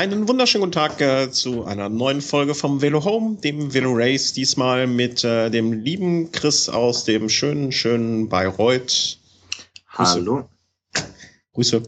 Einen 0.00 0.26
wunderschönen 0.28 0.62
guten 0.62 0.72
Tag 0.72 0.98
äh, 1.02 1.30
zu 1.30 1.66
einer 1.66 1.90
neuen 1.90 2.22
Folge 2.22 2.54
vom 2.54 2.80
Velo 2.80 3.04
Home, 3.04 3.36
dem 3.36 3.74
Velo 3.74 3.92
Race, 3.92 4.32
diesmal 4.32 4.86
mit 4.86 5.24
äh, 5.24 5.50
dem 5.50 5.74
lieben 5.74 6.32
Chris 6.32 6.70
aus 6.70 7.04
dem 7.04 7.28
schönen, 7.28 7.70
schönen 7.70 8.30
Bayreuth. 8.30 9.18
Grüße. 9.92 10.10
Hallo. 10.14 10.48
Grüße. 11.52 11.82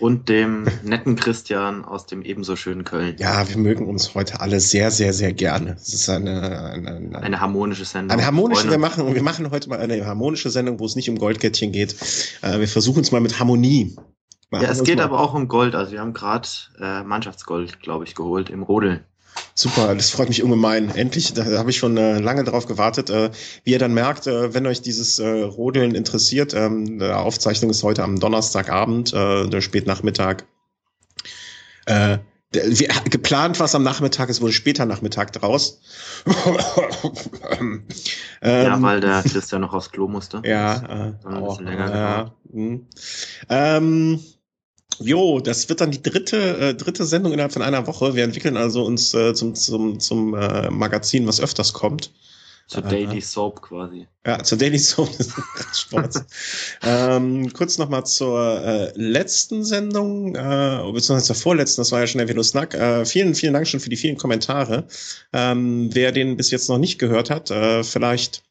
Und 0.00 0.30
dem 0.30 0.66
netten 0.82 1.14
Christian 1.14 1.84
aus 1.84 2.06
dem 2.06 2.22
ebenso 2.22 2.56
schönen 2.56 2.84
Köln. 2.84 3.16
Ja, 3.18 3.46
wir 3.46 3.58
mögen 3.58 3.86
uns 3.86 4.14
heute 4.14 4.40
alle 4.40 4.58
sehr, 4.58 4.90
sehr, 4.90 5.12
sehr 5.12 5.34
gerne. 5.34 5.76
Es 5.78 5.92
ist 5.92 6.08
eine, 6.08 6.70
eine, 6.70 6.90
eine, 6.96 7.18
eine 7.18 7.40
harmonische 7.40 7.84
Sendung. 7.84 8.12
Eine 8.12 8.24
harmonische, 8.24 8.70
wir 8.70 8.78
machen, 8.78 9.14
wir 9.14 9.22
machen 9.22 9.50
heute 9.50 9.68
mal 9.68 9.78
eine 9.78 10.06
harmonische 10.06 10.48
Sendung, 10.48 10.80
wo 10.80 10.86
es 10.86 10.96
nicht 10.96 11.10
um 11.10 11.18
Goldkettchen 11.18 11.70
geht. 11.70 11.96
Äh, 12.40 12.60
wir 12.60 12.68
versuchen 12.68 13.02
es 13.02 13.12
mal 13.12 13.20
mit 13.20 13.38
Harmonie. 13.38 13.94
Ja, 14.52 14.62
es 14.70 14.84
geht 14.84 15.00
aber 15.00 15.18
auch 15.18 15.34
um 15.34 15.48
Gold. 15.48 15.74
Also 15.74 15.92
wir 15.92 16.00
haben 16.00 16.12
gerade 16.12 16.48
äh, 16.78 17.02
Mannschaftsgold, 17.02 17.80
glaube 17.80 18.04
ich, 18.04 18.14
geholt 18.14 18.50
im 18.50 18.62
Rodeln. 18.62 19.04
Super, 19.54 19.94
das 19.94 20.10
freut 20.10 20.28
mich 20.28 20.42
ungemein. 20.42 20.94
Endlich, 20.94 21.32
da 21.32 21.44
habe 21.58 21.70
ich 21.70 21.78
schon 21.78 21.96
äh, 21.96 22.18
lange 22.18 22.44
darauf 22.44 22.66
gewartet. 22.66 23.10
Äh, 23.10 23.30
wie 23.64 23.72
ihr 23.72 23.78
dann 23.78 23.94
merkt, 23.94 24.26
äh, 24.26 24.52
wenn 24.52 24.66
euch 24.66 24.82
dieses 24.82 25.18
äh, 25.18 25.42
Rodeln 25.42 25.94
interessiert, 25.94 26.52
ähm, 26.54 26.98
die 26.98 27.04
Aufzeichnung 27.04 27.70
ist 27.70 27.82
heute 27.82 28.02
am 28.02 28.20
Donnerstagabend, 28.20 29.12
äh, 29.12 29.48
der 29.48 29.60
Spätnachmittag. 29.60 30.44
Äh, 31.86 32.18
wie, 32.52 32.88
geplant 33.08 33.60
was 33.60 33.74
am 33.74 33.82
Nachmittag, 33.82 34.28
es 34.28 34.42
wurde 34.42 34.52
später 34.52 34.84
Nachmittag 34.84 35.32
draus. 35.32 35.80
ähm, 37.58 37.84
ja, 38.42 38.82
weil 38.82 39.00
der 39.00 39.22
Christian 39.22 39.62
noch 39.62 39.72
aufs 39.72 39.90
Klo 39.90 40.08
musste. 40.08 40.42
Ja, 40.44 41.14
äh, 41.24 41.34
auch, 41.34 41.60
länger 41.60 42.34
äh, 42.52 42.78
ähm, 43.48 44.20
Jo, 45.00 45.40
das 45.40 45.68
wird 45.68 45.80
dann 45.80 45.90
die 45.90 46.02
dritte, 46.02 46.58
äh, 46.58 46.74
dritte 46.74 47.04
Sendung 47.04 47.32
innerhalb 47.32 47.52
von 47.52 47.62
einer 47.62 47.86
Woche. 47.86 48.14
Wir 48.14 48.24
entwickeln 48.24 48.56
also 48.56 48.84
uns 48.84 49.14
äh, 49.14 49.34
zum, 49.34 49.54
zum, 49.54 50.00
zum 50.00 50.34
äh, 50.34 50.70
Magazin, 50.70 51.26
was 51.26 51.40
öfters 51.40 51.72
kommt. 51.72 52.10
Zur 52.68 52.82
Daily 52.82 53.20
Soap 53.20 53.60
quasi. 53.60 54.06
Ja, 54.24 54.42
zur 54.42 54.56
Daily 54.56 54.78
Soap 54.78 55.10
des 55.18 55.34
Sports. 55.74 56.24
ähm, 56.82 57.52
kurz 57.52 57.76
nochmal 57.76 58.06
zur 58.06 58.64
äh, 58.64 58.92
letzten 58.94 59.64
Sendung, 59.64 60.34
äh, 60.34 60.80
beziehungsweise 60.92 61.26
zur 61.26 61.36
vorletzten, 61.36 61.80
das 61.82 61.92
war 61.92 62.00
ja 62.00 62.06
schon 62.06 62.20
der 62.20 62.28
Velo 62.28 62.42
Snack. 62.42 62.74
Äh, 62.74 63.04
vielen, 63.04 63.34
vielen 63.34 63.52
Dank 63.52 63.66
schon 63.66 63.80
für 63.80 63.90
die 63.90 63.96
vielen 63.96 64.16
Kommentare. 64.16 64.86
Ähm, 65.32 65.90
wer 65.92 66.12
den 66.12 66.36
bis 66.36 66.50
jetzt 66.50 66.68
noch 66.68 66.78
nicht 66.78 66.98
gehört 66.98 67.30
hat, 67.30 67.50
äh, 67.50 67.82
vielleicht 67.84 68.42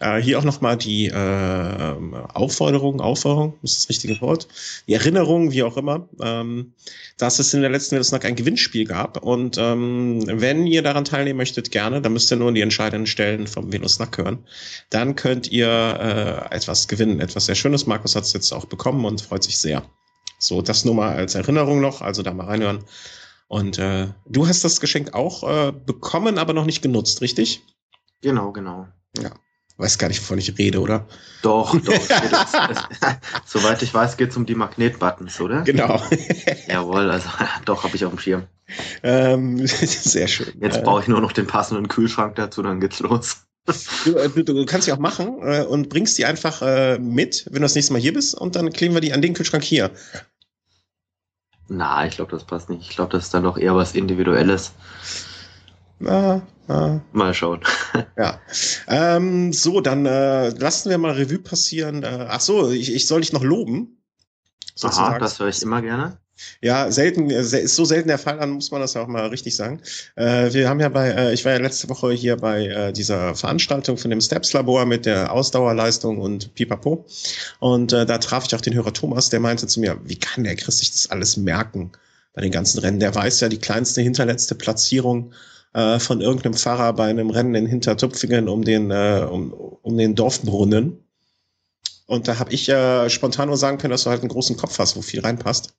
äh, 0.00 0.20
hier 0.20 0.38
auch 0.38 0.44
nochmal 0.44 0.76
die 0.76 1.06
äh, 1.06 1.94
Aufforderung, 2.34 3.00
Aufforderung, 3.00 3.54
ist 3.62 3.76
das 3.76 3.88
richtige 3.88 4.20
Wort, 4.20 4.48
die 4.88 4.94
Erinnerung, 4.94 5.52
wie 5.52 5.62
auch 5.62 5.76
immer, 5.76 6.08
ähm, 6.20 6.72
dass 7.18 7.38
es 7.38 7.54
in 7.54 7.60
der 7.60 7.70
letzten 7.70 7.96
Welt 7.96 8.24
ein 8.24 8.34
Gewinnspiel 8.34 8.86
gab. 8.86 9.22
Und 9.22 9.56
ähm, 9.58 10.22
wenn 10.26 10.66
ihr 10.66 10.82
daran 10.82 11.04
teilnehmen 11.04 11.36
möchtet, 11.36 11.70
gerne, 11.70 12.00
dann 12.00 12.12
müsst 12.12 12.32
ihr 12.32 12.36
nur 12.36 12.48
in 12.48 12.54
die 12.54 12.62
entscheidenden 12.62 13.06
Stellen 13.06 13.46
vom 13.46 13.72
Venus-Nack 13.72 14.18
hören. 14.18 14.38
Dann 14.88 15.14
könnt 15.16 15.52
ihr 15.52 15.68
äh, 15.68 16.54
etwas 16.54 16.88
gewinnen, 16.88 17.20
etwas 17.20 17.46
sehr 17.46 17.54
Schönes. 17.54 17.86
Markus 17.86 18.16
hat 18.16 18.24
es 18.24 18.32
jetzt 18.32 18.52
auch 18.52 18.64
bekommen 18.64 19.04
und 19.04 19.20
freut 19.20 19.44
sich 19.44 19.58
sehr. 19.58 19.82
So, 20.38 20.62
das 20.62 20.86
nur 20.86 20.94
mal 20.94 21.14
als 21.14 21.34
Erinnerung 21.34 21.80
noch, 21.82 22.00
also 22.00 22.22
da 22.22 22.32
mal 22.32 22.46
reinhören. 22.46 22.84
Und 23.48 23.78
äh, 23.78 24.08
du 24.26 24.46
hast 24.46 24.64
das 24.64 24.80
Geschenk 24.80 25.12
auch 25.12 25.42
äh, 25.42 25.72
bekommen, 25.72 26.38
aber 26.38 26.54
noch 26.54 26.64
nicht 26.64 26.80
genutzt, 26.80 27.20
richtig? 27.20 27.62
Genau, 28.22 28.52
genau. 28.52 28.86
Ja. 29.20 29.32
Weiß 29.80 29.96
gar 29.96 30.08
nicht, 30.08 30.20
wovon 30.20 30.36
ich 30.36 30.58
rede, 30.58 30.78
oder? 30.78 31.06
Doch, 31.40 31.74
doch. 31.80 31.94
soweit 33.46 33.82
ich 33.82 33.94
weiß, 33.94 34.18
geht 34.18 34.28
es 34.28 34.36
um 34.36 34.44
die 34.44 34.54
Magnetbuttons, 34.54 35.40
oder? 35.40 35.62
Genau. 35.62 36.02
Jawohl, 36.68 37.10
also 37.10 37.26
doch, 37.64 37.82
habe 37.82 37.96
ich 37.96 38.04
auf 38.04 38.12
dem 38.12 38.18
Schirm. 38.18 38.42
Ähm, 39.02 39.66
sehr 39.66 40.28
schön. 40.28 40.52
Jetzt 40.60 40.76
äh, 40.76 40.82
brauche 40.82 41.00
ich 41.00 41.08
nur 41.08 41.22
noch 41.22 41.32
den 41.32 41.46
passenden 41.46 41.88
Kühlschrank 41.88 42.34
dazu, 42.34 42.62
dann 42.62 42.78
geht's 42.80 43.00
los. 43.00 43.38
Du, 44.04 44.16
äh, 44.16 44.28
du, 44.28 44.42
du 44.42 44.66
kannst 44.66 44.86
die 44.86 44.92
auch 44.92 44.98
machen 44.98 45.38
äh, 45.40 45.62
und 45.62 45.88
bringst 45.88 46.18
die 46.18 46.26
einfach 46.26 46.60
äh, 46.60 46.98
mit, 46.98 47.46
wenn 47.46 47.54
du 47.54 47.60
das 47.62 47.74
nächste 47.74 47.94
Mal 47.94 48.02
hier 48.02 48.12
bist, 48.12 48.34
und 48.34 48.56
dann 48.56 48.70
kleben 48.74 48.92
wir 48.92 49.00
die 49.00 49.14
an 49.14 49.22
den 49.22 49.32
Kühlschrank 49.32 49.64
hier. 49.64 49.92
Na, 51.68 52.04
ich 52.06 52.16
glaube, 52.16 52.32
das 52.32 52.44
passt 52.44 52.68
nicht. 52.68 52.82
Ich 52.82 52.96
glaube, 52.96 53.12
das 53.12 53.24
ist 53.24 53.34
dann 53.34 53.44
doch 53.44 53.56
eher 53.56 53.74
was 53.74 53.94
Individuelles. 53.94 54.72
Na, 56.00 56.42
na. 56.66 57.00
Mal 57.12 57.34
schauen. 57.34 57.60
ja. 58.18 58.40
Ähm, 58.88 59.52
so, 59.52 59.80
dann 59.80 60.06
äh, 60.06 60.48
lassen 60.48 60.90
wir 60.90 60.98
mal 60.98 61.12
Revue 61.12 61.38
passieren. 61.38 62.02
Äh, 62.02 62.26
ach 62.28 62.40
so, 62.40 62.70
ich, 62.70 62.92
ich 62.94 63.06
soll 63.06 63.20
dich 63.20 63.32
noch 63.32 63.44
loben. 63.44 64.02
Sozusagen. 64.74 65.14
Aha, 65.14 65.18
das 65.18 65.38
höre 65.38 65.48
ich 65.48 65.62
immer 65.62 65.82
gerne. 65.82 66.18
Ja, 66.62 66.90
selten, 66.90 67.28
äh, 67.28 67.42
ist 67.42 67.76
so 67.76 67.84
selten 67.84 68.08
der 68.08 68.18
Fall, 68.18 68.38
dann 68.38 68.50
muss 68.50 68.70
man 68.70 68.80
das 68.80 68.94
ja 68.94 69.02
auch 69.02 69.08
mal 69.08 69.26
richtig 69.26 69.54
sagen. 69.56 69.82
Äh, 70.16 70.54
wir 70.54 70.70
haben 70.70 70.80
ja 70.80 70.88
bei, 70.88 71.10
äh, 71.10 71.34
ich 71.34 71.44
war 71.44 71.52
ja 71.52 71.58
letzte 71.58 71.90
Woche 71.90 72.12
hier 72.12 72.38
bei 72.38 72.66
äh, 72.66 72.92
dieser 72.94 73.34
Veranstaltung 73.34 73.98
von 73.98 74.10
dem 74.10 74.22
Steps-Labor 74.22 74.86
mit 74.86 75.04
der 75.04 75.32
Ausdauerleistung 75.32 76.18
und 76.18 76.54
Pipapo. 76.54 77.04
Und 77.58 77.92
äh, 77.92 78.06
da 78.06 78.16
traf 78.16 78.46
ich 78.46 78.54
auch 78.54 78.62
den 78.62 78.72
Hörer 78.72 78.94
Thomas, 78.94 79.28
der 79.28 79.40
meinte 79.40 79.66
zu 79.66 79.80
mir, 79.80 80.00
wie 80.04 80.18
kann 80.18 80.44
der 80.44 80.56
Chris 80.56 80.78
sich 80.78 80.92
das 80.92 81.10
alles 81.10 81.36
merken 81.36 81.92
bei 82.32 82.40
den 82.40 82.52
ganzen 82.52 82.78
Rennen? 82.78 83.00
Der 83.00 83.14
weiß 83.14 83.40
ja 83.40 83.50
die 83.50 83.58
kleinste, 83.58 84.00
hinterletzte 84.00 84.54
Platzierung 84.54 85.34
äh, 85.72 85.98
von 85.98 86.20
irgendeinem 86.20 86.54
Pfarrer 86.54 86.92
bei 86.92 87.08
einem 87.08 87.30
Rennen 87.30 87.54
in 87.54 87.66
Hintertupfingen 87.66 88.48
um 88.48 88.64
den, 88.64 88.90
äh, 88.90 89.26
um, 89.30 89.52
um 89.52 89.96
den 89.96 90.14
Dorfbrunnen. 90.14 91.04
Und 92.06 92.26
da 92.26 92.38
habe 92.38 92.52
ich 92.52 92.68
äh, 92.68 93.08
spontan 93.08 93.48
nur 93.48 93.56
sagen 93.56 93.78
können, 93.78 93.92
dass 93.92 94.04
du 94.04 94.10
halt 94.10 94.20
einen 94.20 94.30
großen 94.30 94.56
Kopf 94.56 94.78
hast, 94.78 94.96
wo 94.96 95.02
viel 95.02 95.20
reinpasst. 95.20 95.74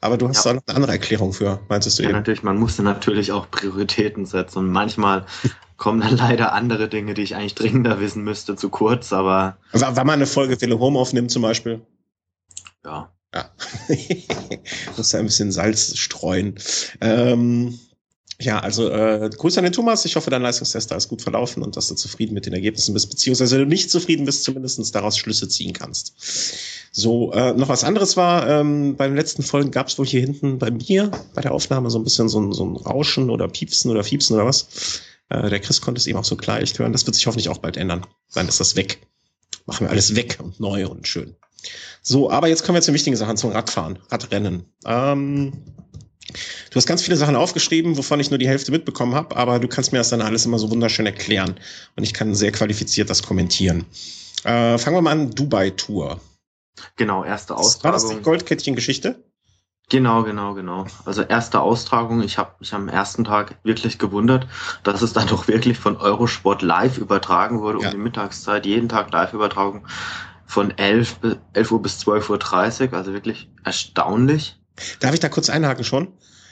Aber 0.00 0.18
du 0.18 0.28
hast 0.28 0.44
ja. 0.44 0.52
da 0.52 0.54
noch 0.56 0.62
eine 0.66 0.76
andere 0.76 0.92
Erklärung 0.92 1.32
für, 1.32 1.60
meintest 1.68 1.98
du 1.98 2.02
ja, 2.02 2.10
eben? 2.10 2.18
natürlich, 2.18 2.42
man 2.42 2.58
musste 2.58 2.82
natürlich 2.82 3.32
auch 3.32 3.50
Prioritäten 3.50 4.26
setzen. 4.26 4.58
Und 4.58 4.72
manchmal 4.72 5.24
kommen 5.76 6.00
dann 6.00 6.16
leider 6.16 6.52
andere 6.52 6.88
Dinge, 6.88 7.14
die 7.14 7.22
ich 7.22 7.36
eigentlich 7.36 7.54
dringender 7.54 8.00
wissen 8.00 8.24
müsste, 8.24 8.56
zu 8.56 8.68
kurz, 8.68 9.12
aber. 9.12 9.56
War, 9.72 9.96
war 9.96 10.04
mal 10.04 10.14
eine 10.14 10.26
Folge 10.26 10.60
Wille 10.60 10.78
Home 10.78 10.98
aufnimmt 10.98 11.30
zum 11.30 11.42
Beispiel? 11.42 11.80
Ja. 12.84 13.12
Ja. 13.34 13.50
Muss 14.96 15.10
da 15.10 15.18
ein 15.18 15.26
bisschen 15.26 15.52
Salz 15.52 15.96
streuen. 15.96 16.56
Ähm, 17.00 17.78
ja, 18.38 18.58
also 18.58 18.90
äh, 18.90 19.30
Grüße 19.34 19.58
an 19.58 19.64
den 19.64 19.72
Thomas. 19.72 20.04
Ich 20.04 20.16
hoffe, 20.16 20.28
dein 20.28 20.42
Leistungstest 20.42 20.90
da 20.90 20.96
ist 20.96 21.08
gut 21.08 21.22
verlaufen 21.22 21.62
und 21.62 21.76
dass 21.76 21.88
du 21.88 21.94
zufrieden 21.94 22.34
mit 22.34 22.44
den 22.44 22.52
Ergebnissen 22.52 22.92
bist, 22.92 23.08
beziehungsweise 23.08 23.56
wenn 23.56 23.64
du 23.64 23.68
nicht 23.68 23.90
zufrieden 23.90 24.26
bist, 24.26 24.44
zumindest 24.44 24.94
daraus 24.94 25.16
Schlüsse 25.16 25.48
ziehen 25.48 25.72
kannst. 25.72 26.14
So, 26.92 27.32
äh, 27.32 27.54
noch 27.54 27.68
was 27.68 27.84
anderes 27.84 28.16
war, 28.16 28.48
ähm, 28.48 28.96
bei 28.96 29.06
den 29.06 29.16
letzten 29.16 29.42
Folgen 29.42 29.70
gab 29.70 29.88
es 29.88 29.98
wohl 29.98 30.06
hier 30.06 30.20
hinten 30.20 30.58
bei 30.58 30.70
mir 30.70 31.10
bei 31.34 31.40
der 31.40 31.52
Aufnahme 31.52 31.88
so 31.90 31.98
ein 31.98 32.04
bisschen 32.04 32.28
so 32.28 32.40
ein, 32.40 32.52
so 32.52 32.64
ein 32.64 32.76
Rauschen 32.76 33.30
oder 33.30 33.48
Piepsen 33.48 33.90
oder 33.90 34.04
Fiepsen 34.04 34.36
oder 34.36 34.44
was. 34.44 35.00
Äh, 35.30 35.48
der 35.48 35.60
Chris 35.60 35.80
konnte 35.80 35.98
es 35.98 36.06
eben 36.06 36.18
auch 36.18 36.24
so 36.24 36.36
klar 36.36 36.58
leicht 36.58 36.78
hören. 36.78 36.92
Das 36.92 37.06
wird 37.06 37.14
sich 37.14 37.26
hoffentlich 37.26 37.48
auch 37.48 37.58
bald 37.58 37.76
ändern. 37.76 38.06
Dann 38.34 38.48
ist 38.48 38.60
das 38.60 38.76
weg. 38.76 39.06
Machen 39.64 39.86
wir 39.86 39.90
alles 39.90 40.14
weg 40.14 40.38
und 40.42 40.60
neu 40.60 40.86
und 40.86 41.08
schön. 41.08 41.36
So, 42.02 42.30
aber 42.30 42.48
jetzt 42.48 42.64
kommen 42.64 42.76
wir 42.76 42.82
zu 42.82 42.92
wichtigen 42.92 43.16
Sachen, 43.16 43.36
zum 43.36 43.50
Radfahren, 43.50 43.98
Radrennen. 44.10 44.66
Ähm, 44.84 45.52
Du 46.70 46.76
hast 46.76 46.86
ganz 46.86 47.02
viele 47.02 47.16
Sachen 47.16 47.36
aufgeschrieben, 47.36 47.96
wovon 47.96 48.20
ich 48.20 48.30
nur 48.30 48.38
die 48.38 48.48
Hälfte 48.48 48.72
mitbekommen 48.72 49.14
habe, 49.14 49.36
aber 49.36 49.58
du 49.58 49.68
kannst 49.68 49.92
mir 49.92 49.98
das 49.98 50.08
dann 50.08 50.22
alles 50.22 50.44
immer 50.44 50.58
so 50.58 50.70
wunderschön 50.70 51.06
erklären. 51.06 51.56
Und 51.96 52.02
ich 52.02 52.14
kann 52.14 52.34
sehr 52.34 52.52
qualifiziert 52.52 53.10
das 53.10 53.22
kommentieren. 53.22 53.86
Äh, 54.44 54.78
fangen 54.78 54.96
wir 54.96 55.02
mal 55.02 55.12
an, 55.12 55.30
Dubai-Tour. 55.30 56.20
Genau, 56.96 57.24
erste 57.24 57.56
Austragung. 57.56 57.84
War 57.84 57.92
das 57.92 58.16
die 58.16 58.22
Goldkettchen-Geschichte? 58.22 59.22
Genau, 59.88 60.24
genau, 60.24 60.54
genau. 60.54 60.86
Also 61.04 61.22
erste 61.22 61.60
Austragung. 61.60 62.20
Ich 62.22 62.38
habe 62.38 62.54
mich 62.58 62.74
am 62.74 62.88
ersten 62.88 63.22
Tag 63.22 63.56
wirklich 63.62 63.98
gewundert, 63.98 64.48
dass 64.82 65.00
es 65.00 65.12
dann 65.12 65.26
doch 65.28 65.46
wirklich 65.46 65.78
von 65.78 65.96
Eurosport 65.96 66.62
live 66.62 66.98
übertragen 66.98 67.60
wurde, 67.60 67.80
ja. 67.80 67.86
um 67.86 67.92
die 67.92 68.00
Mittagszeit, 68.00 68.66
jeden 68.66 68.88
Tag 68.88 69.12
Live-Übertragung 69.12 69.86
von 70.44 70.76
11, 70.76 71.20
11 71.52 71.72
Uhr 71.72 71.82
bis 71.82 72.00
12.30 72.00 72.88
Uhr. 72.88 72.94
Also 72.94 73.12
wirklich 73.12 73.48
erstaunlich. 73.64 74.58
Darf 75.00 75.14
ich 75.14 75.20
da 75.20 75.28
kurz 75.28 75.50
einhaken 75.50 75.84
schon? 75.84 76.08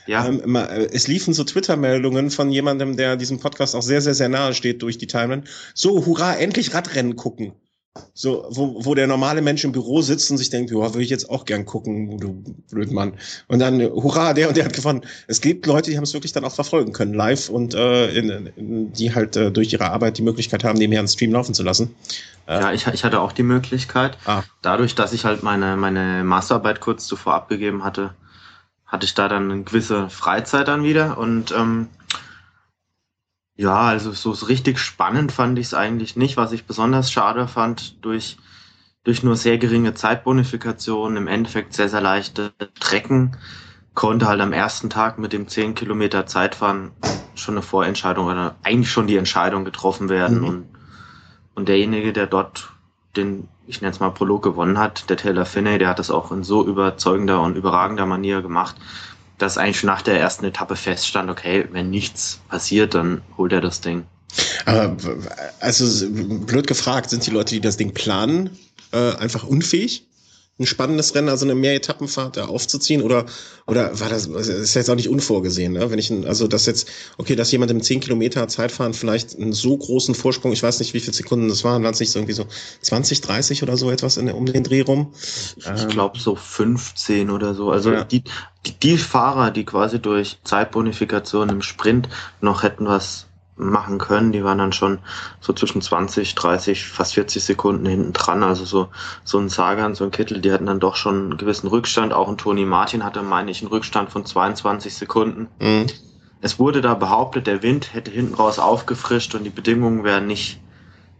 Ja. 0.06 0.26
Ähm, 0.26 0.54
äh, 0.56 0.86
es 0.92 1.08
liefen 1.08 1.34
so 1.34 1.44
Twitter-Meldungen 1.44 2.30
von 2.30 2.50
jemandem, 2.50 2.96
der 2.96 3.16
diesem 3.16 3.40
Podcast 3.40 3.74
auch 3.74 3.82
sehr, 3.82 4.02
sehr, 4.02 4.14
sehr 4.14 4.28
nahe 4.28 4.54
steht 4.54 4.82
durch 4.82 4.98
die 4.98 5.06
Timeline. 5.06 5.44
So, 5.74 6.04
hurra, 6.04 6.34
endlich 6.34 6.74
Radrennen 6.74 7.16
gucken. 7.16 7.52
So, 8.12 8.44
wo, 8.50 8.84
wo 8.84 8.96
der 8.96 9.06
normale 9.06 9.40
Mensch 9.40 9.62
im 9.62 9.70
Büro 9.70 10.02
sitzt 10.02 10.28
und 10.32 10.36
sich 10.36 10.50
denkt, 10.50 10.72
ja, 10.72 10.76
würde 10.76 11.02
ich 11.02 11.10
jetzt 11.10 11.30
auch 11.30 11.44
gern 11.44 11.64
gucken, 11.64 12.18
du 12.18 12.42
Blödmann. 12.68 13.14
Und 13.46 13.60
dann, 13.60 13.80
hurra, 13.80 14.34
der 14.34 14.48
und 14.48 14.56
der 14.56 14.64
hat 14.64 14.72
gewonnen. 14.72 15.02
Es 15.28 15.40
gibt 15.40 15.64
Leute, 15.66 15.90
die 15.90 15.96
haben 15.96 16.02
es 16.02 16.12
wirklich 16.12 16.32
dann 16.32 16.44
auch 16.44 16.54
verfolgen 16.54 16.92
können, 16.92 17.14
live 17.14 17.48
und 17.50 17.74
äh, 17.74 18.08
in, 18.08 18.50
in, 18.56 18.92
die 18.92 19.14
halt 19.14 19.36
äh, 19.36 19.52
durch 19.52 19.72
ihre 19.72 19.90
Arbeit 19.90 20.18
die 20.18 20.22
Möglichkeit 20.22 20.64
haben, 20.64 20.76
nebenher 20.76 20.98
einen 20.98 21.08
Stream 21.08 21.32
laufen 21.32 21.54
zu 21.54 21.62
lassen. 21.62 21.94
Äh, 22.46 22.60
ja, 22.60 22.72
ich, 22.72 22.86
ich 22.86 23.04
hatte 23.04 23.20
auch 23.20 23.32
die 23.32 23.42
Möglichkeit. 23.42 24.18
Ah. 24.26 24.42
Dadurch, 24.62 24.94
dass 24.94 25.12
ich 25.12 25.24
halt 25.24 25.42
meine, 25.42 25.76
meine 25.76 26.24
Masterarbeit 26.24 26.80
kurz 26.80 27.06
zuvor 27.06 27.34
abgegeben 27.34 27.84
hatte, 27.84 28.14
hatte 28.86 29.06
ich 29.06 29.14
da 29.14 29.28
dann 29.28 29.50
eine 29.50 29.62
gewisse 29.62 30.08
Freizeit 30.10 30.68
dann 30.68 30.84
wieder 30.84 31.18
und 31.18 31.52
ähm, 31.52 31.88
ja, 33.56 33.82
also 33.82 34.12
so 34.12 34.32
richtig 34.46 34.78
spannend 34.78 35.30
fand 35.30 35.58
ich 35.58 35.66
es 35.66 35.74
eigentlich 35.74 36.16
nicht. 36.16 36.36
Was 36.36 36.52
ich 36.52 36.66
besonders 36.66 37.12
schade 37.12 37.46
fand, 37.46 38.04
durch, 38.04 38.36
durch 39.04 39.22
nur 39.22 39.36
sehr 39.36 39.58
geringe 39.58 39.94
Zeitbonifikation, 39.94 41.16
im 41.16 41.28
Endeffekt 41.28 41.72
sehr, 41.72 41.88
sehr 41.88 42.00
leichte 42.00 42.52
Trecken, 42.80 43.36
konnte 43.94 44.26
halt 44.26 44.40
am 44.40 44.52
ersten 44.52 44.90
Tag 44.90 45.18
mit 45.18 45.32
dem 45.32 45.46
10 45.46 45.76
Kilometer 45.76 46.26
Zeitfahren 46.26 46.90
schon 47.36 47.54
eine 47.54 47.62
Vorentscheidung 47.62 48.26
oder 48.26 48.56
eigentlich 48.64 48.90
schon 48.90 49.06
die 49.06 49.16
Entscheidung 49.16 49.64
getroffen 49.64 50.08
werden. 50.08 50.40
Mhm. 50.40 50.44
Und, 50.44 50.68
und 51.54 51.68
derjenige, 51.68 52.12
der 52.12 52.26
dort 52.26 52.70
den, 53.16 53.48
ich 53.66 53.80
nenne 53.80 53.92
es 53.92 54.00
mal 54.00 54.10
Prolog 54.10 54.42
gewonnen 54.42 54.78
hat, 54.78 55.08
der 55.08 55.16
Taylor 55.16 55.46
Finney, 55.46 55.78
der 55.78 55.88
hat 55.88 55.98
das 55.98 56.10
auch 56.10 56.32
in 56.32 56.42
so 56.42 56.66
überzeugender 56.66 57.40
und 57.40 57.56
überragender 57.56 58.06
Manier 58.06 58.42
gemacht, 58.42 58.76
dass 59.38 59.58
eigentlich 59.58 59.80
schon 59.80 59.88
nach 59.88 60.02
der 60.02 60.18
ersten 60.18 60.44
Etappe 60.44 60.76
feststand, 60.76 61.30
okay, 61.30 61.66
wenn 61.70 61.90
nichts 61.90 62.40
passiert, 62.48 62.94
dann 62.94 63.22
holt 63.36 63.52
er 63.52 63.60
das 63.60 63.80
Ding. 63.80 64.04
Aber 64.66 64.96
also 65.60 66.08
blöd 66.10 66.66
gefragt, 66.66 67.10
sind 67.10 67.26
die 67.26 67.30
Leute, 67.30 67.54
die 67.54 67.60
das 67.60 67.76
Ding 67.76 67.94
planen, 67.94 68.50
äh, 68.92 69.14
einfach 69.16 69.44
unfähig? 69.44 70.06
Ein 70.58 70.66
spannendes 70.66 71.14
Rennen, 71.16 71.28
also 71.28 71.44
eine 71.44 71.56
Mehretappenfahrt 71.56 72.36
da 72.36 72.44
aufzuziehen 72.46 73.02
oder 73.02 73.26
oder 73.66 73.98
war 73.98 74.08
das, 74.08 74.30
das 74.30 74.48
ist 74.48 74.74
jetzt 74.74 74.88
auch 74.88 74.94
nicht 74.94 75.08
unvorgesehen, 75.08 75.72
ne? 75.72 75.90
Wenn 75.90 75.98
ich 75.98 76.12
also 76.12 76.46
das 76.46 76.66
jetzt 76.66 76.88
okay, 77.18 77.34
dass 77.34 77.50
jemand 77.50 77.72
im 77.72 77.82
10 77.82 78.00
Kilometer 78.00 78.46
Zeitfahren 78.46 78.94
vielleicht 78.94 79.36
einen 79.36 79.52
so 79.52 79.76
großen 79.76 80.14
Vorsprung, 80.14 80.52
ich 80.52 80.62
weiß 80.62 80.78
nicht, 80.78 80.94
wie 80.94 81.00
viele 81.00 81.14
Sekunden 81.14 81.48
das 81.48 81.64
waren, 81.64 81.82
waren 81.82 81.94
es 81.94 82.00
nicht 82.00 82.12
so 82.12 82.20
irgendwie 82.20 82.34
so 82.34 82.46
20, 82.82 83.20
30 83.20 83.62
oder 83.64 83.76
so 83.76 83.90
etwas 83.90 84.16
in, 84.16 84.30
um 84.30 84.46
den 84.46 84.62
Dreh 84.62 84.82
rum? 84.82 85.12
Ich 85.56 85.88
glaube 85.88 86.18
so 86.20 86.36
15 86.36 87.30
oder 87.30 87.54
so. 87.54 87.70
Also 87.70 87.92
ja. 87.92 88.04
die, 88.04 88.22
die 88.64 88.78
die 88.80 88.98
Fahrer, 88.98 89.50
die 89.50 89.64
quasi 89.64 89.98
durch 89.98 90.38
Zeitbonifikation 90.44 91.48
im 91.48 91.62
Sprint 91.62 92.08
noch 92.40 92.62
hätten 92.62 92.86
was 92.86 93.26
machen 93.56 93.98
können. 93.98 94.32
Die 94.32 94.44
waren 94.44 94.58
dann 94.58 94.72
schon 94.72 94.98
so 95.40 95.52
zwischen 95.52 95.80
20, 95.80 96.34
30, 96.34 96.86
fast 96.86 97.14
40 97.14 97.42
Sekunden 97.44 97.86
hinten 97.86 98.12
dran. 98.12 98.42
Also 98.42 98.64
so, 98.64 98.88
so 99.24 99.38
ein 99.38 99.48
Sagan, 99.48 99.94
so 99.94 100.04
ein 100.04 100.10
Kittel, 100.10 100.40
die 100.40 100.52
hatten 100.52 100.66
dann 100.66 100.80
doch 100.80 100.96
schon 100.96 101.14
einen 101.14 101.36
gewissen 101.36 101.68
Rückstand. 101.68 102.12
Auch 102.12 102.28
ein 102.28 102.38
Toni 102.38 102.64
Martin 102.64 103.04
hatte, 103.04 103.22
meine 103.22 103.50
ich, 103.50 103.60
einen 103.60 103.70
Rückstand 103.70 104.10
von 104.10 104.26
22 104.26 104.94
Sekunden. 104.94 105.48
Mhm. 105.60 105.86
Es 106.40 106.58
wurde 106.58 106.80
da 106.80 106.94
behauptet, 106.94 107.46
der 107.46 107.62
Wind 107.62 107.94
hätte 107.94 108.10
hinten 108.10 108.34
raus 108.34 108.58
aufgefrischt 108.58 109.34
und 109.34 109.44
die 109.44 109.50
Bedingungen 109.50 110.04
wären 110.04 110.26
nicht, 110.26 110.60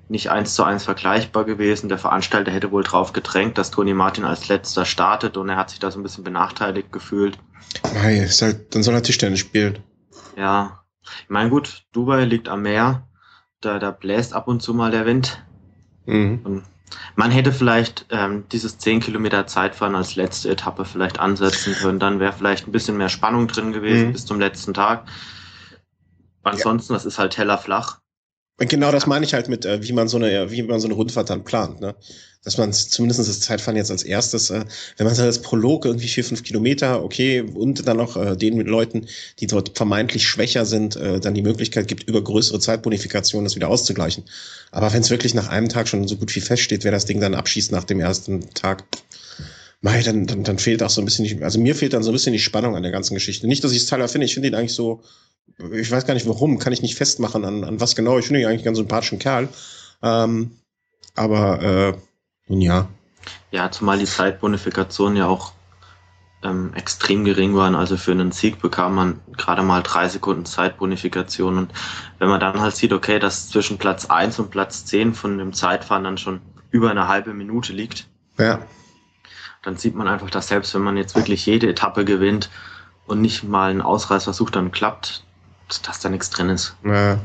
nicht 0.09 0.31
eins 0.31 0.55
zu 0.55 0.65
eins 0.65 0.85
vergleichbar 0.85 1.45
gewesen. 1.45 1.89
Der 1.89 1.97
Veranstalter 1.97 2.51
hätte 2.51 2.73
wohl 2.73 2.83
drauf 2.83 3.15
gedrängt, 3.15 3.57
dass 3.57 3.71
Toni 3.71 3.95
Martin 3.95 4.25
als 4.25 4.49
letzter 4.49 4.85
startet 4.85 5.39
und 5.39 5.49
er 5.49 5.57
hat 5.57 5.71
sich 5.71 5.79
da 5.79 5.91
so 5.91 5.99
ein 5.99 6.03
bisschen 6.03 6.25
benachteiligt 6.25 6.93
gefühlt. 6.93 7.39
Nein, 7.95 8.17
ist 8.17 8.43
halt, 8.43 8.75
dann 8.75 8.83
soll 8.83 8.95
er 8.95 9.03
Tischtennis 9.03 9.41
spielen. 9.41 9.79
Ja, 10.37 10.84
ich 11.23 11.31
meine, 11.31 11.51
gut, 11.51 11.85
Dubai 11.93 12.25
liegt 12.25 12.49
am 12.49 12.63
Meer, 12.63 13.07
da, 13.61 13.79
da 13.79 13.91
bläst 13.91 14.35
ab 14.35 14.49
und 14.49 14.61
zu 14.61 14.75
mal 14.75 14.91
der 14.91 15.07
Wind. 15.07 15.43
Mhm. 16.07 16.41
Und 16.45 16.63
man 17.17 17.31
hätte 17.31 17.53
vielleicht 17.53 18.07
ähm, 18.11 18.45
dieses 18.53 18.79
10 18.79 19.01
Kilometer 19.01 19.47
Zeitfahren 19.47 19.95
als 19.95 20.17
letzte 20.17 20.51
Etappe 20.51 20.85
vielleicht 20.85 21.19
ansetzen 21.19 21.75
können. 21.75 21.99
Dann 21.99 22.21
wäre 22.21 22.33
vielleicht 22.33 22.67
ein 22.67 22.73
bisschen 22.73 22.97
mehr 22.97 23.09
Spannung 23.09 23.49
drin 23.49 23.73
gewesen 23.73 24.09
mhm. 24.09 24.13
bis 24.13 24.27
zum 24.27 24.39
letzten 24.39 24.75
Tag. 24.75 25.07
Ansonsten, 26.43 26.93
ja. 26.93 26.97
das 26.97 27.07
ist 27.07 27.19
halt 27.19 27.37
heller 27.39 27.59
flach. 27.59 28.01
Genau 28.59 28.93
das 28.93 29.07
meine 29.07 29.27
ich 29.27 29.35
halt 29.35 29.49
mit, 29.49 29.65
äh, 29.65 29.83
wie 29.83 29.93
man 29.93 30.07
so 30.07 30.17
eine, 30.17 30.51
wie 30.53 30.63
man 30.63 30.79
so 30.79 30.87
eine 30.87 30.95
Rundfahrt 30.95 31.29
dann 31.29 31.43
plant, 31.43 31.81
ne? 31.81 31.97
Dass 32.45 32.57
man 32.57 32.73
zumindest 32.73 33.19
das 33.19 33.41
Zeitfahren 33.41 33.77
jetzt 33.77 33.91
als 33.91 34.05
erstes, 34.05 34.51
äh, 34.51 34.65
wenn 34.97 35.07
man 35.07 35.15
so 35.17 35.25
das 35.25 35.43
Prolog 35.43 35.87
irgendwie 35.87 36.07
vier, 36.07 36.25
fünf 36.25 36.45
Kilometer, 36.45 37.03
okay, 37.03 37.41
und 37.41 37.89
dann 37.89 37.97
noch 37.97 38.17
äh, 38.17 38.37
den 38.37 38.57
mit 38.57 38.69
Leuten, 38.69 39.07
die 39.41 39.49
dort 39.49 39.77
vermeintlich 39.77 40.25
schwächer 40.25 40.67
sind, 40.67 40.95
äh, 40.95 41.19
dann 41.19 41.35
die 41.35 41.43
Möglichkeit 41.43 41.89
gibt, 41.89 42.05
über 42.05 42.23
größere 42.23 42.61
Zeitbonifikationen 42.61 43.45
das 43.45 43.57
wieder 43.57 43.69
auszugleichen. 43.69 44.25
Aber 44.71 44.93
wenn 44.93 45.03
es 45.03 45.11
wirklich 45.11 45.35
nach 45.35 45.49
einem 45.49 45.69
Tag 45.69 45.89
schon 45.89 46.07
so 46.07 46.17
gut 46.17 46.35
wie 46.37 46.41
feststeht, 46.41 46.85
wer 46.85 46.93
das 46.93 47.07
Ding 47.07 47.21
dann 47.21 47.35
abschießt 47.35 47.73
nach 47.73 47.85
dem 47.85 47.99
ersten 47.99 48.49
Tag, 48.55 48.85
Mei, 49.81 50.01
dann, 50.01 50.27
dann, 50.27 50.45
dann 50.45 50.59
fehlt 50.59 50.83
auch 50.83 50.89
so 50.89 51.03
ein 51.03 51.05
bisschen, 51.05 51.27
die, 51.27 51.43
also 51.43 51.61
mir 51.61 51.75
fehlt 51.75 51.93
dann 51.93 52.03
so 52.03 52.11
ein 52.11 52.15
bisschen 52.15 52.33
die 52.33 52.39
Spannung 52.39 52.75
an 52.75 52.83
der 52.83 52.93
ganzen 52.93 53.13
Geschichte. 53.13 53.47
Nicht, 53.47 53.65
dass 53.65 53.73
ich 53.73 53.83
es 53.83 53.87
Tyler 53.87 54.09
finde, 54.09 54.25
ich 54.25 54.33
finde 54.33 54.49
ihn 54.49 54.55
eigentlich 54.55 54.73
so, 54.73 55.03
ich 55.59 55.91
weiß 55.91 56.07
gar 56.07 56.15
nicht 56.15 56.29
warum, 56.29 56.59
kann 56.59 56.73
ich 56.73 56.83
nicht 56.83 56.97
festmachen, 56.97 57.45
an, 57.45 57.65
an 57.65 57.81
was 57.81 57.95
genau. 57.95 58.19
Ich 58.19 58.27
finde 58.27 58.41
ihn 58.41 58.47
eigentlich 58.47 58.65
ganz 58.65 58.79
sympathischen 58.79 59.19
Kerl. 59.19 59.49
Ähm, 60.03 60.53
aber 61.15 61.63
äh, 61.63 61.95
nun 62.49 62.61
ja. 62.61 62.89
Ja, 63.51 63.71
zumal 63.71 63.99
die 63.99 64.05
Zeitbonifikation 64.05 65.17
ja 65.17 65.27
auch 65.27 65.53
ähm, 66.43 66.73
extrem 66.75 67.25
gering 67.25 67.55
waren. 67.55 67.75
Also 67.75 67.97
für 67.97 68.13
einen 68.13 68.33
Sieg 68.33 68.61
bekam 68.61 68.95
man 68.95 69.21
gerade 69.37 69.63
mal 69.63 69.83
drei 69.83 70.09
Sekunden 70.09 70.45
Zeitbonifikation. 70.45 71.59
Und 71.59 71.73
wenn 72.19 72.29
man 72.29 72.41
dann 72.41 72.61
halt 72.61 72.77
sieht, 72.77 72.93
okay, 72.93 73.19
dass 73.19 73.49
zwischen 73.49 73.79
Platz 73.79 74.07
eins 74.07 74.39
und 74.39 74.51
Platz 74.51 74.85
zehn 74.85 75.15
von 75.15 75.39
dem 75.39 75.53
Zeitfahren 75.53 76.05
dann 76.05 76.19
schon 76.19 76.41
über 76.71 76.91
eine 76.91 77.09
halbe 77.09 77.33
Minute 77.33 77.73
liegt, 77.73 78.09
ja. 78.39 78.61
dann 79.63 79.77
sieht 79.77 79.95
man 79.95 80.09
einfach, 80.09 80.31
dass 80.31 80.49
selbst 80.49 80.75
wenn 80.75 80.83
man 80.83 80.97
jetzt 80.97 81.15
wirklich 81.15 81.47
jede 81.47 81.69
Etappe 81.69 82.05
gewinnt 82.05 82.51
und 83.07 83.21
nicht 83.21 83.45
mal 83.45 83.71
einen 83.71 83.83
Ausreißversuch 83.83 84.51
dann 84.51 84.73
klappt, 84.73 85.25
dass 85.83 86.01
da 86.01 86.09
nichts 86.09 86.31
drin 86.31 86.51
ist. 86.51 86.77
Ja. 86.85 87.21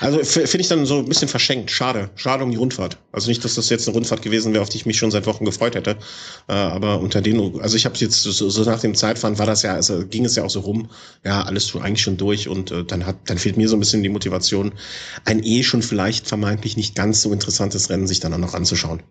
Also 0.00 0.24
finde 0.24 0.60
ich 0.60 0.68
dann 0.68 0.86
so 0.86 0.98
ein 0.98 1.04
bisschen 1.06 1.28
verschenkt. 1.28 1.70
Schade. 1.70 2.10
Schade 2.16 2.44
um 2.44 2.50
die 2.50 2.56
Rundfahrt. 2.56 2.96
Also 3.12 3.28
nicht, 3.28 3.44
dass 3.44 3.54
das 3.54 3.68
jetzt 3.68 3.86
eine 3.86 3.94
Rundfahrt 3.94 4.22
gewesen 4.22 4.52
wäre, 4.52 4.62
auf 4.62 4.70
die 4.70 4.78
ich 4.78 4.86
mich 4.86 4.96
schon 4.96 5.10
seit 5.10 5.26
Wochen 5.26 5.44
gefreut 5.44 5.74
hätte. 5.74 5.96
Äh, 6.48 6.52
aber 6.52 7.00
unter 7.00 7.20
den, 7.20 7.60
also 7.60 7.76
ich 7.76 7.84
habe 7.84 7.94
jetzt 7.96 8.22
so, 8.22 8.48
so, 8.48 8.64
nach 8.64 8.80
dem 8.80 8.94
Zeitfahren 8.94 9.38
war 9.38 9.46
das 9.46 9.62
ja, 9.62 9.74
also 9.74 10.06
ging 10.06 10.24
es 10.24 10.36
ja 10.36 10.44
auch 10.44 10.50
so 10.50 10.60
rum, 10.60 10.88
ja, 11.24 11.42
alles 11.42 11.66
so 11.66 11.80
eigentlich 11.80 12.02
schon 12.02 12.16
durch 12.16 12.48
und 12.48 12.70
äh, 12.70 12.84
dann 12.84 13.06
hat, 13.06 13.16
dann 13.26 13.38
fehlt 13.38 13.56
mir 13.56 13.68
so 13.68 13.76
ein 13.76 13.80
bisschen 13.80 14.02
die 14.02 14.08
Motivation, 14.08 14.72
ein 15.24 15.42
eh 15.42 15.62
schon 15.62 15.82
vielleicht 15.82 16.26
vermeintlich 16.26 16.76
nicht 16.76 16.94
ganz 16.94 17.22
so 17.22 17.32
interessantes 17.32 17.90
Rennen 17.90 18.06
sich 18.06 18.20
dann 18.20 18.32
auch 18.32 18.38
noch 18.38 18.54
anzuschauen. 18.54 19.02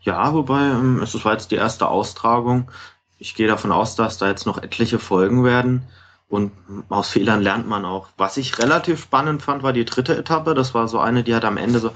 Ja, 0.00 0.32
wobei, 0.32 0.62
ähm, 0.62 1.02
es 1.02 1.24
war 1.24 1.32
jetzt 1.32 1.50
die 1.50 1.56
erste 1.56 1.88
Austragung. 1.88 2.70
Ich 3.18 3.34
gehe 3.34 3.48
davon 3.48 3.72
aus, 3.72 3.96
dass 3.96 4.18
da 4.18 4.28
jetzt 4.28 4.46
noch 4.46 4.62
etliche 4.62 4.98
Folgen 4.98 5.44
werden. 5.44 5.82
Und 6.28 6.50
aus 6.88 7.10
Fehlern 7.10 7.40
lernt 7.40 7.68
man 7.68 7.84
auch. 7.84 8.08
Was 8.16 8.36
ich 8.36 8.58
relativ 8.58 9.00
spannend 9.00 9.42
fand, 9.42 9.62
war 9.62 9.72
die 9.72 9.84
dritte 9.84 10.16
Etappe. 10.16 10.54
Das 10.54 10.74
war 10.74 10.88
so 10.88 10.98
eine, 10.98 11.22
die 11.22 11.34
hat 11.36 11.44
am 11.44 11.56
Ende 11.56 11.78
so 11.78 11.92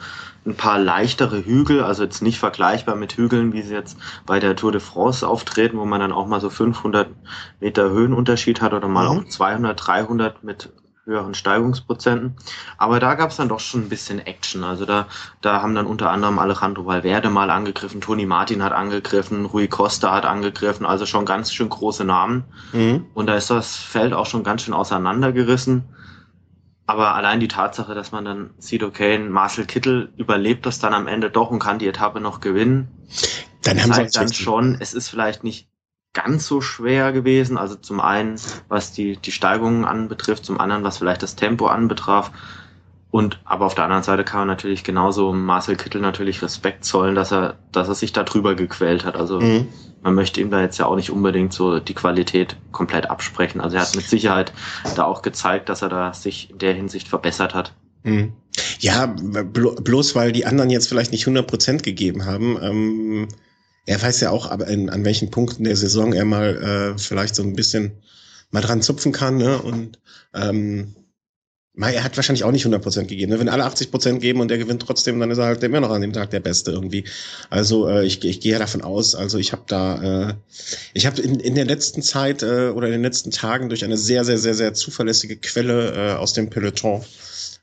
ein 0.47 0.55
paar 0.55 0.79
leichtere 0.79 1.45
Hügel, 1.45 1.83
also 1.83 2.05
jetzt 2.05 2.23
nicht 2.23 2.39
vergleichbar 2.39 2.95
mit 2.95 3.15
Hügeln, 3.15 3.53
wie 3.53 3.63
sie 3.63 3.75
jetzt 3.75 3.99
bei 4.27 4.39
der 4.39 4.55
Tour 4.55 4.71
de 4.71 4.81
France 4.81 5.27
auftreten, 5.27 5.79
wo 5.79 5.85
man 5.85 6.01
dann 6.01 6.13
auch 6.13 6.27
mal 6.27 6.41
so 6.41 6.49
500 6.49 7.09
Meter 7.59 7.91
Höhenunterschied 7.91 8.61
hat 8.61 8.73
oder 8.73 8.87
mal 8.87 9.11
mhm. 9.11 9.21
auch 9.21 9.29
200, 9.29 9.87
300 9.87 10.45
mit 10.45 10.73
höheren 11.11 11.35
Steigungsprozenten. 11.35 12.37
Aber 12.79 13.01
da 13.01 13.15
gab 13.15 13.31
es 13.31 13.37
dann 13.37 13.49
doch 13.49 13.61
schon 13.61 13.83
ein 13.83 13.89
bisschen 13.89 14.19
Action. 14.19 14.65
Also 14.65 14.87
da, 14.87 15.07
da 15.41 15.61
haben 15.61 15.75
dann 15.75 15.87
unter 15.87 16.11
anderem 16.11 16.39
Alejandro 16.39 16.87
Valverde 16.87 17.31
mal 17.31 17.51
angegriffen, 17.51 18.01
Toni 18.01 18.27
Martin 18.27 18.63
hat 18.63 18.73
angegriffen, 18.73 19.45
Rui 19.45 19.69
Costa 19.69 20.13
hat 20.13 20.25
angegriffen, 20.25 20.87
also 20.87 21.05
schon 21.07 21.27
ganz 21.27 21.53
schön 21.53 21.69
große 21.69 22.05
Namen. 22.05 22.45
Mhm. 22.73 23.07
Und 23.15 23.27
da 23.27 23.35
ist 23.35 23.51
das 23.51 23.77
Feld 23.77 24.13
auch 24.13 24.27
schon 24.27 24.45
ganz 24.45 24.63
schön 24.63 24.75
auseinandergerissen. 24.75 25.85
Aber 26.87 27.15
allein 27.15 27.39
die 27.39 27.47
Tatsache, 27.47 27.95
dass 27.95 28.11
man 28.11 28.25
dann 28.25 28.51
sieht, 28.59 28.83
okay, 28.83 29.17
Marcel 29.19 29.65
Kittel 29.65 30.13
überlebt 30.17 30.67
das 30.67 30.81
dann 30.81 30.93
am 30.93 31.07
Ende 31.07 31.31
doch 31.31 31.51
und 31.51 31.61
kann 31.61 31.79
die 31.79 31.87
Etappe 31.87 32.21
noch 32.21 32.41
gewinnen. 32.41 32.89
Dann 33.63 33.81
haben 33.81 33.93
zeigt 33.93 34.17
dann 34.17 34.33
schon, 34.33 34.77
es 34.81 34.95
ist 34.95 35.09
vielleicht 35.09 35.45
nicht 35.45 35.70
ganz 36.13 36.47
so 36.47 36.61
schwer 36.61 37.13
gewesen. 37.13 37.57
Also 37.57 37.77
zum 37.77 38.01
einen, 38.01 38.37
was 38.69 38.93
die, 38.93 39.17
die 39.17 39.33
Steigungen 39.33 39.85
anbetrifft, 39.85 40.45
zum 40.45 40.61
anderen, 40.61 40.85
was 40.85 40.99
vielleicht 40.99 41.23
das 41.23 41.37
Tempo 41.37 41.67
anbetraf. 41.67 42.33
Und 43.11 43.41
aber 43.45 43.67
auf 43.67 43.75
der 43.75 43.85
anderen 43.85 44.05
Seite 44.05 44.23
kann 44.23 44.41
man 44.41 44.49
natürlich 44.49 44.85
genauso 44.85 45.33
Marcel 45.33 45.77
Kittel 45.77 46.01
natürlich 46.01 46.43
Respekt 46.43 46.85
zollen, 46.85 47.17
dass 47.17 47.33
er, 47.33 47.59
dass 47.73 47.89
er 47.89 47.97
sich 47.97 48.13
da 48.13 48.23
drüber 48.23 48.55
gequält 48.55 49.05
hat. 49.05 49.17
Also 49.17 49.41
mhm. 49.41 49.67
man 50.03 50.15
möchte 50.15 50.41
ihm 50.41 50.51
da 50.51 50.61
jetzt 50.61 50.79
ja 50.79 50.87
auch 50.87 50.95
nicht 50.95 51.11
unbedingt 51.11 51.53
so 51.53 51.81
die 51.81 51.95
Qualität 51.95 52.57
komplett 52.71 53.11
absprechen. 53.11 53.61
Also 53.61 53.77
er 53.77 53.83
hat 53.83 53.97
mit 53.97 54.07
Sicherheit 54.07 54.53
da 54.95 55.05
auch 55.05 55.23
gezeigt, 55.23 55.69
dass 55.69 55.83
er 55.83 55.89
da 55.89 56.15
sich 56.15 56.51
in 56.51 56.59
der 56.59 56.75
Hinsicht 56.75 57.09
verbessert 57.09 57.53
hat. 57.53 57.75
Mhm. 58.05 58.33
Ja, 58.79 59.07
bloß 59.07 60.15
weil 60.15 60.33
die 60.33 60.47
anderen 60.47 60.71
jetzt 60.71 60.89
vielleicht 60.89 61.13
nicht 61.13 61.23
100 61.23 61.47
Prozent 61.47 61.83
gegeben 61.83 62.27
haben. 62.27 62.59
Ähm 62.63 63.29
er 63.87 64.01
weiß 64.01 64.21
ja 64.21 64.31
auch, 64.31 64.51
aber 64.51 64.67
in, 64.69 64.91
an 64.91 65.05
welchen 65.05 65.31
Punkten 65.31 65.65
der 65.65 65.77
Saison 65.77 66.13
er 66.13 66.25
mal 66.25 66.95
äh, 66.95 66.99
vielleicht 66.99 67.35
so 67.35 67.43
ein 67.43 67.55
bisschen 67.55 67.93
mal 68.51 68.61
dran 68.61 68.83
zupfen 68.83 69.13
kann. 69.13 69.37
Ne? 69.37 69.59
Und 69.61 69.99
ähm, 70.35 70.95
er 71.77 72.05
hat 72.05 72.17
wahrscheinlich 72.17 72.45
auch 72.45 72.51
nicht 72.51 72.67
100% 72.67 73.07
gegeben. 73.07 73.33
Ne? 73.33 73.39
Wenn 73.39 73.49
alle 73.49 73.65
80% 73.65 74.19
geben 74.19 74.41
und 74.41 74.51
er 74.51 74.59
gewinnt 74.59 74.83
trotzdem, 74.83 75.19
dann 75.19 75.31
ist 75.31 75.39
er 75.39 75.47
halt 75.47 75.63
immer 75.63 75.81
noch 75.81 75.91
an 75.91 76.03
dem 76.03 76.13
Tag 76.13 76.31
der 76.31 76.41
Beste 76.41 76.73
irgendwie. 76.73 77.05
Also 77.49 77.89
äh, 77.89 78.05
ich, 78.05 78.23
ich 78.25 78.41
gehe 78.41 78.53
ja 78.53 78.59
davon 78.59 78.83
aus, 78.83 79.15
also 79.15 79.39
ich 79.39 79.53
habe 79.53 79.63
da, 79.67 80.31
äh, 80.31 80.35
ich 80.93 81.07
habe 81.07 81.23
in, 81.23 81.41
in 81.41 81.55
der 81.55 81.65
letzten 81.65 82.03
Zeit 82.03 82.43
äh, 82.43 82.71
oder 82.71 82.89
in 82.89 82.93
den 82.93 83.03
letzten 83.03 83.31
Tagen 83.31 83.69
durch 83.69 83.85
eine 83.85 83.97
sehr, 83.97 84.25
sehr, 84.25 84.39
sehr, 84.39 84.55
sehr 84.55 84.75
zuverlässige 84.75 85.37
Quelle 85.37 85.95
äh, 85.95 86.13
aus 86.15 86.33
dem 86.33 86.51
Peloton 86.51 87.05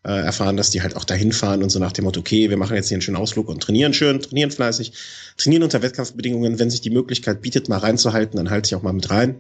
äh, 0.04 0.12
erfahren, 0.12 0.58
dass 0.58 0.70
die 0.70 0.82
halt 0.82 0.96
auch 0.96 1.04
dahin 1.04 1.32
fahren 1.32 1.63
und 1.63 1.70
so 1.70 1.80
nach 1.80 1.92
dem 1.92 2.06
Motto, 2.06 2.20
okay, 2.20 2.50
wir 2.50 2.58
machen 2.58 2.75
jetzt 2.75 2.88
hier 2.88 2.96
einen 2.96 3.01
schönen 3.01 3.18
Ausflug 3.18 3.50
und 3.50 3.62
trainieren 3.62 3.94
schön, 3.94 4.22
trainieren 4.22 4.51
fleißig, 4.51 4.94
trainieren 5.38 5.63
unter 5.63 5.82
Wettkampfbedingungen. 5.82 6.60
Wenn 6.60 6.70
sich 6.70 6.82
die 6.82 6.89
Möglichkeit 6.89 7.42
bietet, 7.42 7.70
mal 7.70 7.80
reinzuhalten, 7.80 8.38
dann 8.38 8.50
halte 8.50 8.68
ich 8.68 8.75
auch 8.75 8.84
mal 8.84 8.94
mit 8.94 9.10
rein. 9.10 9.36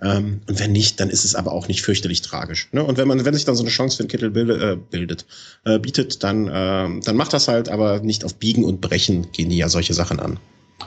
Ähm, 0.00 0.40
und 0.48 0.60
wenn 0.60 0.72
nicht, 0.72 1.00
dann 1.00 1.10
ist 1.10 1.24
es 1.24 1.34
aber 1.34 1.52
auch 1.52 1.68
nicht 1.68 1.82
fürchterlich 1.82 2.22
tragisch. 2.22 2.68
Ne? 2.72 2.84
Und 2.84 2.98
wenn 2.98 3.08
man, 3.08 3.24
wenn 3.24 3.34
sich 3.34 3.44
dann 3.44 3.56
so 3.56 3.62
eine 3.62 3.70
Chance 3.70 3.96
für 3.96 4.02
einen 4.02 4.08
Kittel 4.08 4.30
bildet, 4.30 4.62
äh, 4.62 4.76
bildet, 4.76 5.26
äh, 5.64 5.78
bietet, 5.78 6.22
dann, 6.22 6.48
äh, 6.48 7.00
dann 7.00 7.16
macht 7.16 7.32
das 7.32 7.48
halt, 7.48 7.68
aber 7.68 8.00
nicht 8.00 8.24
auf 8.24 8.34
Biegen 8.34 8.64
und 8.64 8.80
Brechen 8.80 9.32
gehen 9.32 9.50
die 9.50 9.56
ja 9.56 9.68
solche 9.68 9.94
Sachen 9.94 10.20
an. 10.20 10.38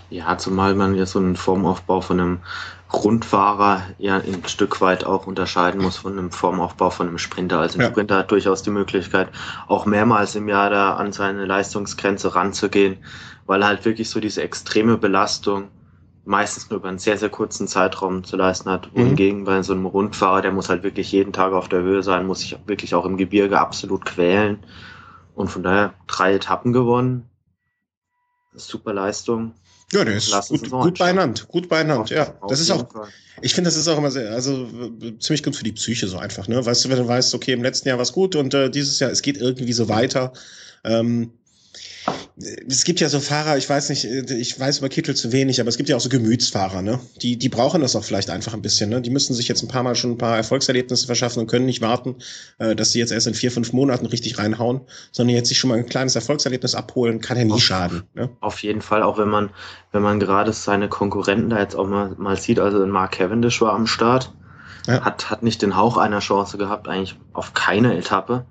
Ja, 0.09 0.37
zumal 0.37 0.75
man 0.75 0.95
ja 0.95 1.05
so 1.05 1.19
einen 1.19 1.35
Formaufbau 1.35 2.01
von 2.01 2.19
einem 2.19 2.39
Rundfahrer 2.93 3.83
ja 3.97 4.17
ein 4.17 4.43
Stück 4.47 4.79
weit 4.79 5.05
auch 5.05 5.27
unterscheiden 5.27 5.81
muss 5.81 5.97
von 5.97 6.13
einem 6.13 6.31
Formaufbau 6.31 6.89
von 6.89 7.07
einem 7.07 7.17
Sprinter. 7.17 7.59
Also 7.59 7.77
ein 7.77 7.81
ja. 7.81 7.87
Sprinter 7.89 8.17
hat 8.17 8.31
durchaus 8.31 8.63
die 8.63 8.69
Möglichkeit, 8.69 9.29
auch 9.67 9.85
mehrmals 9.85 10.35
im 10.35 10.47
Jahr 10.47 10.69
da 10.69 10.95
an 10.95 11.11
seine 11.11 11.45
Leistungsgrenze 11.45 12.35
ranzugehen, 12.35 12.97
weil 13.45 13.61
er 13.61 13.67
halt 13.67 13.85
wirklich 13.85 14.09
so 14.09 14.19
diese 14.19 14.41
extreme 14.41 14.97
Belastung 14.97 15.69
meistens 16.27 16.69
nur 16.69 16.79
über 16.79 16.89
einen 16.89 16.99
sehr, 16.99 17.17
sehr 17.17 17.29
kurzen 17.29 17.67
Zeitraum 17.67 18.23
zu 18.23 18.35
leisten 18.35 18.69
hat. 18.69 18.93
Mhm. 18.93 18.99
Wohingegen 18.99 19.43
bei 19.45 19.61
so 19.63 19.73
einem 19.73 19.85
Rundfahrer, 19.85 20.41
der 20.41 20.51
muss 20.51 20.69
halt 20.69 20.83
wirklich 20.83 21.11
jeden 21.11 21.33
Tag 21.33 21.53
auf 21.53 21.69
der 21.69 21.81
Höhe 21.81 22.03
sein, 22.03 22.27
muss 22.27 22.41
sich 22.41 22.57
wirklich 22.67 22.93
auch 22.95 23.05
im 23.05 23.17
Gebirge 23.17 23.59
absolut 23.59 24.05
quälen. 24.05 24.59
Und 25.35 25.49
von 25.49 25.63
daher 25.63 25.93
drei 26.07 26.35
Etappen 26.35 26.73
gewonnen. 26.73 27.29
Super 28.53 28.93
Leistung. 28.93 29.53
Ja, 29.93 30.03
der 30.03 30.15
ist 30.17 30.31
gut, 30.49 30.69
gut 30.69 30.97
beieinander, 30.97 31.43
gut 31.47 31.69
beieinander, 31.69 32.13
ja. 32.13 32.37
Das 32.49 32.59
ist 32.59 32.71
auch, 32.71 32.85
ich 33.41 33.53
finde, 33.53 33.69
das 33.69 33.77
ist 33.77 33.87
auch 33.87 33.97
immer 33.97 34.11
sehr, 34.11 34.31
also 34.31 34.67
ziemlich 35.19 35.43
gut 35.43 35.55
für 35.55 35.63
die 35.63 35.71
Psyche 35.71 36.07
so 36.07 36.17
einfach, 36.17 36.47
ne? 36.49 36.65
Weißt 36.65 36.83
du, 36.83 36.89
wenn 36.89 36.97
du 36.97 37.07
weißt, 37.07 37.33
okay, 37.35 37.53
im 37.53 37.63
letzten 37.63 37.87
Jahr 37.87 37.97
war 37.97 38.03
es 38.03 38.11
gut 38.11 38.35
und 38.35 38.53
äh, 38.53 38.69
dieses 38.69 38.99
Jahr, 38.99 39.11
es 39.11 39.21
geht 39.21 39.37
irgendwie 39.37 39.73
so 39.73 39.87
weiter. 39.87 40.33
Ähm, 40.83 41.31
es 42.67 42.83
gibt 42.83 42.99
ja 42.99 43.09
so 43.09 43.19
Fahrer, 43.19 43.57
ich 43.57 43.67
weiß 43.67 43.89
nicht, 43.89 44.05
ich 44.05 44.59
weiß 44.59 44.79
über 44.79 44.89
Kittel 44.89 45.15
zu 45.15 45.31
wenig, 45.31 45.59
aber 45.59 45.69
es 45.69 45.77
gibt 45.77 45.89
ja 45.89 45.95
auch 45.95 46.01
so 46.01 46.09
Gemütsfahrer, 46.09 46.81
ne? 46.81 46.99
Die, 47.21 47.37
die 47.37 47.49
brauchen 47.49 47.81
das 47.81 47.95
auch 47.95 48.03
vielleicht 48.03 48.29
einfach 48.29 48.53
ein 48.53 48.61
bisschen, 48.61 48.89
ne? 48.89 49.01
Die 49.01 49.09
müssen 49.09 49.33
sich 49.33 49.47
jetzt 49.47 49.63
ein 49.63 49.67
paar 49.67 49.83
Mal 49.83 49.95
schon 49.95 50.11
ein 50.11 50.17
paar 50.17 50.37
Erfolgserlebnisse 50.37 51.07
verschaffen 51.07 51.39
und 51.39 51.47
können 51.47 51.65
nicht 51.65 51.81
warten, 51.81 52.15
äh, 52.59 52.75
dass 52.75 52.91
sie 52.91 52.99
jetzt 52.99 53.11
erst 53.11 53.27
in 53.27 53.33
vier, 53.33 53.51
fünf 53.51 53.73
Monaten 53.73 54.05
richtig 54.05 54.37
reinhauen, 54.37 54.81
sondern 55.11 55.35
jetzt 55.35 55.49
sich 55.49 55.57
schon 55.57 55.69
mal 55.69 55.77
ein 55.77 55.87
kleines 55.87 56.15
Erfolgserlebnis 56.15 56.75
abholen, 56.75 57.21
kann 57.21 57.37
ja 57.37 57.43
nie 57.43 57.53
auf, 57.53 57.63
schaden. 57.63 58.03
Ne? 58.13 58.29
Auf 58.39 58.61
jeden 58.61 58.81
Fall, 58.81 59.01
auch 59.01 59.17
wenn 59.17 59.29
man, 59.29 59.49
wenn 59.91 60.03
man 60.03 60.19
gerade 60.19 60.53
seine 60.53 60.89
Konkurrenten 60.89 61.49
da 61.49 61.59
jetzt 61.59 61.75
auch 61.75 61.87
mal, 61.87 62.15
mal 62.17 62.37
sieht, 62.37 62.59
also 62.59 62.85
Mark 62.85 63.13
Cavendish 63.13 63.61
war 63.61 63.73
am 63.73 63.87
Start, 63.87 64.31
ja. 64.85 65.01
hat, 65.01 65.31
hat 65.31 65.41
nicht 65.41 65.63
den 65.63 65.75
Hauch 65.75 65.97
einer 65.97 66.19
Chance 66.19 66.57
gehabt, 66.59 66.87
eigentlich 66.87 67.15
auf 67.33 67.55
keine 67.55 67.97
Etappe. 67.97 68.45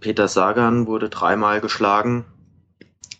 Peter 0.00 0.28
Sagan 0.28 0.86
wurde 0.86 1.08
dreimal 1.08 1.60
geschlagen, 1.60 2.26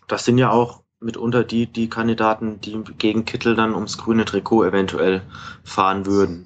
das 0.07 0.25
sind 0.25 0.37
ja 0.37 0.49
auch 0.51 0.83
mitunter 0.99 1.43
die, 1.43 1.67
die 1.67 1.89
Kandidaten, 1.89 2.61
die 2.61 2.81
gegen 2.97 3.25
Kittel 3.25 3.55
dann 3.55 3.75
ums 3.75 3.97
grüne 3.97 4.25
Trikot 4.25 4.63
eventuell 4.63 5.21
fahren 5.63 6.05
würden. 6.05 6.45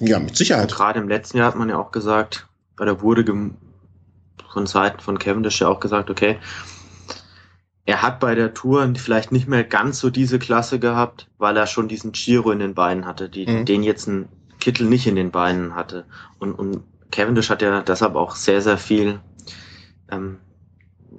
Ja, 0.00 0.18
mit 0.18 0.36
Sicherheit. 0.36 0.72
Gerade 0.72 0.98
im 0.98 1.08
letzten 1.08 1.36
Jahr 1.36 1.48
hat 1.48 1.56
man 1.56 1.68
ja 1.68 1.78
auch 1.78 1.92
gesagt, 1.92 2.48
oder 2.80 3.02
wurde 3.02 3.24
von 4.50 4.66
Seiten 4.66 5.00
von 5.00 5.18
Cavendish 5.18 5.60
ja 5.60 5.68
auch 5.68 5.80
gesagt, 5.80 6.10
okay, 6.10 6.38
er 7.84 8.02
hat 8.02 8.20
bei 8.20 8.34
der 8.34 8.54
Tour 8.54 8.90
vielleicht 8.96 9.32
nicht 9.32 9.48
mehr 9.48 9.64
ganz 9.64 10.00
so 10.00 10.10
diese 10.10 10.38
Klasse 10.38 10.78
gehabt, 10.78 11.28
weil 11.38 11.56
er 11.56 11.66
schon 11.66 11.88
diesen 11.88 12.12
Giro 12.12 12.50
in 12.50 12.60
den 12.60 12.74
Beinen 12.74 13.04
hatte, 13.04 13.28
die, 13.28 13.46
mhm. 13.46 13.64
den 13.64 13.82
jetzt 13.82 14.06
ein 14.06 14.28
Kittel 14.58 14.86
nicht 14.86 15.06
in 15.06 15.16
den 15.16 15.30
Beinen 15.30 15.74
hatte. 15.74 16.04
Und, 16.38 16.54
und 16.54 16.82
Cavendish 17.10 17.50
hat 17.50 17.62
ja 17.62 17.82
deshalb 17.82 18.14
auch 18.14 18.36
sehr, 18.36 18.62
sehr 18.62 18.78
viel 18.78 19.20
ähm, 20.10 20.38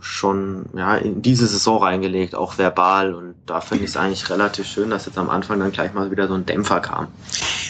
schon 0.02 0.66
ja, 0.76 0.98
in 0.98 1.22
diese 1.22 1.48
Saison 1.48 1.82
reingelegt, 1.84 2.36
auch 2.36 2.58
verbal. 2.58 3.14
Und 3.14 3.36
da 3.46 3.62
finde 3.62 3.86
ich 3.86 3.92
es 3.92 3.98
eigentlich 3.98 4.30
relativ 4.30 4.66
schön, 4.66 4.90
dass 4.90 5.06
jetzt 5.06 5.18
am 5.18 5.30
Anfang 5.30 5.60
dann 5.60 5.72
gleich 5.72 5.94
mal 5.94 6.12
wieder 6.12 6.28
so 6.28 6.34
ein 6.34 6.46
Dämpfer 6.46 6.80
kam. 6.80 7.08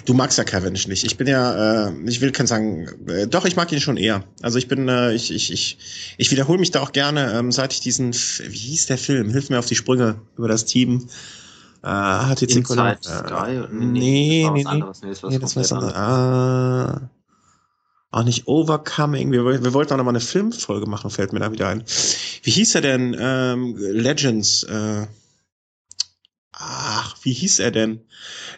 Du 0.05 0.13
magst 0.13 0.37
ja 0.37 0.43
Cavendish 0.43 0.87
nicht. 0.87 1.03
Ich 1.03 1.17
bin 1.17 1.27
ja, 1.27 1.87
äh, 1.87 1.91
ich 2.07 2.21
will 2.21 2.31
kein 2.31 2.47
sagen, 2.47 2.87
äh, 3.07 3.27
doch, 3.27 3.45
ich 3.45 3.55
mag 3.55 3.71
ihn 3.71 3.81
schon 3.81 3.97
eher. 3.97 4.23
Also 4.41 4.57
ich 4.57 4.67
bin, 4.67 4.87
äh, 4.87 5.13
ich, 5.13 5.31
ich, 5.31 5.51
ich, 5.51 5.77
ich 6.17 6.31
wiederhole 6.31 6.59
mich 6.59 6.71
da 6.71 6.81
auch 6.81 6.91
gerne, 6.91 7.33
ähm, 7.33 7.51
seit 7.51 7.73
ich 7.73 7.81
diesen, 7.81 8.13
wie 8.13 8.57
hieß 8.57 8.87
der 8.87 8.97
Film? 8.97 9.29
Hilf 9.29 9.49
mir 9.49 9.59
auf 9.59 9.65
die 9.65 9.75
Sprünge 9.75 10.15
über 10.37 10.47
das 10.47 10.65
Team. 10.65 11.07
Äh, 11.83 11.87
HTC 11.87 12.55
Inside 12.57 12.97
Sky? 13.01 13.55
Äh, 13.55 13.67
nee, 13.71 14.49
nee, 14.49 14.63
nee, 14.63 14.63
nee, 14.63 14.73
nee, 14.73 15.39
das 15.39 15.55
war 15.55 15.63
was 15.63 15.73
anderes. 15.73 15.93
Ah 15.93 17.09
auch 18.11 18.23
nicht 18.23 18.47
Overcoming. 18.47 19.31
Wir, 19.31 19.45
wir 19.45 19.73
wollten 19.73 19.93
auch 19.93 19.97
noch 19.97 20.03
mal 20.03 20.11
eine 20.11 20.19
Filmfolge 20.19 20.85
machen, 20.87 21.09
fällt 21.09 21.33
mir 21.33 21.39
da 21.39 21.51
wieder 21.51 21.69
ein. 21.69 21.83
Wie 22.43 22.51
hieß 22.51 22.75
er 22.75 22.81
denn? 22.81 23.15
Ähm, 23.17 23.75
Legends. 23.77 24.63
Äh, 24.63 25.07
ach, 26.51 27.15
wie 27.23 27.33
hieß 27.33 27.59
er 27.59 27.71
denn? 27.71 28.01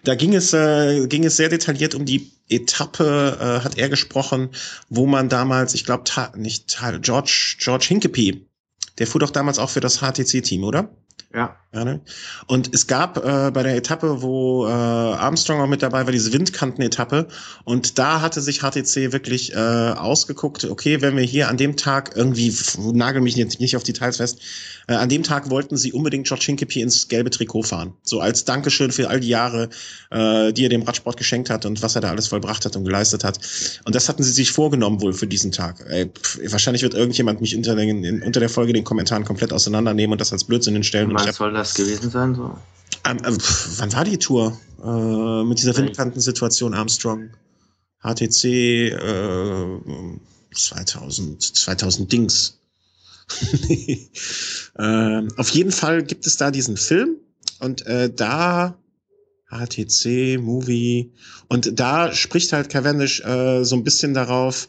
Da 0.03 0.15
ging 0.15 0.33
es, 0.33 0.53
äh, 0.53 1.07
ging 1.07 1.23
es 1.23 1.37
sehr 1.37 1.49
detailliert 1.49 1.95
um 1.95 2.05
die 2.05 2.31
Etappe, 2.49 3.37
äh, 3.39 3.63
hat 3.63 3.77
er 3.77 3.89
gesprochen, 3.89 4.49
wo 4.89 5.05
man 5.05 5.29
damals, 5.29 5.75
ich 5.75 5.85
glaube, 5.85 6.03
nicht 6.35 6.77
George, 7.01 7.55
George 7.59 7.85
Hinkepie, 7.87 8.47
der 8.97 9.07
fuhr 9.07 9.21
doch 9.21 9.31
damals 9.31 9.59
auch 9.59 9.69
für 9.69 9.79
das 9.79 9.99
HTC-Team, 9.99 10.63
oder? 10.63 10.89
Ja. 11.33 11.57
Ja 11.73 11.83
ne? 11.83 12.01
Und 12.47 12.73
es 12.73 12.87
gab 12.87 13.17
äh, 13.17 13.51
bei 13.51 13.63
der 13.63 13.75
Etappe, 13.75 14.21
wo 14.21 14.65
äh, 14.67 14.69
Armstrong 14.69 15.61
auch 15.61 15.67
mit 15.67 15.81
dabei 15.81 16.05
war, 16.05 16.11
diese 16.11 16.31
Windkanten-Etappe. 16.31 17.27
Und 17.63 17.97
da 17.97 18.21
hatte 18.21 18.41
sich 18.41 18.59
HTC 18.59 19.11
wirklich 19.11 19.53
äh, 19.53 19.57
ausgeguckt, 19.57 20.65
okay, 20.65 21.01
wenn 21.01 21.17
wir 21.17 21.23
hier 21.23 21.49
an 21.49 21.57
dem 21.57 21.75
Tag 21.75 22.11
irgendwie, 22.15 22.55
nagel 22.93 23.21
mich 23.21 23.35
jetzt 23.35 23.59
nicht 23.59 23.75
auf 23.75 23.83
Details 23.83 24.17
fest, 24.17 24.39
äh, 24.87 24.93
an 24.93 25.09
dem 25.09 25.23
Tag 25.23 25.49
wollten 25.49 25.77
sie 25.77 25.93
unbedingt 25.93 26.27
George 26.27 26.43
Hincapie 26.45 26.81
ins 26.81 27.07
gelbe 27.07 27.29
Trikot 27.29 27.63
fahren. 27.63 27.93
So 28.03 28.19
als 28.19 28.45
Dankeschön 28.45 28.91
für 28.91 29.09
all 29.09 29.19
die 29.19 29.29
Jahre, 29.29 29.69
äh, 30.11 30.53
die 30.53 30.65
er 30.65 30.69
dem 30.69 30.83
Radsport 30.83 31.17
geschenkt 31.17 31.49
hat 31.49 31.65
und 31.65 31.81
was 31.81 31.95
er 31.95 32.01
da 32.01 32.09
alles 32.09 32.27
vollbracht 32.27 32.65
hat 32.65 32.75
und 32.75 32.83
geleistet 32.83 33.23
hat. 33.23 33.39
Und 33.85 33.95
das 33.95 34.09
hatten 34.09 34.23
sie 34.23 34.31
sich 34.31 34.51
vorgenommen 34.51 35.01
wohl 35.01 35.13
für 35.13 35.27
diesen 35.27 35.51
Tag. 35.51 35.83
Ey, 35.89 36.07
pff, 36.07 36.39
wahrscheinlich 36.51 36.83
wird 36.83 36.93
irgendjemand 36.93 37.41
mich 37.41 37.55
unter, 37.55 37.75
den, 37.75 38.21
unter 38.21 38.39
der 38.39 38.49
Folge 38.49 38.73
den 38.73 38.83
Kommentaren 38.83 39.25
komplett 39.25 39.53
auseinandernehmen 39.53 40.11
und 40.13 40.21
das 40.21 40.31
als 40.33 40.43
Blödsinn 40.43 40.73
hinstellen. 40.73 41.13
Was 41.13 41.35
soll 41.37 41.53
das 41.63 41.73
gewesen 41.73 42.09
sein 42.09 42.35
so? 42.35 42.57
Ähm, 43.05 43.17
äh, 43.17 43.37
wann 43.77 43.93
war 43.93 44.03
die 44.03 44.19
Tour? 44.19 44.57
Äh, 44.83 45.43
mit 45.43 45.59
dieser 45.59 45.75
Windkantensituation 45.77 46.73
Armstrong. 46.73 47.29
HTC 48.03 48.43
äh, 48.91 49.79
2000, 50.53 51.41
2000 51.41 52.11
Dings. 52.11 52.59
äh, 54.77 55.21
auf 55.37 55.49
jeden 55.49 55.71
Fall 55.71 56.03
gibt 56.03 56.27
es 56.27 56.35
da 56.35 56.51
diesen 56.51 56.75
Film 56.75 57.17
und 57.59 57.85
äh, 57.85 58.13
da 58.13 58.77
HTC, 59.49 60.37
Movie 60.39 61.13
und 61.47 61.79
da 61.79 62.13
spricht 62.13 62.51
halt 62.51 62.69
Cavendish 62.69 63.21
äh, 63.21 63.63
so 63.63 63.77
ein 63.77 63.85
bisschen 63.85 64.13
darauf 64.13 64.67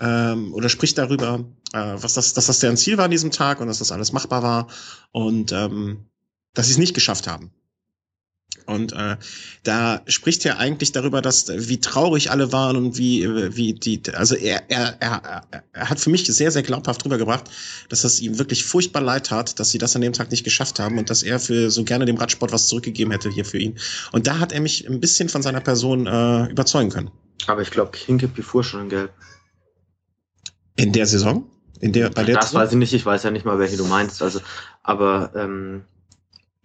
ähm, 0.00 0.52
oder 0.54 0.68
spricht 0.68 0.98
darüber, 0.98 1.44
äh, 1.72 1.94
was 1.94 2.14
das, 2.14 2.32
dass 2.32 2.46
das 2.46 2.58
deren 2.58 2.76
Ziel 2.76 2.96
war 2.96 3.04
an 3.04 3.12
diesem 3.12 3.30
Tag 3.30 3.60
und 3.60 3.68
dass 3.68 3.78
das 3.78 3.92
alles 3.92 4.12
machbar 4.12 4.42
war 4.42 4.66
und 5.12 5.52
ähm, 5.52 6.06
dass 6.54 6.66
sie 6.66 6.72
es 6.72 6.78
nicht 6.78 6.94
geschafft 6.94 7.26
haben. 7.26 7.52
Und 8.66 8.92
äh, 8.92 9.16
da 9.62 10.00
spricht 10.06 10.44
er 10.46 10.58
eigentlich 10.58 10.92
darüber, 10.92 11.20
dass 11.20 11.48
wie 11.68 11.80
traurig 11.80 12.30
alle 12.30 12.52
waren 12.52 12.76
und 12.76 12.96
wie 12.96 13.26
wie 13.56 13.74
die 13.74 14.00
also 14.14 14.36
er 14.36 14.70
er 14.70 14.96
er, 15.00 15.42
er 15.72 15.90
hat 15.90 16.00
für 16.00 16.08
mich 16.08 16.24
sehr 16.24 16.50
sehr 16.50 16.62
glaubhaft 16.62 17.04
rübergebracht, 17.04 17.44
dass 17.88 18.02
das 18.02 18.20
ihm 18.20 18.38
wirklich 18.38 18.64
furchtbar 18.64 19.02
leid 19.02 19.26
tat, 19.26 19.58
dass 19.58 19.70
sie 19.70 19.78
das 19.78 19.96
an 19.96 20.02
dem 20.02 20.12
Tag 20.14 20.30
nicht 20.30 20.44
geschafft 20.44 20.78
haben 20.78 20.98
und 20.98 21.10
dass 21.10 21.22
er 21.22 21.40
für 21.40 21.70
so 21.70 21.84
gerne 21.84 22.06
dem 22.06 22.16
Radsport 22.16 22.52
was 22.52 22.68
zurückgegeben 22.68 23.12
hätte 23.12 23.28
hier 23.28 23.44
für 23.44 23.58
ihn. 23.58 23.76
Und 24.12 24.26
da 24.28 24.38
hat 24.38 24.52
er 24.52 24.60
mich 24.60 24.88
ein 24.88 25.00
bisschen 25.00 25.28
von 25.28 25.42
seiner 25.42 25.60
Person 25.60 26.06
äh, 26.06 26.46
überzeugen 26.46 26.90
können. 26.90 27.10
Aber 27.46 27.60
ich 27.60 27.70
glaube, 27.70 27.98
Hinkepie 27.98 28.42
fuhr 28.42 28.64
schon 28.64 28.82
in 28.82 28.88
Gelb. 28.88 29.12
In 30.76 30.92
der 30.92 31.06
Saison? 31.06 31.50
In 31.80 31.92
der 31.92 32.10
bei 32.10 32.24
der 32.24 32.36
Das 32.36 32.46
Saison? 32.46 32.62
weiß 32.62 32.72
ich 32.72 32.78
nicht. 32.78 32.94
Ich 32.94 33.04
weiß 33.04 33.24
ja 33.24 33.30
nicht 33.30 33.44
mal, 33.44 33.58
welche 33.58 33.76
du 33.76 33.84
meinst. 33.84 34.22
Also, 34.22 34.40
aber 34.82 35.32
ähm, 35.34 35.84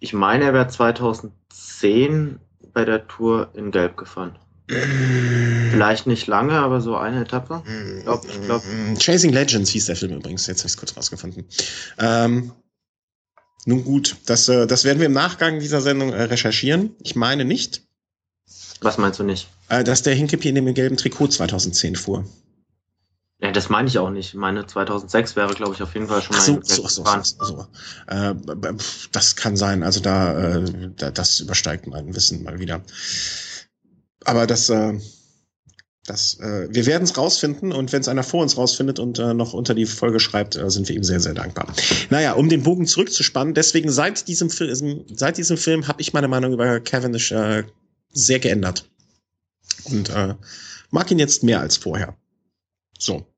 ich 0.00 0.12
meine, 0.12 0.44
er 0.44 0.54
wäre 0.54 0.68
2010 0.68 2.40
bei 2.72 2.84
der 2.84 3.06
Tour 3.06 3.50
in 3.54 3.70
Gelb 3.70 3.96
gefahren. 3.96 4.36
Vielleicht 4.66 6.06
nicht 6.06 6.26
lange, 6.28 6.52
aber 6.52 6.80
so 6.80 6.96
eine 6.96 7.22
Etappe. 7.22 7.62
Ich 7.98 8.04
glaub, 8.04 8.24
ich 8.24 8.40
glaub. 8.42 8.62
Chasing 8.98 9.32
Legends 9.32 9.70
hieß 9.70 9.86
der 9.86 9.96
Film 9.96 10.12
übrigens. 10.12 10.46
Jetzt 10.46 10.60
habe 10.60 10.68
ich 10.68 10.74
es 10.74 10.76
kurz 10.76 10.96
rausgefunden. 10.96 11.44
Ähm, 11.98 12.52
nun 13.66 13.84
gut, 13.84 14.16
das, 14.26 14.48
äh, 14.48 14.66
das 14.66 14.84
werden 14.84 15.00
wir 15.00 15.06
im 15.06 15.12
Nachgang 15.12 15.58
dieser 15.58 15.80
Sendung 15.80 16.12
äh, 16.12 16.22
recherchieren. 16.22 16.94
Ich 17.02 17.16
meine 17.16 17.44
nicht. 17.44 17.82
Was 18.80 18.96
meinst 18.96 19.18
du 19.18 19.24
nicht? 19.24 19.48
Äh, 19.68 19.82
dass 19.82 20.02
der 20.02 20.14
Hinkepie 20.14 20.48
in 20.48 20.54
dem 20.54 20.72
gelben 20.72 20.96
Trikot 20.96 21.28
2010 21.28 21.96
fuhr. 21.96 22.24
Ja, 23.42 23.52
das 23.52 23.70
meine 23.70 23.88
ich 23.88 23.98
auch 23.98 24.10
nicht. 24.10 24.34
Meine 24.34 24.66
2006 24.66 25.34
wäre, 25.34 25.54
glaube 25.54 25.74
ich, 25.74 25.82
auf 25.82 25.94
jeden 25.94 26.08
Fall 26.08 26.20
schon 26.20 26.36
mal. 26.36 26.42
So, 26.42 26.60
so, 26.62 26.86
so, 26.88 27.04
so, 27.04 27.44
so. 27.44 27.66
Äh, 28.06 28.34
das 29.12 29.36
kann 29.36 29.56
sein. 29.56 29.82
Also 29.82 30.00
da, 30.00 30.56
äh, 30.56 30.90
da, 30.96 31.10
das 31.10 31.40
übersteigt 31.40 31.86
mein 31.86 32.14
Wissen 32.14 32.42
mal 32.42 32.58
wieder. 32.58 32.82
Aber 34.24 34.46
das, 34.46 34.68
äh, 34.68 34.98
das, 36.04 36.38
äh, 36.40 36.68
wir 36.70 36.84
werden 36.84 37.04
es 37.04 37.16
rausfinden 37.16 37.72
und 37.72 37.92
wenn 37.92 38.02
es 38.02 38.08
einer 38.08 38.22
vor 38.22 38.42
uns 38.42 38.58
rausfindet 38.58 38.98
und 38.98 39.18
äh, 39.18 39.32
noch 39.32 39.54
unter 39.54 39.74
die 39.74 39.86
Folge 39.86 40.20
schreibt, 40.20 40.56
äh, 40.56 40.68
sind 40.68 40.88
wir 40.88 40.96
ihm 40.96 41.04
sehr, 41.04 41.20
sehr 41.20 41.34
dankbar. 41.34 41.72
Naja, 42.10 42.32
um 42.32 42.48
den 42.50 42.62
Bogen 42.62 42.86
zurückzuspannen, 42.86 43.54
deswegen 43.54 43.90
seit 43.90 44.28
diesem, 44.28 44.50
Film, 44.50 45.04
seit 45.14 45.38
diesem 45.38 45.56
Film 45.56 45.88
habe 45.88 46.02
ich 46.02 46.12
meine 46.12 46.28
Meinung 46.28 46.52
über 46.52 46.80
Cavendish 46.80 47.32
äh, 47.32 47.64
sehr 48.12 48.38
geändert. 48.38 48.90
Und 49.84 50.10
äh, 50.10 50.34
mag 50.90 51.10
ihn 51.10 51.18
jetzt 51.18 51.42
mehr 51.42 51.60
als 51.60 51.78
vorher. 51.78 52.16
So. 52.98 53.29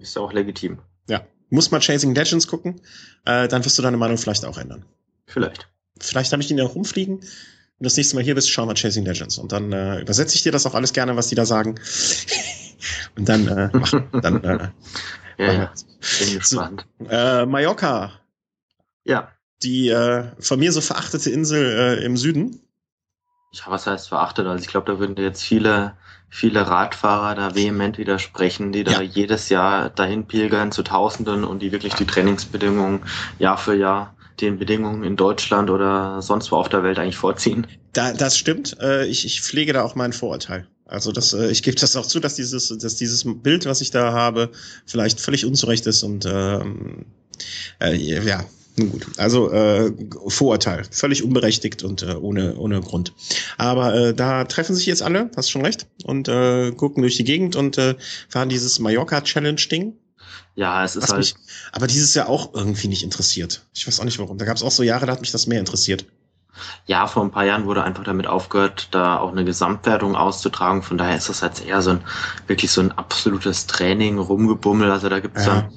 Ist 0.00 0.18
auch 0.18 0.32
legitim. 0.32 0.78
Ja. 1.08 1.26
Muss 1.48 1.70
mal 1.70 1.80
Chasing 1.80 2.14
Legends 2.14 2.48
gucken, 2.48 2.80
äh, 3.24 3.46
dann 3.46 3.64
wirst 3.64 3.78
du 3.78 3.82
deine 3.82 3.96
Meinung 3.96 4.18
vielleicht 4.18 4.44
auch 4.44 4.58
ändern. 4.58 4.84
Vielleicht. 5.26 5.68
Vielleicht 6.00 6.32
habe 6.32 6.42
ich 6.42 6.50
ihn 6.50 6.58
ja 6.58 6.64
rumfliegen. 6.64 7.16
Und 7.78 7.84
das 7.84 7.96
nächste 7.96 8.16
Mal 8.16 8.24
hier 8.24 8.34
bist, 8.34 8.50
schauen 8.50 8.68
wir 8.68 8.74
Chasing 8.74 9.04
Legends. 9.04 9.38
Und 9.38 9.52
dann 9.52 9.72
äh, 9.72 10.00
übersetze 10.00 10.34
ich 10.34 10.42
dir 10.42 10.52
das 10.52 10.66
auch 10.66 10.74
alles 10.74 10.92
gerne, 10.92 11.16
was 11.16 11.28
die 11.28 11.34
da 11.34 11.44
sagen. 11.44 11.78
und 13.16 13.28
dann, 13.28 13.46
äh, 13.46 13.70
mach, 13.72 13.92
dann 14.22 14.42
äh, 14.44 14.68
ja, 15.38 15.52
ja. 15.52 15.72
Bin 16.18 16.34
gespannt. 16.34 16.86
So, 16.98 17.06
äh, 17.06 17.46
Mallorca. 17.46 18.12
Ja. 19.04 19.32
Die 19.62 19.88
äh, 19.88 20.24
von 20.40 20.58
mir 20.58 20.72
so 20.72 20.80
verachtete 20.80 21.30
Insel 21.30 21.98
äh, 22.00 22.04
im 22.04 22.16
Süden. 22.16 22.60
Ja, 23.52 23.64
was 23.66 23.86
heißt 23.86 24.08
verachtet? 24.08 24.46
Also 24.46 24.62
ich 24.62 24.68
glaube, 24.68 24.90
da 24.90 24.98
würden 24.98 25.16
jetzt 25.16 25.42
viele, 25.42 25.96
viele 26.28 26.66
Radfahrer 26.66 27.34
da 27.34 27.54
vehement 27.54 27.98
widersprechen, 27.98 28.72
die 28.72 28.84
da 28.84 28.92
ja. 28.92 29.02
jedes 29.02 29.48
Jahr 29.48 29.90
dahin 29.90 30.26
pilgern 30.26 30.72
zu 30.72 30.82
Tausenden 30.82 31.44
und 31.44 31.60
die 31.60 31.72
wirklich 31.72 31.94
die 31.94 32.06
Trainingsbedingungen 32.06 33.02
Jahr 33.38 33.58
für 33.58 33.74
Jahr 33.74 34.14
den 34.40 34.58
Bedingungen 34.58 35.02
in 35.02 35.16
Deutschland 35.16 35.70
oder 35.70 36.20
sonst 36.20 36.52
wo 36.52 36.56
auf 36.56 36.68
der 36.68 36.82
Welt 36.82 36.98
eigentlich 36.98 37.16
vorziehen. 37.16 37.66
Da, 37.92 38.12
das 38.12 38.36
stimmt. 38.36 38.76
Äh, 38.80 39.06
ich, 39.06 39.24
ich 39.24 39.40
pflege 39.40 39.72
da 39.72 39.82
auch 39.82 39.94
meinen 39.94 40.12
Vorurteil. 40.12 40.66
Also 40.84 41.10
das, 41.10 41.32
äh, 41.32 41.50
ich 41.50 41.62
gebe 41.62 41.76
das 41.76 41.96
auch 41.96 42.06
zu, 42.06 42.20
dass 42.20 42.34
dieses, 42.34 42.68
dass 42.68 42.96
dieses 42.96 43.24
Bild, 43.42 43.66
was 43.66 43.80
ich 43.80 43.90
da 43.90 44.12
habe, 44.12 44.50
vielleicht 44.84 45.20
völlig 45.20 45.44
unzurecht 45.44 45.86
ist 45.86 46.02
und 46.02 46.26
ähm, 46.26 47.06
äh, 47.80 47.94
ja, 47.94 48.44
nun 48.78 48.92
gut. 48.92 49.06
Also 49.16 49.50
äh, 49.50 49.92
Vorurteil, 50.28 50.84
völlig 50.90 51.22
unberechtigt 51.22 51.82
und 51.82 52.02
äh, 52.02 52.14
ohne 52.14 52.56
ohne 52.56 52.80
Grund. 52.80 53.12
Aber 53.58 53.94
äh, 53.94 54.14
da 54.14 54.44
treffen 54.44 54.74
sich 54.74 54.86
jetzt 54.86 55.02
alle, 55.02 55.30
hast 55.36 55.50
schon 55.50 55.64
recht, 55.64 55.86
und 56.04 56.28
äh, 56.28 56.72
gucken 56.72 57.02
durch 57.02 57.16
die 57.16 57.24
Gegend 57.24 57.56
und 57.56 57.78
äh, 57.78 57.96
fahren 58.28 58.48
dieses 58.48 58.78
Mallorca 58.78 59.20
Challenge 59.22 59.60
Ding. 59.70 59.94
Ja, 60.54 60.84
es 60.84 60.96
ist 60.96 61.04
Was 61.04 61.10
halt. 61.10 61.18
Mich, 61.20 61.34
aber 61.72 61.86
dieses 61.86 62.14
Jahr 62.14 62.28
auch 62.28 62.54
irgendwie 62.54 62.88
nicht 62.88 63.02
interessiert. 63.02 63.66
Ich 63.74 63.86
weiß 63.86 64.00
auch 64.00 64.04
nicht 64.04 64.18
warum. 64.18 64.38
Da 64.38 64.44
gab 64.44 64.56
es 64.56 64.62
auch 64.62 64.70
so 64.70 64.82
Jahre, 64.82 65.06
da 65.06 65.12
hat 65.12 65.20
mich 65.20 65.32
das 65.32 65.46
mehr 65.46 65.60
interessiert. 65.60 66.06
Ja, 66.86 67.06
vor 67.06 67.22
ein 67.22 67.30
paar 67.30 67.44
Jahren 67.44 67.66
wurde 67.66 67.82
einfach 67.82 68.04
damit 68.04 68.26
aufgehört, 68.26 68.88
da 68.90 69.18
auch 69.18 69.32
eine 69.32 69.44
Gesamtwertung 69.44 70.16
auszutragen. 70.16 70.82
Von 70.82 70.96
daher 70.96 71.16
ist 71.16 71.28
das 71.28 71.42
jetzt 71.42 71.64
eher 71.64 71.82
so 71.82 71.90
ein 71.90 72.00
wirklich 72.46 72.70
so 72.70 72.80
ein 72.80 72.92
absolutes 72.92 73.66
Training, 73.66 74.18
rumgebummel. 74.18 74.90
Also 74.90 75.10
da 75.10 75.20
gibt's 75.20 75.44
ja. 75.44 75.62
dann 75.62 75.72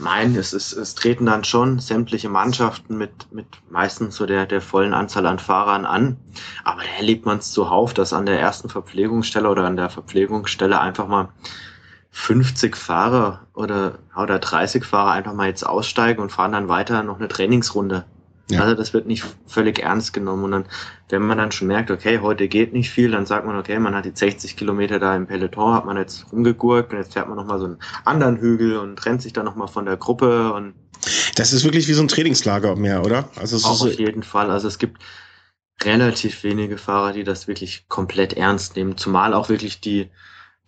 Nein, 0.00 0.34
es, 0.36 0.52
ist, 0.52 0.72
es 0.72 0.94
treten 0.94 1.26
dann 1.26 1.44
schon 1.44 1.78
sämtliche 1.78 2.28
Mannschaften 2.28 2.98
mit, 2.98 3.32
mit 3.32 3.46
meistens 3.70 4.16
so 4.16 4.26
der, 4.26 4.46
der 4.46 4.60
vollen 4.60 4.94
Anzahl 4.94 5.26
an 5.26 5.38
Fahrern 5.38 5.86
an. 5.86 6.16
Aber 6.64 6.82
da 6.82 6.88
erlebt 6.98 7.24
man 7.24 7.38
es 7.38 7.52
zuhauf, 7.52 7.94
dass 7.94 8.12
an 8.12 8.26
der 8.26 8.40
ersten 8.40 8.68
Verpflegungsstelle 8.68 9.48
oder 9.48 9.64
an 9.64 9.76
der 9.76 9.90
Verpflegungsstelle 9.90 10.80
einfach 10.80 11.06
mal 11.06 11.28
50 12.10 12.76
Fahrer 12.76 13.46
oder, 13.54 13.98
oder 14.16 14.38
30 14.38 14.84
Fahrer 14.84 15.12
einfach 15.12 15.32
mal 15.32 15.48
jetzt 15.48 15.66
aussteigen 15.66 16.20
und 16.20 16.30
fahren 16.30 16.52
dann 16.52 16.68
weiter 16.68 17.02
noch 17.02 17.18
eine 17.18 17.28
Trainingsrunde. 17.28 18.04
Ja. 18.50 18.60
Also 18.60 18.74
das 18.74 18.92
wird 18.92 19.06
nicht 19.06 19.24
völlig 19.46 19.78
ernst 19.78 20.12
genommen. 20.12 20.44
Und 20.44 20.50
dann, 20.50 20.64
wenn 21.08 21.22
man 21.22 21.38
dann 21.38 21.52
schon 21.52 21.68
merkt, 21.68 21.90
okay, 21.90 22.18
heute 22.20 22.48
geht 22.48 22.72
nicht 22.72 22.90
viel, 22.90 23.10
dann 23.10 23.26
sagt 23.26 23.46
man, 23.46 23.56
okay, 23.56 23.78
man 23.78 23.94
hat 23.94 24.04
jetzt 24.04 24.18
60 24.18 24.56
Kilometer 24.56 24.98
da 24.98 25.14
im 25.16 25.26
Peloton, 25.26 25.74
hat 25.74 25.86
man 25.86 25.96
jetzt 25.96 26.26
rumgegurkt 26.32 26.92
und 26.92 26.98
jetzt 26.98 27.12
fährt 27.12 27.28
man 27.28 27.36
nochmal 27.36 27.58
so 27.58 27.66
einen 27.66 27.78
anderen 28.04 28.36
Hügel 28.36 28.78
und 28.78 28.96
trennt 28.96 29.22
sich 29.22 29.32
dann 29.32 29.44
nochmal 29.44 29.68
von 29.68 29.86
der 29.86 29.96
Gruppe 29.96 30.52
und 30.52 30.74
das 31.34 31.52
ist 31.52 31.64
wirklich 31.64 31.88
wie 31.88 31.94
so 31.94 32.02
ein 32.02 32.08
Trainingslager 32.08 32.76
mehr, 32.76 33.04
oder? 33.04 33.28
Also 33.36 33.56
auch 33.56 33.74
so 33.74 33.88
auf 33.88 33.98
jeden 33.98 34.22
Fall. 34.22 34.50
Also 34.50 34.68
es 34.68 34.78
gibt 34.78 35.02
relativ 35.82 36.44
wenige 36.44 36.78
Fahrer, 36.78 37.12
die 37.12 37.24
das 37.24 37.48
wirklich 37.48 37.88
komplett 37.88 38.34
ernst 38.34 38.76
nehmen, 38.76 38.96
zumal 38.96 39.34
auch 39.34 39.48
wirklich 39.48 39.80
die 39.80 40.10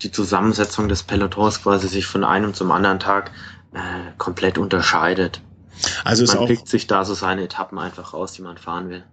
die 0.02 0.10
Zusammensetzung 0.10 0.88
des 0.88 1.02
Pelotons 1.02 1.62
quasi 1.62 1.88
sich 1.88 2.06
von 2.06 2.24
einem 2.24 2.54
zum 2.54 2.72
anderen 2.72 2.98
Tag 2.98 3.30
äh, 3.72 4.12
komplett 4.18 4.58
unterscheidet. 4.58 5.40
Also 6.04 6.24
man 6.26 6.46
pickt 6.46 6.68
sich 6.68 6.86
da 6.86 7.04
so 7.04 7.14
seine 7.14 7.44
Etappen 7.44 7.78
einfach 7.78 8.14
raus, 8.14 8.32
die 8.32 8.42
man 8.42 8.58
fahren 8.58 8.88
will. 8.88 9.04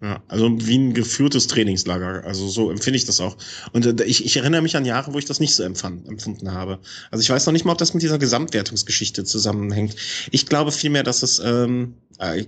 Ja, 0.00 0.22
also 0.28 0.48
wie 0.60 0.78
ein 0.78 0.94
geführtes 0.94 1.48
Trainingslager. 1.48 2.22
Also 2.24 2.46
so 2.48 2.70
empfinde 2.70 2.96
ich 2.96 3.04
das 3.04 3.20
auch. 3.20 3.36
Und 3.72 3.84
äh, 3.84 4.04
ich, 4.04 4.24
ich 4.24 4.36
erinnere 4.36 4.62
mich 4.62 4.76
an 4.76 4.84
Jahre, 4.84 5.12
wo 5.12 5.18
ich 5.18 5.24
das 5.24 5.40
nicht 5.40 5.56
so 5.56 5.64
empfand, 5.64 6.06
empfunden 6.06 6.52
habe. 6.52 6.78
Also 7.10 7.22
ich 7.22 7.30
weiß 7.30 7.46
noch 7.46 7.52
nicht 7.52 7.64
mal, 7.64 7.72
ob 7.72 7.78
das 7.78 7.94
mit 7.94 8.02
dieser 8.04 8.18
Gesamtwertungsgeschichte 8.18 9.24
zusammenhängt. 9.24 9.96
Ich 10.30 10.46
glaube 10.46 10.70
vielmehr, 10.70 11.02
dass 11.02 11.24
es 11.24 11.40
ähm, 11.40 11.94
äh, 12.18 12.44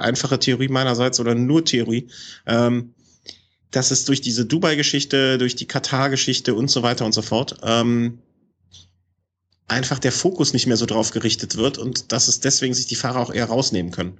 einfache 0.00 0.40
Theorie 0.40 0.68
meinerseits 0.68 1.20
oder 1.20 1.36
nur 1.36 1.64
Theorie, 1.64 2.08
ähm, 2.46 2.94
dass 3.70 3.92
es 3.92 4.04
durch 4.04 4.20
diese 4.20 4.44
Dubai-Geschichte, 4.44 5.38
durch 5.38 5.54
die 5.54 5.66
Katar-Geschichte 5.66 6.54
und 6.54 6.68
so 6.68 6.82
weiter 6.82 7.06
und 7.06 7.12
so 7.12 7.22
fort 7.22 7.58
ähm, 7.62 8.18
einfach 9.72 9.98
der 9.98 10.12
Fokus 10.12 10.52
nicht 10.52 10.66
mehr 10.66 10.76
so 10.76 10.86
drauf 10.86 11.10
gerichtet 11.10 11.56
wird 11.56 11.78
und 11.78 12.12
dass 12.12 12.28
es 12.28 12.40
deswegen 12.40 12.74
sich 12.74 12.86
die 12.86 12.96
Fahrer 12.96 13.20
auch 13.20 13.32
eher 13.32 13.46
rausnehmen 13.46 13.92
können. 13.92 14.18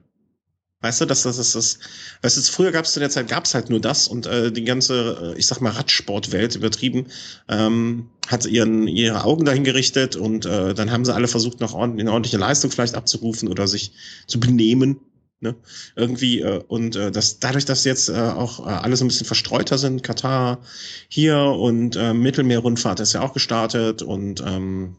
Weißt 0.80 1.00
du, 1.00 1.04
dass 1.04 1.22
das 1.22 1.38
ist 1.38 1.54
das. 1.54 1.78
Weißt 2.22 2.36
du, 2.36 2.40
früher 2.42 2.72
gab 2.72 2.86
es 2.86 2.92
zu 2.92 2.98
der 2.98 3.08
Zeit 3.08 3.28
gab 3.28 3.44
es 3.44 3.54
halt 3.54 3.70
nur 3.70 3.80
das 3.80 4.08
und 4.08 4.26
äh, 4.26 4.50
die 4.50 4.64
ganze, 4.64 5.34
äh, 5.34 5.38
ich 5.38 5.46
sag 5.46 5.60
mal 5.60 5.70
Radsportwelt 5.70 6.56
übertrieben, 6.56 7.06
ähm, 7.48 8.08
hat 8.26 8.46
ihren 8.46 8.88
ihre 8.88 9.24
Augen 9.24 9.44
dahin 9.44 9.62
gerichtet 9.62 10.16
und 10.16 10.44
äh, 10.44 10.74
dann 10.74 10.90
haben 10.90 11.04
sie 11.04 11.14
alle 11.14 11.28
versucht, 11.28 11.60
noch 11.60 11.74
ordentlich, 11.74 12.00
eine 12.00 12.12
ordentliche 12.12 12.38
Leistung 12.38 12.72
vielleicht 12.72 12.96
abzurufen 12.96 13.48
oder 13.48 13.68
sich 13.68 13.92
zu 14.26 14.40
benehmen 14.40 14.98
Ne? 15.42 15.56
Irgendwie, 15.96 16.40
äh, 16.40 16.62
und 16.68 16.94
äh, 16.94 17.10
das, 17.10 17.40
dadurch, 17.40 17.64
dass 17.64 17.82
jetzt 17.82 18.08
äh, 18.08 18.12
auch 18.12 18.64
äh, 18.64 18.70
alle 18.70 18.94
so 18.94 19.04
ein 19.04 19.08
bisschen 19.08 19.26
verstreuter 19.26 19.76
sind, 19.76 20.04
Katar 20.04 20.60
hier 21.08 21.36
und 21.36 21.96
äh, 21.96 22.14
Mittelmeerrundfahrt 22.14 23.00
ist 23.00 23.14
ja 23.14 23.22
auch 23.22 23.32
gestartet 23.32 24.02
und 24.02 24.40
ähm, 24.46 24.94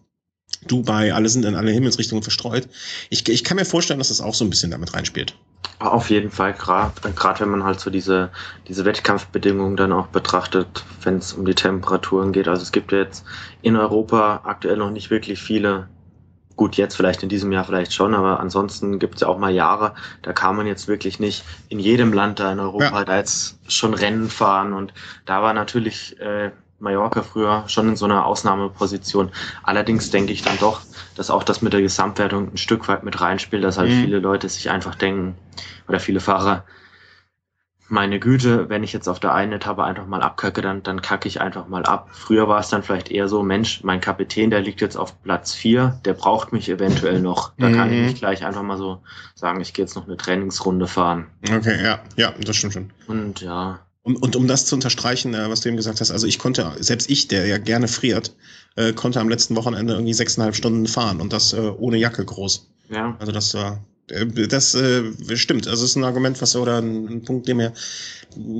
Dubai, 0.63 1.13
alle 1.13 1.29
sind 1.29 1.45
in 1.45 1.55
alle 1.55 1.71
Himmelsrichtungen 1.71 2.23
verstreut. 2.23 2.67
Ich, 3.09 3.27
ich 3.27 3.43
kann 3.43 3.57
mir 3.57 3.65
vorstellen, 3.65 3.99
dass 3.99 4.09
das 4.09 4.21
auch 4.21 4.33
so 4.33 4.45
ein 4.45 4.49
bisschen 4.49 4.71
damit 4.71 4.93
reinspielt. 4.93 5.35
Auf 5.79 6.09
jeden 6.09 6.31
Fall, 6.31 6.53
gerade 6.53 7.39
wenn 7.39 7.49
man 7.49 7.63
halt 7.63 7.79
so 7.79 7.89
diese, 7.89 8.31
diese 8.67 8.85
Wettkampfbedingungen 8.85 9.75
dann 9.75 9.91
auch 9.91 10.07
betrachtet, 10.07 10.83
wenn 11.01 11.17
es 11.17 11.33
um 11.33 11.45
die 11.45 11.55
Temperaturen 11.55 12.31
geht. 12.31 12.47
Also 12.47 12.63
es 12.63 12.71
gibt 12.71 12.91
ja 12.91 12.99
jetzt 12.99 13.25
in 13.61 13.75
Europa 13.75 14.41
aktuell 14.45 14.77
noch 14.77 14.91
nicht 14.91 15.09
wirklich 15.09 15.41
viele 15.41 15.87
Gut, 16.55 16.75
jetzt 16.75 16.95
vielleicht 16.95 17.23
in 17.23 17.29
diesem 17.29 17.51
Jahr 17.51 17.63
vielleicht 17.63 17.93
schon, 17.93 18.13
aber 18.13 18.39
ansonsten 18.39 18.99
gibt 18.99 19.15
es 19.15 19.21
ja 19.21 19.27
auch 19.27 19.39
mal 19.39 19.51
Jahre, 19.51 19.95
da 20.21 20.33
kann 20.33 20.55
man 20.55 20.67
jetzt 20.67 20.87
wirklich 20.87 21.19
nicht 21.19 21.43
in 21.69 21.79
jedem 21.79 22.13
Land 22.13 22.39
da 22.39 22.51
in 22.51 22.59
Europa 22.59 22.99
ja. 22.99 23.05
da 23.05 23.17
jetzt 23.17 23.57
schon 23.67 23.95
Rennen 23.95 24.29
fahren. 24.29 24.73
Und 24.73 24.93
da 25.25 25.41
war 25.41 25.53
natürlich 25.53 26.19
äh, 26.19 26.51
Mallorca 26.83 27.23
früher 27.23 27.63
schon 27.67 27.89
in 27.89 27.95
so 27.95 28.05
einer 28.05 28.25
Ausnahmeposition. 28.25 29.31
Allerdings 29.63 30.11
denke 30.11 30.33
ich 30.33 30.43
dann 30.43 30.59
doch, 30.59 30.81
dass 31.15 31.31
auch 31.31 31.43
das 31.43 31.61
mit 31.61 31.73
der 31.73 31.81
Gesamtwertung 31.81 32.53
ein 32.53 32.57
Stück 32.57 32.87
weit 32.87 33.03
mit 33.03 33.19
reinspielt, 33.19 33.63
dass 33.63 33.77
halt 33.77 33.89
mhm. 33.89 34.01
viele 34.01 34.19
Leute 34.19 34.49
sich 34.49 34.69
einfach 34.69 34.95
denken, 34.95 35.35
oder 35.87 35.99
viele 35.99 36.19
Fahrer, 36.19 36.65
meine 37.89 38.19
Güte, 38.19 38.69
wenn 38.69 38.83
ich 38.83 38.91
jetzt 38.91 39.07
auf 39.07 39.19
der 39.19 39.33
einen 39.33 39.53
Etappe 39.53 39.83
einfach 39.83 40.07
mal 40.07 40.21
abkacke, 40.21 40.61
dann, 40.61 40.83
dann 40.83 41.01
kacke 41.01 41.27
ich 41.27 41.41
einfach 41.41 41.67
mal 41.67 41.85
ab. 41.85 42.09
Früher 42.11 42.47
war 42.47 42.59
es 42.59 42.69
dann 42.69 42.81
vielleicht 42.81 43.11
eher 43.11 43.27
so, 43.27 43.43
Mensch, 43.43 43.83
mein 43.83 44.01
Kapitän, 44.01 44.49
der 44.49 44.61
liegt 44.61 44.81
jetzt 44.81 44.95
auf 44.95 45.21
Platz 45.21 45.53
vier, 45.53 45.99
der 46.03 46.13
braucht 46.13 46.53
mich 46.53 46.69
eventuell 46.69 47.21
noch. 47.21 47.53
Da 47.57 47.69
mhm. 47.69 47.75
kann 47.75 47.93
ich 47.93 47.99
mhm. 47.99 48.05
nicht 48.05 48.17
gleich 48.17 48.45
einfach 48.45 48.63
mal 48.63 48.77
so 48.77 49.03
sagen, 49.35 49.61
ich 49.61 49.73
gehe 49.73 49.85
jetzt 49.85 49.95
noch 49.95 50.07
eine 50.07 50.17
Trainingsrunde 50.17 50.87
fahren. 50.87 51.27
Okay, 51.49 51.83
ja, 51.83 51.99
ja, 52.15 52.33
das 52.43 52.55
stimmt 52.55 52.73
schon. 52.73 52.91
Und 53.07 53.41
ja. 53.41 53.79
Und, 54.03 54.17
und 54.17 54.35
um 54.35 54.47
das 54.47 54.65
zu 54.65 54.75
unterstreichen, 54.75 55.33
äh, 55.33 55.49
was 55.49 55.61
du 55.61 55.69
eben 55.69 55.77
gesagt 55.77 56.01
hast, 56.01 56.11
also 56.11 56.27
ich 56.27 56.37
konnte, 56.37 56.71
selbst 56.79 57.09
ich, 57.09 57.29
der 57.29 57.47
ja 57.47 57.57
gerne 57.57 57.87
friert, 57.87 58.35
äh, 58.75 58.91
konnte 58.91 59.19
am 59.21 59.29
letzten 59.29 59.55
Wochenende 59.55 59.93
irgendwie 59.93 60.13
sechseinhalb 60.13 60.55
Stunden 60.55 60.87
fahren 60.87 61.21
und 61.21 61.31
das 61.31 61.53
äh, 61.53 61.59
ohne 61.59 61.97
Jacke 61.97 62.23
groß. 62.25 62.67
Ja. 62.89 63.15
Also 63.19 63.31
das 63.31 63.53
war, 63.53 63.81
äh, 64.09 64.25
das 64.25 64.75
äh, 64.75 65.03
stimmt. 65.37 65.67
Also 65.67 65.85
es 65.85 65.91
ist 65.91 65.95
ein 65.95 66.03
Argument, 66.03 66.41
was 66.41 66.55
oder 66.57 66.79
ein, 66.79 67.07
ein, 67.07 67.23
Punkt, 67.23 67.47
der 67.47 67.55
mir 67.55 67.73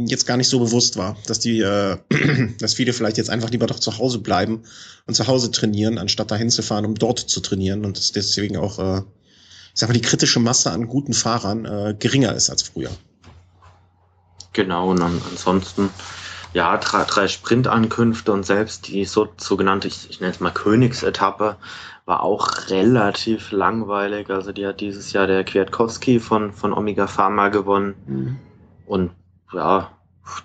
jetzt 0.06 0.26
gar 0.26 0.38
nicht 0.38 0.48
so 0.48 0.60
bewusst 0.60 0.96
war, 0.96 1.18
dass 1.28 1.40
die, 1.40 1.60
äh, 1.60 1.98
dass 2.60 2.76
viele 2.76 2.94
vielleicht 2.94 3.18
jetzt 3.18 3.30
einfach 3.30 3.50
lieber 3.50 3.68
doch 3.68 3.80
zu 3.80 3.98
Hause 3.98 4.20
bleiben 4.20 4.64
und 5.08 5.14
zu 5.14 5.28
Hause 5.28 5.52
trainieren, 5.52 5.98
anstatt 5.98 6.32
dahin 6.32 6.50
zu 6.52 6.62
fahren, 6.62 6.86
um 6.86 6.96
dort 6.96 7.20
zu 7.20 7.42
trainieren 7.42 7.84
und 7.84 7.98
dass 7.98 8.14
deswegen 8.14 8.56
auch, 8.56 8.80
äh, 8.80 9.00
ich 9.00 9.80
sag 9.80 9.90
mal, 9.90 9.94
die 9.94 10.02
kritische 10.02 10.40
Masse 10.40 10.72
an 10.72 10.88
guten 10.88 11.14
Fahrern 11.14 11.66
äh, 11.66 11.96
geringer 12.00 12.34
ist 12.34 12.50
als 12.50 12.62
früher. 12.62 12.92
Genau, 14.54 14.92
und 14.92 15.02
ansonsten 15.02 15.90
ja, 16.54 16.78
drei, 16.78 17.04
drei 17.06 17.28
Sprintankünfte 17.28 18.32
und 18.32 18.46
selbst 18.46 18.88
die 18.88 19.06
so, 19.06 19.28
sogenannte, 19.38 19.88
ich, 19.88 20.10
ich 20.10 20.20
nenne 20.20 20.34
es 20.34 20.40
mal 20.40 20.52
Königsetappe, 20.52 21.58
war 22.06 22.22
auch 22.22 22.70
relativ 22.70 23.52
langweilig. 23.52 24.30
Also 24.30 24.52
die 24.52 24.68
hat 24.68 24.80
dieses 24.80 25.14
Jahr 25.14 25.26
der 25.26 25.44
Kwiatkowski 25.44 26.20
von, 26.20 26.54
von 26.54 26.74
Omega 26.74 27.08
Pharma 27.08 27.50
gewonnen. 27.50 27.96
Mhm. 28.06 28.40
Und 28.86 29.12
ja, 29.52 29.92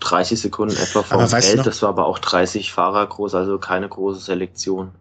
30 0.00 0.40
Sekunden 0.40 0.76
etwa 0.76 1.02
vom 1.02 1.28
Feld. 1.28 1.66
Das 1.66 1.82
war 1.82 1.90
aber 1.90 2.06
auch 2.06 2.18
30 2.18 2.72
Fahrer 2.72 3.06
groß, 3.06 3.34
also 3.34 3.58
keine 3.58 3.88
große 3.88 4.20
Selektion. 4.20 4.92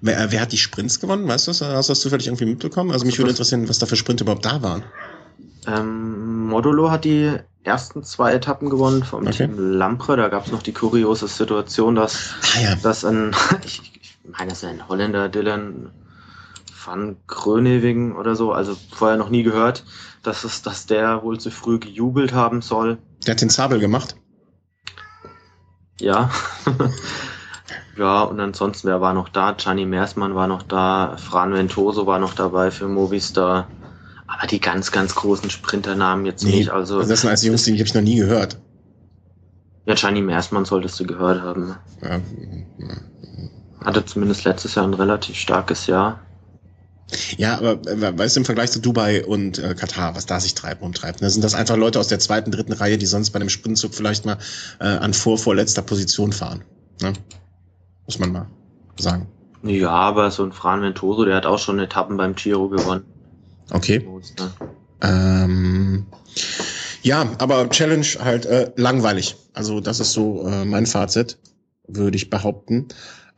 Wer, 0.00 0.32
wer 0.32 0.40
hat 0.40 0.52
die 0.52 0.58
Sprints 0.58 1.00
gewonnen? 1.00 1.28
Weißt 1.28 1.48
du 1.48 1.50
das? 1.50 1.60
Hast 1.60 1.88
du 1.88 1.92
das 1.92 2.00
zufällig 2.00 2.28
irgendwie 2.28 2.46
mitbekommen? 2.46 2.92
Also 2.92 3.04
mich 3.04 3.14
also 3.14 3.24
würde 3.24 3.30
interessieren, 3.32 3.68
was 3.68 3.78
da 3.78 3.86
für 3.86 3.96
Sprints 3.96 4.22
überhaupt 4.22 4.44
da 4.44 4.62
waren. 4.62 4.84
Ähm, 5.66 6.46
Modulo 6.46 6.90
hat 6.90 7.04
die 7.04 7.32
ersten 7.64 8.04
zwei 8.04 8.32
Etappen 8.32 8.70
gewonnen 8.70 9.02
vom 9.02 9.26
okay. 9.26 9.46
Team 9.46 9.58
Lampre. 9.58 10.16
Da 10.16 10.28
gab 10.28 10.46
es 10.46 10.52
noch 10.52 10.62
die 10.62 10.72
kuriose 10.72 11.28
Situation, 11.28 11.96
dass, 11.96 12.34
ah, 12.56 12.60
ja. 12.60 12.74
dass 12.76 13.04
ein, 13.04 13.34
ich, 13.64 13.92
ich 14.00 14.18
meine, 14.24 14.50
das 14.50 14.62
ist 14.62 14.68
ein 14.68 14.88
Holländer, 14.88 15.28
Dylan 15.28 15.90
Van 16.84 17.16
Grönewing 17.26 18.14
oder 18.14 18.36
so, 18.36 18.52
also 18.52 18.76
vorher 18.92 19.16
noch 19.16 19.28
nie 19.28 19.42
gehört, 19.42 19.84
dass 20.22 20.44
es, 20.44 20.62
dass 20.62 20.86
der 20.86 21.22
wohl 21.22 21.38
zu 21.38 21.50
früh 21.50 21.78
gejubelt 21.80 22.32
haben 22.32 22.62
soll. 22.62 22.98
Der 23.26 23.32
hat 23.32 23.40
den 23.40 23.50
Zabel 23.50 23.80
gemacht. 23.80 24.16
Ja. 26.00 26.30
ja, 27.96 28.22
und 28.22 28.38
ansonsten, 28.38 28.86
wer 28.86 29.00
war 29.00 29.14
noch 29.14 29.28
da? 29.28 29.52
Gianni 29.52 29.86
Meersmann 29.86 30.34
war 30.34 30.46
noch 30.46 30.62
da, 30.62 31.16
Fran 31.16 31.52
Ventoso 31.52 32.06
war 32.06 32.18
noch 32.18 32.34
dabei 32.34 32.70
für 32.70 32.86
Movistar. 32.86 33.68
Aber 34.36 34.46
die 34.46 34.60
ganz, 34.60 34.92
ganz 34.92 35.14
großen 35.14 35.50
Sprinternamen 35.50 36.26
jetzt 36.26 36.44
nee, 36.44 36.56
nicht. 36.56 36.70
Also, 36.70 37.02
das 37.02 37.20
sind 37.20 37.28
alles 37.28 37.44
Jungs, 37.44 37.64
die 37.64 37.72
habe 37.72 37.82
ich 37.84 37.94
noch 37.94 38.02
nie 38.02 38.16
gehört. 38.16 38.58
Ja, 39.86 39.94
Gianni 39.94 40.20
Meersmann 40.20 40.64
solltest 40.64 40.98
du 41.00 41.06
gehört 41.06 41.42
haben. 41.42 41.76
Ja. 42.02 42.20
Hatte 43.84 44.04
zumindest 44.04 44.44
letztes 44.44 44.74
Jahr 44.74 44.86
ein 44.86 44.94
relativ 44.94 45.36
starkes 45.36 45.86
Jahr. 45.86 46.20
Ja, 47.36 47.56
aber 47.58 48.18
weißt 48.18 48.34
du, 48.34 48.40
im 48.40 48.44
Vergleich 48.44 48.72
zu 48.72 48.80
Dubai 48.80 49.24
und 49.24 49.58
äh, 49.60 49.76
Katar, 49.76 50.16
was 50.16 50.26
da 50.26 50.40
sich 50.40 50.54
treibt, 50.54 50.82
umtreibt, 50.82 51.22
ne, 51.22 51.30
sind 51.30 51.44
das 51.44 51.54
einfach 51.54 51.76
Leute 51.76 52.00
aus 52.00 52.08
der 52.08 52.18
zweiten, 52.18 52.50
dritten 52.50 52.72
Reihe, 52.72 52.98
die 52.98 53.06
sonst 53.06 53.30
bei 53.30 53.38
dem 53.38 53.48
Sprintzug 53.48 53.94
vielleicht 53.94 54.26
mal 54.26 54.38
äh, 54.80 54.86
an 54.86 55.14
vor, 55.14 55.38
vorletzter 55.38 55.82
Position 55.82 56.32
fahren. 56.32 56.64
Ne? 57.00 57.12
Muss 58.06 58.18
man 58.18 58.32
mal 58.32 58.46
sagen. 58.98 59.28
Ja, 59.62 59.90
aber 59.90 60.32
so 60.32 60.42
ein 60.42 60.52
Fran 60.52 60.82
Ventoso, 60.82 61.24
der 61.24 61.36
hat 61.36 61.46
auch 61.46 61.60
schon 61.60 61.78
Etappen 61.78 62.16
beim 62.16 62.34
Giro 62.34 62.68
gewonnen. 62.68 63.04
Okay. 63.70 64.06
Ne? 64.38 64.52
Ähm, 65.02 66.06
ja, 67.02 67.26
aber 67.38 67.68
Challenge 67.70 68.06
halt 68.20 68.46
äh, 68.46 68.72
langweilig. 68.76 69.36
Also 69.52 69.80
das 69.80 70.00
ist 70.00 70.12
so 70.12 70.46
äh, 70.46 70.64
mein 70.64 70.86
Fazit, 70.86 71.38
würde 71.86 72.16
ich 72.16 72.30
behaupten. 72.30 72.88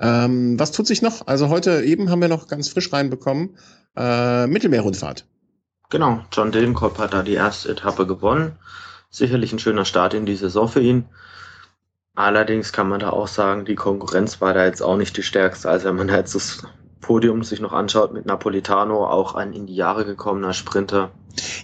Ähm, 0.01 0.59
was 0.59 0.73
tut 0.73 0.87
sich 0.87 1.03
noch? 1.03 1.27
Also 1.27 1.49
heute 1.49 1.83
eben 1.83 2.11
haben 2.11 2.21
wir 2.21 2.29
noch 2.29 2.49
ganz 2.49 2.69
frisch 2.69 2.93
reinbekommen, 2.93 3.57
äh, 3.97 4.47
Mittelmeerrundfahrt. 4.47 5.27
Genau, 5.91 6.25
John 6.33 6.53
Degenkolb 6.53 6.99
hat 6.99 7.15
da 7.15 7.23
die 7.23 7.35
erste 7.35 7.71
Etappe 7.71 8.07
gewonnen. 8.07 8.57
Sicherlich 9.11 9.53
ein 9.53 9.59
schöner 9.59 9.87
Start 9.87 10.15
in 10.15 10.27
die 10.27 10.37
Saison 10.37 10.69
für 10.69 10.81
ihn. 10.81 11.07
Allerdings 12.15 12.73
kann 12.73 12.89
man 12.89 13.01
da 13.01 13.11
auch 13.11 13.29
sagen, 13.29 13.65
die 13.65 13.75
Konkurrenz 13.75 14.41
war 14.41 14.53
da 14.53 14.67
jetzt 14.67 14.83
auch 14.83 14.97
nicht 14.97 15.17
die 15.17 15.23
stärkste. 15.23 15.69
Also 15.69 15.89
wenn 15.89 15.97
man 15.97 16.09
jetzt 16.09 16.35
das 16.35 16.63
Podium 17.01 17.45
sich 17.45 17.61
noch 17.61 17.73
anschaut 17.73 18.13
mit 18.13 18.27
Napolitano, 18.27 19.07
auch 19.07 19.35
ein 19.35 19.53
in 19.53 19.67
die 19.67 19.75
Jahre 19.75 20.05
gekommener 20.05 20.53
Sprinter. 20.53 21.11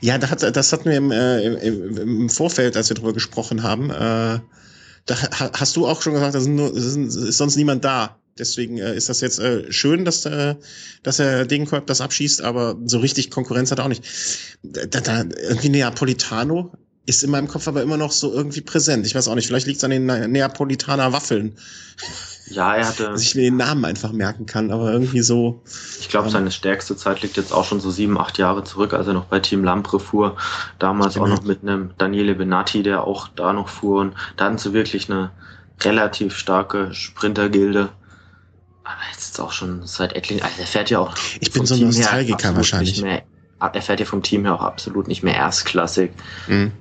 Ja, 0.00 0.18
das, 0.18 0.30
hat, 0.30 0.56
das 0.56 0.72
hatten 0.72 0.84
wir 0.84 0.96
im, 0.96 1.10
äh, 1.10 1.40
im, 1.42 1.96
im 1.96 2.30
Vorfeld, 2.30 2.76
als 2.76 2.90
wir 2.90 2.94
darüber 2.94 3.12
gesprochen 3.12 3.62
haben. 3.62 3.90
Äh, 3.90 4.40
da 5.06 5.16
hast 5.52 5.76
du 5.76 5.86
auch 5.86 6.00
schon 6.00 6.14
gesagt, 6.14 6.34
da 6.34 6.40
sind 6.40 6.54
nur, 6.54 6.74
ist 6.74 7.36
sonst 7.36 7.56
niemand 7.56 7.84
da. 7.84 8.16
Deswegen 8.38 8.78
äh, 8.78 8.96
ist 8.96 9.08
das 9.08 9.20
jetzt 9.20 9.38
äh, 9.38 9.70
schön, 9.72 10.04
dass, 10.04 10.24
äh, 10.26 10.56
dass 11.02 11.18
er 11.18 11.46
Degenkolb 11.46 11.86
das 11.86 12.00
abschießt, 12.00 12.42
aber 12.42 12.76
so 12.84 12.98
richtig 12.98 13.30
Konkurrenz 13.30 13.70
hat 13.70 13.78
er 13.78 13.84
auch 13.84 13.88
nicht. 13.88 14.04
Da, 14.62 15.00
da, 15.00 15.22
irgendwie 15.22 15.68
Neapolitano 15.68 16.72
ist 17.06 17.22
in 17.22 17.30
meinem 17.30 17.48
Kopf 17.48 17.68
aber 17.68 17.82
immer 17.82 17.96
noch 17.96 18.12
so 18.12 18.32
irgendwie 18.32 18.62
präsent. 18.62 19.06
Ich 19.06 19.14
weiß 19.14 19.28
auch 19.28 19.34
nicht, 19.34 19.46
vielleicht 19.46 19.66
liegt 19.66 19.78
es 19.78 19.84
an 19.84 19.90
den 19.90 20.06
Neapolitaner 20.06 21.12
Waffeln. 21.12 21.56
Ja, 22.46 22.76
er 22.76 22.86
hatte. 22.86 23.04
Dass 23.04 23.22
ich 23.22 23.34
mir 23.34 23.42
den 23.42 23.56
Namen 23.56 23.84
einfach 23.84 24.12
merken 24.12 24.46
kann, 24.46 24.70
aber 24.70 24.92
irgendwie 24.92 25.22
so. 25.22 25.62
Ich 26.00 26.08
glaube, 26.08 26.26
ähm, 26.26 26.32
seine 26.32 26.50
stärkste 26.50 26.96
Zeit 26.96 27.22
liegt 27.22 27.36
jetzt 27.36 27.52
auch 27.52 27.64
schon 27.64 27.80
so 27.80 27.90
sieben, 27.90 28.18
acht 28.18 28.38
Jahre 28.38 28.64
zurück, 28.64 28.92
als 28.92 29.06
er 29.06 29.14
noch 29.14 29.24
bei 29.24 29.40
Team 29.40 29.64
Lampre 29.64 29.98
fuhr. 29.98 30.36
Damals 30.78 31.14
genau. 31.14 31.26
auch 31.26 31.30
noch 31.30 31.42
mit 31.42 31.62
einem 31.62 31.90
Daniele 31.96 32.34
Benatti, 32.34 32.82
der 32.82 33.04
auch 33.04 33.28
da 33.28 33.52
noch 33.52 33.68
fuhr. 33.68 34.00
Und 34.00 34.14
da 34.36 34.46
hatten 34.46 34.58
sie 34.58 34.72
wirklich 34.72 35.10
eine 35.10 35.30
relativ 35.80 36.36
starke 36.36 36.92
Sprintergilde. 36.92 37.88
Aber 38.84 39.00
jetzt 39.12 39.30
ist 39.30 39.40
auch 39.40 39.52
schon 39.52 39.86
seit 39.86 40.14
etlichen, 40.14 40.42
also 40.42 40.60
er 40.60 40.66
fährt 40.66 40.90
ja 40.90 40.98
auch. 40.98 41.16
Ich 41.40 41.50
bin 41.50 41.64
so 41.64 41.74
ein 41.74 41.80
Nostalgiker 41.80 42.54
wahrscheinlich. 42.54 43.00
Mehr, 43.00 43.22
er 43.58 43.82
fährt 43.82 44.00
ja 44.00 44.06
vom 44.06 44.22
Team 44.22 44.44
her 44.44 44.54
auch 44.54 44.62
absolut 44.62 45.08
nicht 45.08 45.22
mehr 45.22 45.34
erstklassig. 45.34 46.10
Mhm. 46.46 46.72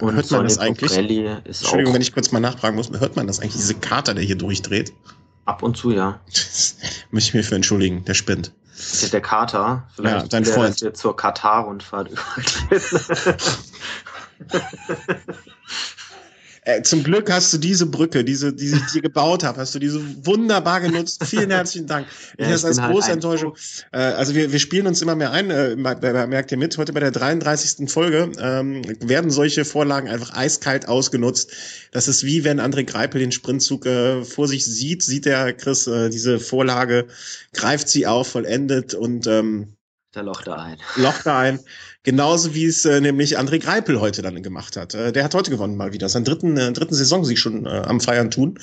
Und 0.00 0.14
hört 0.14 0.30
man 0.30 0.44
das 0.44 0.58
eigentlich? 0.58 0.96
Entschuldigung, 0.96 1.94
wenn 1.94 2.02
ich 2.02 2.12
kurz 2.12 2.32
mal 2.32 2.40
nachfragen 2.40 2.76
muss, 2.76 2.90
hört 2.90 3.16
man 3.16 3.26
das 3.26 3.40
eigentlich, 3.40 3.54
diese 3.54 3.74
Kater, 3.74 4.14
der 4.14 4.24
hier 4.24 4.36
durchdreht? 4.36 4.92
Ab 5.44 5.62
und 5.62 5.76
zu, 5.76 5.90
ja. 5.90 6.20
Möchte 7.10 7.28
ich 7.28 7.34
mir 7.34 7.42
für 7.42 7.54
entschuldigen, 7.54 8.04
der 8.04 8.14
spinnt. 8.14 8.52
Der, 9.02 9.08
der 9.08 9.20
Kater, 9.20 9.88
vielleicht 9.94 10.22
ja, 10.22 10.28
dein 10.28 10.44
der, 10.44 10.54
Freund. 10.54 10.80
Der 10.80 10.94
zur 10.94 11.16
Katar-Rundfahrt 11.16 12.10
übergeht. 12.68 13.48
Äh, 16.68 16.82
zum 16.82 17.02
Glück 17.02 17.32
hast 17.32 17.50
du 17.54 17.56
diese 17.56 17.86
Brücke, 17.86 18.24
diese, 18.24 18.52
die 18.52 18.66
ich 18.66 18.92
dir 18.92 19.00
gebaut 19.00 19.42
habe, 19.42 19.58
hast 19.58 19.74
du 19.74 19.78
diese 19.78 20.02
wunderbar 20.26 20.82
genutzt. 20.82 21.24
Vielen 21.24 21.50
herzlichen 21.50 21.86
Dank. 21.86 22.06
ja, 22.38 22.44
ich 22.44 22.52
das 22.52 22.62
als 22.62 22.78
halt 22.78 22.92
große 22.92 23.10
Enttäuschung. 23.10 23.56
Äh, 23.90 24.00
also 24.00 24.34
wir, 24.34 24.52
wir 24.52 24.58
spielen 24.58 24.86
uns 24.86 25.00
immer 25.00 25.14
mehr 25.14 25.30
ein, 25.30 25.48
äh, 25.50 25.76
merkt 25.76 26.52
ihr 26.52 26.58
mit. 26.58 26.76
Heute 26.76 26.92
bei 26.92 27.00
der 27.00 27.10
33. 27.10 27.90
Folge 27.90 28.32
ähm, 28.38 28.82
werden 29.00 29.30
solche 29.30 29.64
Vorlagen 29.64 30.08
einfach 30.08 30.36
eiskalt 30.36 30.88
ausgenutzt. 30.88 31.52
Das 31.92 32.06
ist 32.06 32.24
wie 32.24 32.44
wenn 32.44 32.60
André 32.60 32.84
Greipel 32.84 33.18
den 33.18 33.32
Sprintzug 33.32 33.86
äh, 33.86 34.22
vor 34.22 34.46
sich 34.46 34.66
sieht, 34.66 35.02
sieht 35.02 35.24
der 35.24 35.54
Chris 35.54 35.86
äh, 35.86 36.10
diese 36.10 36.38
Vorlage, 36.38 37.06
greift 37.54 37.88
sie 37.88 38.06
auf, 38.06 38.28
vollendet 38.28 38.92
und 38.92 39.26
ähm, 39.26 39.77
der 40.14 40.22
Loch 40.22 40.42
da 40.42 40.56
ein. 40.56 40.78
Loch 40.96 41.22
da 41.22 41.38
ein. 41.38 41.60
Genauso 42.02 42.54
wie 42.54 42.64
es 42.64 42.84
äh, 42.84 43.00
nämlich 43.00 43.38
André 43.38 43.58
Greipel 43.60 44.00
heute 44.00 44.22
dann 44.22 44.42
gemacht 44.42 44.76
hat. 44.76 44.94
Äh, 44.94 45.12
der 45.12 45.24
hat 45.24 45.34
heute 45.34 45.50
gewonnen 45.50 45.76
mal 45.76 45.92
wieder. 45.92 46.08
Seinen 46.08 46.24
dritten, 46.24 46.56
äh, 46.56 46.72
dritten 46.72 46.94
Saisonsieg 46.94 47.38
schon 47.38 47.66
äh, 47.66 47.82
am 47.86 48.00
Feiern 48.00 48.30
tun. 48.30 48.58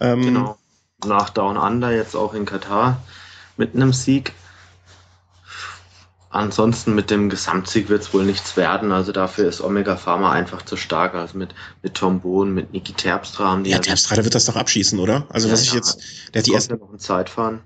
Ähm, 0.00 0.22
genau. 0.22 0.58
Nach 1.04 1.30
Down 1.30 1.56
Under 1.56 1.90
jetzt 1.90 2.14
auch 2.14 2.34
in 2.34 2.44
Katar 2.44 3.02
mit 3.56 3.74
einem 3.74 3.92
Sieg. 3.92 4.32
Ansonsten 6.30 6.96
mit 6.96 7.10
dem 7.10 7.30
Gesamtsieg 7.30 7.88
wird 7.88 8.02
es 8.02 8.12
wohl 8.12 8.24
nichts 8.24 8.56
werden. 8.56 8.90
Also 8.90 9.12
dafür 9.12 9.48
ist 9.48 9.60
Omega 9.60 9.96
Pharma 9.96 10.32
einfach 10.32 10.62
zu 10.62 10.76
stark. 10.76 11.14
Also 11.14 11.38
mit, 11.38 11.54
mit 11.82 11.94
Tom 11.94 12.20
Bohn, 12.20 12.52
mit 12.52 12.72
Niki 12.72 12.92
Terpstra 12.92 13.52
haben 13.52 13.62
die. 13.62 13.70
Ja, 13.70 13.78
Terpstra, 13.78 14.16
der 14.16 14.24
wird 14.24 14.34
das 14.34 14.46
doch 14.46 14.56
abschießen, 14.56 14.98
oder? 14.98 15.26
Also 15.28 15.46
ja, 15.46 15.52
was 15.52 15.62
ich 15.62 15.70
ja, 15.70 15.76
jetzt. 15.76 16.00
Der 16.34 16.40
hat 16.40 16.46
die 16.46 16.54
ersten. 16.54 16.76
noch 16.76 16.92
ein 16.92 16.98
Zeitfahren. 16.98 17.60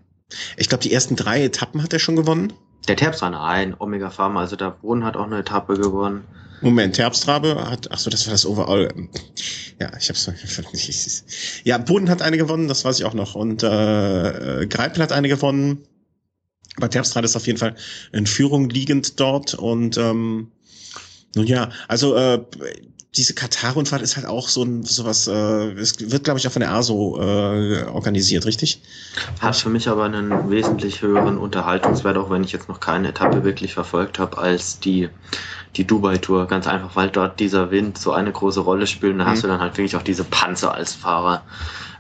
Ich 0.59 0.69
glaube, 0.69 0.83
die 0.83 0.93
ersten 0.93 1.17
drei 1.17 1.43
Etappen 1.43 1.83
hat 1.83 1.95
er 1.95 1.99
schon 1.99 2.15
gewonnen. 2.15 2.53
Der 2.87 2.97
Terpstra, 2.97 3.31
nein, 3.31 3.75
Omega 3.79 4.11
Pharma, 4.11 4.41
also 4.41 4.57
der 4.57 4.71
Boden 4.71 5.05
hat 5.05 5.17
auch 5.17 5.27
eine 5.27 5.39
Etappe 5.39 5.77
gewonnen. 5.77 6.25
Moment, 6.61 6.97
Terpstrabe 6.97 7.71
hat, 7.71 7.89
ach 7.91 7.99
so, 7.99 8.11
das 8.11 8.27
war 8.27 8.33
das 8.33 8.45
Overall. 8.45 8.93
Ja, 9.81 9.93
ich 9.99 10.09
hab's 10.09 10.29
Ja, 11.65 11.79
Boden 11.79 12.11
hat 12.11 12.23
eine 12.23 12.37
gewonnen, 12.37 12.69
das 12.69 12.85
weiß 12.85 12.99
ich 12.99 13.05
auch 13.05 13.15
noch. 13.15 13.35
Und 13.35 13.63
äh, 13.63 14.67
Greipel 14.67 15.03
hat 15.03 15.13
eine 15.13 15.29
gewonnen. 15.29 15.85
Aber 16.77 16.91
Terpstra 16.91 17.21
ist 17.21 17.37
auf 17.37 17.47
jeden 17.47 17.59
Fall 17.59 17.75
in 18.13 18.27
Führung 18.27 18.71
liegend 18.71 19.21
dort. 19.21 19.55
Und 19.55 19.97
ähm, 19.99 20.51
nun 21.35 21.47
ja, 21.47 21.71
also 21.87 22.17
äh, 22.17 22.45
diese 23.17 23.35
Katar-Rundfahrt 23.35 24.03
ist 24.03 24.17
halt 24.17 24.27
auch 24.27 24.49
so 24.49 24.63
ein 24.63 24.83
sowas, 24.83 25.27
äh, 25.27 25.73
es 25.73 25.99
wird, 25.99 26.25
glaube 26.25 26.39
ich, 26.39 26.47
auch 26.47 26.53
von 26.53 26.61
der 26.61 26.73
ASO 26.73 27.19
äh, 27.21 27.85
organisiert, 27.85 28.45
richtig? 28.45 28.83
Hat 29.41 29.57
für 29.57 29.71
mich 29.71 29.89
aber 29.89 30.05
einen 30.05 30.51
wesentlich 30.51 31.01
höheren 31.01 31.39
Unterhaltungswert, 31.39 32.19
auch 32.19 32.31
wenn 32.31 32.45
ich 32.45 32.53
jetzt 32.53 32.69
noch 32.69 32.81
keine 32.81 33.09
Etappe 33.09 33.45
wirklich 33.45 33.75
verfolgt 33.75 34.19
habe, 34.19 34.37
als 34.37 34.79
die, 34.79 35.09
die 35.77 35.87
Dubai-Tour. 35.87 36.47
Ganz 36.47 36.67
einfach, 36.67 36.97
weil 36.97 37.09
dort 37.09 37.41
dieser 37.41 37.71
Wind 37.71 37.97
so 37.97 38.13
eine 38.13 38.31
große 38.31 38.61
Rolle 38.61 38.87
spielt. 38.87 39.15
Und 39.15 39.21
da 39.21 39.25
mhm. 39.25 39.31
hast 39.31 39.43
du 39.43 39.49
dann 39.49 39.61
halt 39.61 39.77
wirklich 39.79 39.97
auch 39.97 40.03
diese 40.03 40.25
Panzer 40.25 40.75
als 40.75 40.95
Fahrer. 40.95 41.43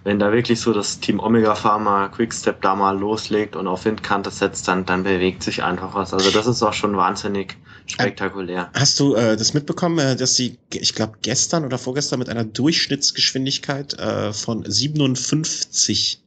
Wenn 0.04 0.18
da 0.18 0.32
wirklich 0.32 0.60
so 0.60 0.72
das 0.72 1.00
Team 1.00 1.20
Omega 1.20 1.54
Pharma 1.54 2.08
Quickstep 2.08 2.62
da 2.62 2.74
mal 2.74 2.98
loslegt 2.98 3.56
und 3.56 3.66
auf 3.66 3.84
Windkante 3.84 4.30
setzt, 4.30 4.68
dann, 4.68 4.84
dann 4.84 5.02
bewegt 5.02 5.42
sich 5.42 5.62
einfach 5.62 5.94
was. 5.94 6.14
Also 6.14 6.30
das 6.30 6.46
ist 6.46 6.62
auch 6.62 6.72
schon 6.72 6.96
wahnsinnig 6.96 7.56
spektakulär. 7.86 8.70
Hast 8.74 9.00
du 9.00 9.14
äh, 9.14 9.36
das 9.36 9.54
mitbekommen, 9.54 9.98
äh, 9.98 10.16
dass 10.16 10.36
sie, 10.36 10.58
ich 10.72 10.94
glaube, 10.94 11.18
gestern 11.22 11.64
oder 11.64 11.78
vorgestern 11.78 12.18
mit 12.18 12.28
einer 12.28 12.44
Durchschnittsgeschwindigkeit 12.44 13.94
äh, 13.94 14.32
von 14.32 14.64
57 14.64 16.22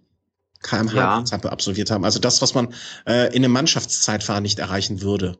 kmh 0.61 0.93
ja. 0.93 1.23
absolviert 1.43 1.91
haben? 1.91 2.05
Also 2.05 2.19
das, 2.19 2.41
was 2.41 2.53
man 2.53 2.73
äh, 3.07 3.27
in 3.35 3.43
einem 3.43 3.53
Mannschaftszeitfahren 3.53 4.43
nicht 4.43 4.59
erreichen 4.59 5.01
würde. 5.01 5.37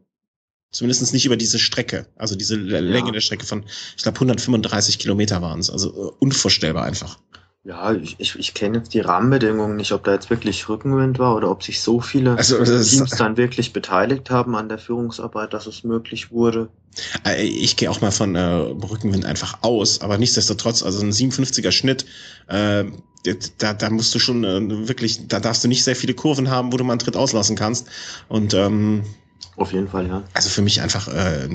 Zumindest 0.72 1.12
nicht 1.12 1.26
über 1.26 1.36
diese 1.36 1.60
Strecke, 1.60 2.08
also 2.16 2.36
diese 2.36 2.56
Länge 2.56 3.08
ja. 3.08 3.12
der 3.12 3.20
Strecke 3.20 3.46
von, 3.46 3.66
ich 3.98 4.04
glaube, 4.04 4.16
135 4.16 5.00
Kilometer 5.00 5.42
waren 5.42 5.60
es. 5.60 5.70
Also 5.70 5.90
äh, 5.90 6.12
unvorstellbar 6.20 6.86
einfach. 6.86 7.20
Ja, 7.64 7.94
ich, 7.94 8.16
ich, 8.18 8.40
ich 8.40 8.56
kenne 8.56 8.80
jetzt 8.80 8.96
die 8.96 9.02
Rahmenbedingungen 9.02 9.76
nicht, 9.76 9.92
ob 9.92 10.04
da 10.04 10.14
jetzt 10.14 10.32
wirklich 10.32 10.68
Rückenwind 10.68 11.20
war 11.20 11.36
oder 11.36 11.52
ob 11.52 11.62
sich 11.62 11.80
so 11.80 12.00
viele 12.00 12.36
also, 12.36 12.58
Teams 12.64 13.12
dann 13.12 13.38
wirklich 13.38 13.72
beteiligt 13.72 14.32
haben 14.32 14.56
an 14.56 14.68
der 14.68 14.80
Führungsarbeit, 14.80 15.54
dass 15.54 15.68
es 15.68 15.84
möglich 15.84 16.32
wurde. 16.32 16.70
Äh, 17.24 17.44
ich 17.44 17.76
gehe 17.76 17.92
auch 17.92 18.02
mal 18.02 18.10
von 18.10 18.34
äh, 18.34 18.42
Rückenwind 18.42 19.26
einfach 19.26 19.60
aus, 19.62 20.02
aber 20.02 20.18
nichtsdestotrotz, 20.18 20.82
also 20.82 21.06
ein 21.06 21.12
57er 21.12 21.72
Schnitt, 21.72 22.08
äh, 22.48 22.86
da, 23.60 23.74
da 23.76 23.90
musst 23.92 24.16
du 24.16 24.20
schon 24.20 24.44
äh, 24.44 24.88
wirklich, 24.88 25.28
da 25.28 25.40
darfst 25.40 25.64
du 25.64 25.68
nicht 25.68 25.84
sehr 25.84 25.96
viele 25.96 26.16
Kurven 26.16 26.50
haben, 26.50 26.74
wo 26.74 26.78
du 26.78 26.84
mal 26.84 26.94
einen 26.94 27.00
Tritt 27.00 27.16
auslassen 27.16 27.56
kannst. 27.56 27.88
Und 28.28 28.56
ähm, 28.56 29.04
Auf 29.58 29.74
jeden 29.74 29.90
Fall, 29.90 30.08
ja. 30.08 30.24
Also 30.34 30.50
für 30.50 30.62
mich 30.62 30.82
einfach, 30.82 31.08
äh, 31.10 31.46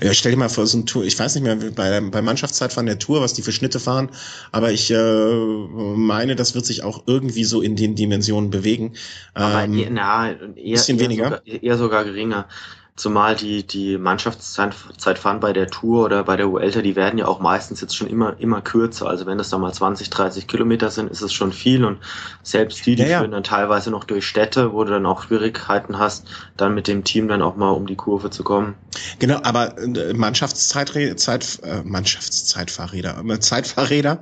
äh, 0.00 0.14
stell 0.14 0.32
dir 0.32 0.38
mal 0.38 0.48
vor, 0.48 0.66
so 0.66 0.78
ein 0.78 0.86
Tour, 0.86 1.04
ich 1.04 1.18
weiß 1.18 1.34
nicht 1.34 1.44
mehr, 1.44 1.56
bei, 1.56 2.00
bei 2.00 2.22
Mannschaftszeitfahren 2.22 2.86
der 2.86 2.98
Tour, 2.98 3.20
was 3.20 3.34
die 3.34 3.42
für 3.42 3.52
Schnitte 3.52 3.80
fahren, 3.80 4.08
aber 4.50 4.72
ich 4.72 4.90
äh, 4.90 4.96
meine, 4.96 6.36
das 6.36 6.54
wird 6.54 6.64
sich 6.64 6.82
auch 6.82 7.04
irgendwie 7.06 7.44
so 7.44 7.60
in 7.60 7.76
den 7.76 7.94
Dimensionen 7.94 8.50
bewegen. 8.50 8.94
Aber 9.34 9.62
ähm, 9.62 9.78
eher, 9.78 9.90
na, 9.90 10.30
eher, 10.30 10.36
bisschen 10.56 10.98
eher 10.98 11.04
weniger. 11.04 11.24
Sogar, 11.24 11.46
eher 11.46 11.78
sogar 11.78 12.04
geringer. 12.04 12.48
Zumal 12.94 13.36
die, 13.36 13.66
die 13.66 13.96
Mannschaftszeitfahren 13.96 15.40
bei 15.40 15.54
der 15.54 15.68
Tour 15.68 16.04
oder 16.04 16.24
bei 16.24 16.36
der 16.36 16.50
Vuelta, 16.50 16.82
die 16.82 16.94
werden 16.94 17.18
ja 17.18 17.26
auch 17.26 17.40
meistens 17.40 17.80
jetzt 17.80 17.96
schon 17.96 18.06
immer, 18.06 18.38
immer 18.38 18.60
kürzer. 18.60 19.06
Also 19.08 19.24
wenn 19.24 19.38
das 19.38 19.48
da 19.48 19.56
mal 19.56 19.72
20, 19.72 20.10
30 20.10 20.46
Kilometer 20.46 20.90
sind, 20.90 21.10
ist 21.10 21.22
es 21.22 21.32
schon 21.32 21.52
viel 21.52 21.86
und 21.86 22.00
selbst 22.42 22.84
die, 22.84 22.94
die 22.94 23.02
ja, 23.02 23.08
ja. 23.08 23.18
führen 23.20 23.30
dann 23.30 23.44
teilweise 23.44 23.90
noch 23.90 24.04
durch 24.04 24.26
Städte, 24.26 24.74
wo 24.74 24.84
du 24.84 24.90
dann 24.90 25.06
auch 25.06 25.22
Schwierigkeiten 25.22 25.98
hast, 25.98 26.28
dann 26.58 26.74
mit 26.74 26.86
dem 26.86 27.02
Team 27.02 27.28
dann 27.28 27.40
auch 27.40 27.56
mal 27.56 27.70
um 27.70 27.86
die 27.86 27.96
Kurve 27.96 28.28
zu 28.28 28.44
kommen. 28.44 28.74
Genau, 29.18 29.40
aber 29.42 29.78
äh, 29.78 30.12
Mannschaftszeit, 30.12 31.18
Zeit, 31.18 31.60
äh, 31.62 31.82
Mannschaftszeitfahrräder, 31.84 33.24
äh, 33.26 33.40
Zeitfahrräder, 33.40 34.20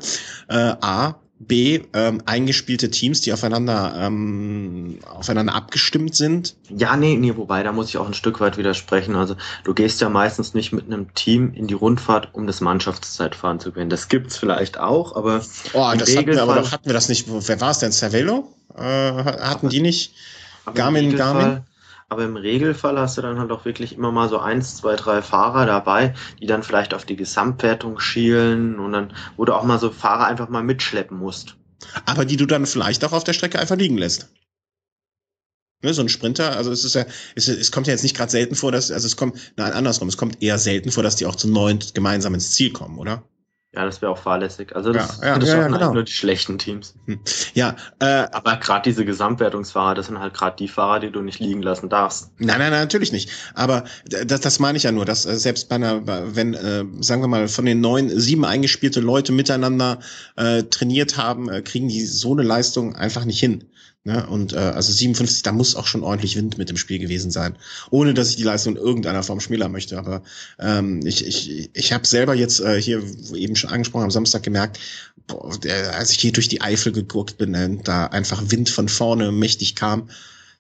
äh, 0.49 0.75
A, 0.81 1.17
B, 1.43 1.81
ähm, 1.95 2.23
eingespielte 2.27 2.91
Teams, 2.91 3.23
die 3.23 3.33
aufeinander, 3.33 3.95
ähm, 3.97 4.99
aufeinander 5.07 5.55
abgestimmt 5.55 6.15
sind? 6.15 6.55
Ja, 6.69 6.97
nee, 6.97 7.17
nee, 7.17 7.35
wobei, 7.35 7.63
da 7.63 7.73
muss 7.73 7.89
ich 7.89 7.97
auch 7.97 8.07
ein 8.07 8.13
Stück 8.13 8.41
weit 8.41 8.59
widersprechen. 8.59 9.17
Also 9.17 9.37
du 9.65 9.73
gehst 9.73 10.03
ja 10.03 10.11
meistens 10.11 10.53
nicht 10.53 10.73
mit 10.73 10.85
einem 10.85 11.15
Team 11.15 11.55
in 11.55 11.67
die 11.67 11.75
Rundfahrt, 11.75 12.29
um 12.35 12.47
das 12.47 12.61
Mannschaftszeitfahren 12.61 13.59
zu 13.59 13.73
gewinnen. 13.73 13.89
Das 13.89 14.09
gibt's 14.09 14.37
vielleicht 14.37 14.79
auch, 14.79 15.17
aber. 15.17 15.43
Oh, 15.73 15.91
das 15.97 16.15
hatten 16.15 16.27
wir, 16.27 16.43
aber 16.43 16.57
doch 16.57 16.73
hatten 16.73 16.85
wir 16.85 16.93
das 16.93 17.09
nicht. 17.09 17.27
Wer 17.27 17.61
war 17.61 17.71
es 17.71 17.79
denn? 17.79 17.91
Cervelo? 17.91 18.53
Äh, 18.77 18.83
hatten 18.83 19.71
die 19.71 19.81
nicht? 19.81 20.13
Garmin, 20.75 21.17
Garmin? 21.17 21.63
Aber 22.11 22.25
im 22.25 22.37
Regelfall 22.37 22.99
hast 22.99 23.17
du 23.17 23.23
dann 23.23 23.39
halt 23.39 23.53
auch 23.53 23.65
wirklich 23.65 23.97
immer 23.97 24.11
mal 24.11 24.29
so 24.29 24.41
eins, 24.41 24.77
zwei, 24.77 24.97
drei 24.97 25.23
Fahrer 25.23 25.65
dabei, 25.65 26.13
die 26.41 26.47
dann 26.47 26.65
vielleicht 26.65 26.93
auf 26.93 27.05
die 27.05 27.15
Gesamtwertung 27.15 28.01
schielen 28.01 28.81
und 28.81 28.93
dann, 28.93 29.13
wo 29.37 29.45
du 29.45 29.55
auch 29.55 29.63
mal 29.63 29.79
so 29.79 29.93
Fahrer 29.93 30.27
einfach 30.27 30.49
mal 30.49 30.65
mitschleppen 30.65 31.17
musst. 31.17 31.57
Aber 32.07 32.25
die 32.25 32.37
du 32.37 32.47
dann 32.47 32.67
vielleicht 32.67 33.05
auch 33.05 33.13
auf 33.13 33.23
der 33.23 33.33
Strecke 33.33 33.61
einfach 33.61 33.77
liegen 33.77 33.97
lässt. 33.97 34.29
Ne, 35.83 35.95
so 35.95 36.03
ein 36.03 36.09
Sprinter, 36.09 36.57
also 36.57 36.73
es 36.73 36.85
ist 36.85 36.97
ja, 36.97 37.07
es, 37.37 37.47
es 37.47 37.71
kommt 37.71 37.87
ja 37.87 37.93
jetzt 37.93 38.03
nicht 38.03 38.17
gerade 38.17 38.31
selten 38.31 38.57
vor, 38.57 38.73
dass, 38.73 38.91
also 38.91 39.07
es 39.07 39.17
kommt, 39.17 39.39
nein, 39.57 39.73
andersrum, 39.73 40.09
es 40.09 40.17
kommt 40.17 40.43
eher 40.43 40.59
selten 40.59 40.91
vor, 40.91 41.05
dass 41.05 41.15
die 41.17 41.27
auch 41.27 41.37
zu 41.37 41.49
neun 41.49 41.79
gemeinsam 41.95 42.35
ins 42.35 42.53
Ziel 42.53 42.73
kommen, 42.73 42.99
oder? 42.99 43.23
Ja, 43.73 43.85
das 43.85 44.03
wäre 44.03 44.11
auch 44.11 44.19
fahrlässig. 44.19 44.75
Also 44.75 44.93
das, 44.93 45.21
ja, 45.21 45.29
ja, 45.29 45.39
das 45.39 45.49
ja, 45.49 45.59
ja, 45.59 45.69
genau. 45.69 45.95
nur 45.95 46.03
die 46.03 46.11
schlechten 46.11 46.59
Teams. 46.59 46.97
Hm. 47.07 47.21
Ja, 47.55 47.77
äh, 48.01 48.27
aber 48.33 48.57
gerade 48.57 48.83
diese 48.83 49.05
Gesamtwertungsfahrer, 49.05 49.95
das 49.95 50.07
sind 50.07 50.19
halt 50.19 50.35
gerade 50.35 50.57
die 50.57 50.67
Fahrer, 50.67 50.99
die 50.99 51.13
du 51.13 51.23
nicht 51.23 51.39
liegen 51.39 51.63
lassen 51.63 51.89
darfst. 51.89 52.33
Nein, 52.39 52.59
nein, 52.59 52.73
nein, 52.73 52.81
natürlich 52.81 53.13
nicht. 53.13 53.31
Aber 53.55 53.85
das, 54.27 54.41
das 54.41 54.59
meine 54.59 54.77
ich 54.77 54.83
ja 54.83 54.91
nur, 54.91 55.05
dass 55.05 55.25
äh, 55.25 55.37
selbst 55.37 55.69
bei 55.69 55.77
einer, 55.77 56.03
wenn, 56.05 56.55
äh, 56.55 56.85
sagen 57.01 57.23
wir 57.23 57.29
mal, 57.29 57.47
von 57.47 57.65
den 57.65 57.81
neun, 57.81 58.09
sieben 58.09 58.45
eingespielte 58.45 58.99
Leute 58.99 59.31
miteinander 59.31 60.01
äh, 60.35 60.65
trainiert 60.65 61.17
haben, 61.17 61.49
äh, 61.49 61.63
kriegen 61.63 61.87
die 61.87 62.05
so 62.05 62.33
eine 62.33 62.43
Leistung 62.43 62.97
einfach 62.97 63.25
nicht 63.25 63.39
hin. 63.39 63.70
Ne? 64.05 64.27
Und 64.27 64.55
äh, 64.55 64.57
also 64.57 64.93
57, 64.93 65.43
da 65.43 65.53
muss 65.53 65.75
auch 65.75 65.87
schon 65.87 66.03
ordentlich 66.03 66.35
Wind 66.35 66.57
mit 66.57 66.71
dem 66.71 66.79
Spiel 66.79 66.99
gewesen 66.99 67.31
sein. 67.31 67.57
Ohne 67.91 68.15
dass 68.15 68.31
ich 68.31 68.37
die 68.37 68.45
Leistung 68.45 68.77
in 68.77 68.83
irgendeiner 68.83 69.23
Form 69.23 69.41
schmälern 69.41 69.73
möchte. 69.73 69.99
Aber 69.99 70.23
ähm, 70.59 71.05
ich, 71.05 71.27
ich, 71.27 71.71
ich 71.75 71.93
habe 71.93 72.07
selber 72.07 72.35
jetzt 72.35 72.61
äh, 72.61 72.81
hier 72.81 73.03
eben 73.35 73.57
schon 73.57 73.71
angesprochen 73.71 74.05
am 74.05 74.11
Samstag 74.11 74.43
gemerkt, 74.43 74.79
boah, 75.27 75.59
der, 75.59 75.97
als 75.97 76.13
ich 76.13 76.19
hier 76.19 76.33
durch 76.33 76.49
die 76.49 76.63
Eifel 76.63 76.93
geguckt 76.93 77.37
bin, 77.37 77.53
äh, 77.55 77.77
da 77.85 78.07
einfach 78.07 78.43
Wind 78.47 78.71
von 78.71 78.89
vorne 78.89 79.33
mächtig 79.33 79.77
kam. 79.77 80.09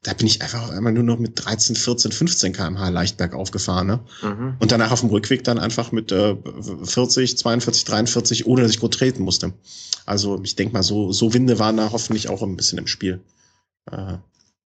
Da 0.02 0.14
bin 0.14 0.26
ich 0.26 0.40
einfach 0.40 0.70
einmal 0.70 0.92
nur 0.92 1.02
noch 1.02 1.18
mit 1.18 1.44
13, 1.44 1.76
14, 1.76 2.12
15 2.12 2.52
kmh 2.54 2.88
leicht 2.88 3.16
bergauf 3.16 3.50
gefahren. 3.50 3.86
Ne? 3.86 4.00
Mhm. 4.22 4.56
Und 4.58 4.72
danach 4.72 4.92
auf 4.92 5.00
dem 5.00 5.10
Rückweg 5.10 5.44
dann 5.44 5.58
einfach 5.58 5.92
mit 5.92 6.12
äh, 6.12 6.36
40, 6.84 7.38
42, 7.38 7.84
43, 7.84 8.46
ohne 8.46 8.62
dass 8.62 8.70
ich 8.70 8.80
gut 8.80 8.94
treten 8.94 9.22
musste. 9.22 9.54
Also 10.10 10.40
ich 10.42 10.56
denke 10.56 10.72
mal, 10.72 10.82
so, 10.82 11.12
so 11.12 11.32
Winde 11.34 11.60
waren 11.60 11.76
da 11.76 11.92
hoffentlich 11.92 12.28
auch 12.28 12.42
ein 12.42 12.56
bisschen 12.56 12.78
im 12.78 12.88
Spiel. 12.88 13.20
Äh, 13.90 14.18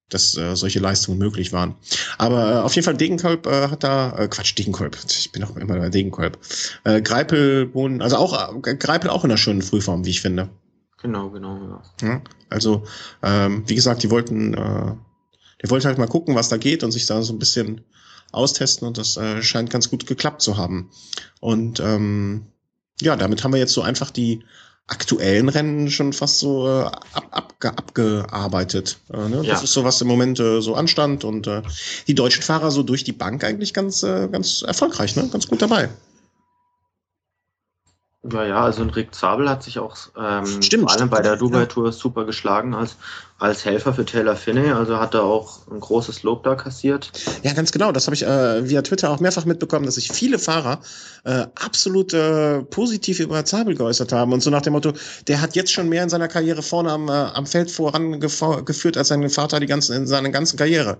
dass 0.08 0.36
äh, 0.36 0.54
solche 0.54 0.80
Leistungen 0.80 1.18
möglich 1.18 1.52
waren. 1.52 1.76
Aber 2.18 2.52
äh, 2.52 2.58
auf 2.58 2.74
jeden 2.74 2.84
Fall 2.84 2.96
Degenkolb 2.96 3.46
äh, 3.46 3.68
hat 3.68 3.84
da, 3.84 4.16
äh, 4.16 4.28
Quatsch, 4.28 4.56
Degenkolb, 4.56 4.96
ich 5.08 5.32
bin 5.32 5.42
auch 5.42 5.56
immer 5.56 5.78
bei 5.78 5.88
Degenkolb. 5.88 6.38
Äh, 6.84 7.00
Greipel, 7.02 7.70
also 8.00 8.16
auch, 8.16 8.54
äh, 8.66 8.76
Greipel 8.76 9.10
auch 9.10 9.24
in 9.24 9.30
einer 9.30 9.38
schönen 9.38 9.62
Frühform, 9.62 10.04
wie 10.04 10.10
ich 10.10 10.20
finde. 10.20 10.50
Genau, 11.00 11.30
genau, 11.30 11.56
ja. 12.02 12.08
ja 12.08 12.22
also, 12.50 12.84
ähm, 13.22 13.64
wie 13.66 13.74
gesagt, 13.74 14.02
die 14.02 14.10
wollten, 14.10 14.54
äh, 14.54 14.94
der 15.62 15.70
wollte 15.70 15.88
halt 15.88 15.98
mal 15.98 16.06
gucken, 16.06 16.34
was 16.34 16.48
da 16.48 16.58
geht 16.58 16.84
und 16.84 16.92
sich 16.92 17.06
da 17.06 17.22
so 17.22 17.32
ein 17.32 17.38
bisschen 17.38 17.80
austesten 18.30 18.86
und 18.86 18.98
das 18.98 19.16
äh, 19.16 19.42
scheint 19.42 19.70
ganz 19.70 19.90
gut 19.90 20.06
geklappt 20.06 20.42
zu 20.42 20.56
haben. 20.56 20.90
Und 21.40 21.80
ähm, 21.80 22.46
ja, 23.00 23.16
damit 23.16 23.42
haben 23.42 23.52
wir 23.52 23.58
jetzt 23.58 23.72
so 23.72 23.82
einfach 23.82 24.10
die 24.10 24.44
aktuellen 24.86 25.48
Rennen 25.48 25.90
schon 25.90 26.12
fast 26.12 26.38
so 26.40 26.68
äh, 26.68 26.82
ab, 26.82 27.26
abge, 27.30 27.70
abgearbeitet. 27.70 28.98
Äh, 29.12 29.28
ne? 29.28 29.36
Ja. 29.42 29.54
Das 29.54 29.62
ist 29.62 29.72
so, 29.72 29.84
was 29.84 30.00
im 30.00 30.08
Moment 30.08 30.38
äh, 30.40 30.60
so 30.60 30.74
anstand 30.74 31.24
und 31.24 31.46
äh, 31.46 31.62
die 32.06 32.14
deutschen 32.14 32.42
Fahrer 32.42 32.70
so 32.70 32.82
durch 32.82 33.04
die 33.04 33.12
Bank 33.12 33.44
eigentlich 33.44 33.72
ganz, 33.72 34.02
äh, 34.02 34.28
ganz 34.28 34.62
erfolgreich, 34.62 35.16
ne? 35.16 35.28
ganz 35.32 35.48
gut 35.48 35.62
dabei. 35.62 35.88
Ja, 38.30 38.44
ja, 38.44 38.64
also 38.64 38.82
ein 38.82 38.90
Rick 38.90 39.14
Zabel 39.14 39.50
hat 39.50 39.62
sich 39.62 39.78
auch 39.78 39.96
ähm, 40.16 40.62
stimmt, 40.62 40.90
vor 40.90 40.98
allem 40.98 41.10
bei 41.10 41.20
der 41.20 41.36
Dubai 41.36 41.66
Tour 41.66 41.92
super 41.92 42.24
geschlagen 42.24 42.74
als, 42.74 42.96
als 43.44 43.64
Helfer 43.64 43.92
für 43.92 44.04
Taylor 44.04 44.36
Finney. 44.36 44.70
Also 44.70 44.98
hat 44.98 45.14
er 45.14 45.22
auch 45.22 45.68
ein 45.70 45.78
großes 45.78 46.22
Lob 46.22 46.44
da 46.44 46.54
kassiert. 46.54 47.12
Ja, 47.42 47.52
ganz 47.52 47.72
genau. 47.72 47.92
Das 47.92 48.06
habe 48.06 48.14
ich 48.14 48.24
äh, 48.24 48.68
via 48.68 48.80
Twitter 48.82 49.10
auch 49.10 49.20
mehrfach 49.20 49.44
mitbekommen, 49.44 49.84
dass 49.84 49.96
sich 49.96 50.10
viele 50.10 50.38
Fahrer 50.38 50.80
äh, 51.24 51.46
absolut 51.54 52.14
äh, 52.14 52.62
positiv 52.62 53.20
über 53.20 53.44
Zabel 53.44 53.74
geäußert 53.74 54.12
haben. 54.12 54.32
Und 54.32 54.42
so 54.42 54.50
nach 54.50 54.62
dem 54.62 54.72
Motto, 54.72 54.94
der 55.28 55.42
hat 55.42 55.56
jetzt 55.56 55.72
schon 55.72 55.90
mehr 55.90 56.02
in 56.02 56.08
seiner 56.08 56.28
Karriere 56.28 56.62
vorne 56.62 56.90
am, 56.90 57.08
äh, 57.08 57.12
am 57.12 57.46
Feld 57.46 57.70
vorangeführt 57.70 58.96
als 58.96 59.08
sein 59.08 59.28
Vater 59.28 59.60
die 59.60 59.66
ganzen, 59.66 59.94
in 59.94 60.06
seiner 60.06 60.30
ganzen 60.30 60.56
Karriere. 60.56 60.96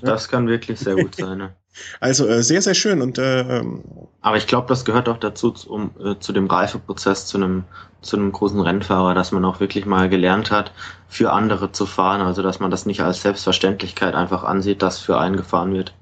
Das 0.00 0.28
kann 0.28 0.46
wirklich 0.46 0.78
sehr 0.78 0.94
gut 0.94 1.16
sein. 1.16 1.38
Ne? 1.38 1.54
Also 2.00 2.26
äh, 2.26 2.42
sehr, 2.42 2.62
sehr 2.62 2.74
schön. 2.74 3.00
Und, 3.00 3.18
äh, 3.18 3.40
ähm, 3.58 3.82
Aber 4.20 4.36
ich 4.36 4.46
glaube, 4.46 4.66
das 4.68 4.84
gehört 4.84 5.08
auch 5.08 5.18
dazu, 5.18 5.54
um, 5.68 5.92
äh, 6.04 6.18
zu 6.18 6.32
dem 6.32 6.46
Reifeprozess, 6.46 7.26
zu 7.26 7.38
einem, 7.38 7.64
zu 8.02 8.16
einem 8.16 8.32
großen 8.32 8.60
Rennfahrer, 8.60 9.14
dass 9.14 9.32
man 9.32 9.44
auch 9.44 9.60
wirklich 9.60 9.86
mal 9.86 10.08
gelernt 10.08 10.50
hat, 10.50 10.72
für 11.08 11.32
andere 11.32 11.72
zu 11.72 11.86
fahren. 11.86 12.20
Also 12.20 12.42
dass 12.42 12.60
man 12.60 12.70
das 12.70 12.86
nicht 12.86 13.02
als 13.02 13.22
Selbstverständlichkeit 13.22 14.14
einfach 14.14 14.44
ansieht, 14.44 14.82
dass 14.82 14.98
für 14.98 15.18
einen 15.18 15.36
gefahren 15.36 15.72
wird. 15.72 15.94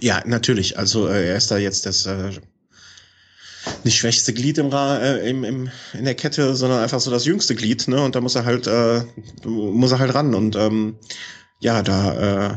Ja, 0.00 0.22
natürlich. 0.26 0.78
Also 0.78 1.08
äh, 1.08 1.28
er 1.28 1.36
ist 1.36 1.50
da 1.50 1.56
jetzt 1.56 1.86
das 1.86 2.06
äh, 2.06 2.32
nicht 3.84 3.96
schwächste 3.96 4.32
Glied 4.32 4.58
im, 4.58 4.72
äh, 4.72 5.28
im, 5.28 5.44
im, 5.44 5.70
in 5.92 6.04
der 6.04 6.14
Kette, 6.14 6.54
sondern 6.54 6.82
einfach 6.82 7.00
so 7.00 7.10
das 7.10 7.24
jüngste 7.24 7.54
Glied, 7.54 7.88
ne? 7.88 8.02
Und 8.02 8.14
da 8.14 8.20
muss 8.20 8.34
er 8.34 8.44
halt, 8.44 8.66
äh, 8.66 9.02
muss 9.44 9.92
er 9.92 9.98
halt 9.98 10.14
ran. 10.14 10.34
Und 10.34 10.56
ähm, 10.56 10.96
ja, 11.60 11.82
da 11.82 12.50
äh, 12.50 12.54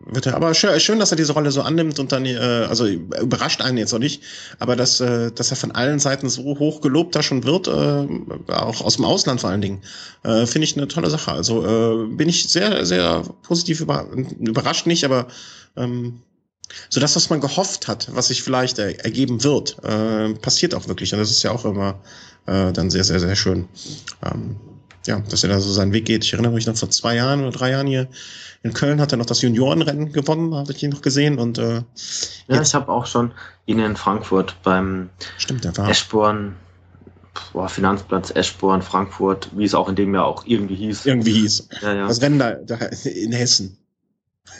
wird 0.00 0.26
er, 0.26 0.34
aber 0.34 0.52
schön, 0.54 0.78
schön, 0.80 0.98
dass 0.98 1.12
er 1.12 1.16
diese 1.16 1.32
Rolle 1.32 1.52
so 1.52 1.62
annimmt 1.62 1.98
und 1.98 2.10
dann, 2.10 2.26
äh, 2.26 2.36
also 2.36 2.86
überrascht 2.86 3.60
einen 3.60 3.78
jetzt 3.78 3.92
auch 3.92 4.00
nicht, 4.00 4.22
aber 4.58 4.74
dass, 4.74 5.00
äh, 5.00 5.30
dass 5.30 5.50
er 5.50 5.56
von 5.56 5.72
allen 5.72 6.00
Seiten 6.00 6.28
so 6.28 6.42
hoch 6.42 6.80
gelobt 6.80 7.14
da 7.14 7.22
schon 7.22 7.44
wird, 7.44 7.68
äh, 7.68 8.52
auch 8.52 8.80
aus 8.80 8.96
dem 8.96 9.04
Ausland 9.04 9.40
vor 9.40 9.50
allen 9.50 9.60
Dingen, 9.60 9.82
äh, 10.24 10.46
finde 10.46 10.64
ich 10.64 10.76
eine 10.76 10.88
tolle 10.88 11.10
Sache. 11.10 11.32
Also 11.32 11.64
äh, 11.64 12.06
bin 12.08 12.28
ich 12.28 12.48
sehr, 12.48 12.84
sehr 12.84 13.22
positiv 13.42 13.80
über, 13.80 14.08
überrascht 14.40 14.86
nicht, 14.86 15.04
aber 15.04 15.28
ähm, 15.76 16.20
so 16.88 16.98
das, 17.00 17.14
was 17.14 17.30
man 17.30 17.40
gehofft 17.40 17.86
hat, 17.86 18.08
was 18.12 18.28
sich 18.28 18.42
vielleicht 18.42 18.78
er, 18.78 19.04
ergeben 19.04 19.44
wird, 19.44 19.76
äh, 19.84 20.34
passiert 20.34 20.74
auch 20.74 20.88
wirklich. 20.88 21.12
Und 21.12 21.20
das 21.20 21.30
ist 21.30 21.44
ja 21.44 21.52
auch 21.52 21.64
immer 21.64 22.00
äh, 22.46 22.72
dann 22.72 22.90
sehr, 22.90 23.04
sehr, 23.04 23.20
sehr 23.20 23.36
schön. 23.36 23.68
Ähm, 24.24 24.56
ja, 25.06 25.20
dass 25.20 25.42
er 25.42 25.50
da 25.50 25.60
so 25.60 25.72
seinen 25.72 25.92
Weg 25.92 26.04
geht. 26.04 26.24
Ich 26.24 26.32
erinnere 26.32 26.52
mich 26.52 26.66
noch 26.66 26.76
vor 26.76 26.90
zwei 26.90 27.16
Jahren 27.16 27.40
oder 27.40 27.50
drei 27.50 27.70
Jahren 27.70 27.86
hier 27.86 28.08
in 28.66 28.74
Köln 28.74 29.00
hat 29.00 29.12
er 29.12 29.18
noch 29.18 29.26
das 29.26 29.42
Juniorenrennen 29.42 30.12
gewonnen, 30.12 30.54
habe 30.54 30.72
ich 30.72 30.82
ihn 30.82 30.90
noch 30.90 31.02
gesehen. 31.02 31.38
Und 31.38 31.58
äh, 31.58 31.82
ja, 32.48 32.60
ich 32.60 32.74
habe 32.74 32.90
auch 32.90 33.06
schon 33.06 33.32
ihn 33.66 33.78
in 33.78 33.96
Frankfurt 33.96 34.56
beim 34.62 35.10
Stimmt, 35.38 35.64
der 35.64 35.76
war. 35.76 35.88
Eschborn, 35.88 36.56
boah, 37.52 37.68
Finanzplatz 37.68 38.32
Eschborn, 38.34 38.82
Frankfurt, 38.82 39.50
wie 39.56 39.64
es 39.64 39.74
auch 39.74 39.88
in 39.88 39.94
dem 39.94 40.14
Jahr 40.14 40.26
auch 40.26 40.46
irgendwie 40.46 40.74
hieß. 40.74 41.06
Irgendwie 41.06 41.32
hieß. 41.32 41.68
Ja, 41.82 41.94
ja. 41.94 42.08
Das 42.08 42.20
Rennen 42.20 42.38
da, 42.38 42.54
da 42.54 42.76
in 43.04 43.32
Hessen. 43.32 43.78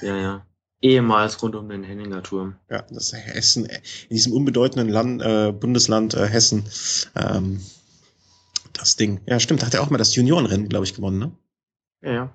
Ja, 0.02 0.16
ja. 0.16 0.46
Ehemals 0.82 1.42
rund 1.42 1.56
um 1.56 1.68
den 1.68 1.82
Henninger 1.82 2.22
Turm. 2.22 2.56
Ja, 2.70 2.84
das 2.90 3.12
Hessen, 3.12 3.64
in 3.64 4.14
diesem 4.16 4.32
unbedeutenden 4.32 4.88
Land, 4.88 5.22
äh, 5.22 5.50
Bundesland 5.50 6.14
äh, 6.14 6.26
Hessen. 6.26 6.64
Ähm, 7.16 7.60
das 8.78 8.96
Ding. 8.96 9.20
Ja, 9.26 9.40
stimmt, 9.40 9.62
da 9.62 9.66
hat 9.66 9.74
er 9.74 9.82
auch 9.82 9.90
mal 9.90 9.98
das 9.98 10.14
Juniorenrennen, 10.14 10.68
glaube 10.68 10.84
ich, 10.84 10.94
gewonnen, 10.94 11.18
ne? 11.18 11.32
Ja, 12.02 12.12
ja. 12.12 12.32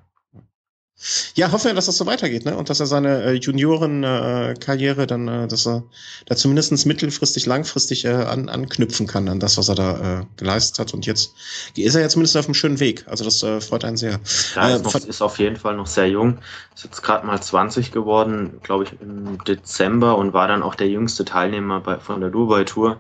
Ja, 1.33 1.51
hoffen 1.51 1.65
wir, 1.65 1.73
dass 1.73 1.87
das 1.87 1.97
so 1.97 2.05
weitergeht, 2.05 2.45
ne? 2.45 2.55
Und 2.55 2.69
dass 2.69 2.79
er 2.79 2.85
seine 2.85 3.23
äh, 3.23 3.33
Junioren-Karriere 3.33 5.03
äh, 5.03 5.07
dann, 5.07 5.27
äh, 5.27 5.47
dass 5.47 5.65
er 5.65 5.83
da 6.27 6.35
zumindest 6.35 6.85
mittelfristig, 6.85 7.47
langfristig 7.47 8.05
äh, 8.05 8.09
an, 8.09 8.49
anknüpfen 8.49 9.07
kann 9.07 9.27
an 9.27 9.39
das, 9.39 9.57
was 9.57 9.67
er 9.69 9.75
da 9.75 10.19
äh, 10.19 10.25
geleistet 10.37 10.77
hat. 10.77 10.93
Und 10.93 11.07
jetzt 11.07 11.33
ist 11.75 11.95
er 11.95 12.01
ja 12.01 12.09
zumindest 12.09 12.37
auf 12.37 12.45
einem 12.45 12.53
schönen 12.53 12.79
Weg. 12.79 13.05
Also 13.07 13.23
das 13.23 13.41
äh, 13.41 13.61
freut 13.61 13.83
einen 13.83 13.97
sehr. 13.97 14.19
Ja, 14.55 14.69
äh, 14.69 14.75
ist, 14.75 14.83
noch, 14.83 14.93
ist 14.93 15.21
auf 15.23 15.39
jeden 15.39 15.55
Fall 15.55 15.75
noch 15.75 15.87
sehr 15.87 16.07
jung. 16.07 16.37
Ist 16.75 16.83
jetzt 16.83 17.01
gerade 17.01 17.25
mal 17.25 17.41
20 17.41 17.91
geworden, 17.91 18.59
glaube 18.61 18.83
ich, 18.83 19.01
im 19.01 19.43
Dezember 19.43 20.17
und 20.19 20.33
war 20.33 20.47
dann 20.47 20.61
auch 20.61 20.75
der 20.75 20.89
jüngste 20.89 21.25
Teilnehmer 21.25 21.79
bei, 21.79 21.97
von 21.97 22.21
der 22.21 22.29
Dubai 22.29 22.63
Tour. 22.63 22.99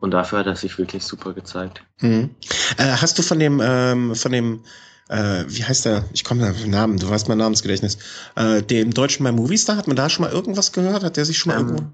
Und 0.00 0.12
dafür 0.12 0.40
hat 0.40 0.46
er 0.46 0.56
sich 0.56 0.78
wirklich 0.78 1.04
super 1.04 1.32
gezeigt. 1.32 1.82
Mhm. 2.00 2.30
Äh, 2.76 2.84
hast 2.84 3.18
du 3.18 3.22
von 3.22 3.38
dem, 3.38 3.60
ähm, 3.62 4.14
von 4.14 4.32
dem 4.32 4.60
äh, 5.08 5.44
wie 5.48 5.64
heißt 5.64 5.86
der? 5.86 6.04
Ich 6.12 6.22
komme 6.22 6.48
auf 6.48 6.60
den 6.60 6.70
Namen, 6.70 6.98
du 6.98 7.08
weißt 7.08 7.28
mein 7.28 7.38
Namensgedächtnis. 7.38 7.98
Äh, 8.36 8.62
dem 8.62 8.92
Deutschen 8.92 9.24
bei 9.24 9.32
Movistar, 9.32 9.76
hat 9.76 9.86
man 9.86 9.96
da 9.96 10.08
schon 10.10 10.24
mal 10.24 10.32
irgendwas 10.32 10.72
gehört? 10.72 11.02
Hat 11.02 11.16
der 11.16 11.24
sich 11.24 11.38
schon 11.38 11.52
mal 11.52 11.60
ähm, 11.60 11.66
irgendwo? 11.66 11.84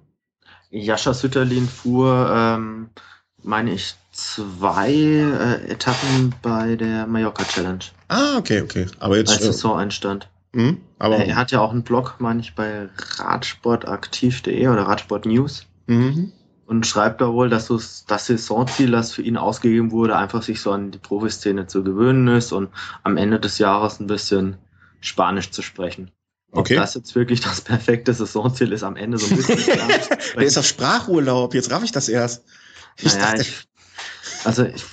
Jascha 0.70 1.14
Sütterlin 1.14 1.68
fuhr, 1.68 2.28
ähm, 2.34 2.90
meine 3.42 3.72
ich, 3.72 3.94
zwei 4.12 4.92
äh, 4.92 5.70
Etappen 5.70 6.34
bei 6.42 6.74
der 6.74 7.06
Mallorca 7.06 7.44
Challenge. 7.44 7.84
Ah, 8.08 8.36
okay, 8.36 8.62
okay. 8.62 8.86
Aber 8.98 9.16
jetzt. 9.16 9.30
Als 9.30 9.42
äh, 9.42 9.46
Saisoneinstand. 9.46 10.28
Mh, 10.52 10.76
aber 10.98 11.16
er 11.16 11.36
hat 11.36 11.50
ja 11.52 11.60
auch 11.60 11.70
einen 11.70 11.82
Blog, 11.82 12.16
meine 12.18 12.40
ich, 12.40 12.54
bei 12.54 12.88
radsportaktiv.de 13.18 14.68
oder 14.68 14.82
Radsport 14.82 15.26
News. 15.26 15.66
Mhm 15.86 16.32
und 16.66 16.86
schreibt 16.86 17.20
da 17.20 17.32
wohl, 17.32 17.48
dass 17.48 17.68
das 17.68 18.26
Saisonziel, 18.26 18.90
das 18.90 19.12
für 19.12 19.22
ihn 19.22 19.36
ausgegeben 19.36 19.90
wurde, 19.90 20.16
einfach 20.16 20.42
sich 20.42 20.60
so 20.60 20.72
an 20.72 20.90
die 20.90 20.98
Profiszene 20.98 21.66
zu 21.66 21.84
gewöhnen 21.84 22.28
ist 22.28 22.52
und 22.52 22.70
am 23.02 23.16
Ende 23.16 23.38
des 23.38 23.58
Jahres 23.58 24.00
ein 24.00 24.06
bisschen 24.06 24.56
Spanisch 25.00 25.50
zu 25.50 25.62
sprechen. 25.62 26.10
Okay. 26.52 26.76
Ob 26.76 26.82
das 26.82 26.94
jetzt 26.94 27.14
wirklich 27.14 27.40
das 27.40 27.60
perfekte 27.60 28.14
Saisonziel 28.14 28.72
ist, 28.72 28.82
am 28.82 28.96
Ende 28.96 29.18
so 29.18 29.26
ein 29.26 29.36
bisschen 29.36 29.58
Spanisch 29.58 30.08
Der 30.34 30.42
ist 30.42 30.56
auf 30.56 30.66
Sprachurlaub, 30.66 31.52
jetzt 31.54 31.70
raff 31.70 31.82
ich 31.82 31.92
das 31.92 32.08
erst. 32.08 32.44
Ich 32.96 33.12
naja, 33.14 33.26
dachte... 33.26 33.42
ich, 33.42 33.68
also 34.44 34.64
ich, 34.64 34.84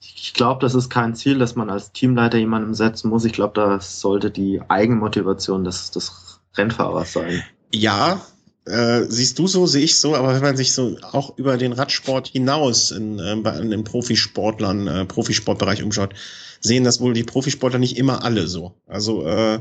ich 0.00 0.34
glaube, 0.34 0.60
das 0.60 0.74
ist 0.74 0.88
kein 0.88 1.14
Ziel, 1.14 1.38
das 1.38 1.54
man 1.54 1.70
als 1.70 1.92
Teamleiter 1.92 2.38
jemandem 2.38 2.74
setzen 2.74 3.10
muss. 3.10 3.24
Ich 3.24 3.32
glaube, 3.32 3.52
das 3.54 4.00
sollte 4.00 4.30
die 4.30 4.60
Eigenmotivation 4.68 5.64
des, 5.64 5.90
des 5.90 6.40
Rennfahrers 6.54 7.12
sein. 7.12 7.44
Ja, 7.72 8.20
äh, 8.68 9.06
siehst 9.08 9.38
du 9.38 9.46
so, 9.46 9.66
sehe 9.66 9.82
ich 9.82 9.98
so, 9.98 10.14
aber 10.14 10.34
wenn 10.34 10.42
man 10.42 10.56
sich 10.56 10.72
so 10.72 10.96
auch 11.02 11.36
über 11.36 11.56
den 11.56 11.72
Radsport 11.72 12.28
hinaus 12.28 12.90
in, 12.90 13.18
äh, 13.18 13.36
bei, 13.36 13.58
in 13.58 13.70
den 13.70 13.84
Profisportlern, 13.84 14.86
äh, 14.86 15.04
Profisportbereich 15.04 15.82
umschaut, 15.82 16.14
sehen 16.60 16.84
das 16.84 17.00
wohl 17.00 17.14
die 17.14 17.24
Profisportler 17.24 17.78
nicht 17.78 17.96
immer 17.96 18.24
alle 18.24 18.46
so. 18.46 18.74
Also 18.86 19.26
äh, 19.26 19.60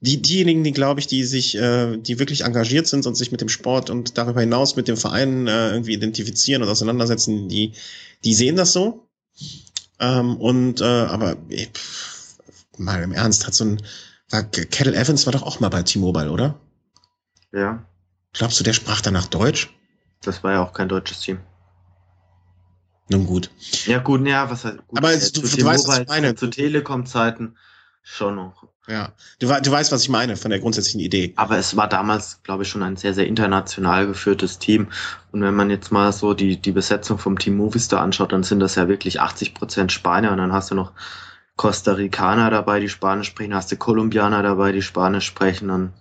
die 0.00 0.20
diejenigen, 0.20 0.64
die 0.64 0.72
glaube 0.72 1.00
ich, 1.00 1.06
die 1.06 1.24
sich, 1.24 1.56
äh, 1.56 1.96
die 1.96 2.18
wirklich 2.18 2.44
engagiert 2.44 2.86
sind 2.86 3.06
und 3.06 3.14
sich 3.14 3.32
mit 3.32 3.40
dem 3.40 3.48
Sport 3.48 3.90
und 3.90 4.18
darüber 4.18 4.40
hinaus 4.40 4.76
mit 4.76 4.88
dem 4.88 4.96
Verein 4.96 5.46
äh, 5.46 5.70
irgendwie 5.70 5.94
identifizieren 5.94 6.62
und 6.62 6.68
auseinandersetzen, 6.68 7.48
die, 7.48 7.72
die 8.24 8.34
sehen 8.34 8.56
das 8.56 8.72
so. 8.72 9.06
Ähm, 10.00 10.36
und 10.36 10.80
äh, 10.80 10.84
aber 10.84 11.36
ey, 11.48 11.68
pff, 11.72 12.38
mal 12.78 13.02
im 13.02 13.12
Ernst, 13.12 13.46
hat 13.46 13.54
so 13.54 13.64
ein 13.64 13.82
war, 14.32 14.42
Kettle 14.42 14.96
Evans 14.96 15.26
war 15.26 15.32
doch 15.32 15.42
auch 15.42 15.60
mal 15.60 15.68
bei 15.68 15.82
T-Mobile, 15.82 16.30
oder? 16.30 16.58
Ja. 17.52 17.86
Glaubst 18.32 18.58
du, 18.58 18.64
der 18.64 18.72
sprach 18.72 19.00
danach 19.00 19.26
Deutsch? 19.26 19.70
Das 20.22 20.42
war 20.42 20.52
ja 20.52 20.62
auch 20.62 20.72
kein 20.72 20.88
deutsches 20.88 21.20
Team. 21.20 21.40
Nun 23.08 23.26
gut. 23.26 23.50
Ja, 23.86 23.98
gut, 23.98 24.26
ja, 24.26 24.50
was 24.50 24.64
halt. 24.64 24.86
Gut, 24.86 24.98
Aber 24.98 25.12
äh, 25.12 25.18
du, 25.18 25.42
du 25.42 25.64
weißt, 25.64 25.88
was 25.88 25.98
ich 26.00 26.08
meine. 26.08 26.34
Zu 26.34 26.48
Telekom-Zeiten 26.48 27.56
schon 28.02 28.36
noch. 28.36 28.64
Ja, 28.88 29.12
du, 29.38 29.46
du 29.46 29.70
weißt, 29.70 29.92
was 29.92 30.02
ich 30.02 30.08
meine 30.08 30.36
von 30.36 30.50
der 30.50 30.60
grundsätzlichen 30.60 31.00
Idee. 31.00 31.34
Aber 31.36 31.56
es 31.56 31.76
war 31.76 31.88
damals, 31.88 32.42
glaube 32.42 32.64
ich, 32.64 32.68
schon 32.68 32.82
ein 32.82 32.96
sehr, 32.96 33.14
sehr 33.14 33.26
international 33.26 34.06
geführtes 34.06 34.58
Team. 34.58 34.88
Und 35.30 35.42
wenn 35.42 35.54
man 35.54 35.70
jetzt 35.70 35.92
mal 35.92 36.12
so 36.12 36.34
die, 36.34 36.56
die 36.56 36.72
Besetzung 36.72 37.18
vom 37.18 37.38
Team 37.38 37.56
Movistar 37.56 38.00
anschaut, 38.00 38.32
dann 38.32 38.42
sind 38.42 38.60
das 38.60 38.74
ja 38.74 38.88
wirklich 38.88 39.20
80 39.20 39.54
Prozent 39.54 39.92
Spanier 39.92 40.32
und 40.32 40.38
dann 40.38 40.52
hast 40.52 40.70
du 40.70 40.74
noch 40.74 40.92
Costa 41.56 41.92
Ricaner 41.92 42.50
dabei, 42.50 42.80
die 42.80 42.88
Spanisch 42.88 43.28
sprechen, 43.28 43.54
hast 43.54 43.70
du 43.70 43.76
Kolumbianer 43.76 44.42
dabei, 44.42 44.72
die 44.72 44.82
Spanisch 44.82 45.26
sprechen 45.26 45.70
und 45.70 45.92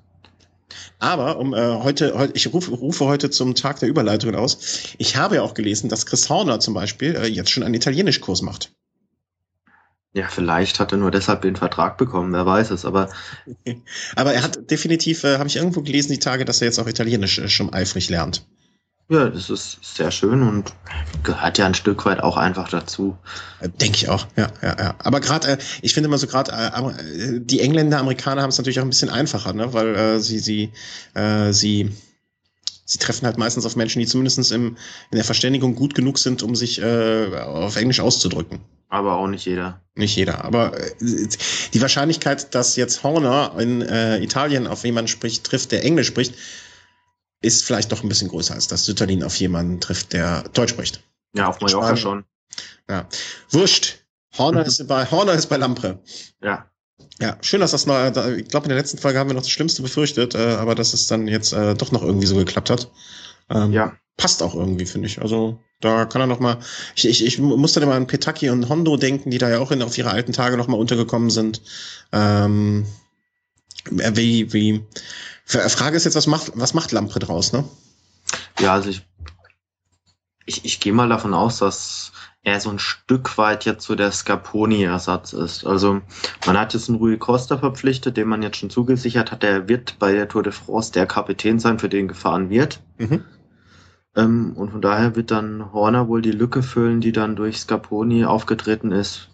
aber 1.00 1.38
um 1.38 1.54
äh, 1.54 1.58
heute, 1.58 2.18
heute, 2.18 2.34
ich 2.36 2.52
rufe, 2.54 2.72
rufe 2.72 3.06
heute 3.06 3.30
zum 3.30 3.56
Tag 3.56 3.80
der 3.80 3.90
Überleitungen 3.90 4.36
aus. 4.36 4.94
Ich 4.98 5.16
habe 5.16 5.36
ja 5.36 5.42
auch 5.42 5.54
gelesen, 5.54 5.90
dass 5.90 6.06
Chris 6.06 6.30
Horner 6.30 6.60
zum 6.60 6.74
Beispiel 6.74 7.16
äh, 7.16 7.28
jetzt 7.28 7.52
schon 7.52 7.64
einen 7.64 7.76
Italienischkurs 7.76 8.42
macht. 8.42 8.74
Ja, 10.14 10.28
vielleicht 10.28 10.80
hat 10.80 10.92
er 10.92 10.98
nur 10.98 11.12
deshalb 11.12 11.42
den 11.42 11.56
Vertrag 11.56 11.98
bekommen, 11.98 12.34
wer 12.34 12.46
weiß 12.46 12.72
es, 12.72 12.84
aber. 12.84 13.10
aber 14.16 14.34
er 14.34 14.44
hat 14.44 14.70
definitiv, 14.70 15.24
äh, 15.24 15.38
habe 15.38 15.48
ich 15.48 15.56
irgendwo 15.56 15.82
gelesen, 15.82 16.12
die 16.12 16.20
Tage, 16.20 16.44
dass 16.44 16.62
er 16.62 16.68
jetzt 16.68 16.80
auch 16.80 16.88
Italienisch 16.88 17.40
äh, 17.40 17.48
schon 17.48 17.74
eifrig 17.74 18.10
lernt. 18.10 18.46
Ja, 19.12 19.28
das 19.28 19.50
ist 19.50 19.78
sehr 19.82 20.10
schön 20.10 20.42
und 20.42 20.74
gehört 21.24 21.58
ja 21.58 21.66
ein 21.66 21.74
Stück 21.74 22.06
weit 22.06 22.22
auch 22.22 22.38
einfach 22.38 22.70
dazu. 22.70 23.18
Äh, 23.60 23.68
denke 23.68 23.98
ich 23.98 24.08
auch, 24.08 24.26
ja, 24.38 24.48
ja, 24.62 24.78
ja. 24.80 24.96
Aber 25.00 25.20
gerade, 25.20 25.50
äh, 25.50 25.58
ich 25.82 25.94
finde 25.94 26.08
immer 26.08 26.18
so 26.18 26.28
gerade, 26.28 26.50
äh, 26.54 27.42
die 27.42 27.60
Engländer, 27.60 28.00
Amerikaner 28.00 28.42
haben 28.42 28.52
es 28.52 28.58
natürlich 28.58 28.80
auch 28.80 28.86
ein 28.86 28.90
bisschen 28.90 29.10
einfacher, 29.10 29.52
ne? 29.52 29.74
weil 29.74 29.96
äh, 29.98 30.20
sie, 30.22 30.40
sie, 30.40 30.72
äh, 31.14 31.52
sie, 31.52 31.92
sie 32.86 33.00
treffen 33.00 33.26
halt 33.26 33.38
meistens 33.38 33.66
auf 33.66 33.76
Menschen, 33.76 34.00
die 34.00 34.06
zumindest 34.06 34.50
im, 34.54 34.78
in 35.12 35.18
der 35.18 35.26
Verständigung 35.26 35.76
gut 35.76 35.94
genug 35.94 36.18
sind, 36.18 36.42
um 36.42 36.56
sich 36.56 36.82
äh, 36.82 37.36
auf 37.36 37.76
Englisch 37.76 38.00
auszudrücken. 38.00 38.62
Aber 38.88 39.18
auch 39.18 39.28
nicht 39.28 39.46
jeder. 39.46 39.82
Nicht 39.94 40.16
jeder. 40.16 40.46
Aber 40.46 40.80
äh, 40.80 41.28
die 41.74 41.82
Wahrscheinlichkeit, 41.82 42.56
dass 42.56 42.78
jetzt 42.78 43.04
Horner 43.04 43.56
in 43.60 43.82
äh, 43.82 44.24
Italien 44.24 44.68
auf 44.68 44.86
jemanden 44.86 45.10
spricht, 45.10 45.44
trifft, 45.44 45.74
der 45.74 45.84
Englisch 45.84 46.08
spricht, 46.08 46.34
ist 47.42 47.66
vielleicht 47.66 47.92
doch 47.92 48.04
ein 48.04 48.10
bisschen 48.10 48.30
größer, 48.30 48.54
als 48.54 48.68
dass 48.68 48.86
Sütterlin 48.86 49.24
auf 49.24 49.36
jemanden 49.36 49.80
trifft, 49.80 50.14
der 50.14 50.44
Deutsch 50.54 50.72
spricht. 50.72 51.04
Ja, 51.34 51.48
auf 51.48 51.60
Mallorca 51.62 51.96
schon. 51.98 52.26
Ja. 52.90 53.08
Wurscht. 53.50 53.98
Horner 54.38 54.66
ist 54.66 54.88
bei, 54.88 55.10
Horner 55.10 55.34
ist 55.34 55.48
bei 55.48 55.58
Lampre. 55.58 56.00
Ja. 56.42 56.68
Ja, 57.20 57.38
schön, 57.42 57.62
dass 57.62 57.72
das 57.72 57.86
noch, 57.86 57.96
ich 58.36 58.48
glaube, 58.48 58.66
in 58.66 58.70
der 58.70 58.78
letzten 58.78 58.98
Folge 58.98 59.20
haben 59.20 59.30
wir 59.30 59.36
noch 59.36 59.44
das 59.44 59.52
Schlimmste 59.52 59.82
befürchtet, 59.84 60.34
äh, 60.34 60.56
aber 60.56 60.74
dass 60.74 60.94
es 60.94 61.08
dann 61.08 61.28
jetzt 61.28 61.54
äh, 61.54 61.76
doch 61.76 61.92
noch 61.92 62.02
irgendwie 62.02 62.26
so 62.26 62.36
geklappt 62.36 62.70
hat. 62.70 62.90
Ähm, 63.50 63.72
ja. 63.72 63.94
Passt 64.18 64.42
auch 64.42 64.56
irgendwie, 64.56 64.86
finde 64.86 65.08
ich. 65.08 65.22
Also, 65.22 65.60
da 65.82 66.06
kann 66.06 66.22
er 66.22 66.28
noch 66.28 66.40
mal, 66.40 66.58
ich, 66.96 67.08
ich, 67.08 67.26
ich 67.26 67.40
musste 67.40 67.80
dann 67.80 67.90
mal 67.90 67.96
an 67.96 68.08
Petaki 68.08 68.50
und 68.50 68.70
Hondo 68.70 68.98
denken, 68.98 69.30
die 69.30 69.38
da 69.38 69.50
ja 69.50 69.60
auch 69.60 69.72
in, 69.72 69.82
auf 69.82 69.98
ihre 69.98 70.12
alten 70.12 70.34
Tage 70.34 70.58
noch 70.58 70.68
mal 70.68 70.80
untergekommen 70.80 71.30
sind. 71.30 71.62
Ähm, 72.12 72.86
wie, 73.90 74.52
wie, 74.54 74.84
Frage 75.46 75.98
ist 75.98 76.06
jetzt, 76.06 76.16
was 76.16 76.28
macht, 76.28 76.52
was 76.56 76.74
macht 76.74 76.92
Lampre 76.92 77.20
draus, 77.20 77.54
ne? 77.54 77.64
Ja, 78.60 78.74
also 78.74 78.90
ich, 78.90 79.06
ich, 80.46 80.66
ich 80.66 80.80
gehe 80.80 80.94
mal 80.94 81.10
davon 81.10 81.34
aus, 81.34 81.60
dass 81.60 82.12
er 82.44 82.60
so 82.60 82.70
ein 82.70 82.80
Stück 82.80 83.38
weit 83.38 83.66
jetzt 83.66 83.86
so 83.86 83.96
der 83.96 84.12
Scarponi-Ersatz 84.12 85.34
ist. 85.34 85.66
Also 85.66 86.02
man 86.46 86.58
hat 86.58 86.74
jetzt 86.74 86.90
einen 86.90 86.98
Rui 86.98 87.18
Costa 87.18 87.58
verpflichtet, 87.58 88.18
den 88.18 88.28
man 88.28 88.42
jetzt 88.42 88.58
schon 88.58 88.70
zugesichert 88.70 89.32
hat, 89.32 89.44
der 89.44 89.68
wird 89.68 90.00
bei 90.00 90.12
der 90.12 90.28
Tour 90.28 90.44
de 90.44 90.52
France 90.52 90.92
der 90.92 91.06
Kapitän 91.06 91.60
sein, 91.60 91.80
für 91.80 91.90
den 91.90 92.08
gefahren 92.08 92.50
wird. 92.50 92.82
Mhm. 92.98 93.24
Ähm, 94.16 94.54
und 94.56 94.72
von 94.72 94.82
daher 94.82 95.16
wird 95.16 95.32
dann 95.32 95.72
Horner 95.72 96.08
wohl 96.08 96.22
die 96.22 96.32
Lücke 96.32 96.64
füllen, 96.64 97.02
die 97.02 97.12
dann 97.12 97.36
durch 97.36 97.60
Scarponi 97.60 98.26
aufgetreten 98.26 98.92
ist 98.92 99.31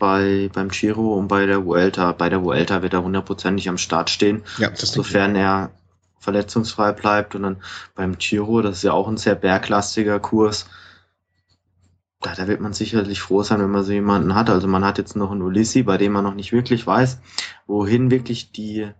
bei, 0.00 0.50
beim 0.52 0.70
Giro 0.70 1.14
und 1.14 1.28
bei 1.28 1.46
der 1.46 1.64
Vuelta. 1.64 2.10
Bei 2.10 2.28
der 2.28 2.42
Vuelta 2.42 2.82
wird 2.82 2.94
er 2.94 3.04
hundertprozentig 3.04 3.68
am 3.68 3.78
Start 3.78 4.10
stehen, 4.10 4.42
ja, 4.58 4.74
sofern 4.74 5.36
er 5.36 5.70
verletzungsfrei 6.18 6.90
bleibt. 6.90 7.36
Und 7.36 7.44
dann 7.44 7.56
beim 7.94 8.18
Giro, 8.18 8.62
das 8.62 8.78
ist 8.78 8.82
ja 8.82 8.92
auch 8.92 9.06
ein 9.06 9.16
sehr 9.16 9.36
berglastiger 9.36 10.18
Kurs, 10.18 10.66
da, 12.20 12.34
da 12.34 12.48
wird 12.48 12.60
man 12.60 12.72
sicherlich 12.72 13.20
froh 13.20 13.42
sein, 13.42 13.60
wenn 13.60 13.70
man 13.70 13.84
so 13.84 13.92
jemanden 13.92 14.34
hat. 14.34 14.50
Also 14.50 14.68
man 14.68 14.84
hat 14.84 14.98
jetzt 14.98 15.16
noch 15.16 15.30
einen 15.30 15.42
Ulissi, 15.42 15.82
bei 15.82 15.96
dem 15.96 16.12
man 16.12 16.24
noch 16.24 16.34
nicht 16.34 16.52
wirklich 16.52 16.86
weiß, 16.86 17.18
wohin 17.66 18.10
wirklich 18.10 18.52
die, 18.52 18.90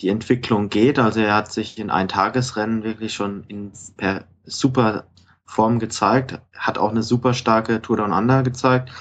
die 0.00 0.08
Entwicklung 0.08 0.68
geht. 0.68 0.98
Also 0.98 1.20
er 1.20 1.34
hat 1.34 1.50
sich 1.52 1.78
in 1.78 1.90
ein 1.90 2.08
Tagesrennen 2.08 2.84
wirklich 2.84 3.14
schon 3.14 3.44
in 3.48 3.72
per 3.96 4.24
super 4.44 5.04
Form 5.48 5.78
gezeigt, 5.80 6.40
hat 6.56 6.78
auch 6.78 6.90
eine 6.90 7.02
super 7.02 7.34
starke 7.34 7.82
Tour 7.82 7.96
Down 7.96 8.12
Under 8.12 8.42
gezeigt 8.42 8.92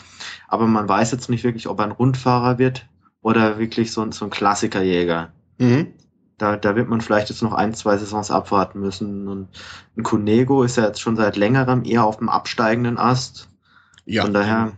aber 0.48 0.68
man 0.68 0.88
weiß 0.88 1.12
jetzt 1.12 1.30
nicht 1.30 1.44
wirklich, 1.44 1.68
ob 1.68 1.80
er 1.80 1.86
ein 1.86 1.92
Rundfahrer 1.92 2.58
wird 2.58 2.88
oder 3.22 3.60
wirklich 3.60 3.92
so 3.92 4.02
ein, 4.02 4.12
so 4.12 4.26
ein 4.26 4.32
Klassikerjäger. 4.32 5.32
Mhm. 5.58 5.94
Da, 6.38 6.56
da 6.56 6.76
wird 6.76 6.88
man 6.88 7.02
vielleicht 7.02 7.30
jetzt 7.30 7.42
noch 7.42 7.54
ein, 7.54 7.74
zwei 7.74 7.98
Saisons 7.98 8.30
abwarten 8.32 8.80
müssen. 8.80 9.28
Und 9.28 9.50
ein 9.98 10.04
Cunego 10.04 10.64
ist 10.64 10.78
ja 10.78 10.86
jetzt 10.86 11.02
schon 11.02 11.16
seit 11.16 11.36
längerem 11.36 11.84
eher 11.84 12.06
auf 12.06 12.18
dem 12.18 12.30
absteigenden 12.30 12.98
Ast. 12.98 13.50
Ja. 14.06 14.22
Von 14.22 14.34
daher 14.34 14.74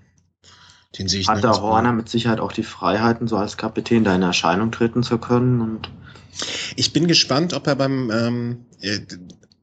den, 0.97 1.07
den 1.07 1.27
hat 1.27 1.43
der 1.43 1.61
Horner 1.61 1.91
mit 1.91 2.09
Sicherheit 2.09 2.39
auch 2.39 2.53
die 2.53 2.63
Freiheiten, 2.63 3.27
so 3.27 3.37
als 3.37 3.57
Kapitän 3.57 4.03
da 4.03 4.15
in 4.15 4.21
Erscheinung 4.21 4.71
treten 4.71 5.03
zu 5.03 5.17
können. 5.17 5.61
Und 5.61 5.91
ich 6.77 6.93
bin 6.93 7.07
gespannt, 7.07 7.53
ob 7.53 7.67
er 7.67 7.75
beim 7.75 8.09
ähm, 8.09 8.65
äh, 8.79 9.01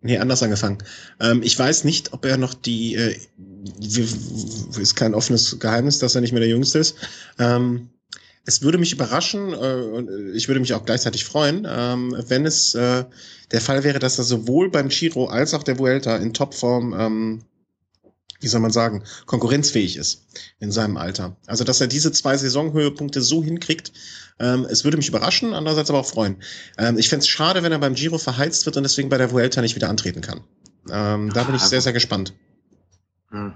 Nee, 0.07 0.19
anders 0.19 0.41
angefangen. 0.41 0.79
Ähm, 1.21 1.43
ich 1.43 1.59
weiß 1.59 1.83
nicht, 1.83 2.13
ob 2.13 2.25
er 2.27 2.37
noch 2.37 2.55
die, 2.55 2.95
äh, 2.95 3.17
ist 4.79 4.95
kein 4.95 5.15
offenes 5.15 5.59
Geheimnis, 5.59 5.99
dass 5.99 6.15
er 6.15 6.21
nicht 6.21 6.31
mehr 6.31 6.39
der 6.39 6.49
Jüngste 6.49 6.79
ist. 6.79 6.95
Ähm, 7.41 7.91
es 8.45 8.63
würde 8.63 8.79
mich 8.79 8.93
überraschen 8.93 9.53
äh, 9.53 9.57
und 9.57 10.09
ich 10.33 10.47
würde 10.47 10.61
mich 10.61 10.75
auch 10.75 10.85
gleichzeitig 10.85 11.25
freuen, 11.25 11.67
ähm, 11.69 12.15
wenn 12.29 12.47
es 12.47 12.77
äh, 12.77 13.03
der 13.51 13.61
Fall 13.61 13.83
wäre, 13.83 13.99
dass 13.99 14.19
er 14.19 14.25
sowohl 14.25 14.71
beim 14.71 14.91
Giro 14.91 15.27
als 15.27 15.55
auch 15.55 15.65
der 15.65 15.81
Vuelta 15.81 16.17
in 16.19 16.33
Topform 16.33 16.95
ähm, 16.97 17.43
wie 18.41 18.49
soll 18.49 18.61
man 18.61 18.71
sagen, 18.71 19.05
konkurrenzfähig 19.27 19.97
ist 19.97 20.27
in 20.59 20.73
seinem 20.73 20.97
Alter. 20.97 21.37
Also, 21.47 21.65
dass 21.65 21.81
er 21.81 21.87
diese 21.87 22.13
zwei 22.13 22.37
Saisonhöhepunkte 22.37 23.23
so 23.23 23.43
hinkriegt, 23.43 23.93
ähm, 24.39 24.67
es 24.69 24.85
würde 24.85 24.97
mich 24.97 25.09
überraschen, 25.09 25.55
andererseits 25.55 25.91
aber 25.91 26.01
auch 26.01 26.07
freuen. 26.07 26.37
Ähm, 26.79 26.99
ich 26.99 27.09
fände 27.09 27.23
es 27.23 27.29
schade, 27.29 27.63
wenn 27.63 27.73
er 27.73 27.79
beim 27.79 27.95
Giro 27.95 28.19
verheizt 28.19 28.67
wird 28.67 28.77
und 28.77 28.83
deswegen 28.83 29.09
bei 29.09 29.19
der 29.19 29.33
Vuelta 29.33 29.63
nicht 29.63 29.77
wieder 29.77 29.89
antreten 29.89 30.21
kann. 30.21 30.41
Ähm, 30.91 31.33
da 31.33 31.45
bin 31.45 31.55
ich 31.55 31.63
sehr, 31.63 31.81
sehr 31.81 31.93
gespannt. 31.93 32.35
Hm. 33.31 33.55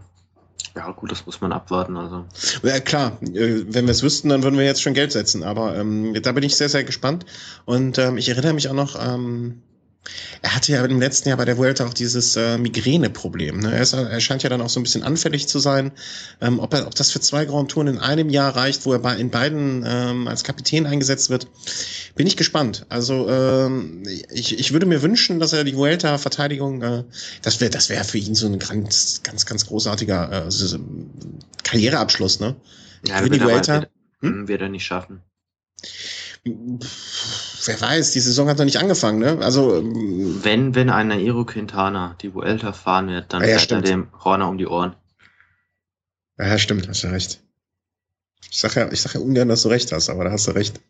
Ja, 0.76 0.91
gut, 0.93 1.11
das 1.11 1.26
muss 1.26 1.41
man 1.41 1.53
abwarten. 1.53 1.97
Also. 1.97 2.26
Ja, 2.62 2.78
klar, 2.81 3.18
äh, 3.22 3.64
wenn 3.66 3.87
wir 3.87 3.93
es 3.93 4.03
wüssten, 4.03 4.28
dann 4.28 4.43
würden 4.43 4.59
wir 4.59 4.64
jetzt 4.64 4.83
schon 4.83 4.95
Geld 4.95 5.12
setzen. 5.12 5.43
Aber 5.43 5.76
ähm, 5.76 6.14
da 6.22 6.33
bin 6.33 6.45
ich 6.45 6.57
sehr, 6.57 6.68
sehr 6.68 6.85
gespannt. 6.85 7.26
Und 7.64 7.99
ähm, 7.99 8.16
ich 8.18 8.28
erinnere 8.28 8.53
mich 8.53 8.68
auch 8.68 8.74
noch, 8.74 8.97
ähm, 9.01 9.62
er 10.42 10.57
hatte 10.57 10.72
ja 10.72 10.84
im 10.84 10.98
letzten 10.98 11.28
Jahr 11.28 11.36
bei 11.36 11.44
der 11.44 11.59
Vuelta 11.59 11.86
auch 11.86 11.92
dieses 11.92 12.34
äh, 12.36 12.57
Migräne-Problem. 12.57 13.61
Ne? 13.61 13.72
Er, 13.72 13.82
ist, 13.82 13.92
er 13.92 14.20
scheint 14.20 14.42
ja 14.42 14.48
dann 14.48 14.62
auch 14.62 14.70
so 14.70 14.80
ein 14.80 14.82
bisschen 14.82 15.03
anfällig 15.03 15.46
zu 15.46 15.59
sein. 15.59 15.92
Ähm, 16.40 16.59
ob, 16.59 16.72
er, 16.72 16.86
ob 16.86 16.94
das 16.94 17.11
für 17.11 17.20
zwei 17.20 17.44
Grand 17.44 17.70
Touren 17.70 17.86
in 17.88 17.98
einem 17.98 18.30
Jahr 18.30 18.57
reicht, 18.57 18.86
wo 18.86 18.92
er 18.92 18.98
bei, 18.98 19.16
in 19.16 19.30
beiden 19.30 19.84
ähm, 19.86 20.26
als 20.26 20.42
Kapitän 20.42 20.86
eingesetzt 20.86 21.28
wird, 21.28 21.48
bin 22.14 22.26
ich 22.26 22.36
gespannt. 22.38 22.86
Also 22.88 23.28
ähm, 23.28 24.03
ich, 24.30 24.59
ich 24.59 24.72
würde 24.72 24.86
mir 24.86 25.03
wünschen, 25.03 25.38
dass 25.38 25.53
er 25.53 25.64
die 25.64 25.76
Vuelta-Verteidigung, 25.76 26.82
äh, 26.82 27.05
das 27.42 27.61
wäre 27.61 27.70
das 27.70 27.90
wäre 27.90 28.05
für 28.05 28.18
ihn 28.18 28.34
so 28.34 28.46
ein 28.46 28.59
ganz, 28.59 29.22
ganz, 29.22 29.44
ganz 29.44 29.66
großartiger 29.66 30.46
äh, 30.46 30.51
so, 30.51 30.78
Karriereabschluss. 31.62 32.40
Ne? 32.40 32.57
Ja, 33.07 33.22
wird, 33.22 33.34
die 33.34 33.42
Vuelta, 33.42 33.80
er, 33.80 33.88
hm? 34.20 34.48
wird 34.48 34.62
er 34.62 34.70
nicht 34.70 34.86
schaffen 34.86 35.22
wer 37.65 37.81
weiß, 37.81 38.13
die 38.13 38.21
Saison 38.21 38.49
hat 38.49 38.59
noch 38.59 38.65
nicht 38.65 38.79
angefangen, 38.79 39.19
ne? 39.19 39.39
Also 39.41 39.77
ähm, 39.77 40.41
wenn 40.43 40.75
wenn 40.75 40.91
einer 40.91 41.17
Nairo 41.17 41.45
Quintana 41.45 42.17
die 42.21 42.35
Vuelta 42.35 42.73
fahren 42.73 43.09
wird, 43.09 43.33
dann 43.33 43.43
ja, 43.43 43.59
fährt 43.59 43.73
er 43.73 43.83
dem 43.83 44.09
Horner 44.25 44.49
um 44.49 44.59
die 44.59 44.67
Ohren. 44.67 44.95
Ja, 46.39 46.59
stimmt, 46.59 46.89
hast 46.89 47.05
du 47.05 47.09
recht. 47.09 47.41
Ich 48.51 48.59
sag 48.59 48.75
ja, 48.75 48.91
ich 48.91 49.01
sag 49.01 49.15
ja 49.15 49.21
ungern, 49.21 49.49
dass 49.49 49.63
du 49.63 49.69
recht 49.69 49.93
hast, 49.93 50.09
aber 50.09 50.25
da 50.25 50.31
hast 50.33 50.47
du 50.47 50.53
recht. 50.53 50.81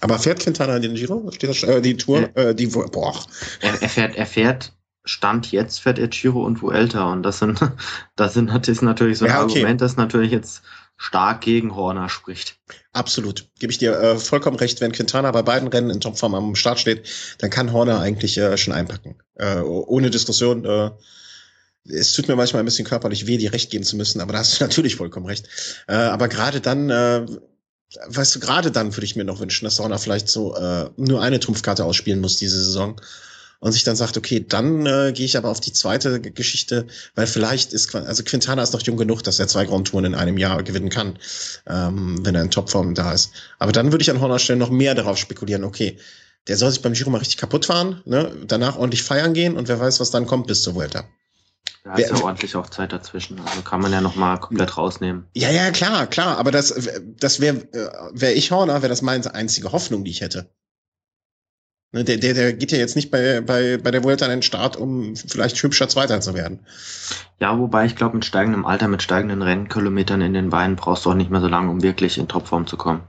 Aber 0.00 0.18
fährt 0.18 0.40
Quintana 0.40 0.78
den 0.78 0.94
Giro? 0.94 1.30
Steht 1.32 1.50
das, 1.50 1.62
äh, 1.62 1.80
die 1.80 1.96
Tour, 1.96 2.20
ja. 2.20 2.42
äh, 2.42 2.54
die 2.54 2.66
boah. 2.66 3.24
Er, 3.60 3.80
er 3.80 3.88
fährt, 3.88 4.16
er 4.16 4.26
fährt 4.26 4.72
Stand 5.06 5.52
jetzt 5.52 5.80
fährt 5.80 5.98
er 5.98 6.08
Giro 6.08 6.44
und 6.44 6.60
Vuelta 6.60 7.10
und 7.12 7.22
das 7.22 7.38
sind, 7.38 7.60
das 8.16 8.34
sind, 8.34 8.50
das 8.50 8.68
ist 8.68 8.82
natürlich 8.82 9.18
so 9.18 9.24
ein 9.24 9.30
ja, 9.30 9.42
okay. 9.42 9.52
Argument, 9.52 9.80
das 9.80 9.96
natürlich 9.96 10.32
jetzt 10.32 10.62
stark 10.96 11.42
gegen 11.42 11.74
Horner 11.74 12.08
spricht. 12.08 12.58
Absolut. 12.92 13.48
Gebe 13.58 13.70
ich 13.70 13.78
dir 13.78 13.98
äh, 13.98 14.16
vollkommen 14.16 14.56
recht. 14.56 14.80
Wenn 14.80 14.92
Quintana 14.92 15.30
bei 15.30 15.42
beiden 15.42 15.68
Rennen 15.68 15.90
in 15.90 16.00
Topform 16.00 16.34
am 16.34 16.54
Start 16.54 16.80
steht, 16.80 17.08
dann 17.38 17.50
kann 17.50 17.72
Horner 17.72 18.00
eigentlich 18.00 18.38
äh, 18.38 18.56
schon 18.56 18.72
einpacken. 18.74 19.16
Äh, 19.34 19.58
ohne 19.60 20.10
Diskussion. 20.10 20.64
Äh, 20.64 20.90
es 21.88 22.12
tut 22.12 22.28
mir 22.28 22.36
manchmal 22.36 22.62
ein 22.62 22.66
bisschen 22.66 22.86
körperlich 22.86 23.26
weh, 23.26 23.36
dir 23.36 23.52
recht 23.52 23.70
geben 23.70 23.84
zu 23.84 23.96
müssen, 23.96 24.20
aber 24.20 24.32
da 24.32 24.40
hast 24.40 24.58
du 24.58 24.64
natürlich 24.64 24.96
vollkommen 24.96 25.26
recht. 25.26 25.46
Äh, 25.86 25.94
aber 25.94 26.28
gerade 26.28 26.60
dann, 26.60 26.90
äh, 26.90 27.26
weißt 28.06 28.36
du, 28.36 28.40
gerade 28.40 28.70
dann 28.70 28.96
würde 28.96 29.04
ich 29.04 29.16
mir 29.16 29.24
noch 29.24 29.40
wünschen, 29.40 29.64
dass 29.64 29.78
Horner 29.78 29.98
vielleicht 29.98 30.28
so 30.28 30.56
äh, 30.56 30.90
nur 30.96 31.20
eine 31.22 31.40
Trumpfkarte 31.40 31.84
ausspielen 31.84 32.20
muss 32.20 32.36
diese 32.36 32.62
Saison 32.62 33.00
und 33.60 33.72
sich 33.72 33.84
dann 33.84 33.96
sagt, 33.96 34.16
okay, 34.16 34.44
dann 34.46 34.86
äh, 34.86 35.12
gehe 35.14 35.26
ich 35.26 35.36
aber 35.36 35.48
auf 35.48 35.60
die 35.60 35.72
zweite 35.72 36.20
Geschichte, 36.20 36.86
weil 37.14 37.26
vielleicht 37.26 37.72
ist, 37.72 37.94
also 37.94 38.22
Quintana 38.22 38.62
ist 38.62 38.72
noch 38.72 38.82
jung 38.82 38.96
genug, 38.96 39.22
dass 39.22 39.38
er 39.38 39.48
zwei 39.48 39.64
Grand 39.64 39.88
Touren 39.88 40.04
in 40.04 40.14
einem 40.14 40.38
Jahr 40.38 40.62
gewinnen 40.62 40.90
kann, 40.90 41.18
ähm, 41.66 42.24
wenn 42.24 42.34
er 42.34 42.42
in 42.42 42.50
Topform 42.50 42.94
da 42.94 43.12
ist. 43.12 43.32
Aber 43.58 43.72
dann 43.72 43.92
würde 43.92 44.02
ich 44.02 44.10
an 44.10 44.20
Horner 44.20 44.38
Stelle 44.38 44.58
noch 44.58 44.70
mehr 44.70 44.94
darauf 44.94 45.18
spekulieren, 45.18 45.64
okay, 45.64 45.98
der 46.48 46.56
soll 46.56 46.70
sich 46.70 46.82
beim 46.82 46.92
Giro 46.92 47.10
mal 47.10 47.18
richtig 47.18 47.38
kaputt 47.38 47.66
fahren, 47.66 48.02
ne? 48.04 48.30
danach 48.46 48.76
ordentlich 48.76 49.02
feiern 49.02 49.34
gehen 49.34 49.56
und 49.56 49.68
wer 49.68 49.80
weiß, 49.80 50.00
was 50.00 50.10
dann 50.10 50.26
kommt 50.26 50.46
bis 50.46 50.62
zur 50.62 50.74
Vuelta. 50.74 51.04
Da 51.86 51.94
ist 51.94 52.10
ja 52.10 52.20
ordentlich 52.20 52.56
auch 52.56 52.68
Zeit 52.68 52.92
dazwischen. 52.92 53.40
Also 53.40 53.62
kann 53.62 53.80
man 53.80 53.92
ja 53.92 54.00
noch 54.00 54.16
mal 54.16 54.38
komplett 54.38 54.76
rausnehmen. 54.76 55.26
Ja, 55.34 55.50
ja, 55.50 55.70
klar, 55.70 56.08
klar. 56.08 56.36
Aber 56.36 56.50
das, 56.50 56.74
das 57.20 57.38
wäre, 57.38 57.58
äh, 57.72 57.88
wäre 58.12 58.32
ich 58.32 58.50
Horner, 58.50 58.82
wäre 58.82 58.88
das 58.88 59.02
meine 59.02 59.32
einzige 59.32 59.70
Hoffnung, 59.70 60.02
die 60.02 60.10
ich 60.10 60.20
hätte. 60.20 60.50
Ne, 61.92 62.04
der, 62.04 62.16
der, 62.16 62.34
der 62.34 62.52
geht 62.52 62.72
ja 62.72 62.78
jetzt 62.78 62.96
nicht 62.96 63.10
bei, 63.10 63.40
bei, 63.40 63.78
bei 63.78 63.90
der 63.90 64.02
Vuelta 64.02 64.24
an 64.24 64.30
den 64.32 64.42
Start, 64.42 64.76
um 64.76 65.14
vielleicht 65.14 65.62
hübscher 65.62 65.88
Zweiter 65.88 66.20
zu 66.20 66.34
werden. 66.34 66.60
Ja, 67.38 67.58
wobei 67.58 67.86
ich 67.86 67.96
glaube, 67.96 68.16
mit 68.16 68.24
steigendem 68.24 68.66
Alter, 68.66 68.88
mit 68.88 69.02
steigenden 69.02 69.42
Rennkilometern 69.42 70.20
in 70.20 70.34
den 70.34 70.50
Beinen 70.50 70.76
brauchst 70.76 71.06
du 71.06 71.10
auch 71.10 71.14
nicht 71.14 71.30
mehr 71.30 71.40
so 71.40 71.48
lange, 71.48 71.70
um 71.70 71.82
wirklich 71.82 72.18
in 72.18 72.28
Topform 72.28 72.66
zu 72.66 72.76
kommen. 72.76 73.02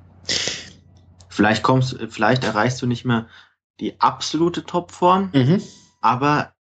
Vielleicht 1.28 1.64
kommst, 1.64 1.98
vielleicht 2.10 2.44
erreichst 2.44 2.82
du 2.82 2.88
nicht 2.88 3.06
mehr 3.06 3.28
die 3.80 4.00
absolute 4.00 4.64
Topform, 4.64 5.30
mhm. 5.34 5.62
aber 6.02 6.54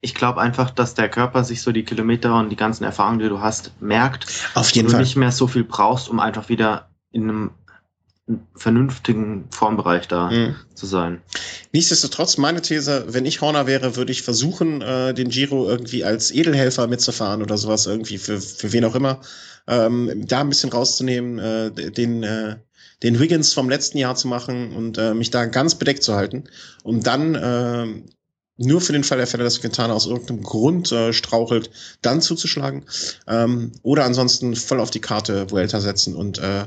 ich 0.00 0.14
glaube 0.14 0.40
einfach, 0.40 0.70
dass 0.70 0.94
der 0.94 1.08
Körper 1.08 1.42
sich 1.42 1.62
so 1.62 1.72
die 1.72 1.84
Kilometer 1.84 2.38
und 2.38 2.50
die 2.50 2.56
ganzen 2.56 2.84
Erfahrungen, 2.84 3.18
die 3.18 3.28
du 3.28 3.40
hast, 3.40 3.72
merkt. 3.80 4.26
Auf 4.54 4.70
jeden 4.70 4.86
und 4.86 4.92
du 4.92 4.96
Fall. 4.96 5.04
nicht 5.04 5.16
mehr 5.16 5.32
so 5.32 5.46
viel 5.48 5.64
brauchst, 5.64 6.08
um 6.08 6.20
einfach 6.20 6.48
wieder 6.48 6.90
in 7.10 7.24
einem 7.24 7.50
vernünftigen 8.56 9.44
Formbereich 9.50 10.08
da 10.08 10.30
mhm. 10.30 10.56
zu 10.74 10.86
sein. 10.86 11.22
Nichtsdestotrotz, 11.72 12.38
meine 12.38 12.60
These, 12.60 13.06
wenn 13.08 13.24
ich 13.24 13.40
Horner 13.40 13.66
wäre, 13.66 13.94
würde 13.94 14.10
ich 14.10 14.22
versuchen, 14.22 14.82
äh, 14.82 15.14
den 15.14 15.28
Giro 15.28 15.68
irgendwie 15.68 16.04
als 16.04 16.32
Edelhelfer 16.32 16.88
mitzufahren 16.88 17.42
oder 17.42 17.56
sowas 17.56 17.86
irgendwie 17.86 18.18
für, 18.18 18.40
für 18.40 18.72
wen 18.72 18.84
auch 18.84 18.96
immer, 18.96 19.20
ähm, 19.68 20.26
da 20.26 20.40
ein 20.40 20.48
bisschen 20.48 20.72
rauszunehmen, 20.72 21.38
äh, 21.38 21.92
den, 21.92 22.24
äh, 22.24 22.56
den 23.02 23.20
Wiggins 23.20 23.52
vom 23.52 23.68
letzten 23.68 23.98
Jahr 23.98 24.16
zu 24.16 24.26
machen 24.26 24.72
und 24.72 24.98
äh, 24.98 25.14
mich 25.14 25.30
da 25.30 25.44
ganz 25.46 25.76
bedeckt 25.76 26.02
zu 26.02 26.14
halten, 26.14 26.44
um 26.82 27.02
dann 27.02 27.34
äh, 27.36 27.86
nur 28.58 28.80
für 28.80 28.92
den 28.92 29.04
Fall 29.04 29.18
der 29.18 29.26
Fälle, 29.26 29.44
dass 29.44 29.60
Quintana 29.60 29.92
aus 29.92 30.06
irgendeinem 30.06 30.42
Grund 30.42 30.90
äh, 30.90 31.12
strauchelt, 31.12 31.70
dann 32.02 32.22
zuzuschlagen. 32.22 32.84
Ähm, 33.28 33.72
oder 33.82 34.04
ansonsten 34.04 34.56
voll 34.56 34.80
auf 34.80 34.90
die 34.90 35.00
Karte 35.00 35.50
Vuelta 35.50 35.80
setzen 35.80 36.16
und 36.16 36.38
äh, 36.38 36.64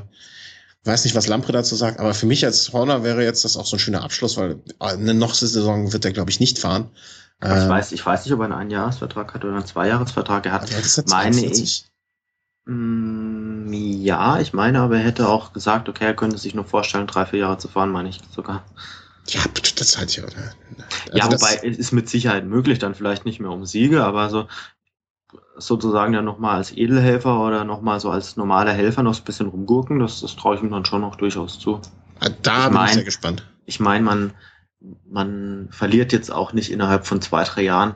Weiß 0.84 1.04
nicht, 1.04 1.14
was 1.14 1.26
Lampre 1.26 1.52
dazu 1.52 1.76
sagt, 1.76 2.00
aber 2.00 2.14
für 2.14 2.26
mich 2.26 2.44
als 2.44 2.72
Horner 2.72 3.04
wäre 3.04 3.22
jetzt 3.22 3.44
das 3.44 3.56
auch 3.56 3.66
so 3.66 3.76
ein 3.76 3.80
schöner 3.80 4.02
Abschluss, 4.02 4.38
weil 4.38 4.60
eine 4.78 5.12
noch 5.12 5.34
Saison 5.34 5.92
wird 5.92 6.04
er, 6.06 6.12
glaube 6.12 6.30
ich, 6.30 6.40
nicht 6.40 6.58
fahren. 6.58 6.90
Ich 7.42 7.48
ähm, 7.48 7.68
weiß, 7.68 7.92
ich 7.92 8.04
weiß 8.04 8.24
nicht, 8.24 8.34
ob 8.34 8.40
er 8.40 8.44
einen 8.44 8.54
Einjahresvertrag 8.54 9.34
hat 9.34 9.44
oder 9.44 9.54
einen 9.54 9.66
Zweijahresvertrag. 9.66 10.46
Er 10.46 10.52
hat, 10.52 10.70
ja 10.70 11.02
meine 11.08 11.44
ich. 11.44 11.84
Mh, 12.64 12.74
mm, 12.74 13.72
ja, 13.72 14.40
ich 14.40 14.52
meine, 14.52 14.80
aber 14.80 14.96
er 14.96 15.04
hätte 15.04 15.28
auch 15.28 15.52
gesagt, 15.52 15.88
okay, 15.88 16.04
er 16.04 16.14
könnte 16.14 16.38
sich 16.38 16.54
nur 16.54 16.64
vorstellen, 16.64 17.06
drei, 17.06 17.26
vier 17.26 17.40
Jahre 17.40 17.58
zu 17.58 17.68
fahren, 17.68 17.90
meine 17.90 18.08
ich 18.08 18.20
sogar. 18.34 18.64
Ja, 19.28 19.42
das 19.76 19.98
halt 19.98 20.16
ja. 20.16 20.24
Also 20.24 20.38
ja, 21.12 21.26
wobei 21.30 21.60
es 21.62 21.78
ist 21.78 21.92
mit 21.92 22.08
Sicherheit 22.08 22.46
möglich, 22.46 22.78
dann 22.78 22.94
vielleicht 22.94 23.24
nicht 23.24 23.38
mehr 23.38 23.50
um 23.50 23.64
Siege, 23.64 24.02
aber 24.04 24.28
so, 24.28 24.48
sozusagen 25.56 26.14
ja 26.14 26.22
nochmal 26.22 26.56
als 26.56 26.72
Edelhelfer 26.72 27.44
oder 27.44 27.64
nochmal 27.64 28.00
so 28.00 28.10
als 28.10 28.36
normaler 28.36 28.72
Helfer 28.72 29.02
noch 29.02 29.16
ein 29.16 29.24
bisschen 29.24 29.48
rumgurken, 29.48 29.98
das, 29.98 30.20
das 30.20 30.36
traue 30.36 30.56
ich 30.56 30.62
ihm 30.62 30.70
dann 30.70 30.84
schon 30.84 31.00
noch 31.00 31.16
durchaus 31.16 31.58
zu. 31.58 31.80
Da 32.42 32.58
ich 32.58 32.64
bin 32.64 32.74
mein, 32.74 32.86
ich 32.88 32.94
sehr 32.94 33.04
gespannt. 33.04 33.46
Ich 33.66 33.80
meine, 33.80 34.04
man, 34.04 34.32
man 35.08 35.68
verliert 35.70 36.12
jetzt 36.12 36.32
auch 36.32 36.52
nicht 36.52 36.70
innerhalb 36.70 37.06
von 37.06 37.20
zwei, 37.20 37.44
drei 37.44 37.62
Jahren 37.62 37.94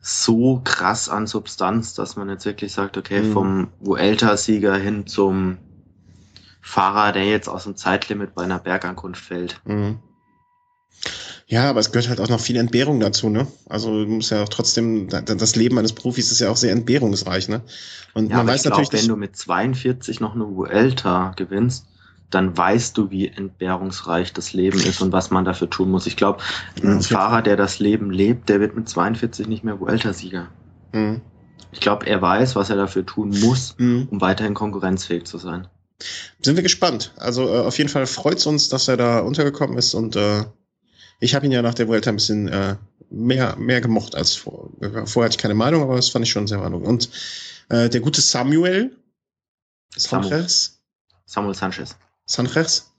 so 0.00 0.60
krass 0.64 1.08
an 1.08 1.26
Substanz, 1.26 1.94
dass 1.94 2.16
man 2.16 2.28
jetzt 2.28 2.46
wirklich 2.46 2.72
sagt, 2.72 2.96
okay, 2.96 3.22
mhm. 3.22 3.32
vom 3.32 3.68
Vuelta-Sieger 3.80 4.76
hin 4.76 5.06
zum 5.06 5.58
Fahrer, 6.62 7.12
der 7.12 7.26
jetzt 7.26 7.48
aus 7.48 7.64
dem 7.64 7.76
Zeitlimit 7.76 8.34
bei 8.34 8.44
einer 8.44 8.58
Bergankunft 8.58 9.22
fällt. 9.22 9.60
Mhm. 9.64 9.98
Ja, 11.46 11.68
aber 11.68 11.80
es 11.80 11.90
gehört 11.90 12.08
halt 12.08 12.20
auch 12.20 12.28
noch 12.28 12.38
viel 12.38 12.56
Entbehrung 12.56 13.00
dazu, 13.00 13.28
ne? 13.28 13.48
Also 13.68 14.04
du 14.04 14.10
musst 14.10 14.30
ja 14.30 14.44
auch 14.44 14.48
trotzdem, 14.48 15.08
das 15.08 15.56
Leben 15.56 15.78
eines 15.78 15.92
Profis 15.92 16.30
ist 16.30 16.38
ja 16.38 16.48
auch 16.48 16.56
sehr 16.56 16.70
entbehrungsreich, 16.70 17.48
ne? 17.48 17.62
Und 18.14 18.30
ja, 18.30 18.36
man 18.36 18.46
weiß 18.46 18.62
glaub, 18.62 18.78
natürlich. 18.78 19.02
Wenn 19.02 19.08
du 19.08 19.16
mit 19.16 19.36
42 19.36 20.20
noch 20.20 20.36
eine 20.36 20.46
Vuelta 20.46 21.32
gewinnst, 21.36 21.86
dann 22.30 22.56
weißt 22.56 22.96
du, 22.96 23.10
wie 23.10 23.26
entbehrungsreich 23.26 24.32
das 24.32 24.52
Leben 24.52 24.78
ist 24.78 25.00
und 25.00 25.12
was 25.12 25.30
man 25.30 25.44
dafür 25.44 25.68
tun 25.68 25.90
muss. 25.90 26.06
Ich 26.06 26.16
glaube, 26.16 26.40
ein 26.82 27.00
ja, 27.00 27.00
Fahrer, 27.00 27.42
der 27.42 27.56
das 27.56 27.80
Leben 27.80 28.10
lebt, 28.10 28.48
der 28.48 28.60
wird 28.60 28.76
mit 28.76 28.88
42 28.88 29.48
nicht 29.48 29.64
mehr 29.64 29.80
Vuelta-Sieger. 29.80 30.46
Mhm. 30.92 31.20
Ich 31.72 31.80
glaube, 31.80 32.06
er 32.06 32.22
weiß, 32.22 32.54
was 32.56 32.70
er 32.70 32.76
dafür 32.76 33.04
tun 33.04 33.30
muss, 33.40 33.74
mhm. 33.78 34.06
um 34.10 34.20
weiterhin 34.20 34.54
konkurrenzfähig 34.54 35.24
zu 35.24 35.38
sein. 35.38 35.66
Sind 36.40 36.56
wir 36.56 36.62
gespannt. 36.62 37.12
Also 37.16 37.48
äh, 37.48 37.58
auf 37.58 37.76
jeden 37.78 37.90
Fall 37.90 38.06
freut 38.06 38.38
es 38.38 38.46
uns, 38.46 38.68
dass 38.68 38.88
er 38.88 38.96
da 38.96 39.18
untergekommen 39.20 39.76
ist 39.76 39.94
und 39.94 40.14
äh, 40.14 40.44
ich 41.20 41.34
habe 41.34 41.46
ihn 41.46 41.52
ja 41.52 41.62
nach 41.62 41.74
der 41.74 41.86
Vuelta 41.86 42.10
ein 42.10 42.16
bisschen 42.16 42.48
äh, 42.48 42.76
mehr, 43.10 43.56
mehr 43.56 43.80
gemocht 43.80 44.14
als 44.14 44.34
vor. 44.34 44.70
Vorher 44.80 45.26
hatte 45.26 45.36
ich 45.36 45.38
keine 45.38 45.54
Meinung, 45.54 45.82
aber 45.82 45.96
das 45.96 46.08
fand 46.08 46.24
ich 46.24 46.30
schon 46.30 46.46
sehr 46.46 46.60
warnung. 46.60 46.82
Und 46.82 47.10
äh, 47.68 47.88
der 47.88 48.00
gute 48.00 48.20
Samuel 48.20 48.96
Sanchez. 49.96 50.80
Samuel 51.26 51.54
Sanchez. 51.54 51.96
Sanchez. 52.26 52.90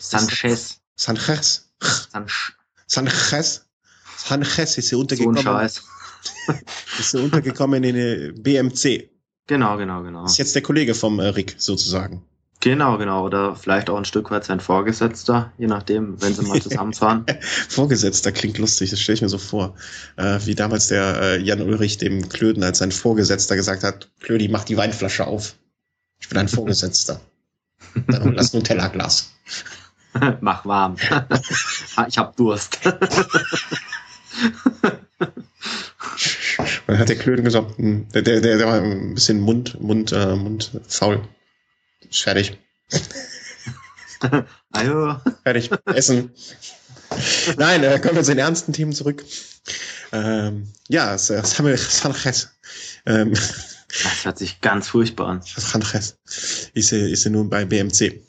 Sanchez. 0.00 0.80
Sanchez. 0.96 1.68
Sanchez. 2.86 3.66
Sanchez 4.16 4.78
ist 4.78 4.88
hier 4.88 4.98
untergekommen. 4.98 5.42
So 5.42 5.50
ein 5.50 5.68
Scheiß. 5.68 5.82
ist 6.98 7.10
hier 7.10 7.22
untergekommen 7.22 7.84
in 7.84 7.96
eine 7.96 8.32
BMC. 8.32 9.10
Genau, 9.46 9.76
genau, 9.76 10.02
genau. 10.02 10.24
Ist 10.24 10.38
jetzt 10.38 10.54
der 10.54 10.62
Kollege 10.62 10.94
vom 10.94 11.20
äh, 11.20 11.26
Rick 11.26 11.56
sozusagen. 11.58 12.24
Genau, 12.66 12.98
genau. 12.98 13.24
Oder 13.24 13.54
vielleicht 13.54 13.88
auch 13.90 13.96
ein 13.96 14.04
Stück 14.04 14.32
weit 14.32 14.44
sein 14.44 14.58
Vorgesetzter, 14.58 15.52
je 15.56 15.68
nachdem, 15.68 16.20
wenn 16.20 16.34
sie 16.34 16.42
mal 16.42 16.60
zusammenfahren. 16.60 17.24
Vorgesetzter 17.68 18.32
klingt 18.32 18.58
lustig, 18.58 18.90
das 18.90 19.00
stelle 19.00 19.14
ich 19.14 19.22
mir 19.22 19.28
so 19.28 19.38
vor. 19.38 19.76
Äh, 20.16 20.40
wie 20.46 20.56
damals 20.56 20.88
der 20.88 21.22
äh, 21.22 21.40
Jan 21.40 21.62
Ulrich 21.62 21.98
dem 21.98 22.28
Klöden 22.28 22.64
als 22.64 22.78
sein 22.78 22.90
Vorgesetzter 22.90 23.54
gesagt 23.54 23.84
hat, 23.84 24.10
Klödi, 24.18 24.48
mach 24.48 24.64
die 24.64 24.76
Weinflasche 24.76 25.28
auf. 25.28 25.54
Ich 26.18 26.28
bin 26.28 26.38
ein 26.38 26.48
Vorgesetzter. 26.48 27.20
Dann 28.08 28.32
lass 28.32 28.52
nur 28.52 28.64
Tellerglas. 28.64 29.30
mach 30.40 30.66
warm. 30.66 30.96
ich 32.08 32.18
hab 32.18 32.34
Durst. 32.34 32.80
Man 36.88 36.98
hat 36.98 37.08
der 37.08 37.16
Klöden 37.16 37.44
gesagt, 37.44 37.78
hm, 37.78 38.08
der, 38.12 38.22
der, 38.22 38.40
der 38.40 38.66
war 38.66 38.80
ein 38.80 39.14
bisschen 39.14 39.38
Mund, 39.38 39.80
Mund, 39.80 40.10
äh, 40.10 40.34
Mund 40.34 40.72
faul. 40.88 41.22
Ist 42.16 42.22
fertig. 42.22 42.58
Ajo. 44.72 45.20
Fertig. 45.42 45.70
Essen. 45.84 46.30
Nein, 47.58 47.84
äh, 47.84 47.98
kommen 48.00 48.16
wir 48.16 48.22
zu 48.22 48.30
den 48.30 48.38
ernsten 48.38 48.72
Themen 48.72 48.94
zurück. 48.94 49.22
Ähm, 50.12 50.72
ja, 50.88 51.14
haben 51.58 51.66
wir, 51.66 51.76
Sanchez. 51.76 52.48
Ähm, 53.04 53.34
das 53.34 54.24
hört 54.24 54.38
sich 54.38 54.62
ganz 54.62 54.88
furchtbar 54.88 55.28
an. 55.28 55.42
Sanchez 55.42 56.16
ist, 56.72 56.92
ist 56.92 57.26
nun 57.26 57.50
bei 57.50 57.66
BMC. 57.66 58.22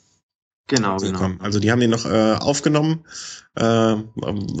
Genau, 0.68 0.98
genau. 0.98 1.30
Also 1.40 1.60
die 1.60 1.72
haben 1.72 1.80
den 1.80 1.90
noch 1.90 2.04
äh, 2.04 2.34
aufgenommen. 2.34 3.04
Äh, 3.58 3.94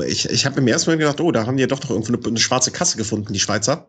ich 0.06 0.28
ich 0.30 0.46
habe 0.46 0.58
im 0.58 0.66
ersten 0.66 0.90
Mal 0.90 0.96
gedacht, 0.96 1.20
oh, 1.20 1.30
da 1.32 1.46
haben 1.46 1.58
die 1.58 1.60
ja 1.60 1.66
doch 1.66 1.82
noch 1.82 1.90
irgendwo 1.90 2.14
eine, 2.14 2.26
eine 2.26 2.38
schwarze 2.38 2.70
Kasse 2.70 2.96
gefunden, 2.96 3.32
die 3.32 3.40
Schweizer. 3.40 3.86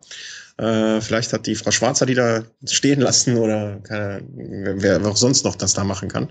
Äh, 0.58 1.00
vielleicht 1.00 1.32
hat 1.32 1.46
die 1.46 1.54
Frau 1.54 1.70
Schwarzer 1.70 2.04
die 2.04 2.14
da 2.14 2.42
stehen 2.66 3.00
lassen 3.00 3.38
oder 3.38 3.80
keine, 3.80 4.22
wer, 4.34 5.02
wer 5.02 5.10
auch 5.10 5.16
sonst 5.16 5.44
noch 5.46 5.56
das 5.56 5.72
da 5.72 5.82
machen 5.82 6.08
kann. 6.10 6.28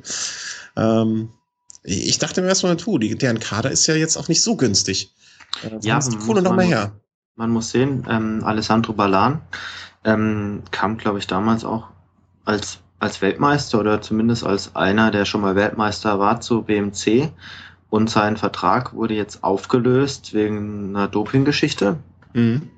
Ähm, 0.77 1.29
ich 1.83 2.19
dachte 2.19 2.41
mir 2.41 2.49
erstmal, 2.49 2.77
tu, 2.77 2.99
die, 2.99 3.15
deren 3.15 3.39
Kader 3.39 3.71
ist 3.71 3.87
ja 3.87 3.95
jetzt 3.95 4.15
auch 4.17 4.27
nicht 4.27 4.43
so 4.43 4.55
günstig. 4.55 5.15
Äh, 5.63 5.79
ja, 5.81 5.99
die 5.99 6.17
Kohle 6.17 6.43
noch 6.43 6.55
mal 6.55 6.65
her. 6.65 6.99
Man 7.35 7.49
muss 7.49 7.71
sehen, 7.71 8.05
ähm, 8.07 8.43
Alessandro 8.43 8.93
Balan 8.93 9.41
ähm, 10.03 10.61
kam, 10.69 10.97
glaube 10.97 11.17
ich, 11.17 11.25
damals 11.25 11.65
auch 11.65 11.87
als 12.45 12.79
als 12.99 13.21
Weltmeister 13.21 13.79
oder 13.79 14.01
zumindest 14.01 14.45
als 14.45 14.75
einer, 14.75 15.11
der 15.11 15.25
schon 15.25 15.41
mal 15.41 15.55
Weltmeister 15.55 16.19
war 16.19 16.41
zu 16.41 16.63
BMC. 16.63 17.31
Und 17.89 18.09
sein 18.09 18.37
Vertrag 18.37 18.93
wurde 18.93 19.15
jetzt 19.15 19.43
aufgelöst 19.43 20.33
wegen 20.33 20.95
einer 20.95 21.07
Dopinggeschichte. 21.07 21.97
Mhm. 22.33 22.69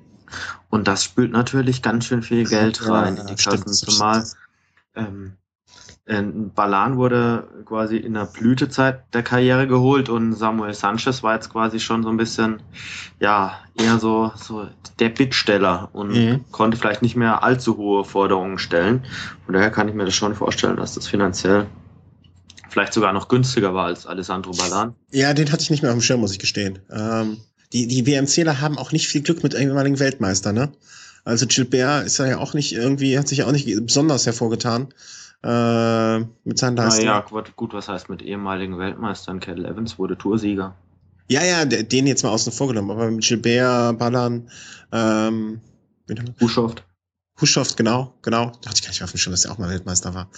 Und 0.70 0.88
das 0.88 1.04
spült 1.04 1.32
natürlich 1.32 1.82
ganz 1.82 2.06
schön 2.06 2.22
viel 2.22 2.46
Geld 2.46 2.88
rein 2.88 3.16
ja, 3.16 3.22
in 3.22 3.26
die 3.26 3.34
Kassen. 3.34 3.72
Zumal 3.72 4.24
ähm, 4.94 5.34
Balan 6.04 6.96
wurde 6.96 7.48
quasi 7.64 7.96
in 7.96 8.14
der 8.14 8.24
Blütezeit 8.24 9.04
der 9.14 9.22
Karriere 9.22 9.68
geholt 9.68 10.08
und 10.08 10.32
Samuel 10.32 10.74
Sanchez 10.74 11.22
war 11.22 11.34
jetzt 11.34 11.50
quasi 11.50 11.78
schon 11.78 12.02
so 12.02 12.08
ein 12.08 12.16
bisschen, 12.16 12.60
ja, 13.20 13.58
eher 13.76 13.98
so, 14.00 14.32
so 14.34 14.66
der 14.98 15.10
Bittsteller 15.10 15.90
und 15.92 16.10
mhm. 16.10 16.44
konnte 16.50 16.76
vielleicht 16.76 17.02
nicht 17.02 17.14
mehr 17.14 17.44
allzu 17.44 17.76
hohe 17.76 18.04
Forderungen 18.04 18.58
stellen. 18.58 19.04
Von 19.46 19.54
daher 19.54 19.70
kann 19.70 19.88
ich 19.88 19.94
mir 19.94 20.04
das 20.04 20.14
schon 20.14 20.34
vorstellen, 20.34 20.76
dass 20.76 20.94
das 20.94 21.06
finanziell 21.06 21.66
vielleicht 22.68 22.94
sogar 22.94 23.12
noch 23.12 23.28
günstiger 23.28 23.72
war 23.72 23.86
als 23.86 24.06
Alessandro 24.06 24.52
Balan. 24.52 24.94
Ja, 25.12 25.34
den 25.34 25.52
hatte 25.52 25.62
ich 25.62 25.70
nicht 25.70 25.82
mehr 25.82 25.92
auf 25.92 25.98
dem 25.98 26.02
Schirm, 26.02 26.20
muss 26.20 26.32
ich 26.32 26.40
gestehen. 26.40 26.80
Ähm, 26.90 27.38
die, 27.72 27.86
die 27.86 28.06
WMCler 28.06 28.60
haben 28.60 28.76
auch 28.76 28.90
nicht 28.90 29.06
viel 29.06 29.22
Glück 29.22 29.44
mit 29.44 29.54
ehemaligen 29.54 30.00
Weltmeister, 30.00 30.52
ne? 30.52 30.72
Also 31.24 31.46
Gilbert 31.46 32.06
ist 32.06 32.18
ja 32.18 32.38
auch 32.38 32.54
nicht 32.54 32.72
irgendwie, 32.72 33.16
hat 33.16 33.28
sich 33.28 33.38
ja 33.38 33.46
auch 33.46 33.52
nicht 33.52 33.66
besonders 33.86 34.26
hervorgetan 34.26 34.88
äh, 35.42 36.18
mit 36.44 36.58
seinen 36.58 36.76
Leistungen. 36.76 37.06
Naja, 37.06 37.24
gut, 37.56 37.74
was 37.74 37.88
heißt 37.88 38.08
mit 38.08 38.22
ehemaligen 38.22 38.78
Weltmeistern? 38.78 39.40
Kettle 39.40 39.68
Evans 39.68 39.98
wurde 39.98 40.16
Toursieger. 40.16 40.74
Ja, 41.28 41.42
ja, 41.42 41.64
den 41.64 42.06
jetzt 42.06 42.22
mal 42.24 42.30
außen 42.30 42.52
vor 42.52 42.68
genommen, 42.68 42.90
aber 42.90 43.10
mit 43.10 43.24
Gilbert, 43.24 43.98
Ballern, 43.98 44.50
ähm, 44.92 45.60
Huschoft. 46.40 46.84
Huschoft, 47.40 47.76
genau, 47.76 48.14
genau. 48.22 48.52
Da 48.60 48.70
hatte 48.70 48.80
ich 48.80 48.82
gar 48.82 48.90
nicht 48.90 49.02
auf 49.02 49.10
dem 49.12 49.18
Schirm, 49.18 49.32
dass 49.32 49.44
er 49.44 49.52
auch 49.52 49.58
mal 49.58 49.70
Weltmeister 49.70 50.14
war. 50.14 50.28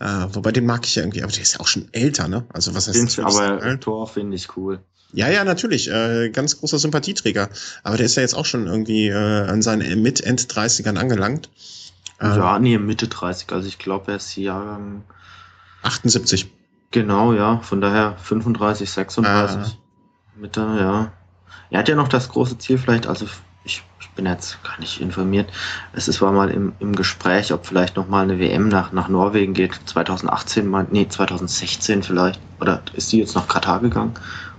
Äh, 0.00 0.28
wobei 0.34 0.52
den 0.52 0.64
mag 0.64 0.86
ich 0.86 0.94
ja 0.94 1.02
irgendwie, 1.02 1.22
aber 1.22 1.32
der 1.32 1.42
ist 1.42 1.54
ja 1.54 1.60
auch 1.60 1.66
schon 1.66 1.88
älter, 1.92 2.28
ne? 2.28 2.44
Also 2.52 2.74
was 2.74 2.86
heißt 2.86 3.18
das? 3.18 3.18
Aber 3.18 3.80
Tor 3.80 4.06
finde 4.06 4.36
ich 4.36 4.56
cool. 4.56 4.80
Ja, 5.12 5.28
ja, 5.28 5.42
natürlich. 5.44 5.90
Äh, 5.90 6.30
ganz 6.30 6.58
großer 6.58 6.78
Sympathieträger. 6.78 7.48
Aber 7.82 7.96
der 7.96 8.06
ist 8.06 8.16
ja 8.16 8.22
jetzt 8.22 8.34
auch 8.34 8.44
schon 8.44 8.66
irgendwie 8.66 9.08
äh, 9.08 9.14
an 9.14 9.62
seinen 9.62 10.02
Mit-End-30ern 10.02 10.96
angelangt. 10.96 11.50
Ja, 12.20 12.56
ähm, 12.56 12.62
nee, 12.62 12.78
Mitte 12.78 13.08
30. 13.08 13.52
Also 13.52 13.68
ich 13.68 13.78
glaube, 13.78 14.12
er 14.12 14.16
ist 14.16 14.36
Jahrgang 14.36 15.04
78. 15.82 16.50
Genau, 16.90 17.32
ja. 17.32 17.58
Von 17.60 17.80
daher 17.80 18.16
35, 18.18 18.90
36. 18.90 19.72
Äh. 19.72 20.40
Mitte, 20.40 20.60
ja. 20.60 21.12
Er 21.70 21.78
hat 21.80 21.88
ja 21.88 21.94
noch 21.94 22.08
das 22.08 22.28
große 22.28 22.58
Ziel 22.58 22.78
vielleicht, 22.78 23.06
also 23.06 23.26
ich, 23.64 23.82
ich 24.00 24.10
bin 24.10 24.26
jetzt 24.26 24.62
gar 24.62 24.78
nicht 24.80 25.00
informiert. 25.00 25.52
Es 25.92 26.08
ist, 26.08 26.22
war 26.22 26.32
mal 26.32 26.50
im, 26.50 26.72
im 26.78 26.94
Gespräch, 26.96 27.52
ob 27.52 27.66
vielleicht 27.66 27.96
noch 27.96 28.08
mal 28.08 28.22
eine 28.22 28.38
WM 28.38 28.68
nach, 28.68 28.92
nach 28.92 29.08
Norwegen 29.08 29.52
geht. 29.52 29.78
2018, 29.84 30.66
mal, 30.66 30.86
nee, 30.90 31.06
2016 31.08 32.02
vielleicht. 32.02 32.40
Oder 32.60 32.82
ist 32.94 33.12
die 33.12 33.18
jetzt 33.18 33.34
nach 33.34 33.48
Katar 33.48 33.80
gegangen? 33.80 34.14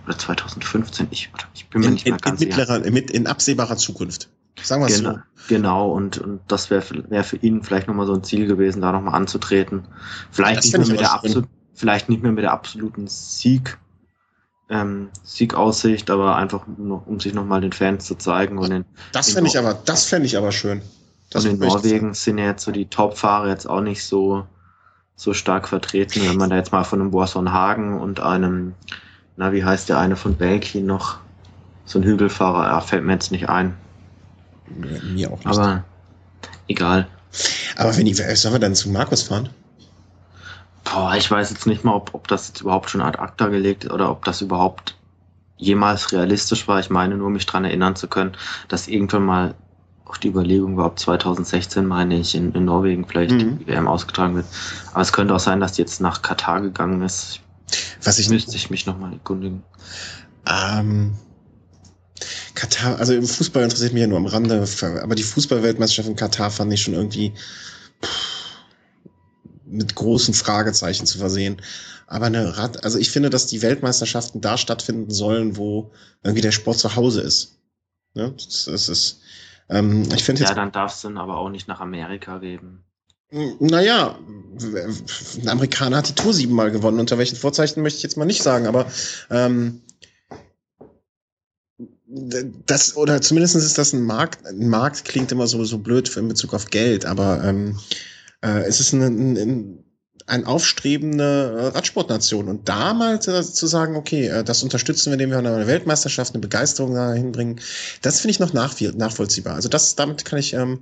Oder 0.05 0.17
2015? 0.17 1.07
Ich, 1.11 1.31
ich 1.55 1.67
bin 1.69 1.81
mir 1.81 1.87
in, 1.87 1.93
nicht 1.93 2.07
mehr 2.07 2.17
ganz 2.17 2.41
in 2.41 2.51
sicher. 2.51 2.85
In, 2.85 2.95
in 2.95 3.27
absehbarer 3.27 3.77
Zukunft. 3.77 4.29
Sagen 4.63 4.81
wir 4.81 4.95
genau, 4.95 5.13
so. 5.13 5.19
Genau, 5.47 5.91
und, 5.91 6.17
und 6.17 6.41
das 6.47 6.69
wäre 6.69 6.83
wär 7.09 7.23
für 7.23 7.37
ihn 7.37 7.63
vielleicht 7.63 7.87
nochmal 7.87 8.05
so 8.05 8.13
ein 8.13 8.23
Ziel 8.23 8.45
gewesen, 8.47 8.81
da 8.81 8.91
nochmal 8.91 9.15
anzutreten. 9.15 9.87
Vielleicht 10.31 10.63
nicht, 10.63 10.77
mehr 10.77 10.87
mit 10.87 10.99
der 10.99 11.13
absolut, 11.13 11.45
vielleicht 11.73 12.09
nicht 12.09 12.21
mehr 12.21 12.31
mit 12.31 12.43
der 12.43 12.51
absoluten 12.51 13.07
Sieg, 13.07 13.77
ähm, 14.69 15.09
Siegaussicht, 15.23 16.09
aber 16.09 16.35
einfach 16.35 16.67
noch, 16.77 17.07
um 17.07 17.19
sich 17.19 17.33
nochmal 17.33 17.61
den 17.61 17.71
Fans 17.71 18.05
zu 18.05 18.15
zeigen. 18.15 18.57
Und 18.57 18.71
in, 18.71 18.85
das 19.11 19.31
fände 19.31 19.49
ich 19.49 19.57
aber, 19.57 19.73
das 19.73 20.05
fände 20.05 20.27
ich 20.27 20.37
aber 20.37 20.51
schön. 20.51 20.81
Das 21.29 21.45
und 21.45 21.51
in 21.51 21.59
Norwegen 21.59 22.13
sind 22.13 22.37
ja 22.37 22.45
jetzt 22.45 22.63
so 22.63 22.71
die 22.71 22.87
Topfahrer 22.87 23.49
jetzt 23.49 23.67
auch 23.67 23.81
nicht 23.81 24.03
so, 24.03 24.45
so 25.15 25.33
stark 25.33 25.67
vertreten, 25.67 26.21
wenn 26.27 26.37
man 26.37 26.49
da 26.49 26.55
jetzt 26.55 26.71
mal 26.71 26.83
von 26.83 27.01
einem 27.01 27.11
Borson 27.11 27.51
Hagen 27.51 27.99
und 27.99 28.19
einem, 28.19 28.73
na, 29.37 29.51
wie 29.51 29.63
heißt 29.63 29.89
der 29.89 29.99
eine 29.99 30.15
von 30.15 30.35
Belgien 30.35 30.85
noch, 30.85 31.17
so 31.85 31.99
ein 31.99 32.03
Hügelfahrer, 32.03 32.67
er 32.67 32.81
fällt 32.81 33.03
mir 33.03 33.13
jetzt 33.13 33.31
nicht 33.31 33.49
ein. 33.49 33.75
Mir 34.75 35.31
auch 35.31 35.37
nicht. 35.37 35.47
Aber 35.47 35.83
egal. 36.67 37.07
Aber 37.75 37.95
wenn 37.95 38.05
die, 38.05 38.13
sollen 38.13 38.55
wir 38.55 38.59
dann 38.59 38.75
zu 38.75 38.89
Markus 38.89 39.23
fahren? 39.23 39.49
Boah, 40.83 41.15
ich 41.15 41.29
weiß 41.29 41.51
jetzt 41.51 41.67
nicht 41.67 41.83
mal, 41.83 41.93
ob, 41.93 42.13
ob 42.13 42.27
das 42.27 42.47
jetzt 42.47 42.61
überhaupt 42.61 42.89
schon 42.89 43.01
ad 43.01 43.19
acta 43.19 43.47
gelegt 43.47 43.83
ist 43.83 43.91
oder 43.91 44.09
ob 44.09 44.25
das 44.25 44.41
überhaupt 44.41 44.95
jemals 45.57 46.11
realistisch 46.11 46.67
war. 46.67 46.79
Ich 46.79 46.89
meine 46.89 47.15
nur, 47.17 47.29
mich 47.29 47.45
daran 47.45 47.65
erinnern 47.65 47.95
zu 47.95 48.07
können, 48.07 48.31
dass 48.69 48.87
irgendwann 48.87 49.25
mal 49.25 49.55
auch 50.05 50.17
die 50.17 50.29
Überlegung 50.29 50.77
war, 50.77 50.87
ob 50.87 50.97
2016, 50.97 51.85
meine 51.85 52.17
ich, 52.17 52.33
in, 52.33 52.53
in 52.53 52.65
Norwegen 52.65 53.05
vielleicht 53.05 53.31
mhm. 53.31 53.59
die 53.59 53.67
WM 53.67 53.87
ausgetragen 53.87 54.35
wird. 54.35 54.47
Aber 54.91 55.01
es 55.01 55.13
könnte 55.13 55.35
auch 55.35 55.39
sein, 55.39 55.59
dass 55.59 55.73
die 55.73 55.81
jetzt 55.81 56.01
nach 56.01 56.23
Katar 56.23 56.61
gegangen 56.61 57.03
ist. 57.03 57.41
Was 58.03 58.17
ich 58.17 58.29
müsste 58.29 58.55
ich 58.55 58.71
mich 58.71 58.87
nochmal 58.87 59.13
erkundigen. 59.13 59.61
Ähm, 60.47 61.13
Katar, 62.59 62.99
also 62.99 63.13
im 63.13 63.25
Fußball 63.25 63.63
interessiert 63.63 63.93
mich 63.93 64.01
ja 64.01 64.07
nur 64.07 64.17
am 64.17 64.25
Rande, 64.25 64.65
aber 65.01 65.15
die 65.15 65.23
Fußballweltmeisterschaft 65.23 66.09
in 66.09 66.17
Katar 66.17 66.51
fand 66.51 66.73
ich 66.73 66.81
schon 66.81 66.93
irgendwie 66.93 67.33
mit 69.65 69.95
großen 69.95 70.33
Fragezeichen 70.33 71.05
zu 71.05 71.19
versehen. 71.19 71.61
Aber 72.05 72.25
eine 72.25 72.57
Rad, 72.57 72.83
also 72.83 72.97
ich 72.97 73.11
finde, 73.11 73.29
dass 73.29 73.45
die 73.45 73.61
Weltmeisterschaften 73.61 74.41
da 74.41 74.57
stattfinden 74.57 75.09
sollen, 75.09 75.55
wo 75.55 75.91
irgendwie 76.21 76.41
der 76.41 76.51
Sport 76.51 76.79
zu 76.79 76.97
Hause 76.97 77.21
ist. 77.21 77.59
Ne? 78.13 78.33
Das, 78.35 78.65
das 78.65 78.89
ist, 78.89 79.21
ähm, 79.69 80.09
ich 80.13 80.25
finde 80.25 80.43
Ja, 80.43 80.53
dann 80.53 80.73
darf 80.73 80.95
es 80.95 81.01
dann 81.01 81.17
aber 81.17 81.37
auch 81.37 81.49
nicht 81.49 81.69
nach 81.69 81.79
Amerika 81.79 82.39
geben. 82.39 82.83
Naja, 83.31 84.17
ein 84.59 85.47
Amerikaner 85.47 85.97
hat 85.97 86.09
die 86.09 86.15
Tour 86.15 86.33
siebenmal 86.33 86.71
gewonnen. 86.71 86.99
Unter 86.99 87.19
welchen 87.19 87.37
Vorzeichen 87.37 87.83
möchte 87.83 87.97
ich 87.97 88.03
jetzt 88.03 88.17
mal 88.17 88.25
nicht 88.25 88.41
sagen, 88.43 88.65
aber 88.67 88.87
ähm, 89.29 89.81
das, 92.09 92.97
oder 92.97 93.21
zumindest 93.21 93.55
ist 93.55 93.77
das 93.77 93.93
ein 93.93 94.03
Markt, 94.03 94.45
ein 94.45 94.67
Markt 94.67 95.05
klingt 95.05 95.31
immer 95.31 95.47
so, 95.47 95.63
so 95.63 95.77
blöd 95.77 96.15
in 96.17 96.27
Bezug 96.27 96.53
auf 96.53 96.65
Geld, 96.65 97.05
aber 97.05 97.43
ähm, 97.43 97.79
äh, 98.41 98.61
es 98.61 98.79
ist 98.79 98.93
ein, 98.93 99.37
ein, 99.37 99.83
ein 100.25 100.45
aufstrebende 100.45 101.71
Radsportnation. 101.75 102.47
Und 102.47 102.67
da 102.67 102.93
mal 102.93 103.21
zu, 103.21 103.43
zu 103.43 103.67
sagen, 103.67 103.95
okay, 103.95 104.27
äh, 104.27 104.43
das 104.43 104.63
unterstützen 104.63 105.07
wir, 105.07 105.13
indem 105.13 105.29
wir 105.29 105.37
eine 105.37 105.67
Weltmeisterschaft, 105.67 106.33
eine 106.33 106.41
Begeisterung 106.41 106.95
dahin 106.95 107.31
bringen, 107.31 107.59
das 108.01 108.21
finde 108.21 108.31
ich 108.31 108.39
noch 108.39 108.53
nach, 108.53 108.79
nachvollziehbar. 108.79 109.53
Also 109.53 109.69
das, 109.69 109.95
damit 109.95 110.25
kann 110.25 110.39
ich, 110.39 110.53
ähm, 110.53 110.79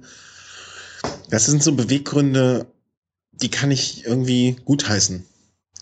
das 1.29 1.45
sind 1.45 1.61
so 1.61 1.73
Beweggründe, 1.73 2.67
die 3.33 3.49
kann 3.49 3.69
ich 3.69 4.05
irgendwie 4.05 4.55
gutheißen. 4.63 5.25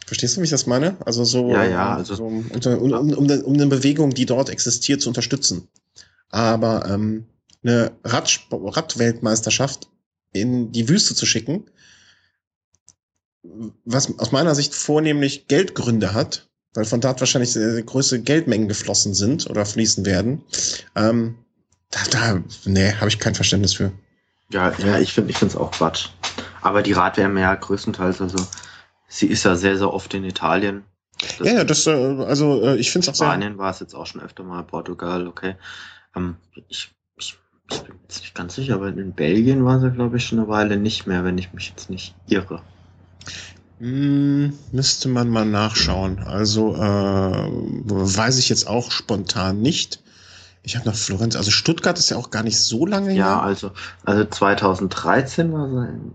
Verstehst 0.06 0.38
du, 0.38 0.41
wie 0.41 0.45
ich 0.45 0.51
das 0.51 0.68
meine? 0.68 0.97
Also 1.06 1.24
so, 1.24 1.49
ja, 1.49 1.64
ja, 1.66 1.95
also 1.95 2.16
so 2.16 2.26
um, 2.26 2.45
um, 2.51 3.14
um, 3.14 3.30
um, 3.43 3.53
eine 3.53 3.66
Bewegung, 3.68 4.12
die 4.12 4.26
dort 4.26 4.49
existiert, 4.49 5.01
zu 5.01 5.10
unterstützen. 5.10 5.68
Aber 6.30 6.86
ähm, 6.88 7.26
eine 7.64 7.91
Radweltmeisterschaft 8.03 9.88
in 10.32 10.72
die 10.72 10.88
Wüste 10.89 11.16
zu 11.16 11.26
schicken, 11.26 11.66
was 13.86 14.20
aus 14.20 14.32
meiner 14.32 14.53
Sicht 14.53 14.76
vornehmlich 14.76 15.47
Geldgründe 15.47 16.14
hat, 16.14 16.47
weil 16.74 16.86
von 16.86 17.01
dort 17.01 17.20
wahrscheinlich 17.20 17.53
größere 17.53 18.20
Geldmengen 18.20 18.68
geflossen 18.68 19.14
sind 19.14 19.49
oder 19.49 19.66
fließen 19.66 20.06
werden. 20.06 20.43
Ähm, 20.95 21.36
da, 21.89 21.99
da, 22.12 22.43
nee, 22.66 22.93
habe 22.93 23.08
ich 23.08 23.20
kein 23.20 23.36
Verständnis 23.36 23.74
für. 23.74 23.91
Ja, 24.51 24.74
ja, 24.78 24.99
ich 24.99 25.14
finde, 25.14 25.32
ich 25.32 25.38
finde 25.38 25.53
es 25.53 25.60
auch 25.60 25.72
Quatsch. 25.72 26.10
Aber 26.62 26.84
die 26.84 26.93
Radwärme 26.93 27.41
ja 27.41 27.56
größtenteils, 27.56 28.22
also 28.22 28.38
sie 29.08 29.28
ist 29.28 29.43
ja 29.43 29.56
sehr, 29.56 29.78
sehr 29.78 29.93
oft 29.93 30.14
in 30.14 30.24
Italien. 30.24 30.84
Das 31.38 31.47
ja, 31.47 31.53
ja, 31.53 31.64
das, 31.64 31.88
äh, 31.88 31.91
also 31.91 32.62
äh, 32.62 32.78
ich 32.78 32.91
finde 32.91 33.06
es 33.06 33.10
auch 33.10 33.16
sehr. 33.16 33.28
Spanien 33.28 33.58
war 33.58 33.72
es 33.72 33.80
jetzt 33.80 33.93
auch 33.93 34.06
schon 34.06 34.22
öfter 34.22 34.43
mal, 34.43 34.64
Portugal, 34.64 35.28
okay. 35.28 35.56
Ähm, 36.16 36.36
ich, 36.68 36.91
ich, 37.18 37.38
ich 37.72 37.82
bin 37.82 37.95
jetzt 38.03 38.22
nicht 38.22 38.36
ganz 38.36 38.56
sicher, 38.56 38.76
aber 38.76 38.89
in 38.89 39.14
Belgien 39.14 39.64
war 39.64 39.80
sie, 39.80 39.91
glaube 39.91 40.18
ich, 40.18 40.26
schon 40.26 40.39
eine 40.39 40.47
Weile 40.47 40.78
nicht 40.78 41.08
mehr, 41.08 41.24
wenn 41.24 41.38
ich 41.38 41.53
mich 41.53 41.70
jetzt 41.70 41.89
nicht 41.89 42.16
irre. 42.28 42.62
Hm, 43.80 44.53
müsste 44.72 45.10
man 45.10 45.30
mal 45.30 45.45
nachschauen. 45.45 46.20
Also 46.20 46.76
äh, 46.76 46.80
weiß 46.80 48.38
ich 48.38 48.49
jetzt 48.49 48.68
auch 48.68 48.91
spontan 48.91 49.62
nicht. 49.62 50.01
Ich 50.64 50.76
habe 50.76 50.88
nach 50.88 50.95
Florenz, 50.95 51.36
also 51.36 51.51
Stuttgart 51.51 51.99
ist 51.99 52.10
ja 52.10 52.18
auch 52.18 52.32
gar 52.32 52.43
nicht 52.43 52.60
so 52.60 52.86
lange 52.86 53.10
her. 53.10 53.16
Ja, 53.16 53.39
also, 53.41 53.72
also 54.03 54.26
2013 54.26 55.53
war 55.53 55.70
sie 55.70 55.89
in 55.89 56.12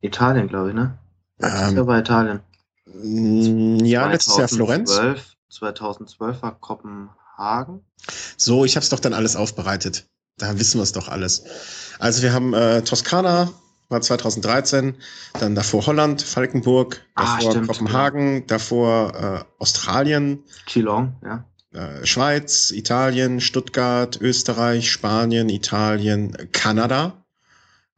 Italien, 0.00 0.48
glaube 0.48 0.70
ich, 0.70 0.74
ne? 0.74 0.98
Letztes 1.38 1.70
ähm, 1.70 1.76
Jahr 1.76 1.86
war 1.86 1.98
Italien. 1.98 2.40
Hm, 2.84 3.84
ja, 3.84 4.02
2012, 4.02 4.12
letztes 4.12 4.36
Jahr 4.36 4.48
Florenz. 4.48 5.36
2012 5.50 6.42
war 6.42 6.58
Kopenhagen. 6.58 7.80
So, 8.36 8.64
ich 8.64 8.76
habe 8.76 8.84
es 8.84 8.90
doch 8.90 9.00
dann 9.00 9.14
alles 9.14 9.36
aufbereitet. 9.36 10.06
Da 10.36 10.58
wissen 10.58 10.78
wir 10.78 10.82
es 10.82 10.92
doch 10.92 11.08
alles. 11.08 11.44
Also 11.98 12.22
wir 12.22 12.32
haben 12.32 12.54
äh, 12.54 12.82
Toskana, 12.82 13.50
war 13.88 14.00
2013, 14.00 14.94
dann 15.40 15.54
davor 15.54 15.86
Holland, 15.86 16.22
Falkenburg, 16.22 17.02
ah, 17.14 17.38
davor 17.38 17.56
ah, 17.56 17.66
Kopenhagen, 17.66 18.46
davor 18.46 19.14
äh, 19.14 19.44
Australien. 19.58 20.44
Geelong, 20.66 21.16
ja. 21.24 21.44
Äh, 21.72 22.06
Schweiz, 22.06 22.70
Italien, 22.70 23.40
Stuttgart, 23.40 24.20
Österreich, 24.20 24.90
Spanien, 24.90 25.48
Italien, 25.48 26.50
Kanada. 26.52 27.24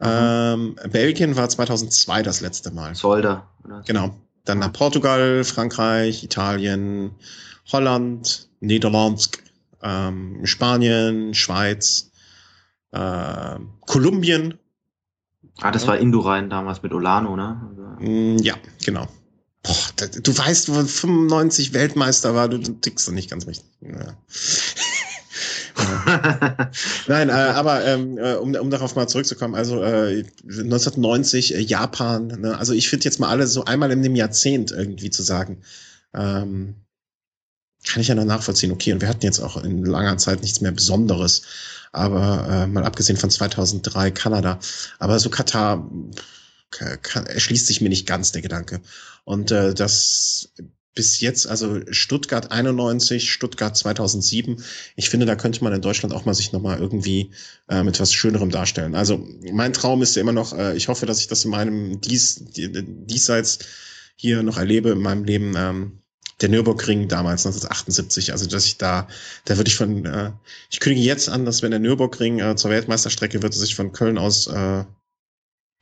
Ähm, 0.01 0.77
Belgien 0.91 1.37
war 1.37 1.49
2002 1.49 2.23
das 2.23 2.41
letzte 2.41 2.71
Mal. 2.71 2.95
Solda. 2.95 3.49
Oder? 3.65 3.83
Genau. 3.87 4.17
Dann 4.45 4.59
nach 4.59 4.73
Portugal, 4.73 5.45
Frankreich, 5.45 6.25
Italien, 6.25 7.13
Holland, 7.71 8.49
Niederlande, 8.61 9.23
ähm, 9.83 10.41
Spanien, 10.45 11.35
Schweiz, 11.35 12.11
äh, 12.93 13.57
Kolumbien, 13.83 14.59
Ah, 15.61 15.71
das 15.71 15.87
war 15.87 15.99
Indurain 15.99 16.49
damals 16.49 16.83
mit 16.83 16.93
Olano, 16.93 17.37
ne? 17.37 17.61
Mm, 18.01 18.39
ja, 18.39 18.55
genau. 18.85 19.07
Boah, 19.63 20.09
du 20.23 20.39
weißt, 20.39 20.71
wo 20.71 20.83
95 20.83 21.75
Weltmeister 21.75 22.35
war, 22.35 22.49
du, 22.49 22.59
du 22.59 22.73
tickst 22.73 23.07
doch 23.07 23.13
nicht 23.13 23.31
ganz 23.31 23.47
richtig. 23.47 23.69
Ja. 23.83 24.17
Nein, 27.07 27.28
äh, 27.28 27.33
aber 27.33 27.85
ähm, 27.85 28.18
äh, 28.18 28.35
um, 28.35 28.55
um 28.55 28.70
darauf 28.70 28.97
mal 28.97 29.09
zurückzukommen, 29.09 29.55
also 29.55 29.83
äh, 29.83 30.24
1990 30.45 31.55
äh, 31.55 31.61
Japan, 31.61 32.26
ne? 32.26 32.59
also 32.59 32.72
ich 32.72 32.89
finde 32.89 33.05
jetzt 33.05 33.20
mal 33.20 33.28
alle 33.28 33.47
so 33.47 33.64
einmal 33.64 33.91
in 33.91 34.03
dem 34.03 34.16
Jahrzehnt 34.16 34.70
irgendwie 34.70 35.11
zu 35.11 35.22
sagen, 35.22 35.62
ähm, 36.14 36.74
kann 37.87 38.03
ich 38.03 38.09
ja 38.09 38.14
noch 38.14 38.24
nachvollziehen. 38.24 38.72
Okay, 38.72 38.93
und 38.93 39.01
wir 39.01 39.09
hatten 39.09 39.24
jetzt 39.24 39.41
auch 39.41 39.62
in 39.62 39.85
langer 39.85 40.18
Zeit 40.18 40.43
nichts 40.43 40.61
mehr 40.61 40.72
Besonderes. 40.72 41.43
Aber 41.93 42.47
äh, 42.49 42.66
mal 42.66 42.85
abgesehen 42.85 43.16
von 43.16 43.31
2003 43.31 44.11
Kanada. 44.11 44.61
Aber 44.99 45.18
so 45.18 45.31
Katar 45.31 45.91
kann, 46.70 47.26
erschließt 47.26 47.66
sich 47.66 47.81
mir 47.81 47.89
nicht 47.89 48.07
ganz 48.07 48.33
der 48.33 48.43
Gedanke. 48.43 48.81
Und 49.24 49.51
äh, 49.51 49.74
das 49.74 50.53
bis 50.95 51.20
jetzt, 51.20 51.47
also 51.47 51.80
Stuttgart 51.91 52.51
91, 52.51 53.30
Stuttgart 53.30 53.76
2007. 53.76 54.62
Ich 54.97 55.09
finde, 55.09 55.26
da 55.26 55.36
könnte 55.36 55.62
man 55.62 55.72
in 55.72 55.82
Deutschland 55.82 56.14
auch 56.14 56.24
mal 56.24 56.34
sich 56.34 56.53
nochmal 56.53 56.78
irgendwie 56.78 57.30
äh, 57.68 57.82
mit 57.82 58.01
was 58.01 58.12
Schönerem 58.12 58.51
darstellen. 58.51 58.95
Also 58.95 59.24
mein 59.53 59.72
Traum 59.72 60.03
ist 60.03 60.16
ja 60.16 60.22
immer 60.22 60.32
noch, 60.32 60.53
äh, 60.53 60.76
ich 60.76 60.88
hoffe, 60.88 61.07
dass 61.07 61.20
ich 61.20 61.28
das 61.28 61.45
in 61.45 61.53
meinem 61.53 62.01
Dies, 62.01 62.45
Diesseits 62.45 63.61
hier 64.16 64.43
noch 64.43 64.59
erlebe 64.59 64.91
in 64.91 65.01
meinem 65.01 65.24
Leben, 65.24 65.55
ähm, 65.57 66.01
der 66.41 66.49
Nürburgring 66.49 67.09
damals 67.09 67.47
1978. 67.47 68.32
Also 68.32 68.47
dass 68.47 68.66
ich 68.66 68.78
da, 68.78 69.07
da 69.45 69.57
würde 69.57 69.68
ich 69.68 69.76
von, 69.76 70.05
äh, 70.05 70.32
ich 70.70 70.80
kündige 70.80 71.07
jetzt 71.07 71.28
an, 71.28 71.45
dass 71.45 71.62
wenn 71.62 71.70
der 71.70 71.80
Nürburgring 71.80 72.41
äh, 72.41 72.57
zur 72.57 72.70
Weltmeisterstrecke 72.70 73.43
wird, 73.43 73.55
dass 73.55 73.62
ich 73.62 73.76
von 73.76 73.93
Köln 73.93 74.18
aus, 74.18 74.47
äh, 74.49 74.84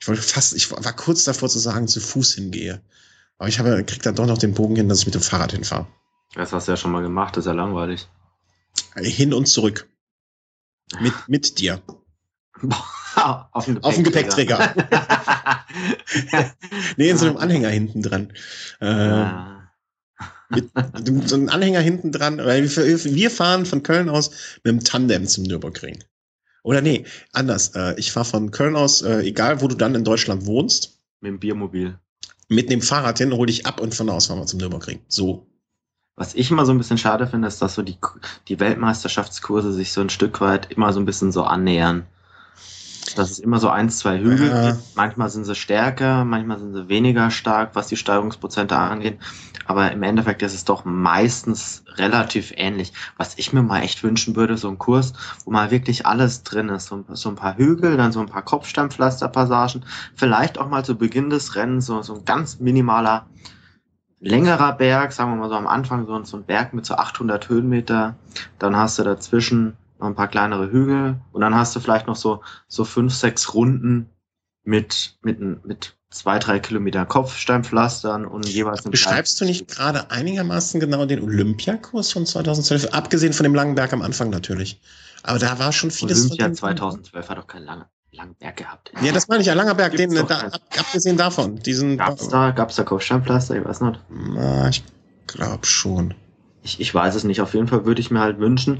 ich 0.00 0.06
wollte 0.06 0.22
fast, 0.22 0.54
ich 0.54 0.70
war 0.70 0.96
kurz 0.96 1.24
davor 1.24 1.48
zu 1.48 1.58
sagen, 1.58 1.88
zu 1.88 2.00
Fuß 2.00 2.34
hingehe. 2.34 2.82
Aber 3.38 3.48
ich 3.48 3.58
habe, 3.58 3.84
krieg 3.84 4.02
dann 4.02 4.16
doch 4.16 4.26
noch 4.26 4.38
den 4.38 4.54
Bogen 4.54 4.76
hin, 4.76 4.88
dass 4.88 5.00
ich 5.00 5.06
mit 5.06 5.14
dem 5.14 5.22
Fahrrad 5.22 5.52
hinfahre. 5.52 5.86
Das 6.34 6.52
hast 6.52 6.68
du 6.68 6.72
ja 6.72 6.76
schon 6.76 6.92
mal 6.92 7.02
gemacht, 7.02 7.36
das 7.36 7.44
ist 7.44 7.48
ja 7.48 7.54
langweilig. 7.54 8.08
Hin 8.96 9.32
und 9.32 9.46
zurück. 9.46 9.88
Mit, 11.00 11.14
mit 11.28 11.58
dir. 11.58 11.80
Auf 13.14 13.64
dem 13.64 13.76
Gepäckträger. 13.76 13.86
Auf 13.86 13.94
dem 13.94 14.04
Gepäckträger. 14.04 15.64
nee, 16.96 17.10
in 17.10 17.16
so 17.16 17.26
einem 17.26 17.36
Anhänger 17.36 17.68
hinten 17.68 18.02
dran. 18.02 18.32
Äh, 18.80 18.86
ja. 18.86 19.70
Mit, 20.50 20.70
so 21.28 21.36
einem 21.36 21.48
Anhänger 21.48 21.80
hinten 21.80 22.10
dran. 22.10 22.38
Wir 22.38 23.30
fahren 23.30 23.66
von 23.66 23.82
Köln 23.82 24.08
aus 24.08 24.30
mit 24.64 24.72
dem 24.72 24.82
Tandem 24.82 25.26
zum 25.26 25.44
Nürburgring. 25.44 26.02
Oder 26.62 26.80
nee, 26.80 27.04
anders. 27.32 27.74
Äh, 27.74 27.94
ich 27.98 28.12
fahre 28.12 28.26
von 28.26 28.50
Köln 28.50 28.76
aus, 28.76 29.02
äh, 29.02 29.20
egal 29.20 29.60
wo 29.60 29.68
du 29.68 29.76
dann 29.76 29.94
in 29.94 30.04
Deutschland 30.04 30.46
wohnst. 30.46 30.98
Mit 31.20 31.30
dem 31.30 31.38
Biermobil. 31.38 31.98
Mit 32.48 32.70
dem 32.70 32.80
Fahrrad 32.80 33.18
hin, 33.18 33.32
hole 33.32 33.46
dich 33.46 33.66
ab 33.66 33.80
und 33.80 33.94
von 33.94 34.06
da 34.06 34.14
aus 34.14 34.26
fahren 34.26 34.38
wir 34.38 34.46
zum 34.46 34.58
Nürburgring. 34.58 35.00
So. 35.08 35.46
Was 36.16 36.34
ich 36.34 36.50
immer 36.50 36.66
so 36.66 36.72
ein 36.72 36.78
bisschen 36.78 36.98
schade 36.98 37.26
finde, 37.26 37.46
ist, 37.46 37.62
dass 37.62 37.74
so 37.74 37.82
die, 37.82 37.98
die 38.48 38.58
Weltmeisterschaftskurse 38.58 39.72
sich 39.72 39.92
so 39.92 40.00
ein 40.00 40.10
Stück 40.10 40.40
weit 40.40 40.72
immer 40.72 40.92
so 40.92 40.98
ein 40.98 41.06
bisschen 41.06 41.30
so 41.30 41.44
annähern 41.44 42.06
dass 43.14 43.30
es 43.30 43.38
immer 43.38 43.58
so 43.58 43.68
eins, 43.68 43.98
zwei 43.98 44.18
Hügel 44.18 44.48
ja. 44.48 44.70
gibt. 44.70 44.96
Manchmal 44.96 45.30
sind 45.30 45.44
sie 45.44 45.54
stärker, 45.54 46.24
manchmal 46.24 46.58
sind 46.58 46.74
sie 46.74 46.88
weniger 46.88 47.30
stark, 47.30 47.70
was 47.74 47.88
die 47.88 47.96
Steigerungsprozente 47.96 48.76
angeht. 48.76 49.18
Aber 49.66 49.92
im 49.92 50.02
Endeffekt 50.02 50.42
ist 50.42 50.54
es 50.54 50.64
doch 50.64 50.84
meistens 50.84 51.84
relativ 51.96 52.52
ähnlich. 52.56 52.92
Was 53.16 53.38
ich 53.38 53.52
mir 53.52 53.62
mal 53.62 53.82
echt 53.82 54.02
wünschen 54.02 54.34
würde, 54.34 54.56
so 54.56 54.68
ein 54.68 54.78
Kurs, 54.78 55.12
wo 55.44 55.50
mal 55.50 55.70
wirklich 55.70 56.06
alles 56.06 56.42
drin 56.42 56.68
ist. 56.70 56.86
So, 56.86 57.04
so 57.12 57.28
ein 57.28 57.36
paar 57.36 57.56
Hügel, 57.56 57.96
dann 57.96 58.12
so 58.12 58.20
ein 58.20 58.28
paar 58.28 58.42
Kopfsteinpflasterpassagen. 58.42 59.84
Vielleicht 60.14 60.58
auch 60.58 60.68
mal 60.68 60.84
zu 60.84 60.96
Beginn 60.96 61.30
des 61.30 61.54
Rennens 61.54 61.86
so, 61.86 62.02
so 62.02 62.14
ein 62.14 62.24
ganz 62.24 62.60
minimaler 62.60 63.26
längerer 64.20 64.72
Berg, 64.72 65.12
sagen 65.12 65.32
wir 65.32 65.36
mal 65.36 65.48
so 65.48 65.54
am 65.54 65.66
Anfang 65.66 66.06
so, 66.06 66.22
so 66.24 66.36
ein 66.36 66.44
Berg 66.44 66.74
mit 66.74 66.84
so 66.84 66.94
800 66.94 67.48
Höhenmeter. 67.48 68.16
Dann 68.58 68.76
hast 68.76 68.98
du 68.98 69.04
dazwischen 69.04 69.76
ein 70.00 70.14
paar 70.14 70.28
kleinere 70.28 70.70
Hügel 70.70 71.20
und 71.32 71.40
dann 71.40 71.54
hast 71.54 71.74
du 71.74 71.80
vielleicht 71.80 72.06
noch 72.06 72.16
so, 72.16 72.42
so 72.68 72.84
fünf, 72.84 73.14
sechs 73.14 73.54
Runden 73.54 74.10
mit, 74.64 75.18
mit, 75.22 75.40
mit 75.64 75.96
zwei, 76.10 76.38
drei 76.38 76.58
Kilometer 76.58 77.04
Kopfsteinpflastern 77.06 78.24
und 78.26 78.48
jeweils 78.48 78.82
Beschreibst 78.82 79.40
du 79.40 79.44
nicht 79.44 79.68
gerade 79.68 80.10
einigermaßen 80.10 80.80
genau 80.80 81.04
den 81.06 81.22
Olympiakurs 81.22 82.12
von 82.12 82.26
2012? 82.26 82.92
Abgesehen 82.92 83.32
von 83.32 83.44
dem 83.44 83.54
langen 83.54 83.74
Berg 83.74 83.92
am 83.92 84.02
Anfang 84.02 84.30
natürlich. 84.30 84.80
Aber 85.22 85.38
da 85.38 85.58
war 85.58 85.72
schon 85.72 85.90
vieles. 85.90 86.26
Olympia 86.26 86.52
2012 86.52 87.28
hat 87.28 87.38
doch 87.38 87.46
keinen 87.46 87.64
langen, 87.64 87.84
langen 88.12 88.34
Berg 88.36 88.56
gehabt. 88.56 88.92
Ja, 89.02 89.12
das 89.12 89.28
meine 89.28 89.42
ich, 89.42 89.50
ein 89.50 89.56
langer 89.56 89.74
Berg, 89.74 89.96
den, 89.96 90.14
da, 90.14 90.22
ab, 90.22 90.60
abgesehen 90.78 91.16
davon. 91.16 91.56
Diesen, 91.56 91.98
gab's 91.98 92.28
da, 92.28 92.52
gab's 92.52 92.76
da 92.76 92.84
Kopfsteinpflaster? 92.84 93.56
Ich 93.56 93.64
weiß 93.64 93.80
nicht. 93.82 94.00
Na, 94.08 94.68
ich 94.68 94.84
glaube 95.26 95.66
schon. 95.66 96.14
Ich, 96.62 96.80
ich 96.80 96.94
weiß 96.94 97.14
es 97.14 97.24
nicht. 97.24 97.40
Auf 97.40 97.54
jeden 97.54 97.68
Fall 97.68 97.84
würde 97.84 98.00
ich 98.00 98.10
mir 98.10 98.20
halt 98.20 98.38
wünschen, 98.38 98.78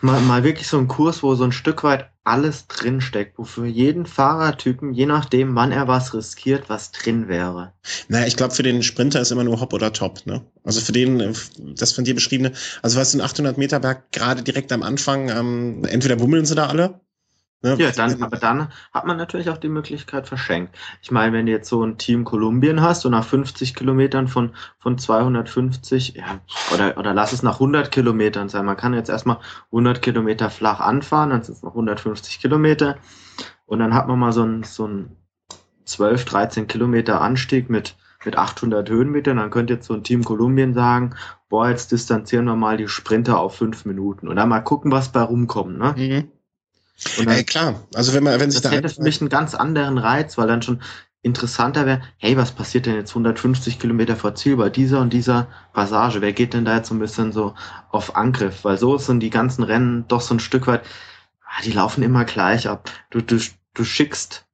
Mal, 0.00 0.20
mal 0.20 0.44
wirklich 0.44 0.68
so 0.68 0.78
ein 0.78 0.88
Kurs, 0.88 1.22
wo 1.22 1.34
so 1.34 1.44
ein 1.44 1.52
Stück 1.52 1.82
weit 1.82 2.10
alles 2.22 2.66
drinsteckt, 2.66 3.38
wo 3.38 3.44
für 3.44 3.66
jeden 3.66 4.04
Fahrertypen, 4.04 4.92
je 4.92 5.06
nachdem, 5.06 5.54
wann 5.54 5.72
er 5.72 5.88
was 5.88 6.12
riskiert, 6.12 6.68
was 6.68 6.90
drin 6.90 7.28
wäre. 7.28 7.72
Naja, 8.08 8.26
ich 8.26 8.36
glaube, 8.36 8.54
für 8.54 8.62
den 8.62 8.82
Sprinter 8.82 9.20
ist 9.20 9.30
immer 9.30 9.44
nur 9.44 9.60
Hopp 9.60 9.72
oder 9.72 9.92
Top, 9.92 10.26
ne? 10.26 10.44
Also 10.64 10.80
für 10.80 10.92
den, 10.92 11.34
das 11.76 11.92
von 11.92 12.04
dir 12.04 12.14
beschriebene, 12.14 12.52
also 12.82 12.98
was 12.98 13.14
ein 13.14 13.20
800 13.20 13.56
Meter 13.58 13.80
Berg 13.80 14.10
gerade 14.12 14.42
direkt 14.42 14.72
am 14.72 14.82
Anfang, 14.82 15.30
ähm, 15.30 15.84
entweder 15.84 16.16
bummeln 16.16 16.46
sie 16.46 16.56
da 16.56 16.66
alle 16.66 17.00
Ne? 17.62 17.74
Ja, 17.78 17.90
dann, 17.90 18.22
aber 18.22 18.36
dann 18.36 18.68
hat 18.92 19.06
man 19.06 19.16
natürlich 19.16 19.48
auch 19.50 19.56
die 19.56 19.68
Möglichkeit 19.68 20.28
verschenkt. 20.28 20.76
Ich 21.00 21.10
meine, 21.10 21.32
wenn 21.32 21.46
du 21.46 21.52
jetzt 21.52 21.68
so 21.68 21.82
ein 21.82 21.96
Team 21.96 22.24
Kolumbien 22.24 22.82
hast 22.82 23.04
und 23.06 23.12
nach 23.12 23.24
50 23.24 23.74
Kilometern 23.74 24.28
von, 24.28 24.52
von 24.78 24.98
250, 24.98 26.14
ja, 26.14 26.40
oder, 26.72 26.98
oder 26.98 27.14
lass 27.14 27.32
es 27.32 27.42
nach 27.42 27.54
100 27.54 27.90
Kilometern 27.90 28.48
sein. 28.48 28.66
Man 28.66 28.76
kann 28.76 28.94
jetzt 28.94 29.08
erstmal 29.08 29.38
100 29.66 30.02
Kilometer 30.02 30.50
flach 30.50 30.80
anfahren, 30.80 31.30
dann 31.30 31.42
sind 31.42 31.56
es 31.56 31.62
noch 31.62 31.72
150 31.72 32.40
Kilometer 32.40 32.98
und 33.64 33.78
dann 33.78 33.94
hat 33.94 34.06
man 34.06 34.18
mal 34.18 34.32
so 34.32 34.44
ein, 34.44 34.62
so 34.62 34.86
ein 34.86 35.16
12, 35.86 36.24
13 36.24 36.66
Kilometer 36.66 37.20
Anstieg 37.20 37.70
mit, 37.70 37.96
mit 38.24 38.36
800 38.36 38.88
Höhenmetern. 38.88 39.38
Dann 39.38 39.50
könnte 39.50 39.74
jetzt 39.74 39.86
so 39.86 39.94
ein 39.94 40.02
Team 40.02 40.24
Kolumbien 40.24 40.74
sagen, 40.74 41.14
boah, 41.48 41.68
jetzt 41.68 41.90
distanzieren 41.92 42.44
wir 42.44 42.56
mal 42.56 42.76
die 42.76 42.88
Sprinter 42.88 43.40
auf 43.40 43.56
fünf 43.56 43.84
Minuten 43.86 44.28
und 44.28 44.36
dann 44.36 44.48
mal 44.48 44.60
gucken, 44.60 44.92
was 44.92 45.10
bei 45.10 45.22
rumkommt. 45.22 45.78
Ne? 45.78 45.94
Mhm. 45.96 46.32
Dann, 47.18 47.28
Ey, 47.28 47.44
klar, 47.44 47.86
also 47.94 48.14
wenn 48.14 48.24
man, 48.24 48.40
wenn 48.40 48.50
sich 48.50 48.62
das 48.62 48.70
da 48.70 48.76
hätte 48.76 48.88
für 48.88 49.02
mich 49.02 49.20
einen 49.20 49.28
ganz 49.28 49.54
anderen 49.54 49.98
Reiz, 49.98 50.38
weil 50.38 50.48
dann 50.48 50.62
schon 50.62 50.80
interessanter 51.22 51.86
wäre, 51.86 52.02
hey, 52.18 52.36
was 52.36 52.52
passiert 52.52 52.86
denn 52.86 52.94
jetzt 52.94 53.10
150 53.10 53.78
Kilometer 53.78 54.16
vor 54.16 54.34
Ziel 54.34 54.56
bei 54.56 54.70
dieser 54.70 55.00
und 55.00 55.12
dieser 55.12 55.48
Passage? 55.72 56.22
Wer 56.22 56.32
geht 56.32 56.54
denn 56.54 56.64
da 56.64 56.76
jetzt 56.76 56.88
so 56.88 56.94
ein 56.94 57.00
bisschen 57.00 57.32
so 57.32 57.54
auf 57.90 58.16
Angriff? 58.16 58.64
Weil 58.64 58.78
so 58.78 58.96
sind 58.96 59.20
die 59.20 59.30
ganzen 59.30 59.64
Rennen 59.64 60.06
doch 60.08 60.20
so 60.20 60.34
ein 60.34 60.40
Stück 60.40 60.66
weit, 60.66 60.82
ah, 61.44 61.62
die 61.64 61.72
laufen 61.72 62.02
immer 62.02 62.24
gleich 62.24 62.68
ab. 62.68 62.90
Du, 63.10 63.20
du, 63.20 63.38
du 63.74 63.84
schickst 63.84 64.46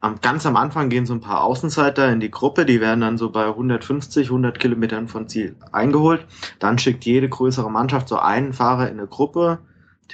am, 0.00 0.20
ganz 0.20 0.44
am 0.44 0.56
Anfang 0.56 0.90
gehen 0.90 1.06
so 1.06 1.14
ein 1.14 1.20
paar 1.20 1.42
Außenseiter 1.44 2.12
in 2.12 2.20
die 2.20 2.30
Gruppe, 2.30 2.66
die 2.66 2.80
werden 2.80 3.00
dann 3.00 3.18
so 3.18 3.30
bei 3.30 3.46
150, 3.46 4.26
100 4.26 4.58
Kilometern 4.58 5.08
von 5.08 5.28
Ziel 5.28 5.56
eingeholt. 5.70 6.26
Dann 6.58 6.78
schickt 6.78 7.04
jede 7.04 7.28
größere 7.28 7.70
Mannschaft 7.70 8.08
so 8.08 8.18
einen 8.18 8.52
Fahrer 8.52 8.90
in 8.90 8.98
eine 8.98 9.08
Gruppe, 9.08 9.60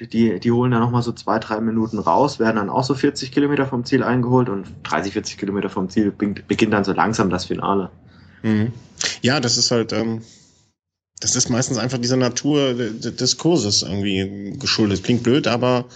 die, 0.06 0.38
die 0.38 0.52
holen 0.52 0.70
dann 0.70 0.80
nochmal 0.80 1.02
so 1.02 1.12
zwei, 1.12 1.38
drei 1.38 1.60
Minuten 1.60 1.98
raus, 1.98 2.38
werden 2.38 2.56
dann 2.56 2.70
auch 2.70 2.84
so 2.84 2.94
40 2.94 3.32
Kilometer 3.32 3.66
vom 3.66 3.84
Ziel 3.84 4.02
eingeholt 4.02 4.48
und 4.48 4.66
30, 4.84 5.12
40 5.12 5.38
Kilometer 5.38 5.70
vom 5.70 5.88
Ziel 5.88 6.12
beginnt 6.12 6.72
dann 6.72 6.84
so 6.84 6.92
langsam 6.92 7.30
das 7.30 7.46
Finale. 7.46 7.90
Mhm. 8.42 8.72
Ja, 9.22 9.40
das 9.40 9.56
ist 9.56 9.70
halt, 9.70 9.92
ähm, 9.92 10.22
das 11.20 11.36
ist 11.36 11.50
meistens 11.50 11.78
einfach 11.78 11.98
dieser 11.98 12.16
Natur 12.16 12.74
des 12.74 13.38
Kurses 13.38 13.82
irgendwie 13.82 14.56
geschuldet. 14.58 15.02
Klingt 15.02 15.24
blöd, 15.24 15.46
aber 15.48 15.86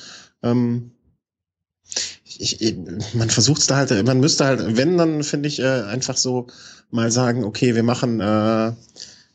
ähm, 0.43 0.91
ich, 2.25 2.61
ich, 2.61 2.77
man 3.15 3.31
versucht 3.31 3.61
es 3.61 3.67
da 3.67 3.77
halt, 3.77 4.07
man 4.07 4.21
müsste 4.21 4.45
halt, 4.45 4.77
wenn, 4.77 4.97
dann 4.97 5.23
finde 5.23 5.49
ich 5.49 5.61
äh, 5.61 5.83
einfach 5.83 6.17
so 6.17 6.49
mal 6.91 7.11
sagen, 7.13 7.45
okay, 7.45 7.75
wir 7.75 7.83
machen, 7.83 8.21
äh, 8.21 8.73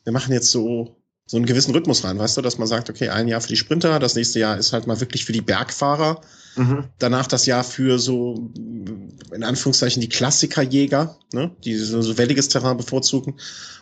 wir 0.04 0.14
machen 0.14 0.34
jetzt 0.34 0.52
so 0.52 0.98
so 1.28 1.36
einen 1.38 1.46
gewissen 1.46 1.74
Rhythmus 1.74 2.06
rein, 2.06 2.18
weißt 2.18 2.38
du, 2.38 2.42
dass 2.42 2.58
man 2.58 2.68
sagt, 2.68 2.90
okay, 2.90 3.10
ein 3.10 3.28
Jahr 3.28 3.42
für 3.42 3.50
die 3.50 3.58
Sprinter, 3.58 4.00
das 4.00 4.16
nächste 4.16 4.40
Jahr 4.40 4.58
ist 4.58 4.72
halt 4.72 4.88
mal 4.88 5.00
wirklich 5.02 5.26
für 5.26 5.34
die 5.34 5.42
Bergfahrer, 5.42 6.22
mhm. 6.56 6.86
danach 7.00 7.28
das 7.28 7.46
Jahr 7.46 7.66
für 7.66 8.00
so, 8.00 8.50
in 8.56 9.44
Anführungszeichen, 9.44 10.02
die 10.02 10.08
Klassikerjäger, 10.08 11.18
ne, 11.34 11.52
die 11.66 11.76
so, 11.76 12.02
so 12.02 12.18
welliges 12.18 12.48
Terrain 12.48 12.78
bevorzugen. 12.78 13.36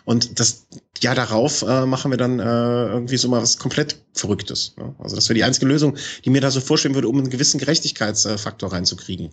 Und 0.05 0.39
das 0.39 0.65
Jahr 0.99 1.13
darauf 1.13 1.61
äh, 1.61 1.85
machen 1.85 2.11
wir 2.11 2.17
dann 2.17 2.39
äh, 2.39 2.43
irgendwie 2.43 3.17
so 3.17 3.29
mal 3.29 3.41
was 3.43 3.59
komplett 3.59 3.97
Verrücktes. 4.13 4.75
Ne? 4.77 4.95
Also 4.97 5.15
das 5.15 5.29
wäre 5.29 5.35
die 5.35 5.43
einzige 5.43 5.67
Lösung, 5.67 5.97
die 6.25 6.31
mir 6.31 6.41
da 6.41 6.49
so 6.49 6.61
vorstellen 6.61 6.95
würde, 6.95 7.07
um 7.07 7.17
einen 7.17 7.29
gewissen 7.29 7.59
Gerechtigkeitsfaktor 7.59 8.73
reinzukriegen. 8.73 9.31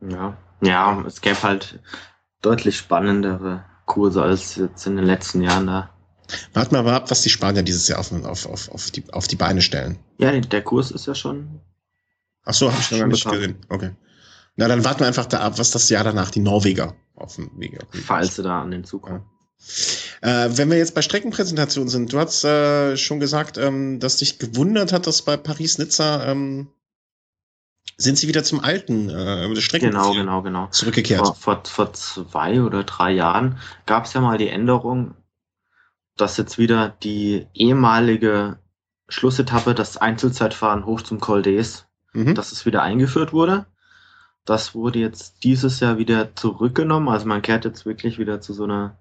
Ja, 0.00 0.38
ja, 0.62 1.04
es 1.06 1.20
gäbe 1.20 1.42
halt 1.42 1.80
deutlich 2.40 2.78
spannendere 2.78 3.64
Kurse 3.84 4.22
als 4.22 4.56
jetzt 4.56 4.86
in 4.86 4.96
den 4.96 5.04
letzten 5.04 5.42
Jahren 5.42 5.66
da. 5.66 5.90
Warten 6.52 6.74
wir 6.74 6.82
mal 6.82 6.94
ab, 6.94 7.10
was 7.10 7.22
die 7.22 7.30
Spanier 7.30 7.62
dieses 7.62 7.88
Jahr 7.88 7.98
auf, 8.00 8.12
auf, 8.12 8.46
auf, 8.46 8.68
auf, 8.70 8.90
die, 8.90 9.04
auf 9.12 9.28
die 9.28 9.36
Beine 9.36 9.62
stellen. 9.62 9.98
Ja, 10.18 10.32
der 10.32 10.62
Kurs 10.62 10.90
ist 10.90 11.06
ja 11.06 11.14
schon. 11.14 11.60
Ach 12.44 12.54
so, 12.54 12.70
habe 12.70 12.80
ich 12.80 12.90
noch 12.90 12.98
gar 12.98 13.06
nicht 13.08 13.24
bekannt. 13.24 13.42
gesehen. 13.42 13.66
Okay. 13.68 13.90
Na, 14.56 14.68
dann 14.68 14.84
warten 14.84 15.00
wir 15.00 15.06
einfach 15.06 15.26
da 15.26 15.40
ab, 15.40 15.58
was 15.58 15.70
das 15.70 15.88
Jahr 15.88 16.04
danach 16.04 16.30
die 16.30 16.40
Norweger 16.40 16.94
auf 17.14 17.36
dem 17.36 17.50
Weg 17.58 17.78
haben. 17.78 18.02
Falls 18.04 18.36
sie 18.36 18.42
da 18.42 18.62
an 18.62 18.70
den 18.70 18.84
Zug 18.84 19.02
kommen. 19.02 19.24
Ja. 20.22 20.46
Äh, 20.46 20.56
wenn 20.56 20.70
wir 20.70 20.78
jetzt 20.78 20.94
bei 20.94 21.02
Streckenpräsentationen 21.02 21.88
sind, 21.88 22.12
du 22.12 22.18
hast 22.18 22.44
äh, 22.44 22.96
schon 22.96 23.20
gesagt, 23.20 23.58
ähm, 23.58 24.00
dass 24.00 24.16
dich 24.16 24.38
gewundert 24.38 24.92
hat, 24.92 25.06
dass 25.06 25.22
bei 25.22 25.36
Paris-Nizza 25.36 26.26
ähm, 26.26 26.68
sind 27.96 28.18
sie 28.18 28.28
wieder 28.28 28.44
zum 28.44 28.60
alten 28.60 29.10
äh, 29.10 29.60
Strecken 29.60 29.90
genau, 29.90 30.12
genau, 30.12 30.42
genau. 30.42 30.68
zurückgekehrt. 30.68 31.24
Vor, 31.24 31.34
vor, 31.34 31.62
vor 31.64 31.92
zwei 31.92 32.62
oder 32.62 32.84
drei 32.84 33.12
Jahren 33.12 33.58
gab 33.86 34.04
es 34.04 34.12
ja 34.12 34.20
mal 34.20 34.38
die 34.38 34.48
Änderung, 34.48 35.14
dass 36.20 36.36
jetzt 36.36 36.58
wieder 36.58 36.90
die 37.02 37.46
ehemalige 37.54 38.58
Schlussetappe, 39.08 39.74
das 39.74 39.96
Einzelzeitfahren 39.96 40.84
hoch 40.84 41.00
zum 41.02 41.20
Col 41.20 41.40
d'Es, 41.40 41.84
mhm. 42.12 42.34
dass 42.34 42.52
es 42.52 42.66
wieder 42.66 42.82
eingeführt 42.82 43.32
wurde. 43.32 43.66
Das 44.44 44.74
wurde 44.74 44.98
jetzt 44.98 45.44
dieses 45.44 45.80
Jahr 45.80 45.98
wieder 45.98 46.34
zurückgenommen. 46.34 47.08
Also 47.08 47.26
man 47.26 47.42
kehrt 47.42 47.64
jetzt 47.64 47.86
wirklich 47.86 48.18
wieder 48.18 48.40
zu 48.40 48.52
so 48.52 48.64
einer 48.64 48.98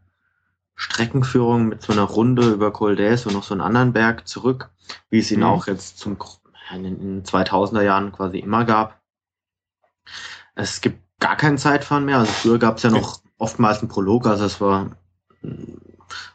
Streckenführung 0.75 1.67
mit 1.67 1.81
so 1.81 1.91
einer 1.91 2.03
Runde 2.03 2.51
über 2.51 2.71
Col 2.71 2.93
d'Es 2.93 3.25
und 3.25 3.33
noch 3.33 3.43
so 3.43 3.53
einen 3.53 3.61
anderen 3.61 3.93
Berg 3.93 4.27
zurück, 4.27 4.69
wie 5.09 5.19
es 5.19 5.31
ihn 5.31 5.39
mhm. 5.39 5.45
auch 5.45 5.67
jetzt 5.67 5.97
zum, 5.97 6.17
in 6.73 6.83
den 6.83 7.23
2000er 7.23 7.81
Jahren 7.81 8.11
quasi 8.11 8.39
immer 8.39 8.63
gab. 8.63 9.01
Es 10.55 10.81
gibt 10.81 10.99
gar 11.19 11.35
kein 11.35 11.57
Zeitfahren 11.57 12.05
mehr. 12.05 12.19
Also 12.19 12.31
früher 12.31 12.59
gab 12.59 12.77
es 12.77 12.83
ja 12.83 12.91
noch 12.91 13.21
oftmals 13.37 13.79
einen 13.79 13.89
Prolog, 13.89 14.25
also 14.27 14.45
es 14.45 14.61
war 14.61 14.91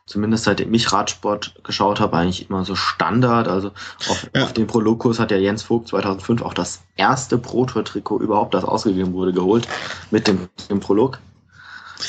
zumindest 0.06 0.44
seitdem 0.44 0.72
ich 0.74 0.92
Radsport 0.92 1.54
geschaut 1.64 2.00
habe, 2.00 2.16
eigentlich 2.16 2.48
immer 2.48 2.64
so 2.64 2.74
Standard. 2.74 3.48
Also 3.48 3.72
auf, 4.08 4.30
ja. 4.34 4.44
auf 4.44 4.52
dem 4.52 4.66
Prologkurs 4.66 5.18
hat 5.18 5.30
ja 5.30 5.36
Jens 5.36 5.62
Vogt 5.62 5.88
2005 5.88 6.42
auch 6.42 6.54
das 6.54 6.80
erste 6.96 7.38
Pro-Tour-Trikot 7.38 8.20
überhaupt, 8.20 8.54
das 8.54 8.64
ausgegeben 8.64 9.12
wurde, 9.12 9.32
geholt 9.32 9.66
mit 10.10 10.26
dem, 10.26 10.48
dem 10.70 10.80
Prolog. 10.80 11.18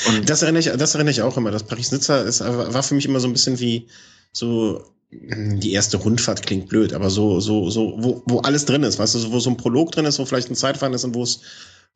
Und 0.08 0.28
das 0.28 0.42
erinnere 0.42 0.60
ich, 0.60 0.76
das 0.76 0.94
erinnere 0.94 1.12
ich 1.12 1.22
auch 1.22 1.36
immer. 1.36 1.50
Das 1.50 1.62
Paris-Nizza 1.62 2.24
war 2.72 2.82
für 2.82 2.94
mich 2.94 3.06
immer 3.06 3.20
so 3.20 3.28
ein 3.28 3.32
bisschen 3.32 3.60
wie 3.60 3.86
so 4.32 4.84
hm, 5.10 5.60
die 5.60 5.72
erste 5.72 5.96
Rundfahrt 5.96 6.44
klingt 6.44 6.68
blöd, 6.68 6.92
aber 6.92 7.10
so, 7.10 7.40
so, 7.40 7.70
so, 7.70 7.94
wo, 7.98 8.22
wo 8.26 8.40
alles 8.40 8.64
drin 8.64 8.82
ist, 8.82 8.98
weißt 8.98 9.14
du, 9.14 9.32
wo 9.32 9.38
so 9.38 9.50
ein 9.50 9.56
Prolog 9.56 9.92
drin 9.92 10.04
ist, 10.04 10.18
wo 10.18 10.24
vielleicht 10.24 10.50
ein 10.50 10.56
Zeitfahren 10.56 10.94
ist 10.94 11.04
und 11.04 11.14
wo 11.14 11.22
es 11.22 11.40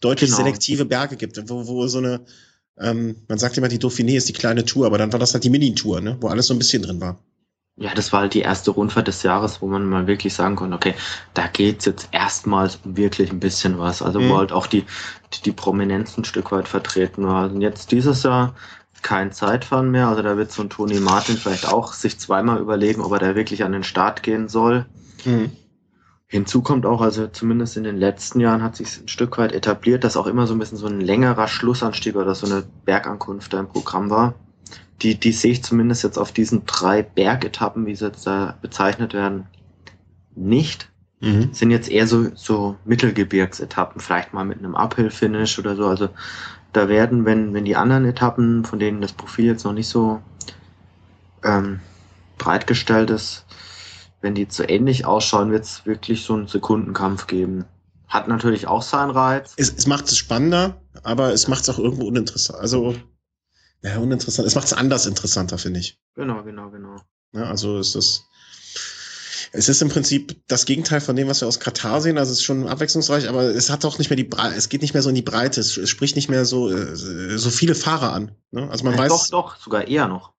deutlich 0.00 0.30
genau. 0.30 0.42
selektive 0.42 0.84
Berge 0.84 1.16
gibt, 1.16 1.38
wo, 1.48 1.66
wo 1.66 1.86
so 1.88 1.98
eine, 1.98 2.20
ähm, 2.80 3.16
man 3.28 3.38
sagt 3.38 3.56
immer, 3.58 3.68
die 3.68 3.78
Dauphiné 3.78 4.16
ist 4.16 4.28
die 4.28 4.32
kleine 4.32 4.64
Tour, 4.64 4.86
aber 4.86 4.98
dann 4.98 5.12
war 5.12 5.18
das 5.18 5.34
halt 5.34 5.44
die 5.44 5.50
Mini-Tour, 5.50 6.00
ne? 6.00 6.16
wo 6.20 6.28
alles 6.28 6.46
so 6.46 6.54
ein 6.54 6.58
bisschen 6.58 6.82
drin 6.82 7.00
war. 7.00 7.18
Ja, 7.80 7.94
das 7.94 8.12
war 8.12 8.22
halt 8.22 8.34
die 8.34 8.40
erste 8.40 8.72
Rundfahrt 8.72 9.06
des 9.06 9.22
Jahres, 9.22 9.62
wo 9.62 9.68
man 9.68 9.86
mal 9.86 10.08
wirklich 10.08 10.34
sagen 10.34 10.56
konnte, 10.56 10.74
okay, 10.74 10.94
da 11.34 11.46
geht's 11.46 11.84
jetzt 11.84 12.08
erstmals 12.10 12.80
um 12.84 12.96
wirklich 12.96 13.30
ein 13.30 13.38
bisschen 13.38 13.78
was. 13.78 14.02
Also 14.02 14.20
mhm. 14.20 14.30
wo 14.30 14.38
halt 14.38 14.50
auch 14.50 14.66
die, 14.66 14.84
die, 15.32 15.42
die 15.44 15.52
Prominenz 15.52 16.18
ein 16.18 16.24
Stück 16.24 16.50
weit 16.50 16.66
vertreten 16.66 17.24
war. 17.24 17.48
Und 17.48 17.60
jetzt 17.60 17.92
dieses 17.92 18.24
Jahr 18.24 18.56
kein 19.02 19.30
Zeitfahren 19.30 19.92
mehr. 19.92 20.08
Also 20.08 20.22
da 20.22 20.36
wird 20.36 20.50
so 20.50 20.62
ein 20.62 20.70
Toni 20.70 20.98
Martin 20.98 21.36
vielleicht 21.36 21.68
auch 21.68 21.92
sich 21.92 22.18
zweimal 22.18 22.58
überlegen, 22.58 23.00
ob 23.00 23.12
er 23.12 23.20
da 23.20 23.34
wirklich 23.36 23.62
an 23.62 23.72
den 23.72 23.84
Start 23.84 24.24
gehen 24.24 24.48
soll. 24.48 24.86
Mhm. 25.24 25.52
Hinzu 26.30 26.60
kommt 26.60 26.84
auch, 26.84 27.00
also 27.00 27.26
zumindest 27.26 27.78
in 27.78 27.84
den 27.84 27.96
letzten 27.96 28.40
Jahren 28.40 28.62
hat 28.62 28.76
sich 28.76 29.00
ein 29.00 29.08
Stück 29.08 29.38
weit 29.38 29.52
etabliert, 29.52 30.04
dass 30.04 30.18
auch 30.18 30.26
immer 30.26 30.46
so 30.46 30.54
ein 30.54 30.58
bisschen 30.58 30.76
so 30.76 30.86
ein 30.86 31.00
längerer 31.00 31.48
Schlussanstieg 31.48 32.16
oder 32.16 32.34
so 32.34 32.46
eine 32.46 32.64
Bergankunft 32.84 33.54
da 33.54 33.60
im 33.60 33.68
Programm 33.68 34.10
war. 34.10 34.34
Die, 35.00 35.18
die 35.18 35.32
sehe 35.32 35.52
ich 35.52 35.64
zumindest 35.64 36.04
jetzt 36.04 36.18
auf 36.18 36.30
diesen 36.30 36.66
drei 36.66 37.02
Bergetappen, 37.02 37.86
wie 37.86 37.94
sie 37.94 38.04
jetzt 38.04 38.26
da 38.26 38.58
bezeichnet 38.60 39.14
werden, 39.14 39.46
nicht. 40.34 40.90
Mhm. 41.20 41.48
Sind 41.52 41.70
jetzt 41.70 41.90
eher 41.90 42.06
so, 42.06 42.26
so 42.34 42.76
Mittelgebirgsetappen, 42.84 44.00
vielleicht 44.00 44.34
mal 44.34 44.44
mit 44.44 44.58
einem 44.58 44.74
Uphill-Finish 44.74 45.58
oder 45.58 45.76
so. 45.76 45.86
Also 45.86 46.10
da 46.74 46.90
werden, 46.90 47.24
wenn, 47.24 47.54
wenn 47.54 47.64
die 47.64 47.76
anderen 47.76 48.04
Etappen, 48.04 48.66
von 48.66 48.78
denen 48.78 49.00
das 49.00 49.14
Profil 49.14 49.46
jetzt 49.46 49.64
noch 49.64 49.72
nicht 49.72 49.88
so 49.88 50.20
ähm, 51.42 51.80
breit 52.36 52.66
gestellt 52.66 53.08
ist, 53.08 53.46
wenn 54.20 54.34
die 54.34 54.48
zu 54.48 54.68
ähnlich 54.68 55.04
ausschauen, 55.04 55.50
wird 55.50 55.64
es 55.64 55.86
wirklich 55.86 56.22
so 56.22 56.34
einen 56.34 56.48
Sekundenkampf 56.48 57.26
geben. 57.26 57.64
Hat 58.08 58.26
natürlich 58.26 58.66
auch 58.66 58.82
seinen 58.82 59.10
Reiz. 59.10 59.52
Es, 59.56 59.72
es 59.76 59.86
macht 59.86 60.06
es 60.06 60.16
spannender, 60.16 60.80
aber 61.02 61.32
es 61.32 61.46
macht 61.46 61.62
es 61.62 61.68
auch 61.68 61.78
irgendwo 61.78 62.06
uninteressant. 62.06 62.58
Also, 62.58 62.96
ja, 63.82 63.98
uninteressant. 63.98 64.48
Es 64.48 64.54
macht 64.54 64.66
es 64.66 64.72
anders 64.72 65.06
interessanter, 65.06 65.58
finde 65.58 65.80
ich. 65.80 66.00
Genau, 66.14 66.42
genau, 66.42 66.70
genau. 66.70 66.96
Ja, 67.32 67.44
also 67.44 67.78
ist 67.78 67.94
das. 67.94 68.24
Es 69.52 69.68
ist 69.68 69.80
im 69.80 69.88
Prinzip 69.88 70.42
das 70.46 70.66
Gegenteil 70.66 71.00
von 71.00 71.16
dem, 71.16 71.28
was 71.28 71.40
wir 71.40 71.48
aus 71.48 71.60
Katar 71.60 72.02
sehen. 72.02 72.18
Also 72.18 72.32
es 72.32 72.38
ist 72.38 72.44
schon 72.44 72.66
abwechslungsreich, 72.66 73.28
aber 73.28 73.44
es 73.44 73.70
hat 73.70 73.84
auch 73.84 73.98
nicht 73.98 74.10
mehr 74.10 74.16
die 74.16 74.24
Breite, 74.24 74.54
es 74.56 74.68
geht 74.68 74.82
nicht 74.82 74.92
mehr 74.92 75.02
so 75.02 75.08
in 75.08 75.14
die 75.14 75.22
Breite, 75.22 75.60
es, 75.60 75.88
spricht 75.88 76.16
nicht 76.16 76.28
mehr 76.28 76.44
so, 76.44 76.68
äh, 76.70 77.38
so 77.38 77.48
viele 77.48 77.74
Fahrer 77.74 78.12
an. 78.12 78.32
Ne? 78.50 78.68
Also 78.70 78.84
man 78.84 78.94
ja, 78.94 79.00
weiß. 79.00 79.08
Doch, 79.08 79.28
doch, 79.28 79.56
sogar 79.56 79.88
eher 79.88 80.06
noch. 80.06 80.34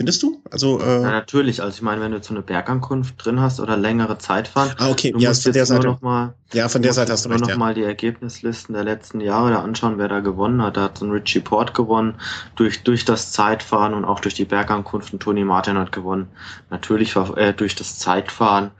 Findest 0.00 0.22
du? 0.22 0.40
Also, 0.50 0.80
äh, 0.80 1.02
ja, 1.02 1.10
natürlich. 1.10 1.60
Also 1.60 1.76
ich 1.76 1.82
meine, 1.82 2.00
wenn 2.00 2.12
du 2.12 2.22
so 2.22 2.32
eine 2.32 2.40
Bergankunft 2.40 3.22
drin 3.22 3.38
hast 3.38 3.60
oder 3.60 3.76
längere 3.76 4.16
Zeit 4.16 4.48
fahren, 4.48 4.72
ah, 4.78 4.88
okay. 4.88 5.12
du 5.12 5.18
ja, 5.18 5.28
musst 5.28 5.42
von 5.42 5.52
der 5.52 5.66
Seite. 5.66 5.88
Noch 5.88 6.00
mal, 6.00 6.32
ja, 6.54 6.70
von 6.70 6.80
der 6.80 6.94
Seite 6.94 7.12
hast 7.12 7.26
du 7.26 7.28
recht. 7.28 7.42
noch 7.42 7.50
ja. 7.50 7.58
mal 7.58 7.74
die 7.74 7.82
Ergebnislisten 7.82 8.72
der 8.72 8.84
letzten 8.84 9.20
Jahre 9.20 9.50
da 9.50 9.60
anschauen, 9.60 9.98
wer 9.98 10.08
da 10.08 10.20
gewonnen 10.20 10.62
hat. 10.62 10.78
Da 10.78 10.84
hat 10.84 10.96
so 10.96 11.04
ein 11.04 11.10
Richie 11.10 11.40
Port 11.40 11.74
gewonnen 11.74 12.14
durch 12.56 12.82
durch 12.82 13.04
das 13.04 13.32
Zeitfahren 13.32 13.92
und 13.92 14.06
auch 14.06 14.20
durch 14.20 14.32
die 14.32 14.46
Bergankunft. 14.46 15.12
Und 15.12 15.20
Tony 15.20 15.44
Martin 15.44 15.76
hat 15.76 15.92
gewonnen. 15.92 16.28
Natürlich 16.70 17.14
äh, 17.36 17.52
durch 17.52 17.74
das 17.74 17.98
Zeitfahren. 17.98 18.70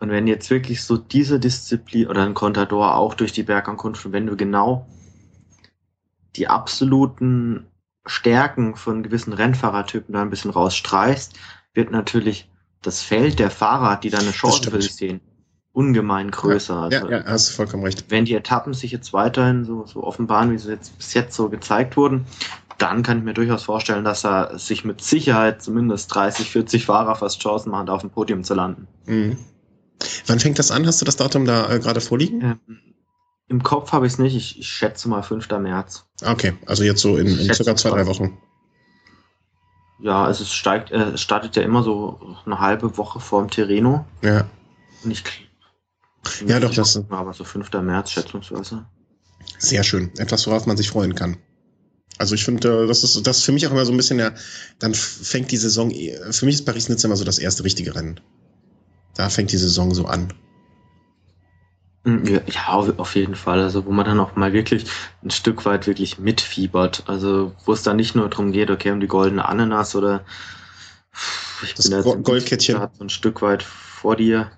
Und 0.00 0.10
wenn 0.10 0.26
jetzt 0.26 0.50
wirklich 0.50 0.82
so 0.82 0.96
diese 0.96 1.38
Disziplin 1.38 2.08
oder 2.08 2.24
ein 2.24 2.34
Contador 2.34 2.96
auch 2.96 3.14
durch 3.14 3.30
die 3.30 3.44
Bergankunft, 3.44 4.10
wenn 4.10 4.26
du 4.26 4.36
genau 4.36 4.84
die 6.34 6.48
absoluten 6.48 7.68
Stärken 8.06 8.76
von 8.76 9.02
gewissen 9.02 9.32
Rennfahrertypen 9.32 10.12
da 10.12 10.22
ein 10.22 10.30
bisschen 10.30 10.50
rausstreichst, 10.50 11.34
wird 11.72 11.90
natürlich 11.90 12.50
das 12.82 13.02
Feld 13.02 13.38
der 13.38 13.50
Fahrer, 13.50 13.96
die 13.96 14.10
da 14.10 14.18
eine 14.18 14.32
Chance 14.32 14.70
für 14.70 14.82
sich 14.82 14.94
sehen, 14.94 15.20
ungemein 15.72 16.30
größer. 16.30 16.88
Ja, 16.90 16.98
also, 17.00 17.10
ja, 17.10 17.24
hast 17.24 17.50
du 17.50 17.54
vollkommen 17.54 17.84
recht. 17.84 18.04
Wenn 18.08 18.24
die 18.24 18.34
Etappen 18.34 18.74
sich 18.74 18.92
jetzt 18.92 19.12
weiterhin 19.12 19.64
so, 19.64 19.86
so 19.86 20.04
offenbaren, 20.04 20.52
wie 20.52 20.58
sie 20.58 20.70
jetzt 20.70 20.96
bis 20.98 21.14
jetzt 21.14 21.34
so 21.34 21.48
gezeigt 21.48 21.96
wurden, 21.96 22.26
dann 22.78 23.02
kann 23.02 23.18
ich 23.18 23.24
mir 23.24 23.34
durchaus 23.34 23.64
vorstellen, 23.64 24.04
dass 24.04 24.24
er 24.24 24.58
sich 24.58 24.84
mit 24.84 25.00
Sicherheit 25.00 25.62
zumindest 25.62 26.14
30, 26.14 26.50
40 26.50 26.84
Fahrer 26.84 27.14
fast 27.14 27.40
Chancen 27.40 27.70
macht, 27.70 27.88
auf 27.88 28.02
dem 28.02 28.10
Podium 28.10 28.44
zu 28.44 28.54
landen. 28.54 28.86
Mhm. 29.06 29.38
Wann 30.26 30.40
fängt 30.40 30.58
das 30.58 30.70
an? 30.70 30.86
Hast 30.86 31.00
du 31.00 31.04
das 31.04 31.16
Datum 31.16 31.44
da 31.44 31.70
äh, 31.70 31.78
gerade 31.78 32.00
vorliegen? 32.00 32.42
Ähm, 32.42 32.93
Im 33.48 33.62
Kopf 33.62 33.92
habe 33.92 34.06
ich 34.06 34.14
es 34.14 34.18
nicht, 34.18 34.34
ich, 34.34 34.58
ich, 34.58 34.68
schätze 34.68 35.08
mal 35.08 35.22
5. 35.22 35.48
März. 35.50 36.06
Okay, 36.24 36.54
also 36.66 36.82
jetzt 36.82 37.00
so 37.00 37.16
in, 37.16 37.26
in 37.26 37.52
circa 37.52 37.76
zwei, 37.76 37.90
drei 37.90 38.06
Wochen. 38.06 38.38
Ja, 40.00 40.28
es 40.28 40.52
steigt, 40.52 40.90
äh, 40.90 41.16
startet 41.18 41.56
ja 41.56 41.62
immer 41.62 41.82
so 41.82 42.36
eine 42.46 42.58
halbe 42.58 42.96
Woche 42.96 43.20
vor 43.20 43.42
dem 43.42 43.50
Terreno. 43.50 44.06
Ja. 44.22 44.46
Und 45.02 45.10
ich 45.10 45.22
ja, 46.46 46.60
doch, 46.60 46.74
das 46.74 46.96
ist. 46.96 47.10
Aber 47.10 47.32
so 47.32 47.44
5. 47.44 47.70
März 47.82 48.10
schätzungsweise. 48.10 48.86
Sehr 49.58 49.84
schön. 49.84 50.10
Etwas, 50.18 50.46
worauf 50.46 50.66
man 50.66 50.76
sich 50.76 50.88
freuen 50.88 51.14
kann. 51.14 51.36
Also 52.18 52.34
ich 52.34 52.44
finde, 52.44 52.84
äh, 52.84 52.86
das 52.86 53.02
ist 53.04 53.26
das 53.26 53.38
ist 53.38 53.44
für 53.44 53.52
mich 53.52 53.66
auch 53.66 53.72
immer 53.72 53.84
so 53.84 53.92
ein 53.92 53.96
bisschen 53.96 54.18
der, 54.18 54.34
dann 54.78 54.94
fängt 54.94 55.50
die 55.50 55.56
Saison, 55.56 55.90
für 55.90 56.46
mich 56.46 56.54
ist 56.54 56.64
Paris-Nizza 56.64 57.08
immer 57.08 57.16
so 57.16 57.24
das 57.24 57.38
erste 57.38 57.64
richtige 57.64 57.94
Rennen. 57.94 58.20
Da 59.14 59.28
fängt 59.28 59.52
die 59.52 59.56
Saison 59.56 59.94
so 59.94 60.06
an. 60.06 60.32
Mm, 62.04 62.24
ja, 62.46 62.68
auf 62.68 63.14
jeden 63.16 63.34
Fall. 63.34 63.60
Also 63.60 63.86
wo 63.86 63.90
man 63.90 64.04
dann 64.04 64.20
auch 64.20 64.36
mal 64.36 64.52
wirklich 64.52 64.86
ein 65.22 65.30
Stück 65.30 65.64
weit 65.64 65.86
wirklich 65.86 66.18
mitfiebert. 66.18 67.04
Also 67.06 67.52
wo 67.64 67.72
es 67.72 67.82
dann 67.82 67.96
nicht 67.96 68.14
nur 68.14 68.28
darum 68.28 68.52
geht, 68.52 68.70
okay, 68.70 68.90
um 68.90 69.00
die 69.00 69.06
goldene 69.08 69.46
Ananas 69.46 69.96
oder 69.96 70.24
ich 71.62 71.74
das 71.74 71.88
bin 71.88 71.98
jetzt 71.98 72.24
Goldkettchen. 72.24 72.76
so 72.92 73.04
ein 73.04 73.08
Stück 73.08 73.42
weit 73.42 73.62
vor 73.62 74.16
dir. 74.16 74.50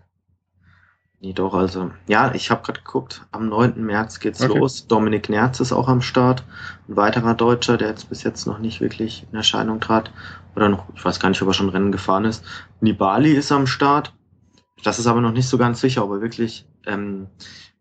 Nee, 1.20 1.32
doch, 1.32 1.54
also, 1.54 1.90
ja, 2.08 2.34
ich 2.34 2.50
habe 2.50 2.62
gerade 2.62 2.80
geguckt, 2.80 3.22
am 3.30 3.48
9. 3.48 3.82
März 3.82 4.20
geht's 4.20 4.42
okay. 4.42 4.58
los. 4.58 4.86
Dominik 4.86 5.30
Nerz 5.30 5.60
ist 5.60 5.72
auch 5.72 5.88
am 5.88 6.02
Start. 6.02 6.44
Ein 6.88 6.96
weiterer 6.96 7.34
Deutscher, 7.34 7.78
der 7.78 7.88
jetzt 7.88 8.10
bis 8.10 8.22
jetzt 8.22 8.46
noch 8.46 8.58
nicht 8.58 8.80
wirklich 8.80 9.26
in 9.30 9.36
Erscheinung 9.36 9.80
trat. 9.80 10.10
Oder 10.54 10.68
noch, 10.68 10.84
ich 10.94 11.02
weiß 11.02 11.18
gar 11.18 11.30
nicht, 11.30 11.40
ob 11.40 11.48
er 11.48 11.54
schon 11.54 11.70
Rennen 11.70 11.90
gefahren 11.90 12.26
ist. 12.26 12.44
Nibali 12.80 13.32
ist 13.32 13.50
am 13.50 13.66
Start. 13.66 14.12
Das 14.82 14.98
ist 14.98 15.06
aber 15.06 15.20
noch 15.20 15.32
nicht 15.32 15.48
so 15.48 15.58
ganz 15.58 15.80
sicher, 15.80 16.04
ob 16.04 16.10
er 16.12 16.20
wirklich 16.20 16.66
ähm, 16.86 17.28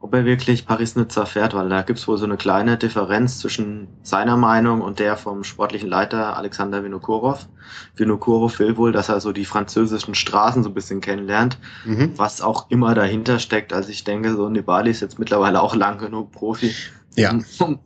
ob 0.06 0.14
er 0.14 0.26
wirklich 0.26 0.68
Paris-Nizza 0.68 1.26
fährt, 1.26 1.56
weil 1.56 1.68
da 1.68 1.82
gibt 1.82 1.98
es 1.98 2.08
wohl 2.08 2.18
so 2.18 2.26
eine 2.26 2.38
kleine 2.38 2.78
Differenz 2.78 3.40
zwischen 3.40 3.88
seiner 4.04 4.38
Meinung 4.38 4.82
und 4.82 5.00
der 5.00 5.18
vom 5.18 5.44
sportlichen 5.44 5.90
Leiter 5.90 6.38
Alexander 6.38 6.84
Vinokurov. 6.84 7.48
Vinokurov 7.96 8.60
will 8.60 8.78
wohl, 8.78 8.92
dass 8.92 9.10
er 9.10 9.20
so 9.20 9.32
die 9.32 9.46
französischen 9.46 10.14
Straßen 10.14 10.62
so 10.62 10.70
ein 10.70 10.76
bisschen 10.76 11.02
kennenlernt, 11.02 11.58
mhm. 11.86 12.12
was 12.18 12.42
auch 12.42 12.70
immer 12.70 12.94
dahinter 12.94 13.40
steckt. 13.40 13.74
Also 13.74 13.90
ich 13.90 14.04
denke, 14.04 14.36
so 14.36 14.48
Nibali 14.48 14.92
ist 14.92 15.02
jetzt 15.02 15.18
mittlerweile 15.18 15.60
auch 15.60 15.76
lang 15.76 15.98
genug 15.98 16.32
Profi. 16.32 16.72
Ja. 17.16 17.40
Um, 17.60 17.80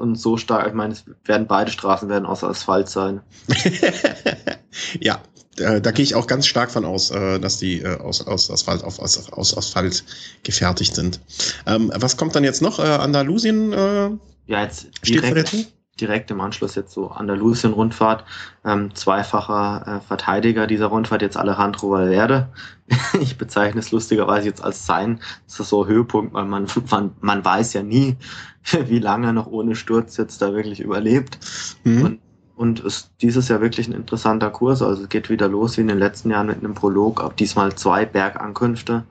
und 0.00 0.14
so 0.14 0.38
stark, 0.38 0.68
ich 0.68 0.74
meine, 0.74 0.94
es 0.94 1.04
werden 1.24 1.46
beide 1.46 1.70
Straßen 1.70 2.08
werden 2.08 2.24
außer 2.24 2.48
Asphalt 2.48 2.88
sein. 2.88 3.20
ja, 5.00 5.20
äh, 5.58 5.80
da 5.80 5.90
gehe 5.90 6.02
ich 6.02 6.14
auch 6.14 6.26
ganz 6.26 6.46
stark 6.46 6.70
von 6.70 6.84
aus, 6.84 7.10
äh, 7.10 7.38
dass 7.38 7.58
die 7.58 7.80
äh, 7.80 7.98
aus, 7.98 8.26
aus, 8.26 8.50
Asphalt, 8.50 8.84
auf, 8.84 8.98
aus, 8.98 9.32
aus 9.32 9.56
Asphalt 9.56 10.04
gefertigt 10.42 10.94
sind. 10.94 11.20
Ähm, 11.66 11.92
was 11.94 12.16
kommt 12.16 12.34
dann 12.34 12.44
jetzt 12.44 12.62
noch? 12.62 12.78
Äh, 12.78 12.82
Andalusien 12.82 13.72
äh, 13.72 14.10
ja, 14.46 14.62
jetzt 14.62 14.88
direkt, 15.06 15.72
direkt 16.00 16.30
im 16.30 16.40
Anschluss 16.40 16.74
jetzt 16.74 16.92
so 16.92 17.08
Andalusien-Rundfahrt. 17.08 18.24
Ähm, 18.64 18.94
zweifacher 18.94 20.00
äh, 20.02 20.06
Verteidiger 20.06 20.66
dieser 20.66 20.86
Rundfahrt, 20.86 21.22
jetzt 21.22 21.36
Alejandro 21.36 21.90
Valverde. 21.90 22.48
ich 23.20 23.38
bezeichne 23.38 23.80
es 23.80 23.90
lustigerweise 23.90 24.48
jetzt 24.48 24.62
als 24.62 24.84
sein. 24.84 25.20
Das 25.46 25.60
ist 25.60 25.68
so 25.70 25.86
Höhepunkt, 25.86 26.34
weil 26.34 26.44
man, 26.44 26.66
man, 26.90 27.12
man 27.20 27.44
weiß 27.44 27.72
ja 27.72 27.82
nie, 27.82 28.16
wie 28.86 28.98
lange 28.98 29.28
er 29.28 29.32
noch 29.32 29.46
ohne 29.46 29.74
Sturz 29.74 30.16
jetzt 30.18 30.42
da 30.42 30.52
wirklich 30.52 30.80
überlebt. 30.80 31.38
Mhm. 31.84 32.04
Und 32.04 32.20
und 32.56 32.80
ist 32.80 33.10
dieses 33.20 33.48
Jahr 33.48 33.60
wirklich 33.60 33.88
ein 33.88 33.94
interessanter 33.94 34.50
Kurs. 34.50 34.82
Also 34.82 35.02
es 35.04 35.08
geht 35.08 35.30
wieder 35.30 35.48
los 35.48 35.76
wie 35.76 35.82
in 35.82 35.88
den 35.88 35.98
letzten 35.98 36.30
Jahren 36.30 36.46
mit 36.46 36.58
einem 36.58 36.74
Prolog, 36.74 37.22
ab 37.22 37.36
diesmal 37.36 37.74
zwei 37.74 38.04
Bergankünfte, 38.04 39.04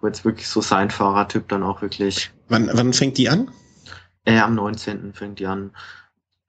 wo 0.00 0.06
jetzt 0.06 0.24
wirklich 0.24 0.48
so 0.48 0.60
sein 0.60 0.90
Fahrertyp 0.90 1.48
dann 1.48 1.62
auch 1.62 1.82
wirklich. 1.82 2.30
Wann, 2.48 2.70
wann 2.72 2.92
fängt 2.92 3.18
die 3.18 3.28
an? 3.28 3.50
Äh, 4.24 4.38
am 4.38 4.54
19. 4.54 5.12
fängt 5.14 5.38
die 5.38 5.46
an. 5.46 5.72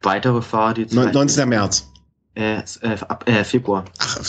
Weitere 0.01 0.41
Fahrer, 0.41 0.73
die 0.75 0.85
19. 0.85 1.49
März. 1.49 1.87
Äh, 2.35 2.59
äh, 2.81 2.97
ab, 3.07 3.27
äh, 3.27 3.43
Februar. 3.43 3.85
Ach, 3.97 4.19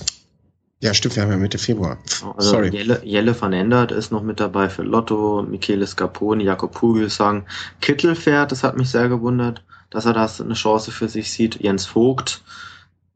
ja, 0.81 0.95
stimmt, 0.95 1.17
wir 1.17 1.23
haben 1.23 1.31
ja 1.31 1.37
Mitte 1.37 1.59
Februar. 1.59 1.99
Also 2.37 2.51
Sorry. 2.51 2.71
Jelle, 2.71 3.01
Jelle 3.05 3.41
van 3.41 3.53
Endert 3.53 3.93
ist 3.93 4.13
noch 4.13 4.23
mit 4.23 4.41
dabei 4.41 4.69
für 4.69 4.83
Lotto, 4.83 5.43
Michele 5.43 5.87
Scarponi, 5.87 6.45
Jakob 6.45 6.73
Pugelsang. 6.73 7.47
Kittel 7.81 8.15
fährt, 8.15 8.53
das 8.53 8.65
hat 8.65 8.77
mich 8.77 8.91
sehr 8.91 9.09
gewundert 9.09 9.63
dass 9.91 10.07
er 10.07 10.13
das 10.13 10.41
eine 10.41 10.55
Chance 10.55 10.93
für 10.93 11.09
sich 11.09 11.31
sieht. 11.31 11.61
Jens 11.61 11.85
Vogt 11.85 12.43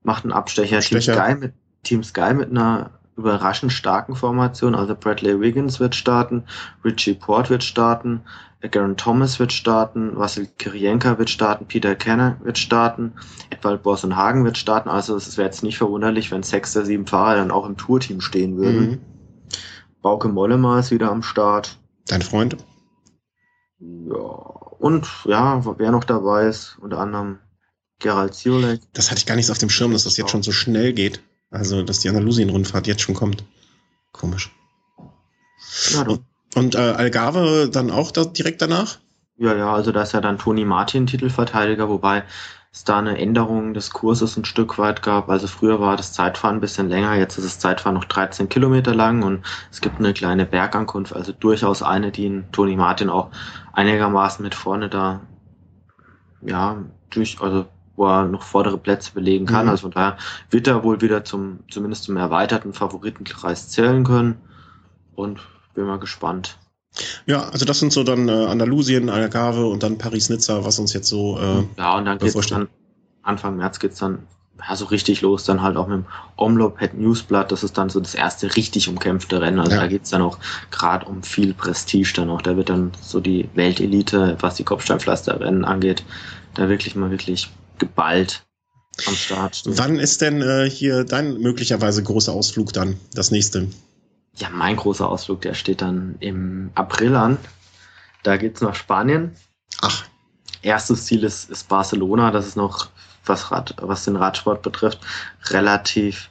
macht 0.03 0.25
einen 0.25 0.33
Abstecher. 0.33 0.81
Team 0.81 1.01
Sky, 1.01 1.35
mit, 1.37 1.55
Team 1.85 2.03
Sky 2.03 2.35
mit 2.35 2.51
einer 2.51 2.91
überraschend 3.17 3.73
starken 3.73 4.15
Formation. 4.15 4.75
Also 4.75 4.95
Bradley 4.95 5.41
Wiggins 5.41 5.81
wird 5.81 5.95
starten, 5.95 6.45
Richie 6.85 7.15
Port 7.15 7.51
wird 7.51 7.63
starten, 7.63 8.23
Garen 8.71 8.97
Thomas 8.97 9.39
wird 9.39 9.53
starten, 9.53 10.17
Vasil 10.17 10.49
Kirienka 10.59 11.19
wird 11.19 11.29
starten, 11.29 11.67
Peter 11.67 11.95
Kenner 11.95 12.39
wird 12.43 12.59
starten, 12.59 13.13
Edwald 13.51 13.85
Hagen 13.85 14.45
wird 14.45 14.57
starten. 14.57 14.89
Also 14.89 15.17
es 15.17 15.37
wäre 15.37 15.47
jetzt 15.47 15.63
nicht 15.63 15.79
verwunderlich, 15.79 16.31
wenn 16.31 16.43
sechs 16.43 16.73
der 16.73 16.85
sieben 16.85 17.07
Fahrer 17.07 17.37
dann 17.37 17.51
auch 17.51 17.67
im 17.67 17.77
Tourteam 17.77 18.21
stehen 18.21 18.57
würden. 18.57 18.91
Mhm. 18.91 19.01
Bauke 20.01 20.29
Mollema 20.29 20.79
ist 20.79 20.91
wieder 20.91 21.11
am 21.11 21.23
Start. 21.23 21.79
Dein 22.07 22.23
Freund? 22.23 22.57
Ja, 23.79 24.17
und 24.79 25.07
ja, 25.25 25.63
wer 25.79 25.91
noch 25.91 26.05
dabei 26.05 26.47
ist, 26.47 26.79
unter 26.81 26.99
anderem 26.99 27.39
Gerald 27.99 28.35
Ziolek. 28.35 28.81
Das 28.93 29.11
hatte 29.11 29.19
ich 29.19 29.27
gar 29.27 29.37
nicht 29.37 29.51
auf 29.51 29.59
dem 29.59 29.71
Schirm, 29.71 29.93
dass 29.93 30.05
das 30.05 30.17
jetzt 30.17 30.31
schon 30.31 30.43
so 30.43 30.53
schnell 30.53 30.93
geht. 30.93 31.23
Also, 31.55 31.83
dass 31.83 32.01
die 32.01 32.09
Andalusien-Rundfahrt 32.09 32.87
jetzt 32.87 33.03
schon 33.03 33.15
kommt. 33.15 33.45
Komisch. 34.13 34.51
Ja, 35.93 36.03
und 36.03 36.23
und 36.55 36.75
äh, 36.75 36.79
Algarve 36.79 37.69
dann 37.71 37.91
auch 37.91 38.11
da 38.11 38.25
direkt 38.25 38.63
danach? 38.63 38.99
Ja, 39.37 39.55
ja, 39.55 39.73
also 39.73 39.91
da 39.91 40.03
ist 40.03 40.13
ja 40.13 40.21
dann 40.21 40.39
Toni 40.39 40.65
Martin 40.65 41.07
Titelverteidiger, 41.07 41.89
wobei 41.89 42.23
es 42.73 42.85
da 42.85 42.99
eine 42.99 43.19
Änderung 43.19 43.75
des 43.75 43.91
Kurses 43.91 44.37
ein 44.37 44.45
Stück 44.45 44.79
weit 44.79 45.03
gab. 45.03 45.29
Also 45.29 45.49
früher 45.49 45.81
war 45.81 45.97
das 45.97 46.13
Zeitfahren 46.13 46.57
ein 46.57 46.61
bisschen 46.61 46.89
länger, 46.89 47.15
jetzt 47.17 47.39
ist 47.39 47.45
das 47.45 47.59
Zeitfahren 47.59 47.95
noch 47.95 48.05
13 48.05 48.49
Kilometer 48.49 48.95
lang 48.95 49.23
und 49.25 49.45
es 49.71 49.81
gibt 49.81 49.99
eine 49.99 50.13
kleine 50.13 50.47
Bergankunft, 50.47 51.13
also 51.13 51.33
durchaus 51.33 51.83
eine, 51.83 52.13
die 52.13 52.27
in 52.27 52.53
Toni 52.53 52.77
Martin 52.77 53.11
auch 53.11 53.31
einigermaßen 53.73 54.45
mit 54.45 54.55
vorne 54.55 54.89
da, 54.89 55.21
ja, 56.43 56.85
durch, 57.11 57.41
also 57.41 57.67
wo 57.97 58.07
er 58.07 58.27
noch 58.27 58.43
vordere 58.43 58.79
Plätze 58.79 59.13
belegen 59.13 59.47
kann. 59.47 59.67
Mhm. 59.67 59.71
Also 59.71 59.83
von 59.83 59.91
daher 59.93 60.17
wird 60.51 60.67
er 60.67 60.83
wohl 60.83 61.01
wieder 61.01 61.25
zum, 61.25 61.61
zumindest 61.71 62.05
zum 62.05 62.17
erweiterten 62.17 62.73
Favoritenkreis 62.73 63.69
zählen 63.69 64.05
können. 64.05 64.37
Und 65.15 65.41
bin 65.75 65.87
mal 65.87 65.99
gespannt. 65.99 66.59
Ja, 67.27 67.49
also 67.49 67.65
das 67.65 67.81
sind 67.81 67.93
so 67.93 68.05
dann 68.05 68.29
äh, 68.29 68.33
Andalusien, 68.47 69.11
Algarve 69.11 69.67
und 69.67 69.83
dann 69.83 69.99
Paris-Nizza, 69.99 70.65
was 70.65 70.79
uns 70.79 70.93
jetzt 70.93 71.09
so. 71.09 71.39
Äh, 71.39 71.65
ja, 71.77 71.97
und 71.97 72.05
dann 72.05 72.19
geht's 72.19 72.47
dann, 72.47 72.69
Anfang 73.23 73.57
März 73.57 73.81
geht's 73.81 73.99
dann 73.99 74.27
ja, 74.59 74.77
so 74.77 74.85
richtig 74.87 75.21
los, 75.21 75.45
dann 75.45 75.63
halt 75.63 75.77
auch 75.77 75.89
mit 75.89 75.99
dem 75.99 76.07
Omloped 76.37 76.95
Newsblatt. 76.95 77.51
Das 77.51 77.65
ist 77.65 77.77
dann 77.77 77.91
so 77.91 77.99
das 77.99 78.15
erste 78.15 78.55
richtig 78.55 78.89
umkämpfte 78.89 79.41
Rennen. 79.41 79.59
Also 79.59 79.73
ja. 79.73 79.81
da 79.81 79.87
geht's 79.89 80.11
dann 80.11 80.23
auch 80.23 80.39
gerade 80.71 81.07
um 81.07 81.23
viel 81.23 81.53
Prestige 81.55 82.13
dann 82.15 82.31
auch. 82.31 82.43
Da 82.43 82.57
wird 82.57 82.69
dann 82.69 82.93
so 83.01 83.21
die 83.21 83.49
Weltelite, 83.55 84.37
was 84.41 84.55
die 84.55 84.65
Kopfsteinpflasterrennen 84.65 85.65
angeht, 85.65 86.05
da 86.55 86.69
wirklich 86.69 86.95
mal 86.95 87.11
wirklich 87.11 87.51
geballt 87.79 88.45
am 89.07 89.15
Start. 89.15 89.63
Wann 89.67 89.99
ist 89.99 90.21
denn 90.21 90.43
äh, 90.43 90.69
hier 90.71 91.05
dein 91.05 91.39
möglicherweise 91.39 92.03
großer 92.03 92.33
Ausflug 92.33 92.73
dann, 92.73 92.99
das 93.15 93.31
nächste? 93.31 93.69
Ja, 94.37 94.51
mein 94.51 94.77
großer 94.77 95.09
Ausflug, 95.09 95.43
der 95.43 95.55
steht 95.55 95.81
dann 95.81 96.17
im 96.21 96.71
April 96.75 97.15
an. 97.17 97.39
Da 98.23 98.37
geht's 98.37 98.61
nach 98.61 98.75
Spanien. 98.75 99.33
Ach. 99.81 100.05
Erstes 100.63 101.07
Ziel 101.07 101.25
ist, 101.25 101.51
ist 101.51 101.69
Barcelona. 101.69 102.31
Das 102.31 102.47
ist 102.47 102.57
noch, 102.57 102.89
was, 103.25 103.51
Rad, 103.51 103.75
was 103.81 104.05
den 104.05 104.17
Radsport 104.17 104.63
betrifft, 104.63 105.01
relativ 105.51 106.31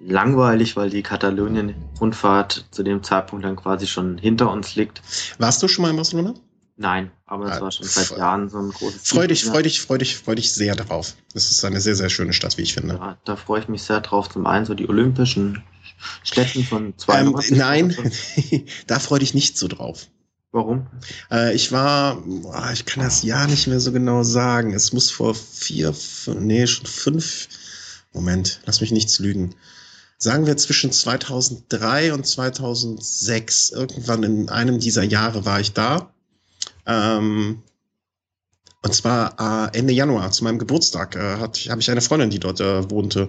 langweilig, 0.00 0.76
weil 0.76 0.90
die 0.90 1.02
Katalonien-Rundfahrt 1.02 2.66
zu 2.70 2.82
dem 2.82 3.02
Zeitpunkt 3.02 3.44
dann 3.44 3.56
quasi 3.56 3.86
schon 3.86 4.18
hinter 4.18 4.50
uns 4.50 4.74
liegt. 4.74 5.00
Warst 5.38 5.62
du 5.62 5.68
schon 5.68 5.82
mal 5.82 5.90
in 5.90 5.96
Barcelona? 5.96 6.34
Nein, 6.82 7.12
aber 7.26 7.46
es 7.46 7.58
ah, 7.58 7.60
war 7.60 7.70
schon 7.70 7.86
seit 7.86 8.18
Jahren 8.18 8.48
so 8.48 8.58
ein 8.58 8.70
großes 8.70 9.02
Freu 9.04 9.28
dich, 9.28 9.44
freu 9.44 9.62
dich, 9.62 9.80
freu 9.80 9.98
dich, 9.98 10.16
freu 10.16 10.34
dich 10.34 10.52
sehr 10.52 10.74
darauf. 10.74 11.14
Das 11.32 11.48
ist 11.52 11.64
eine 11.64 11.80
sehr, 11.80 11.94
sehr 11.94 12.10
schöne 12.10 12.32
Stadt, 12.32 12.58
wie 12.58 12.62
ich 12.62 12.74
finde. 12.74 12.94
Ja, 12.94 13.18
da 13.24 13.36
freue 13.36 13.60
ich 13.60 13.68
mich 13.68 13.84
sehr 13.84 14.00
drauf. 14.00 14.28
Zum 14.28 14.48
einen 14.48 14.66
so 14.66 14.74
die 14.74 14.88
Olympischen 14.88 15.62
Städten 16.24 16.64
von 16.64 16.98
zwei 16.98 17.20
ähm, 17.20 17.36
Nein, 17.50 17.96
da 18.88 18.98
freue 18.98 19.20
ich 19.20 19.32
nicht 19.32 19.56
so 19.56 19.68
drauf. 19.68 20.08
Warum? 20.50 20.88
Äh, 21.30 21.54
ich 21.54 21.70
war, 21.70 22.20
ich 22.72 22.84
kann 22.84 23.04
das 23.04 23.22
Jahr 23.22 23.46
nicht 23.46 23.68
mehr 23.68 23.78
so 23.78 23.92
genau 23.92 24.24
sagen. 24.24 24.74
Es 24.74 24.92
muss 24.92 25.12
vor 25.12 25.36
vier, 25.36 25.92
fünf, 25.92 26.40
nee, 26.40 26.66
schon 26.66 26.86
fünf, 26.86 27.48
Moment, 28.12 28.60
lass 28.66 28.80
mich 28.80 28.90
nichts 28.90 29.20
lügen. 29.20 29.54
Sagen 30.18 30.46
wir 30.46 30.56
zwischen 30.56 30.90
2003 30.90 32.12
und 32.12 32.26
2006, 32.26 33.70
irgendwann 33.70 34.24
in 34.24 34.48
einem 34.48 34.80
dieser 34.80 35.04
Jahre 35.04 35.44
war 35.44 35.60
ich 35.60 35.74
da. 35.74 36.11
Ähm, 36.86 37.62
und 38.82 38.94
zwar 38.94 39.70
äh, 39.72 39.78
Ende 39.78 39.92
Januar, 39.92 40.32
zu 40.32 40.44
meinem 40.44 40.58
Geburtstag, 40.58 41.14
äh, 41.16 41.36
habe 41.38 41.80
ich 41.80 41.90
eine 41.90 42.00
Freundin, 42.00 42.30
die 42.30 42.40
dort 42.40 42.60
äh, 42.60 42.90
wohnte, 42.90 43.28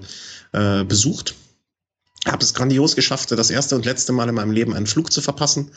äh, 0.51 0.83
besucht 0.83 1.35
habe 2.25 2.43
es 2.43 2.53
grandios 2.53 2.95
geschafft, 2.95 3.31
das 3.31 3.49
erste 3.49 3.75
und 3.75 3.85
letzte 3.85 4.13
Mal 4.13 4.29
in 4.29 4.35
meinem 4.35 4.51
Leben 4.51 4.73
einen 4.73 4.87
Flug 4.87 5.11
zu 5.11 5.21
verpassen. 5.21 5.71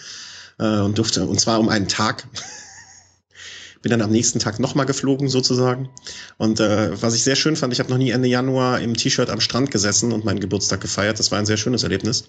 äh, 0.58 0.80
und 0.80 0.96
durfte, 0.98 1.26
und 1.26 1.40
zwar 1.40 1.60
um 1.60 1.68
einen 1.68 1.88
Tag. 1.88 2.26
Bin 3.82 3.90
dann 3.90 4.02
am 4.02 4.10
nächsten 4.10 4.38
Tag 4.38 4.58
nochmal 4.58 4.86
geflogen 4.86 5.28
sozusagen. 5.28 5.90
Und 6.38 6.60
äh, 6.60 7.00
was 7.00 7.14
ich 7.14 7.22
sehr 7.22 7.36
schön 7.36 7.56
fand, 7.56 7.72
ich 7.72 7.78
habe 7.78 7.90
noch 7.90 7.98
nie 7.98 8.10
Ende 8.10 8.26
Januar 8.26 8.80
im 8.80 8.96
T-Shirt 8.96 9.28
am 9.28 9.40
Strand 9.40 9.70
gesessen 9.70 10.12
und 10.12 10.24
meinen 10.24 10.40
Geburtstag 10.40 10.80
gefeiert. 10.80 11.18
Das 11.18 11.30
war 11.30 11.38
ein 11.38 11.46
sehr 11.46 11.58
schönes 11.58 11.82
Erlebnis. 11.82 12.24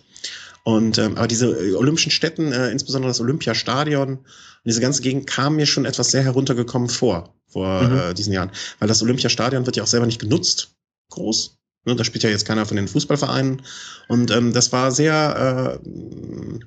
Und 0.67 0.97
ähm, 0.97 1.15
aber 1.15 1.29
diese 1.29 1.45
äh, 1.47 1.75
olympischen 1.75 2.11
Städten, 2.11 2.51
äh, 2.51 2.71
insbesondere 2.71 3.09
das 3.09 3.21
Olympiastadion 3.21 4.17
und 4.17 4.25
diese 4.65 4.81
ganze 4.81 5.01
Gegend 5.01 5.25
kam 5.25 5.55
mir 5.55 5.65
schon 5.65 5.85
etwas 5.85 6.11
sehr 6.11 6.23
heruntergekommen 6.23 6.89
vor 6.89 7.33
vor 7.47 7.83
mhm. 7.83 7.97
äh, 7.97 8.13
diesen 8.13 8.33
Jahren, 8.33 8.51
weil 8.77 8.89
das 8.89 9.01
Olympiastadion 9.01 9.65
wird 9.65 9.77
ja 9.77 9.83
auch 9.83 9.87
selber 9.87 10.05
nicht 10.05 10.19
genutzt, 10.19 10.75
groß. 11.09 11.57
Ne, 11.85 11.95
da 11.95 12.03
spielt 12.03 12.25
ja 12.25 12.29
jetzt 12.29 12.45
keiner 12.45 12.65
von 12.65 12.75
den 12.75 12.89
Fußballvereinen 12.89 13.61
und 14.09 14.29
ähm, 14.29 14.51
das 14.51 14.73
war 14.73 14.91
sehr 14.91 15.79
äh, 15.81 16.59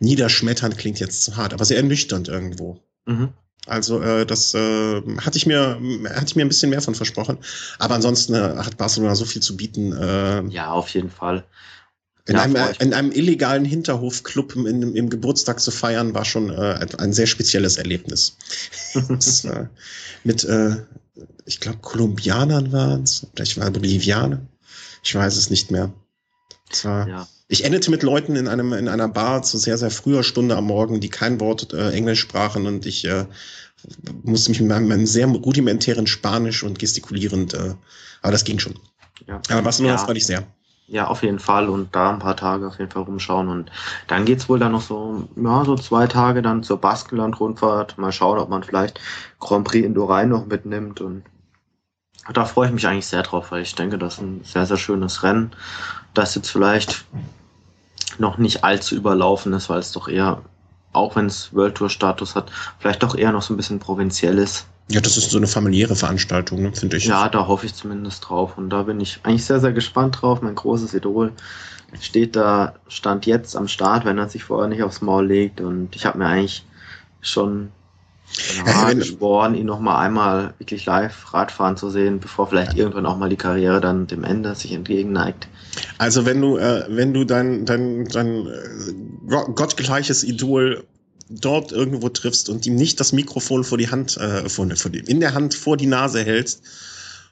niederschmetternd 0.00 0.76
klingt 0.76 0.98
jetzt 0.98 1.22
zu 1.22 1.36
hart, 1.36 1.54
aber 1.54 1.64
sehr 1.64 1.76
ernüchternd 1.76 2.26
irgendwo. 2.26 2.80
Mhm. 3.06 3.28
Also 3.64 4.02
äh, 4.02 4.26
das 4.26 4.54
äh, 4.54 5.02
hatte 5.18 5.38
ich 5.38 5.46
mir 5.46 5.78
hatte 6.08 6.26
ich 6.26 6.34
mir 6.34 6.44
ein 6.44 6.48
bisschen 6.48 6.70
mehr 6.70 6.82
von 6.82 6.96
versprochen. 6.96 7.38
Aber 7.78 7.94
ansonsten 7.94 8.34
äh, 8.34 8.56
hat 8.56 8.76
Barcelona 8.76 9.14
so 9.14 9.24
viel 9.24 9.40
zu 9.40 9.56
bieten. 9.56 9.92
Äh, 9.92 10.46
ja, 10.48 10.72
auf 10.72 10.88
jeden 10.88 11.10
Fall. 11.10 11.44
In, 12.30 12.36
ja, 12.36 12.42
einem, 12.42 12.56
in 12.78 12.94
einem 12.94 13.10
illegalen 13.10 13.64
Hinterhofclub 13.64 14.54
im, 14.54 14.94
im 14.94 15.10
Geburtstag 15.10 15.58
zu 15.58 15.72
feiern, 15.72 16.14
war 16.14 16.24
schon 16.24 16.48
äh, 16.50 16.86
ein 16.98 17.12
sehr 17.12 17.26
spezielles 17.26 17.76
Erlebnis. 17.76 18.36
das, 19.08 19.44
äh, 19.44 19.66
mit, 20.22 20.44
äh, 20.44 20.76
ich 21.44 21.58
glaube, 21.58 21.78
Kolumbianern 21.78 22.70
waren 22.70 23.02
es, 23.02 23.26
vielleicht 23.34 23.58
war 23.58 23.68
Bolivianer. 23.72 24.40
Ich 25.02 25.12
weiß 25.12 25.36
es 25.36 25.50
nicht 25.50 25.72
mehr. 25.72 25.92
War, 26.84 27.08
ja. 27.08 27.28
Ich 27.48 27.64
endete 27.64 27.90
mit 27.90 28.04
Leuten 28.04 28.36
in 28.36 28.46
einem 28.46 28.72
in 28.74 28.86
einer 28.86 29.08
Bar 29.08 29.42
zu 29.42 29.58
sehr 29.58 29.76
sehr 29.76 29.90
früher 29.90 30.22
Stunde 30.22 30.56
am 30.56 30.66
Morgen, 30.66 31.00
die 31.00 31.08
kein 31.08 31.40
Wort 31.40 31.72
äh, 31.72 31.90
Englisch 31.90 32.20
sprachen 32.20 32.68
und 32.68 32.86
ich 32.86 33.04
äh, 33.06 33.26
musste 34.22 34.50
mich 34.50 34.60
mit 34.60 34.68
meinem, 34.68 34.86
meinem 34.86 35.06
sehr 35.06 35.26
rudimentären 35.26 36.06
Spanisch 36.06 36.62
und 36.62 36.78
gestikulierend, 36.78 37.54
äh, 37.54 37.74
aber 38.22 38.30
das 38.30 38.44
ging 38.44 38.60
schon. 38.60 38.78
Ja. 39.26 39.42
Aber 39.48 39.62
Barcelona 39.62 39.96
ja. 39.96 40.04
freut 40.04 40.16
ich 40.16 40.26
sehr. 40.26 40.46
Ja, 40.90 41.06
auf 41.06 41.22
jeden 41.22 41.38
Fall 41.38 41.68
und 41.68 41.94
da 41.94 42.10
ein 42.10 42.18
paar 42.18 42.34
Tage 42.34 42.66
auf 42.66 42.80
jeden 42.80 42.90
Fall 42.90 43.04
rumschauen 43.04 43.48
und 43.48 43.70
dann 44.08 44.24
geht's 44.24 44.48
wohl 44.48 44.58
dann 44.58 44.72
noch 44.72 44.80
so, 44.80 45.28
ja, 45.36 45.64
so 45.64 45.76
zwei 45.76 46.08
Tage 46.08 46.42
dann 46.42 46.64
zur 46.64 46.80
Baskenland-Rundfahrt. 46.80 47.96
Mal 47.96 48.10
schauen, 48.10 48.40
ob 48.40 48.48
man 48.48 48.64
vielleicht 48.64 48.98
Grand 49.38 49.64
Prix 49.68 49.86
Indorain 49.86 50.28
noch 50.28 50.46
mitnimmt 50.46 51.00
und 51.00 51.22
da 52.32 52.44
freue 52.44 52.66
ich 52.66 52.74
mich 52.74 52.88
eigentlich 52.88 53.06
sehr 53.06 53.22
drauf, 53.22 53.52
weil 53.52 53.62
ich 53.62 53.76
denke, 53.76 53.98
das 53.98 54.14
ist 54.14 54.20
ein 54.20 54.40
sehr, 54.42 54.66
sehr 54.66 54.78
schönes 54.78 55.22
Rennen, 55.22 55.52
das 56.12 56.34
jetzt 56.34 56.50
vielleicht 56.50 57.04
noch 58.18 58.38
nicht 58.38 58.64
allzu 58.64 58.96
überlaufen 58.96 59.52
ist, 59.52 59.70
weil 59.70 59.78
es 59.78 59.92
doch 59.92 60.08
eher, 60.08 60.42
auch 60.92 61.14
wenn 61.14 61.26
es 61.26 61.54
World 61.54 61.76
Tour 61.76 61.88
Status 61.88 62.34
hat, 62.34 62.50
vielleicht 62.80 63.04
doch 63.04 63.14
eher 63.14 63.30
noch 63.30 63.42
so 63.42 63.54
ein 63.54 63.56
bisschen 63.56 63.78
provinziell 63.78 64.38
ist. 64.38 64.66
Ja, 64.90 65.00
das 65.00 65.16
ist 65.16 65.30
so 65.30 65.38
eine 65.38 65.46
familiäre 65.46 65.94
Veranstaltung, 65.94 66.62
ne, 66.62 66.72
finde 66.72 66.96
ich. 66.96 67.06
Ja, 67.06 67.28
da 67.28 67.46
hoffe 67.46 67.64
ich 67.64 67.74
zumindest 67.74 68.28
drauf. 68.28 68.58
Und 68.58 68.70
da 68.70 68.82
bin 68.82 68.98
ich 69.00 69.20
eigentlich 69.22 69.44
sehr, 69.44 69.60
sehr 69.60 69.72
gespannt 69.72 70.20
drauf. 70.20 70.42
Mein 70.42 70.56
großes 70.56 70.94
Idol 70.94 71.32
steht 72.00 72.34
da, 72.34 72.74
stand 72.88 73.24
jetzt 73.24 73.56
am 73.56 73.68
Start, 73.68 74.04
wenn 74.04 74.18
er 74.18 74.28
sich 74.28 74.42
vorher 74.42 74.68
nicht 74.68 74.82
aufs 74.82 75.00
Maul 75.00 75.26
legt. 75.26 75.60
Und 75.60 75.94
ich 75.94 76.06
habe 76.06 76.18
mir 76.18 76.26
eigentlich 76.26 76.64
schon 77.20 77.70
ja, 78.66 78.92
geschworen, 78.92 79.54
ihn 79.54 79.66
noch 79.66 79.80
mal 79.80 79.98
einmal 79.98 80.54
wirklich 80.58 80.86
live 80.86 81.34
Radfahren 81.34 81.76
zu 81.76 81.90
sehen, 81.90 82.20
bevor 82.20 82.48
vielleicht 82.48 82.74
ja. 82.74 82.78
irgendwann 82.78 83.06
auch 83.06 83.16
mal 83.16 83.28
die 83.28 83.36
Karriere 83.36 83.80
dann 83.80 84.06
dem 84.06 84.24
Ende 84.24 84.54
sich 84.54 84.72
entgegenneigt. 84.72 85.48
Also 85.98 86.26
wenn 86.26 86.40
du, 86.40 86.56
äh, 86.56 86.84
wenn 86.88 87.12
du 87.12 87.24
dein, 87.24 87.64
dein, 87.64 88.06
dein 88.06 88.46
äh, 88.46 89.52
gottgleiches 89.54 90.24
Idol 90.24 90.84
dort 91.30 91.72
irgendwo 91.72 92.08
triffst 92.08 92.48
und 92.48 92.66
ihm 92.66 92.74
nicht 92.74 92.98
das 93.00 93.12
Mikrofon 93.12 93.64
vor 93.64 93.78
die 93.78 93.90
Hand, 93.90 94.16
äh, 94.16 94.48
vor, 94.48 94.68
vor 94.74 94.90
die, 94.90 94.98
in 94.98 95.20
der 95.20 95.34
Hand 95.34 95.54
vor 95.54 95.76
die 95.76 95.86
Nase 95.86 96.22
hältst 96.24 96.62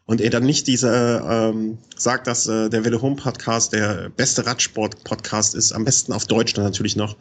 und 0.07 0.21
er 0.21 0.31
dann 0.31 0.45
nicht 0.45 0.67
diese 0.67 1.23
ähm, 1.29 1.79
sagt, 1.97 2.29
dass 2.29 2.47
äh, 2.47 2.71
der 2.71 2.85
Welle 2.85 3.03
Home 3.03 3.17
Podcast 3.17 3.73
der 3.73 4.09
beste 4.09 4.47
Radsport 4.47 5.05
Podcast 5.05 5.55
ist, 5.55 5.73
am 5.73 5.85
besten 5.85 6.13
auf 6.13 6.27
Deutsch 6.27 6.55
dann 6.55 6.65
natürlich 6.65 6.97
noch, 6.97 7.17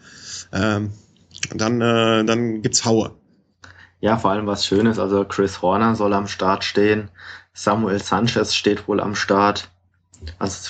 ähm, 0.54 0.92
dann 1.54 1.82
äh, 1.82 2.24
dann 2.24 2.62
gibt's 2.62 2.86
Haue. 2.86 3.12
Ja, 4.00 4.18
vor 4.18 4.32
allem 4.32 4.46
was 4.46 4.66
Schönes, 4.66 5.00
also 5.00 5.26
Chris 5.26 5.62
Horner 5.62 5.96
soll 5.96 6.14
am 6.14 6.28
Start 6.28 6.64
stehen, 6.64 7.10
Samuel 7.54 8.02
Sanchez 8.02 8.54
steht 8.54 8.88
wohl 8.88 9.00
am 9.00 9.16
Start. 9.16 9.72
Also 10.38 10.70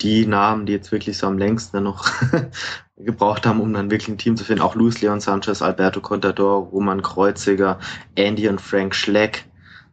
die 0.00 0.26
Namen, 0.26 0.66
die 0.66 0.72
jetzt 0.72 0.90
wirklich 0.90 1.18
so 1.18 1.26
am 1.26 1.38
längsten 1.38 1.82
noch 1.82 2.10
gebraucht 3.04 3.46
haben, 3.46 3.60
um 3.60 3.72
dann 3.72 3.90
wirklich 3.90 4.08
ein 4.08 4.18
Team 4.18 4.36
zu 4.36 4.44
finden. 4.44 4.62
Auch 4.62 4.74
Luis 4.74 5.00
Leon 5.00 5.20
Sanchez, 5.20 5.62
Alberto 5.62 6.00
Contador, 6.00 6.68
Roman 6.68 7.02
Kreuziger, 7.02 7.78
Andy 8.14 8.48
und 8.48 8.60
Frank 8.60 8.94
Schleck 8.94 9.44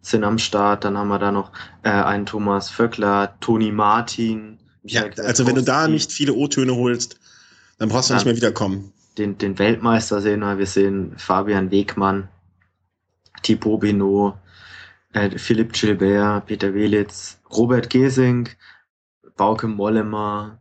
sind 0.01 0.23
am 0.23 0.37
Start. 0.37 0.83
Dann 0.83 0.97
haben 0.97 1.09
wir 1.09 1.19
da 1.19 1.31
noch 1.31 1.51
äh, 1.83 1.89
einen 1.89 2.25
Thomas 2.25 2.69
Vöckler, 2.69 3.35
Toni 3.39 3.71
Martin. 3.71 4.59
Ja, 4.83 5.03
also 5.17 5.45
wenn 5.45 5.55
du 5.55 5.63
da 5.63 5.87
nicht 5.87 6.11
viele 6.11 6.33
O-Töne 6.33 6.75
holst, 6.75 7.19
dann 7.77 7.89
brauchst 7.89 8.09
du 8.09 8.13
nicht 8.13 8.25
mehr 8.25 8.35
wiederkommen. 8.35 8.93
Den, 9.17 9.37
den 9.37 9.59
Weltmeister 9.59 10.21
sehen 10.21 10.39
wir. 10.41 10.57
Wir 10.57 10.65
sehen 10.65 11.13
Fabian 11.17 11.71
Wegmann, 11.71 12.29
Thibaut 13.41 13.81
Binot, 13.81 14.35
äh, 15.13 15.37
Philipp 15.37 15.73
Gilbert, 15.73 16.45
Peter 16.45 16.73
Welitz, 16.73 17.39
Robert 17.51 17.89
Gesing, 17.89 18.49
Bauke 19.35 19.67
Mollema, 19.67 20.58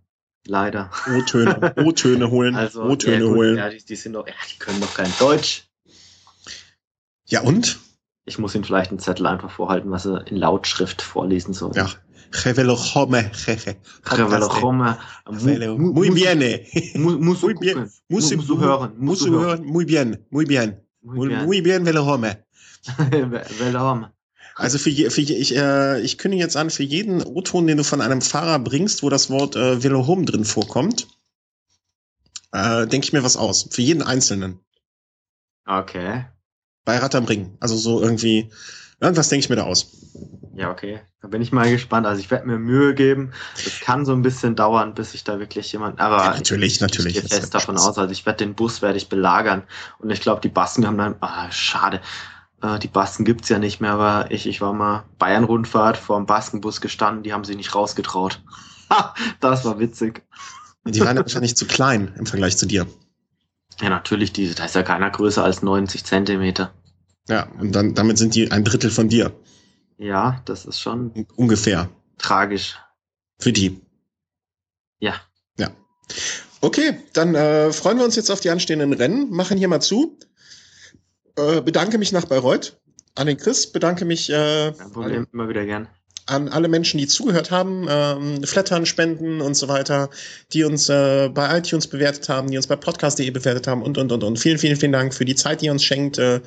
leider. 0.49 0.91
O-Töne, 1.07 1.75
O-Töne 1.77 2.31
holen, 2.31 2.57
also, 2.57 2.83
O-Töne 2.83 3.25
ja, 3.25 3.31
holen. 3.31 3.57
Ja, 3.57 3.69
die, 3.69 3.85
die, 3.85 3.97
sind 3.97 4.15
doch, 4.15 4.27
ja, 4.27 4.35
die 4.53 4.59
können 4.59 4.81
doch 4.81 4.95
kein 4.95 5.13
Deutsch. 5.19 5.69
Ja, 7.27 7.43
und? 7.43 7.79
Ich 8.25 8.39
muss 8.39 8.55
ihnen 8.55 8.65
vielleicht 8.65 8.91
einen 8.91 8.99
Zettel 8.99 9.27
einfach 9.27 9.51
vorhalten, 9.51 9.91
was 9.91 10.03
sie 10.03 10.21
in 10.27 10.37
Lautschrift 10.37 11.03
vorlesen 11.03 11.55
sollen. 11.55 11.75
Ja. 11.75 11.89
Revelojome, 12.45 13.31
Revelojome. 13.47 14.95
Muy 15.79 16.11
bien. 16.11 16.55
Musst 16.95 17.43
du 17.43 17.49
hören. 17.49 17.91
Musst 18.09 18.31
du 18.33 18.61
hören. 18.61 18.93
Musst 18.99 19.27
du 19.27 19.41
hören. 19.41 19.65
Muy 19.65 19.87
bien. 19.87 20.27
Muy 20.31 20.45
bien. 20.45 20.83
Muy 21.01 21.63
bien, 21.63 21.87
Velojome. 21.87 22.45
Velojome. 23.59 24.13
Also 24.59 24.79
für, 24.79 24.91
je, 24.91 25.09
für 25.11 25.21
je, 25.21 25.37
ich, 25.37 25.57
äh, 25.57 26.01
ich 26.01 26.19
kündige 26.19 26.43
jetzt 26.43 26.57
an, 26.57 26.69
für 26.69 26.83
jeden 26.83 27.23
O-Ton, 27.23 27.69
den 27.69 27.79
du 27.79 27.85
von 27.85 28.01
einem 28.01 28.21
Fahrer 28.21 28.59
bringst, 28.59 29.05
wo 29.05 29.09
das 29.09 29.31
Wort 29.31 29.55
äh, 29.55 29.85
Velohome 29.85 30.25
drin 30.25 30.45
vorkommt, 30.45 31.07
äh, 32.53 32.89
denke 32.89 33.05
ich 33.05 33.13
mir 33.13 33.23
was 33.23 33.37
aus. 33.37 33.69
Für 33.71 33.83
jeden 33.83 34.03
Einzelnen. 34.03 34.59
Okay. 35.65 36.25
Bei 36.85 36.99
Rad 36.99 37.15
am 37.15 37.27
Ring. 37.27 37.57
Also 37.61 37.77
so 37.77 38.03
irgendwie, 38.03 38.51
irgendwas 39.01 39.29
denke 39.29 39.45
ich 39.45 39.49
mir 39.49 39.57
da 39.57 39.63
aus. 39.63 39.93
Ja, 40.55 40.73
okay. 40.73 41.03
Da 41.21 41.29
bin 41.29 41.41
ich 41.41 41.53
mal 41.53 41.71
gespannt. 41.71 42.05
Also 42.07 42.21
ich 42.21 42.31
werde 42.33 42.47
mir 42.49 42.59
Mühe 42.59 42.95
geben. 42.95 43.33
Es 43.55 43.79
kann 43.79 44.05
so 44.05 44.13
ein 44.13 44.23
bisschen 44.23 44.57
dauern, 44.57 44.95
bis 44.95 45.15
ich 45.15 45.23
da 45.23 45.39
wirklich 45.39 45.71
jemand. 45.71 46.01
Aber 46.01 46.17
ja, 46.17 46.35
natürlich, 46.35 46.75
ich, 46.75 46.81
natürlich. 46.81 47.17
Ich 47.17 47.29
gehe 47.29 47.39
fest 47.39 47.55
davon 47.55 47.77
aus. 47.77 47.97
Also 47.97 48.11
ich 48.11 48.27
werde 48.27 48.45
den 48.45 48.55
Bus 48.55 48.83
werde 48.83 48.99
ich 48.99 49.09
belagern. 49.09 49.63
Und 50.01 50.11
ich 50.11 50.21
glaube, 50.21 50.41
die 50.41 50.49
Basken 50.49 50.85
haben 50.85 50.99
dann. 50.99 51.15
Ah, 51.21 51.49
schade. 51.53 52.01
Äh, 52.63 52.79
die 52.79 52.89
Basken 52.89 53.25
gibt's 53.25 53.49
ja 53.49 53.59
nicht 53.59 53.81
mehr, 53.81 53.93
aber 53.93 54.31
ich, 54.31 54.47
ich 54.47 54.61
war 54.61 54.73
mal 54.73 55.05
Bayern-Rundfahrt 55.19 55.97
vor 55.97 56.17
dem 56.17 56.27
Baskenbus 56.27 56.81
gestanden, 56.81 57.23
die 57.23 57.33
haben 57.33 57.45
sich 57.45 57.57
nicht 57.57 57.75
rausgetraut. 57.75 58.43
das 59.41 59.65
war 59.65 59.79
witzig. 59.79 60.23
Die 60.85 61.01
waren 61.01 61.17
ja 61.17 61.23
wahrscheinlich 61.23 61.57
zu 61.57 61.67
klein 61.67 62.15
im 62.19 62.27
Vergleich 62.27 62.57
zu 62.57 62.67
dir. 62.67 62.87
Ja, 63.81 63.91
natürlich, 63.91 64.33
die, 64.33 64.55
da 64.55 64.65
ist 64.65 64.75
ja 64.75 64.83
keiner 64.83 65.11
größer 65.11 65.45
als 65.45 65.63
90 65.63 66.05
Zentimeter. 66.05 66.73
Ja, 67.29 67.49
und 67.59 67.73
dann, 67.73 67.95
damit 67.95 68.19
sind 68.19 68.35
die 68.35 68.51
ein 68.51 68.65
Drittel 68.65 68.91
von 68.91 69.09
dir. 69.09 69.33
Ja, 69.99 70.41
das 70.47 70.65
ist 70.65 70.81
schon. 70.81 71.27
Ungefähr. 71.37 71.91
Tragisch. 72.17 72.79
Für 73.39 73.53
die. 73.53 73.81
Ja. 74.99 75.15
Ja. 75.59 75.71
Okay, 76.61 76.99
dann 77.13 77.35
äh, 77.35 77.73
freuen 77.73 77.99
wir 77.99 78.05
uns 78.05 78.17
jetzt 78.17 78.31
auf 78.31 78.41
die 78.41 78.51
anstehenden 78.51 78.93
Rennen, 78.93 79.31
machen 79.31 79.59
hier 79.59 79.69
mal 79.69 79.81
zu. 79.81 80.19
Äh, 81.39 81.61
bedanke 81.61 81.99
mich 81.99 82.13
nach 82.13 82.25
Bayreuth 82.27 82.77
an 83.15 83.27
den 83.27 83.37
Chris, 83.37 83.67
bedanke 83.67 84.05
mich 84.05 84.31
äh, 84.31 84.73
Kein 84.77 84.93
Problem, 84.93 85.27
immer 85.33 85.49
wieder 85.49 85.65
gern. 85.65 85.89
an 86.27 86.49
alle 86.49 86.69
Menschen, 86.69 86.99
die 86.99 87.07
zugehört 87.07 87.51
haben, 87.51 87.87
ähm, 87.89 88.43
Flattern, 88.45 88.87
Spenden 88.87 89.41
und 89.41 89.55
so 89.55 89.69
weiter, 89.69 90.11
die 90.53 90.65
uns 90.65 90.89
äh, 90.89 91.29
bei 91.33 91.59
iTunes 91.59 91.87
bewertet 91.87 92.29
haben, 92.29 92.51
die 92.51 92.57
uns 92.57 92.67
bei 92.67 92.77
podcast.de 92.77 93.31
bewertet 93.31 93.67
haben 93.67 93.83
und, 93.83 93.99
und, 93.99 94.13
und, 94.13 94.25
und. 94.25 94.39
Vielen, 94.39 94.59
vielen, 94.59 94.77
vielen 94.77 94.93
Dank 94.93 95.15
für 95.15 95.25
die 95.25 95.35
Zeit, 95.35 95.63
die 95.63 95.67
ihr 95.67 95.73
uns 95.73 95.85
schenkt, 95.85 96.19
äh, 96.19 96.41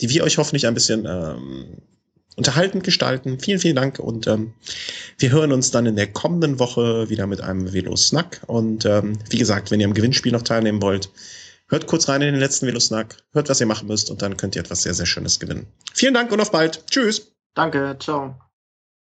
die 0.00 0.08
wir 0.08 0.24
euch 0.24 0.38
hoffentlich 0.38 0.66
ein 0.66 0.74
bisschen 0.74 1.06
ähm, 1.06 1.66
unterhaltend 2.36 2.84
gestalten. 2.84 3.38
Vielen, 3.40 3.58
vielen 3.58 3.76
Dank 3.76 3.98
und 3.98 4.26
ähm, 4.26 4.52
wir 5.18 5.30
hören 5.30 5.52
uns 5.52 5.70
dann 5.70 5.86
in 5.86 5.96
der 5.96 6.06
kommenden 6.08 6.58
Woche 6.58 7.08
wieder 7.08 7.26
mit 7.26 7.40
einem 7.40 7.72
Velo-Snack 7.72 8.42
und 8.46 8.84
ähm, 8.84 9.18
wie 9.30 9.38
gesagt, 9.38 9.70
wenn 9.70 9.80
ihr 9.80 9.86
am 9.86 9.94
Gewinnspiel 9.94 10.32
noch 10.32 10.42
teilnehmen 10.42 10.82
wollt, 10.82 11.10
Hört 11.68 11.86
kurz 11.86 12.08
rein 12.08 12.22
in 12.22 12.32
den 12.32 12.40
letzten 12.40 12.66
Velosnack, 12.66 13.16
hört, 13.32 13.48
was 13.48 13.60
ihr 13.60 13.66
machen 13.66 13.88
müsst 13.88 14.10
und 14.10 14.22
dann 14.22 14.36
könnt 14.36 14.54
ihr 14.54 14.60
etwas 14.60 14.82
sehr, 14.82 14.94
sehr 14.94 15.06
Schönes 15.06 15.40
gewinnen. 15.40 15.66
Vielen 15.94 16.14
Dank 16.14 16.30
und 16.30 16.40
auf 16.40 16.52
bald. 16.52 16.86
Tschüss. 16.88 17.32
Danke, 17.54 17.96
ciao. 17.98 18.38